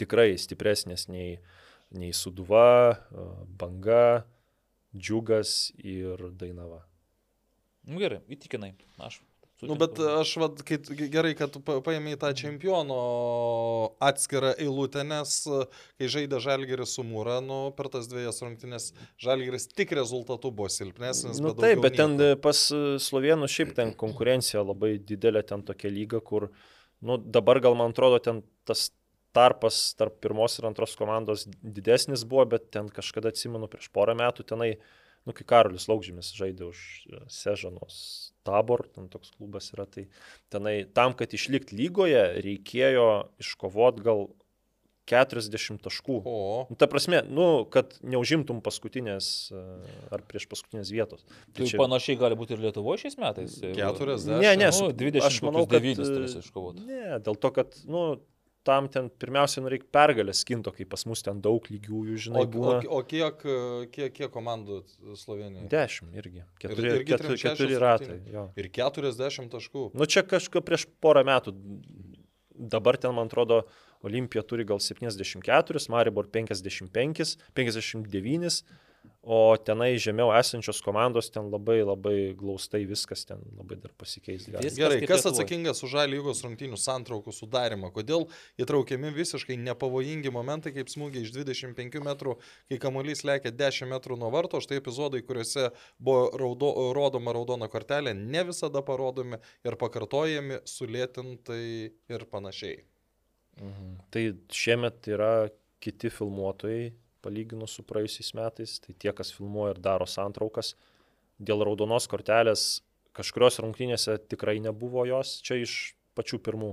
[0.02, 1.38] tikrai stipresnės nei,
[1.96, 3.28] nei Suduva, e,
[3.64, 4.26] Banga,
[4.92, 6.84] Džiugas ir Dainava.
[7.88, 8.74] Nu, gerai, įtikinai.
[9.02, 9.22] Aš.
[9.62, 10.62] Nu, bet aš, vad,
[11.14, 12.96] gerai, kad paėmė tą čempiono
[14.02, 15.36] atskirą eilutę, nes
[16.00, 18.88] kai žaidė Žalgeris su Mūra, nu, per tas dviejas rungtynės
[19.22, 21.42] Žalgeris tik rezultatų buvo silpnesnis.
[21.44, 22.40] Nu, taip, bet ten nieko.
[22.48, 22.64] pas
[23.06, 26.50] Slovenų šiaip ten konkurencija labai didelė, ten tokia lyga, kur,
[27.06, 28.90] nu, dabar gal man atrodo, ten tas
[29.36, 34.50] tarpas tarp pirmos ir antros komandos didesnis buvo, bet ten kažkada atsimenu prieš porą metų
[34.50, 34.74] tenai
[35.28, 37.96] nu, kai Karolis Laukžymis žaidė už e, Sežanos
[38.48, 40.08] tabor, ten toks klubas yra, tai
[40.54, 43.10] tenai tam, kad išlikti lygoje, reikėjo
[43.44, 44.30] iškovot gal
[45.12, 46.22] 40 taškų.
[46.30, 46.36] O.
[46.70, 49.62] Nu, ta prasme, nu, kad neužimtum paskutinės e,
[50.14, 51.26] ar prieš paskutinės vietos.
[51.26, 51.80] Tai, tai čia...
[51.82, 53.58] panašiai gali būti ir Lietuvoje šiais metais.
[53.62, 54.38] 40.
[54.40, 55.26] Ne, ne, nu, 20.
[55.28, 56.86] Aš manau, kad 9 turės iškovoti.
[56.88, 58.06] Ne, dėl to, kad, nu,
[58.68, 62.44] tam ten pirmiausia, nu reikia pergalės skinto, kai pas mus ten daug lygiųjų, žinai.
[62.44, 62.76] O, būna.
[62.86, 63.46] o, o kiek,
[63.94, 64.82] kiek, kiek komandų
[65.18, 65.70] Slovenijoje?
[65.72, 66.46] Dešimt irgi.
[66.62, 68.20] Keturi, ir, keturi, keturi ratai.
[68.32, 68.48] Jo.
[68.60, 69.88] Ir keturiasdešimt taškų.
[69.98, 71.56] Nu čia kažkaip prieš porą metų.
[72.72, 73.64] Dabar ten, man atrodo,
[74.06, 78.62] Olimpija turi gal 74, Maribor 55, 59
[79.22, 84.48] o tenai žemiau esančios komandos ten labai labai glaustai viskas ten labai dar pasikeis.
[84.50, 87.92] Gerai, kas atsakingas už žalį lygos rungtynių santraukų sudarimą?
[87.94, 88.26] Kodėl
[88.62, 92.38] įtraukiami visiškai nepavojingi momentai kaip smūgiai iš 25 metrų,
[92.72, 95.70] kai kamuolys lėkia 10 metrų nuo varto, štai epizodai, kuriuose
[96.02, 99.38] buvo raudo, rodoma raudona kortelė, ne visada parodomi
[99.68, 101.66] ir pakartojami, sulėtintai
[102.10, 102.82] ir panašiai.
[103.62, 103.96] Mhm.
[104.10, 105.34] Tai šiemet yra
[105.82, 106.92] kiti filmuotojai,
[107.24, 110.76] palyginus su praėjusiais metais, tai tie, kas filmuoja ir daro santraukas,
[111.42, 112.82] dėl raudonos kortelės
[113.18, 116.72] kažkurios rungtynėse tikrai nebuvo jos, čia iš pačių pirmų.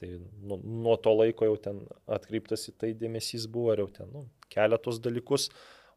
[0.00, 0.08] Tai
[0.40, 4.24] nuo, nuo to laiko jau ten atkreiptas į tai dėmesys buvo, ir jau ten nu,
[4.52, 5.50] keletos dalykus,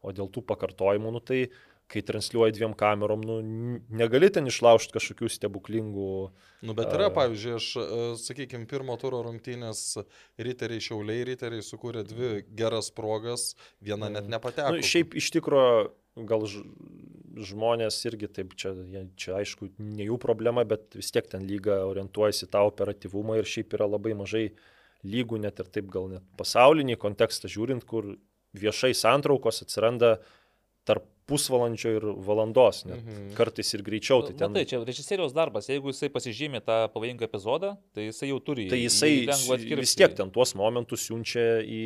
[0.04, 1.46] o dėl tų pakartojimų, nu, tai
[1.90, 3.36] kai transliuoji dviem kamerom, nu,
[3.92, 6.12] negali ten išlaužti kažkokių stebuklingų.
[6.64, 7.68] Nu, bet yra, pavyzdžiui, aš,
[8.22, 9.82] sakykime, pirmo turo rungtynės
[10.40, 13.52] riteriai šiauliai, riteriai sukūrė dvi geras progas,
[13.84, 14.78] viena net nepateko.
[14.78, 15.92] Nu, šiaip iš tikrųjų
[16.30, 16.46] gal
[17.44, 18.72] žmonės irgi taip, čia,
[19.18, 23.74] čia aišku, ne jų problema, bet vis tiek ten lyga orientuojasi tą operatyvumą ir šiaip
[23.74, 24.46] yra labai mažai
[25.04, 28.14] lygų, net ir taip gal net pasaulinį kontekstą žiūrint, kur
[28.54, 30.16] viešai santraukos atsiranda
[30.86, 33.30] tarp pusvalandžio ir valandos, net mhm.
[33.38, 34.22] kartais ir greičiau.
[34.26, 34.52] Tai, ten...
[34.52, 38.66] Matai, čia režisieriaus darbas, jeigu jisai pasižymė tą pavojingą epizodą, tai jisai jau turi.
[38.72, 39.12] Tai jisai
[39.80, 41.84] vis tiek ten tuos momentus siunčia į,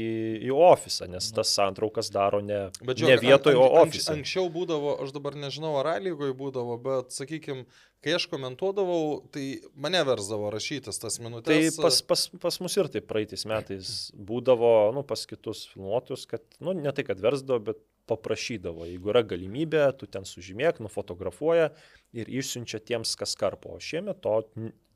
[0.49, 4.09] į ofisą, nes tas santraukas daro ne, bet, žiūrėk, ne vietoje, o ofise.
[4.09, 7.69] Anks, anksčiau būdavo, aš dabar nežinau, ar lygoje būdavo, bet sakykime,
[8.05, 9.45] kai aš komentuodavau, tai
[9.79, 11.79] mane versdavo rašytis tas minutės.
[11.79, 16.45] Tai pas, pas, pas mus ir taip praeitais metais būdavo, nu, pas kitus filmuotus, kad,
[16.63, 21.71] nu, ne tai, kad versdavo, bet paprašydavo, jeigu yra galimybė, tu ten sužymėk, nufotografuoja
[22.17, 23.77] ir išsiunčia tiems, kas karpo.
[23.77, 24.41] O šiemet to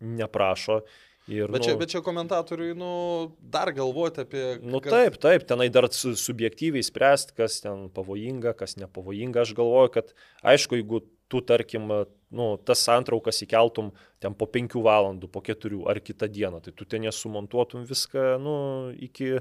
[0.01, 0.83] neprašo.
[1.31, 2.93] Ir, bet, čia, nu, bet čia komentatoriui, nu,
[3.39, 4.43] dar galvoti apie...
[4.59, 4.91] Nu kad...
[4.91, 9.45] taip, taip, tenai dar su, subjektyviai spręsti, kas ten pavojinga, kas nepavojinga.
[9.45, 10.11] Aš galvoju, kad
[10.43, 11.87] aišku, jeigu tu, tarkim,
[12.35, 13.93] nu, tas santraukas įkeltum
[14.23, 18.57] ten po penkių valandų, po keturių ar kitą dieną, tai tu ten nesumontuotum viską, nu,
[18.99, 19.37] iki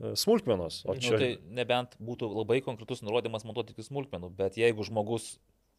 [0.00, 0.82] smulkmenos.
[0.88, 1.14] O nu, čia...
[1.14, 1.30] Nu, tai
[1.60, 5.34] nebent būtų labai konkretus nurodymas montuoti tik smulkmenų, bet jeigu žmogus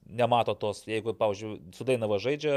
[0.06, 2.56] nemato tos, jeigu, pavyzdžiui, sudainava žaidžia,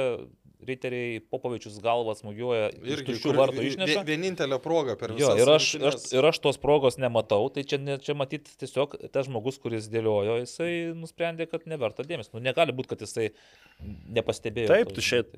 [0.63, 4.05] riteriai Popovičius galvas smūgiuoja ir tuščių vartų išneša.
[4.07, 5.33] Vienintelė proga per visą.
[5.35, 9.29] Jo, ir aš, aš, ir aš tos progos nematau, tai čia, čia matyt tiesiog tas
[9.29, 12.37] žmogus, kuris dėliojo, jisai nusprendė, kad neverta dėmesio.
[12.37, 13.31] Nu, negali būti, kad jisai
[14.15, 14.71] nepastebėjo.
[14.71, 15.35] Taip, tu šiaip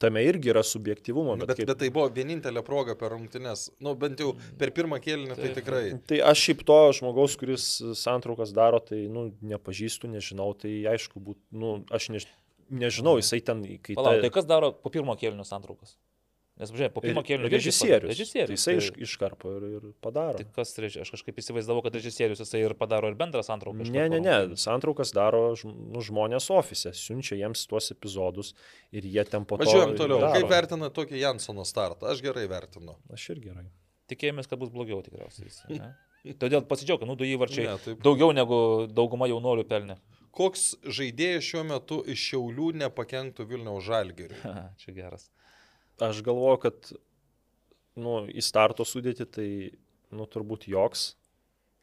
[0.00, 1.36] tame irgi yra subjektivumo.
[1.40, 1.70] Bet, bet, kaip...
[1.70, 3.68] bet tai buvo vienintelė proga per rungtynes.
[3.84, 5.84] Nu, bent jau per pirmą kėlinį tai tikrai.
[6.08, 7.68] Tai aš šiaip to žmogaus, kuris
[8.00, 13.62] santraukas daro, tai, nu, nepažįstu, nežinau, tai aišku, būt, nu, aš nežinau nežinau, jisai ten...
[13.84, 14.26] Kai Palauk, ta...
[14.26, 15.96] tai kas daro po pirmo kėlinio santraukas?
[16.54, 18.12] Nes, žiūrėk, po pirmo kėlinio režisierius.
[18.12, 18.62] Režisierius.
[18.62, 20.38] Tai jisai tai, iškarpo ir, ir padaro.
[20.38, 20.70] Tai kas,
[21.02, 23.88] aš kažkaip įsivaizdavau, kad režisierius jisai ir padaro ir bendrą santrauką.
[23.90, 28.52] Ne, ne, ne, santraukas daro nu, žmonės ofise, siunčia jiems tuos epizodus
[28.94, 29.66] ir jie ten po to...
[29.66, 30.20] Važiuojam toliau.
[30.22, 30.38] Daro.
[30.38, 32.12] Kaip vertina tokį Jansono startą?
[32.14, 32.94] Aš gerai vertinu.
[33.10, 33.66] Aš ir gerai.
[34.14, 35.50] Tikėjomės, kad bus blogiau tikriausiai.
[35.74, 35.90] Ne?
[36.38, 37.98] Todėl pasidžiaugim, nu du įvarčiai ne, taip...
[38.04, 38.56] daugiau negu
[38.94, 39.98] dauguma jaunolių pelnė.
[40.34, 44.40] Koks žaidėjas šiuo metu iš Šiaulių nepakenktų Vilniaus žalgiriui?
[44.82, 45.28] Čia geras.
[46.02, 46.94] Aš galvoju, kad
[47.94, 49.50] nu, į starto sudėti tai
[50.14, 51.12] nu, turbūt joks.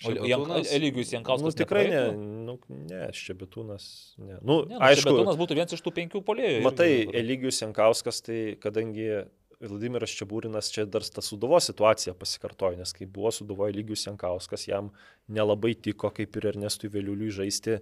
[0.02, 1.46] Eligius Jankauskas.
[1.46, 2.02] Nu, tikrai ne,
[2.48, 2.56] nu,
[2.90, 3.86] ne, Ščebetūnas.
[4.18, 4.40] Ne.
[4.42, 6.64] Nu, ne, nu, aišku, Ščebetūnas būtų vienas iš tų penkių polėjų.
[6.66, 6.90] Matai,
[7.22, 9.22] Eligius Jankauskas, tai kadangi
[9.62, 14.90] Vladimiras Čiabūrinas čia dar ta Sudovo situacija pasikartojo, nes kai buvo Sudovoje lygius Jankauskas, jam
[15.30, 17.78] nelabai tiko kaip ir Ernestui Vėliuliui žaisti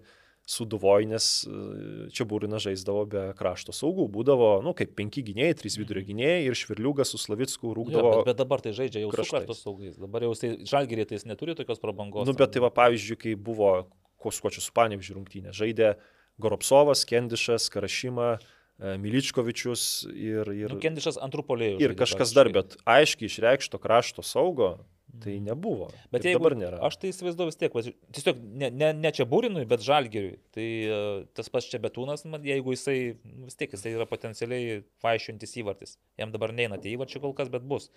[0.49, 6.03] Sudovoje, nes e, Čiabūrinas žaisdavo be krašto saugų, būdavo, nu, kaip penki gynėjai, trys vidurio
[6.07, 8.13] gynėjai ir Švirliugas su Slavicku rūkdavo.
[8.13, 11.27] Jo, bet, bet dabar tai žaidžia jau krašto saugais, dabar jau tai žalgyrė tai jis
[11.29, 12.25] neturi tokios prabangos.
[12.25, 13.73] Nu, bet tai va, pavyzdžiui, kai buvo
[14.19, 15.93] Koskočių su Panevižiu rungtynė, žaidė
[16.41, 18.33] Goropsovas, Kendišas, Karašyma,
[18.79, 20.47] E, Miličkovičius ir...
[20.55, 21.79] ir nu, Kendišas antrų polėjų.
[21.83, 24.77] Ir kažkas dar, bet aiškiai išreikšto krašto saugo
[25.23, 25.89] tai nebuvo.
[26.13, 26.79] Bet jeigu, dabar nėra.
[26.87, 27.75] Aš tai įsivaizduoju vis tiek,
[28.15, 30.39] tiesiog ne, ne, ne čia būrinui, bet žalgiriui.
[30.55, 35.57] Tai uh, tas pats čia betūnas, jeigu jisai, nu, vis tiek jisai yra potencialiai vaišintis
[35.61, 35.97] įvartis.
[36.19, 37.89] Jam dabar neina tie įvarčiai kol kas, bet bus.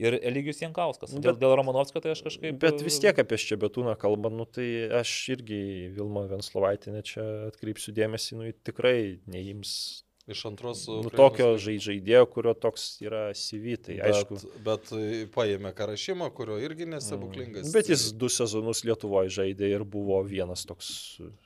[0.00, 1.12] Ir Eligius Jankauskas.
[1.14, 2.58] Nu, dėl, dėl Romanovskio tai aš kažkaip...
[2.62, 4.66] Bet vis tiek apie Ščebetūną kalbant, nu, tai
[5.02, 5.60] aš irgi
[5.94, 8.96] Vilma Venslovaitinė čia atkreipsiu dėmesį, nu, tikrai
[9.30, 10.86] neims Iš antros.
[10.88, 14.38] Nu, tokio žaidėjo, kurio toks yra CV, tai bet, aišku.
[14.64, 14.92] Bet
[15.34, 17.68] paėmė Karašymą, kurio irgi nesebuklingas.
[17.74, 20.88] Bet jis du sezonus Lietuvoje žaidė ir buvo vienas toks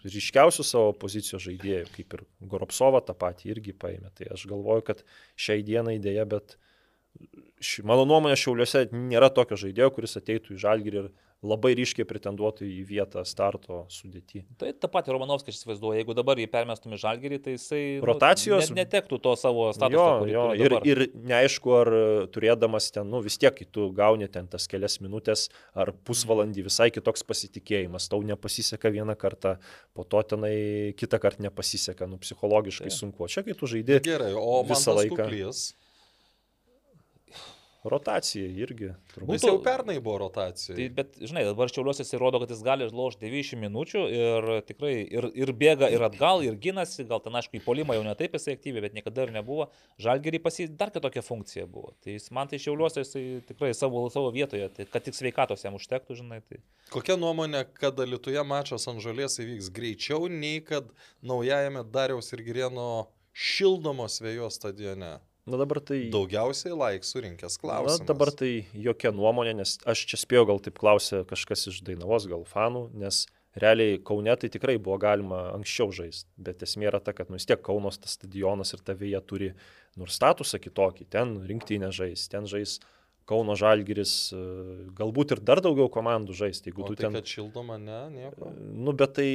[0.07, 2.25] ryškiausių savo pozicijos žaidėjų, kaip ir
[2.55, 4.13] Goropsova tą patį irgi paėmė.
[4.15, 5.03] Tai aš galvoju, kad
[5.35, 6.55] šiai dienai dėja, bet
[7.59, 11.11] ši, mano nuomonė šiauliuose nėra tokio žaidėjo, kuris ateitų į žalgirį ir
[11.47, 14.43] labai ryškiai pretenduotų į vietą starto sudėti.
[14.59, 18.73] Tai tą patį Romanovskį aš įsivaizduoju, jeigu dabar jį permestum į žalgerį, tai jisai rotacijos
[18.73, 20.27] nu, net, netektų to savo statuso.
[20.27, 21.93] Jo, jo, ir, ir neaišku, ar
[22.35, 25.47] turėdamas ten, nu vis tiek, kai tu gauni ten tas kelias minutės
[25.79, 29.59] ar pusvalandį, visai kitoks pasitikėjimas, tau nepasiseka vieną kartą,
[29.95, 30.57] po to tenai
[30.99, 32.99] kitą kartą nepasiseka, nu psichologiškai tai.
[32.99, 33.31] sunku.
[33.31, 35.23] Čia kai tu žaidži visą laiką.
[35.23, 35.69] Kuklys
[37.87, 38.89] Rotacija irgi.
[39.13, 39.37] Turbūt.
[39.37, 40.75] Jis jau pernai buvo rotacija.
[40.75, 44.95] Tai, bet, žinai, dabar šiauliuose jis įrodo, kad jis gali lošti 90 minučių ir tikrai
[45.05, 47.07] ir, ir bėga, ir atgal, ir ginasi.
[47.07, 49.69] Gal ten, aišku, į polimą jau netaip jisai aktyviai, bet niekada ir nebuvo.
[50.03, 51.95] Žalgerį pas jį dar kitokia funkcija buvo.
[52.03, 55.79] Tai jis man tai šiauliuose jisai tikrai savo, savo vietoje, tai, kad tik sveikatos jam
[55.79, 56.43] užtektų, žinai.
[56.51, 56.59] Tai...
[56.91, 60.91] Kokia nuomonė, kad Lietuvoje mačas ant žalės įvyks greičiau, nei kad
[61.23, 62.91] naujajame Dariaus ir Girieno
[63.39, 65.19] šildomos vėjos stadione?
[65.49, 66.03] Na dabar tai...
[66.13, 68.03] Daugiausiai laik surinkęs klausimas.
[68.03, 72.29] Na dabar tai jokia nuomonė, nes aš čia spėjau, gal taip klausė kažkas iš Dainavos,
[72.31, 73.25] gal fanų, nes
[73.59, 77.49] realiai Kaune tai tikrai buvo galima anksčiau žaisti, bet esmė yra ta, kad nu vis
[77.49, 79.53] tiek Kaunos tas stadionas ir ta vėja turi
[79.99, 82.79] nors statusą kitokį, ten rinktinė žais, ten žais
[83.29, 84.33] Kauno Žalgiris,
[84.97, 87.19] galbūt ir dar daugiau komandų žaisti, jeigu o tu tai, ten...
[87.19, 88.55] Kad šildoma, ne, nieko.
[88.57, 89.29] Nu, bet tai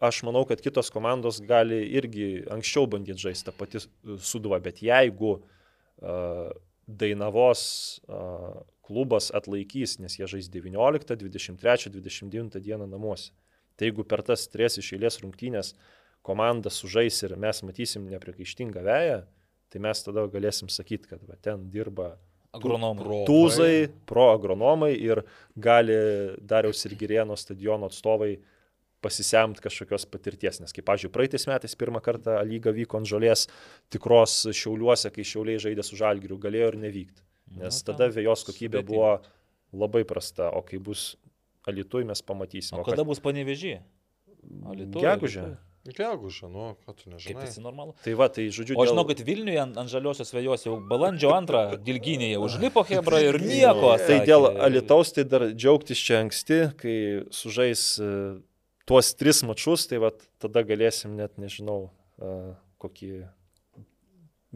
[0.00, 3.82] aš manau, kad kitos komandos gali irgi anksčiau bandyti žaisti tą patį
[4.20, 6.50] suduvą, bet jeigu uh,
[6.86, 7.62] Dainavos
[8.06, 13.32] uh, klubas atlaikys, nes jie žais 19, 23, 29 dieną namuose,
[13.76, 15.72] tai jeigu per tas tris iš eilės rungtynės
[16.26, 19.24] komanda sužais ir mes matysim neprikaištingą veją,
[19.72, 22.14] tai mes tada galėsim sakyti, kad va, ten dirba
[22.54, 23.24] agronomai.
[23.28, 25.24] Tūzai, pro agronomai ir
[25.56, 25.96] gali
[26.40, 28.44] Dariaus ir Girieno stadiono atstovai uh,
[29.04, 30.60] pasisemti kažkokios patirties.
[30.62, 33.46] Nes, kaip, pažiūrėjau, praeitais metais pirmą kartą lyga vyko ant žolės
[33.92, 37.26] tikros šiauliuose, kai šiauliai žaidė su žalgiriu, galėjo ir nevykti.
[37.60, 39.12] Nes tada vėjos kokybė buvo
[39.76, 41.14] labai prasta, o kai bus
[41.66, 42.80] alitui mes pamatysime.
[42.80, 43.10] O kada kad...
[43.12, 43.78] bus panevežį?
[44.96, 45.46] Gegužė.
[45.86, 47.28] Gegužė, nu, kad tu nežinai.
[47.28, 47.94] Kaip visi normalu.
[48.02, 48.74] Tai va, tai žodžiu.
[48.74, 48.90] O dėl...
[48.90, 53.94] žinau, kad Vilniuje ant, ant žaliosios vėjos jau balandžio antrą Dilginėje užlipo Hebra ir nieko.
[54.02, 56.96] tai dėl Alitaus tai dar džiaugtis čia anksti, kai
[57.34, 57.86] sužais
[58.88, 61.90] tuos tris mačius, tai vat, tada galėsim net, nežinau,
[62.82, 63.26] kokį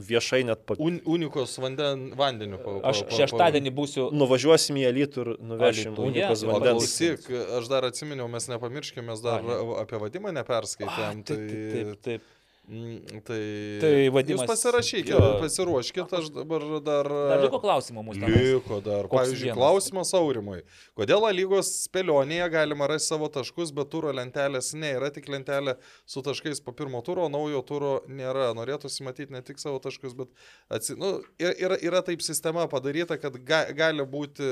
[0.00, 0.76] viešai net pa...
[0.80, 2.60] Un, unikos vanden, vandeniu.
[2.62, 4.08] Pa, pa, aš šeštadienį būsiu.
[4.16, 6.94] Nuvažiuosim į Alytų ir nuvešim Alytų, unikos ja, vandens.
[6.96, 11.22] Klausyk, aš dar atsiminiau, mes nepamirškime, mes dar A, apie vadimą neperskaitėm.
[11.22, 11.48] A, taip, tai...
[11.48, 12.36] taip, taip, taip.
[12.70, 13.38] Tai,
[13.82, 15.30] Tai vadimas- Jūs pasirašykite, jo.
[15.42, 17.08] pasiruoškite, aš dabar dar...
[17.10, 18.28] Dar liko klausimų mūsų.
[18.30, 19.08] Liko dar.
[19.10, 19.58] Koks Pavyzdžiui, vienas?
[19.58, 20.60] klausimas Aurimui.
[20.94, 25.74] Kodėl A lygos spėlionėje galima rasti savo taškus, bet turo lentelės ne, yra tik lentelė
[26.06, 28.52] su taškais po pirmo turo, naujo turo nėra.
[28.54, 30.30] Norėtųsi matyti ne tik savo taškus, bet
[30.70, 30.94] atsi...
[31.00, 34.46] nu, yra, yra, yra taip sistema padaryta, kad ga, gali būti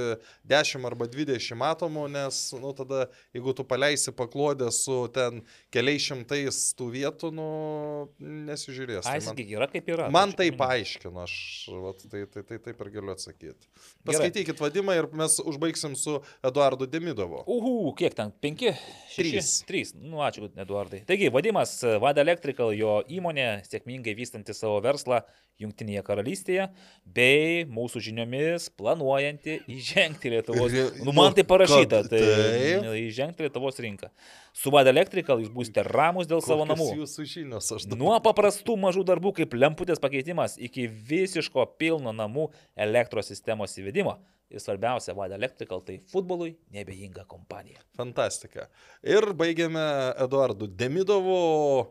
[0.51, 3.07] 10 arba 20 matomų, nes nu, tada,
[3.37, 7.49] jeigu tu paleisi paklodę su ten keliais šimtais tų vietų, nu,
[8.21, 9.03] nesižiūrės.
[9.07, 10.09] Tai Ai, man- sakyk, yra kaip yra.
[10.11, 11.35] Man Tai tai čia- paaiškino, aš
[11.85, 13.69] vat, tai, tai, tai taip ir galiu atsakyti.
[14.09, 17.43] Paskaitykit vadimą ir mes užbaigsim su Eduardu Demidovu.
[17.47, 18.33] Uhu, kiek ten?
[18.43, 18.73] Penki?
[19.17, 19.33] Trys.
[19.33, 19.67] Šeši?
[19.69, 19.95] Trys.
[19.95, 21.05] Nu, ačiū, Eduardai.
[21.07, 25.23] Taigi, vadimas Vada Electrical, jo įmonė, sėkmingai vystanti savo verslą
[25.59, 26.69] Junktinėje karalystėje,
[27.03, 30.71] bei mūsų žiniomis planuojanti įžengti Lietuvos.
[30.71, 32.21] Rie- Nu, man tai parašyta, kad tai
[33.03, 34.07] įžengti Lietuvos rinką.
[34.55, 36.89] Su Vada Electrical jūs būsite ramus dėl savo Kokios namų.
[37.03, 37.99] Jūsų žinios aš dabar.
[38.05, 44.15] Nuo paprastų mažų darbų kaip lemputės pakeitimas iki visiško pilno namų elektros sistemos įvedimo.
[44.55, 47.83] Ir svarbiausia, Vada Electrical tai futbolui nebejinga kompanija.
[47.99, 48.69] Fantastika.
[49.03, 49.83] Ir baigiame
[50.23, 51.89] Eduardu Demidovu.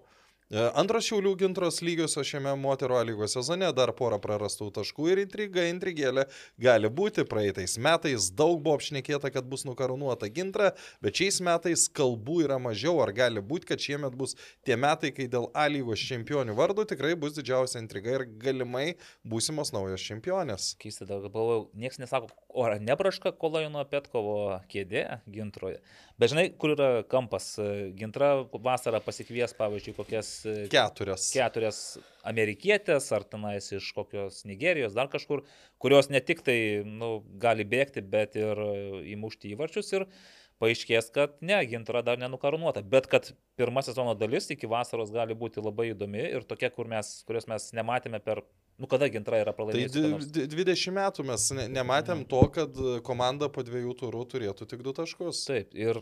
[0.47, 5.65] E, Antros Šiaulių gintros lygiosios šiame moterų lygos sezone dar porą prarastų taškų ir intriga,
[5.67, 6.23] intrigėlė
[6.63, 7.25] gali būti.
[7.27, 10.69] Praeitais metais daug buvo apšnekėta, kad bus nukarūnuota gintra,
[11.03, 12.95] bet šiais metais kalbų yra mažiau.
[13.03, 17.11] Ar gali būti, kad šiemet bus tie metai, kai dėl A lygos čempionių vardų tikrai
[17.19, 18.93] bus didžiausia intriga ir galimai
[19.27, 20.77] būsimos naujos čempionės.
[20.79, 25.83] Keista, dar galvojau, niekas nesako, o ar nebraška Kolojono Petkovo kėdė gintroje.
[26.17, 27.51] Bet žinai, kur yra kampas?
[27.97, 28.31] Gintra
[28.65, 31.27] vasarą pasikvies, pavyzdžiui, kokias e, Keturias.
[31.29, 31.81] keturias
[32.25, 35.43] amerikietės ar tenais iš kokios Nigerijos, dar kažkur,
[35.77, 36.57] kurios ne tik tai
[36.89, 38.73] nu, gali bėgti, bet ir e,
[39.13, 40.07] įmušti įvarčius ir
[40.57, 43.29] paaiškės, kad ne, gintra dar nenukarūnuota, bet kad
[43.59, 47.69] pirma sezono dalis iki vasaros gali būti labai įdomi ir tokia, kur mes, kurios mes
[47.77, 48.41] nematėme per,
[48.77, 52.75] nu kada gintra yra Tai di- di- 20 metų mes ne, nematėm to, kad
[53.07, 55.45] komanda po dviejų turų turėtų tik du taškus.
[55.49, 56.01] Taip, ir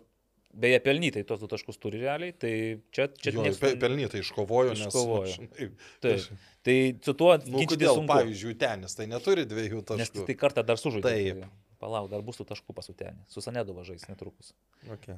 [0.56, 2.52] beje, pelnytai tos du taškus turi realiai, tai
[2.96, 4.88] čia, čia Jo, nieks- pe, pelnytai iškovojo, nes...
[4.88, 5.32] Iškovojo.
[5.36, 5.70] žinai,
[6.04, 6.28] Taip,
[6.68, 8.12] tai su tuo Nu, kodėl, sunku.
[8.12, 10.26] pavyzdžiui, tenis, tai neturi dviejų Nes taškų.
[10.28, 11.08] tai kartą dar sužaidė.
[11.12, 11.42] Taip.
[11.46, 13.20] tai Palauk, dar bus tų taškų pasutenė.
[13.28, 14.54] Su Sanedu važais netrukus.
[14.96, 15.18] Okay.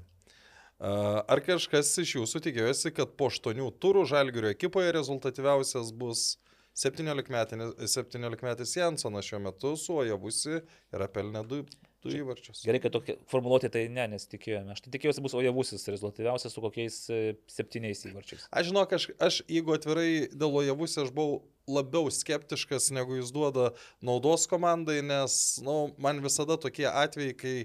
[0.82, 6.36] Ar kažkas iš jūsų tikėjosi, kad po aštuonių turų Žalgirio ekipoje rezultatyviausias bus
[6.78, 10.60] 17-metis 17 Jansonas šiuo metu su Ojavusi
[10.94, 11.64] yra pelnę du,
[12.06, 12.62] du įvarčius.
[12.68, 14.76] Gerai, kad tokia formuluotė tai ne, nes tikėjome.
[14.76, 18.46] Aš tai tikėjausi bus Ojavusis rezultatyviausias su kokiais e, septyniais įvarčiais.
[18.54, 23.72] Aš žinok, aš, aš jeigu atvirai dėl Ojavusi, aš buvau labiau skeptiškas, negu jis duoda
[24.06, 27.56] naudos komandai, nes nu, man visada tokie atvejai, kai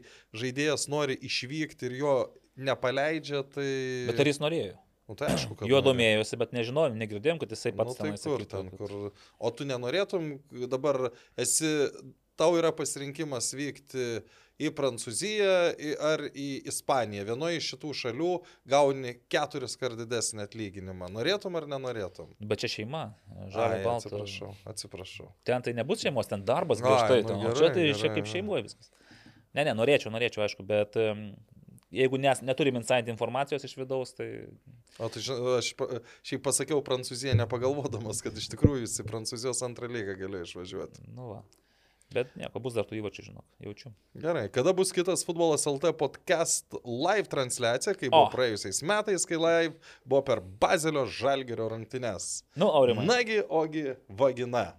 [0.40, 2.16] žaidėjas nori išvykti ir jo
[2.56, 3.68] nepaleidžia, tai...
[4.08, 4.80] Bet ar jis norėjo?
[5.12, 5.84] Nu, tai aišku, kad nori.
[5.84, 8.94] domėjosi, bet nežinojom, negirdėjom, kad jisai Nu, pats tai tenais kur ten, kur...
[9.36, 10.30] O tu nenorėtum,
[10.72, 11.68] dabar esi,
[12.40, 14.22] tau yra pasirinkimas vykti
[14.62, 15.52] į Prancūziją
[16.06, 17.24] ar į Ispaniją.
[17.28, 18.30] Vienoje iš šitų šalių
[18.72, 21.08] gauni keturis kart didesnį atlyginimą.
[21.12, 22.32] Norėtum ar nenorėtum?
[22.40, 23.04] Bet čia šeima,
[23.52, 24.08] žalia Ai, balta.
[24.08, 25.30] Atsiprašau, atsiprašau.
[25.48, 27.22] Ten tai nebus šeimos, ten darbas Ai, griežtai.
[27.24, 28.34] nu ten, o gerai, čia tai čia gerai, kaip gerai.
[28.36, 28.92] šeimoje viskas.
[29.52, 30.96] Ne, ne, norėčiau, norėčiau, aišku, bet
[31.92, 34.28] jeigu nes, neturim inside informacijos iš vidaus, tai
[35.00, 35.22] O tai
[35.56, 35.72] aš
[36.26, 41.06] šiaip pasakiau Prancūziją nepagalvodamas, kad iš tikrųjų jis į Prancūzijos antrą lygą galėjo išvažiuoti.
[41.16, 41.42] nu va.
[42.12, 43.88] Bet nieko, bus dar tų įvačių, žinok, jaučiu.
[44.20, 48.32] Gerai, kada bus kitas futbolas LT podcast live transliacija, kai buvo O.
[48.34, 49.72] praėjusiais metais, kai live
[50.04, 52.42] buvo per Bazelio Žalgerio rungtynes.
[52.52, 53.06] Nu, Aurimai.
[53.08, 54.74] Nagi, ogi, vagina.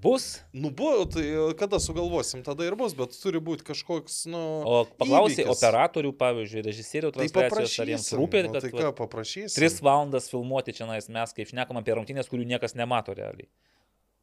[0.00, 1.24] Bus, Nu, buvo, tai
[1.60, 4.40] kada sugalvosim, tada ir bus, bet turi būti kažkoks, nu...
[4.64, 5.52] o paklausai įvykis.
[5.58, 9.52] operatorių, pavyzdžiui, režisierių Tai transliacijos, ar jiems rūpė, nu, kad tai va, ką paprašysim?
[9.58, 13.50] tris valandas filmuoti čia mes, kaip šnekam apie rungtynės, kurių niekas nemato realiai.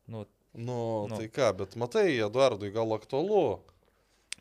[0.10, 0.26] Nu,
[0.58, 1.18] Nu, Nu.
[1.20, 3.60] tai ką, bet matai, Eduardui gal aktualu.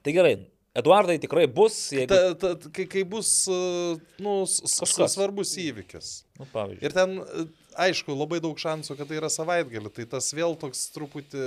[0.03, 0.37] tai gerai,
[0.77, 2.09] Eduardai tikrai bus, jeigu...
[2.13, 6.11] Ta, ta, kai, kai bus, uh, nu, svarbus įvykis.
[6.37, 6.85] Nu, pavyzdžiui.
[6.85, 7.45] Ir ten, e,
[7.79, 11.45] aišku, labai daug šansų, kad tai yra savaitgalį, tai tas vėl toks truputį,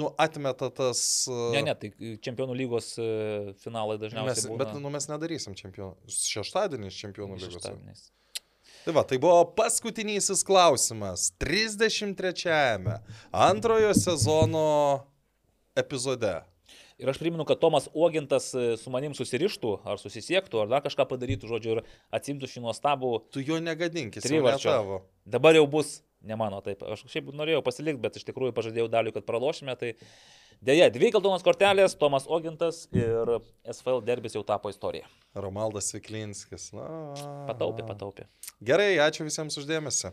[0.00, 1.02] nu, atmeta tas...
[1.30, 1.90] e, Ne, ne, tai
[2.24, 3.08] čempionų lygos e,
[3.64, 4.62] finalai Mes, dažniausiai būna.
[4.64, 5.96] bet nu, mes nedarysim čempionų.
[6.14, 7.58] Šeštadienis čempionų lygos.
[7.58, 8.08] šeštadieniais.
[8.80, 11.26] Tai va, tai buvo paskutinysis klausimas.
[11.42, 13.00] 33-ame
[13.36, 14.68] antrojo sezono
[15.76, 16.38] epizode.
[17.00, 21.06] Ir aš primenu, kad Tomas Ogintas e, su manim susirištų, ar susisiektų, ar dar kažką
[21.08, 21.80] padarytų, žodžiu, ir
[22.16, 23.14] atsimtų šį nuostabų.
[23.32, 24.68] Tu jo negadinkis, Trivarčio.
[24.68, 25.00] tavo.
[25.24, 26.84] Dabar jau bus, ne mano taip.
[26.84, 29.76] Aš šiaip norėjau pasilikti, bet iš tikrųjų pažadėjau daliu, kad pralošime.
[29.80, 29.94] Tai
[30.60, 35.08] dėja, dvi geltonos kortelės, Tomas Ogintas ir SFL derbis jau tapo istorija.
[35.32, 36.70] Romaldas Viklinskis.
[36.76, 36.90] Na.
[37.48, 38.28] Pataupė, pataupė.
[38.60, 40.12] Gerai, ačiū visiems uždėmesi.